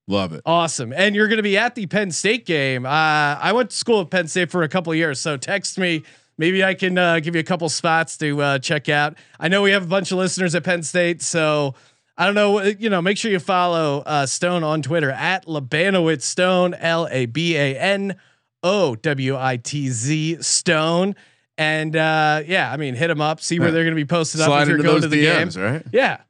Love 0.07 0.33
it. 0.33 0.41
Awesome. 0.45 0.91
And 0.91 1.15
you're 1.15 1.27
going 1.27 1.37
to 1.37 1.43
be 1.43 1.57
at 1.57 1.75
the 1.75 1.85
Penn 1.85 2.11
State 2.11 2.45
game. 2.45 2.85
Uh, 2.85 2.89
I 2.89 3.53
went 3.53 3.69
to 3.69 3.75
school 3.75 4.01
at 4.01 4.09
Penn 4.09 4.27
State 4.27 4.51
for 4.51 4.63
a 4.63 4.69
couple 4.69 4.91
of 4.91 4.97
years. 4.97 5.19
So 5.19 5.37
text 5.37 5.77
me. 5.77 6.03
Maybe 6.39 6.63
I 6.63 6.73
can 6.73 6.97
uh, 6.97 7.19
give 7.19 7.35
you 7.35 7.41
a 7.41 7.43
couple 7.43 7.69
spots 7.69 8.17
to 8.17 8.41
uh, 8.41 8.59
check 8.59 8.89
out. 8.89 9.15
I 9.39 9.47
know 9.49 9.61
we 9.61 9.71
have 9.71 9.83
a 9.83 9.87
bunch 9.87 10.11
of 10.11 10.17
listeners 10.17 10.55
at 10.55 10.63
Penn 10.63 10.81
State. 10.83 11.21
So 11.21 11.75
I 12.17 12.25
don't 12.25 12.33
know. 12.33 12.57
uh, 12.59 12.71
You 12.79 12.89
know, 12.89 13.01
make 13.01 13.17
sure 13.17 13.29
you 13.29 13.39
follow 13.39 14.01
uh, 14.05 14.25
Stone 14.25 14.63
on 14.63 14.81
Twitter 14.81 15.11
at 15.11 15.45
Labanowitz 15.45 16.21
Stone, 16.23 16.73
L 16.75 17.07
A 17.11 17.25
B 17.27 17.55
A 17.57 17.77
N 17.77 18.15
O 18.63 18.95
W 18.95 19.37
I 19.37 19.57
T 19.57 19.89
Z 19.89 20.41
Stone. 20.41 21.15
And 21.57 21.93
uh, 21.95 22.41
yeah, 22.47 22.71
I 22.71 22.77
mean, 22.77 22.95
hit 22.95 23.07
them 23.09 23.19
up, 23.19 23.41
see 23.41 23.59
where 23.59 23.67
Yeah. 23.67 23.73
they're 23.73 23.83
going 23.83 23.95
to 23.95 24.01
be 24.01 24.05
posted 24.05 24.39
up 24.39 24.61
if 24.61 24.69
you're 24.69 24.77
going 24.77 25.01
to 25.01 25.09
the 25.09 25.25
DMs, 25.25 25.55
game. 25.55 25.63
right? 25.63 25.83
Yeah. 25.91 26.21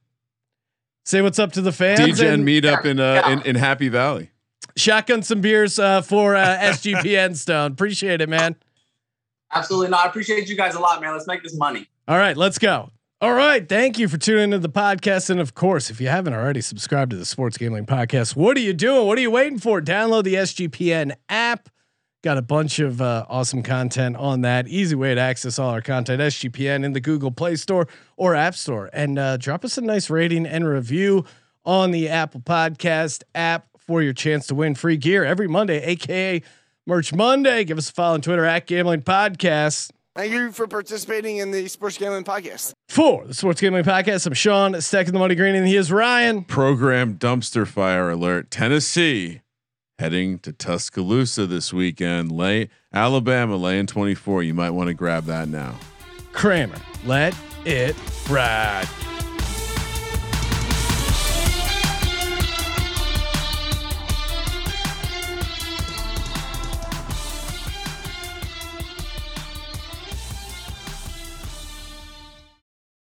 Say 1.06 1.22
what's 1.22 1.40
up 1.40 1.52
to 1.53 1.61
the 1.61 1.72
fans. 1.72 1.99
DJ 1.99 2.34
and- 2.34 2.44
meetup 2.48 2.86
in 2.86 2.99
uh 2.99 3.22
in, 3.30 3.41
in 3.44 3.56
Happy 3.56 3.90
Valley. 3.90 4.31
shotgun 4.76 5.22
some 5.23 5.41
beers 5.41 5.77
uh, 5.80 6.02
for 6.02 6.36
uh, 6.36 6.57
SGPN 6.57 7.36
Stone. 7.36 7.72
Appreciate 7.73 8.22
it, 8.22 8.30
man. 8.30 8.56
Absolutely 9.53 9.89
not. 9.89 10.05
I 10.05 10.09
appreciate 10.09 10.47
you 10.49 10.55
guys 10.55 10.76
a 10.76 10.80
lot, 10.80 11.01
man. 11.01 11.13
Let's 11.13 11.27
make 11.27 11.43
this 11.43 11.55
money. 11.55 11.88
All 12.07 12.17
right, 12.17 12.38
let's 12.38 12.57
go. 12.57 12.91
All 13.21 13.34
right, 13.34 13.67
thank 13.67 13.99
you 13.99 14.07
for 14.07 14.17
tuning 14.17 14.45
into 14.45 14.59
the 14.59 14.69
podcast, 14.69 15.30
and 15.30 15.41
of 15.41 15.53
course, 15.53 15.89
if 15.89 15.99
you 15.99 16.07
haven't 16.07 16.34
already 16.34 16.61
subscribed 16.61 17.11
to 17.11 17.17
the 17.17 17.26
Sports 17.26 17.57
Gambling 17.57 17.85
Podcast, 17.85 18.34
what 18.38 18.55
are 18.55 18.61
you 18.61 18.71
doing? 18.71 19.07
What 19.07 19.17
are 19.17 19.21
you 19.21 19.30
waiting 19.30 19.59
for? 19.59 19.81
Download 19.81 20.23
the 20.23 20.35
SGPN 20.35 21.13
app. 21.27 21.67
Got 22.23 22.38
a 22.38 22.41
bunch 22.41 22.80
of 22.80 23.01
uh, 23.01 23.26
awesome 23.27 23.61
content 23.61 24.15
on 24.15 24.39
that. 24.41 24.69
Easy 24.69 24.95
way 24.95 25.15
to 25.15 25.19
access 25.19 25.59
all 25.59 25.69
our 25.69 25.81
content. 25.81 26.21
SGPN 26.21 26.85
in 26.85 26.93
the 26.93 27.01
Google 27.01 27.31
Play 27.31 27.57
Store 27.57 27.89
or 28.15 28.35
App 28.35 28.55
Store, 28.55 28.89
and 28.93 29.19
uh, 29.19 29.35
drop 29.35 29.65
us 29.65 29.77
a 29.77 29.81
nice 29.81 30.09
rating 30.09 30.45
and 30.45 30.65
review 30.65 31.26
on 31.65 31.91
the 31.91 32.07
Apple 32.07 32.39
Podcast 32.39 33.23
app 33.35 33.67
for 33.77 34.01
your 34.01 34.13
chance 34.13 34.47
to 34.47 34.55
win 34.55 34.76
free 34.76 34.95
gear 34.95 35.26
every 35.26 35.47
Monday, 35.49 35.84
aka 35.84 36.41
Merch 36.90 37.14
Monday. 37.14 37.64
Give 37.64 37.78
us 37.78 37.90
a 37.91 37.94
follow 37.94 38.16
on 38.16 38.22
Twitter 38.22 38.44
at 38.44 38.66
Gambling 38.66 39.03
Podcast. 39.03 39.91
Thank 40.16 40.34
you 40.34 40.52
for 40.52 40.68
participating 40.68 41.38
in 41.38 41.52
the 41.52 41.68
Sports 41.68 41.99
Gambling 41.99 42.24
Podcast. 42.24 42.74
For 42.90 43.26
the 43.28 43.34
Sports 43.36 43.61
Gambling 43.61 43.84
Podcast, 43.84 44.26
I'm 44.26 44.34
Sean, 44.34 44.82
stacking 44.82 45.14
the 45.14 45.20
money 45.20 45.36
green, 45.36 45.53
and 45.53 45.68
he 45.68 45.76
is 45.76 45.91
Ryan. 45.91 46.44
Program 46.44 47.14
dumpster 47.14 47.68
fire 47.68 48.10
alert. 48.10 48.49
Tennessee 48.49 49.41
heading 49.99 50.40
to 50.40 50.52
Tuscaloosa 50.52 51.45
this 51.45 51.72
weekend. 51.72 52.32
Lay 52.32 52.70
Alabama 52.91 53.56
laying 53.56 53.86
24. 53.86 54.41
You 54.41 54.56
might 54.56 54.72
want 54.72 54.88
to 54.88 54.95
grab 54.95 55.26
that 55.26 55.48
now. 55.48 55.76
Kramer. 56.34 56.82
Let 57.06 57.36
it 57.66 57.95
ride. 58.28 58.90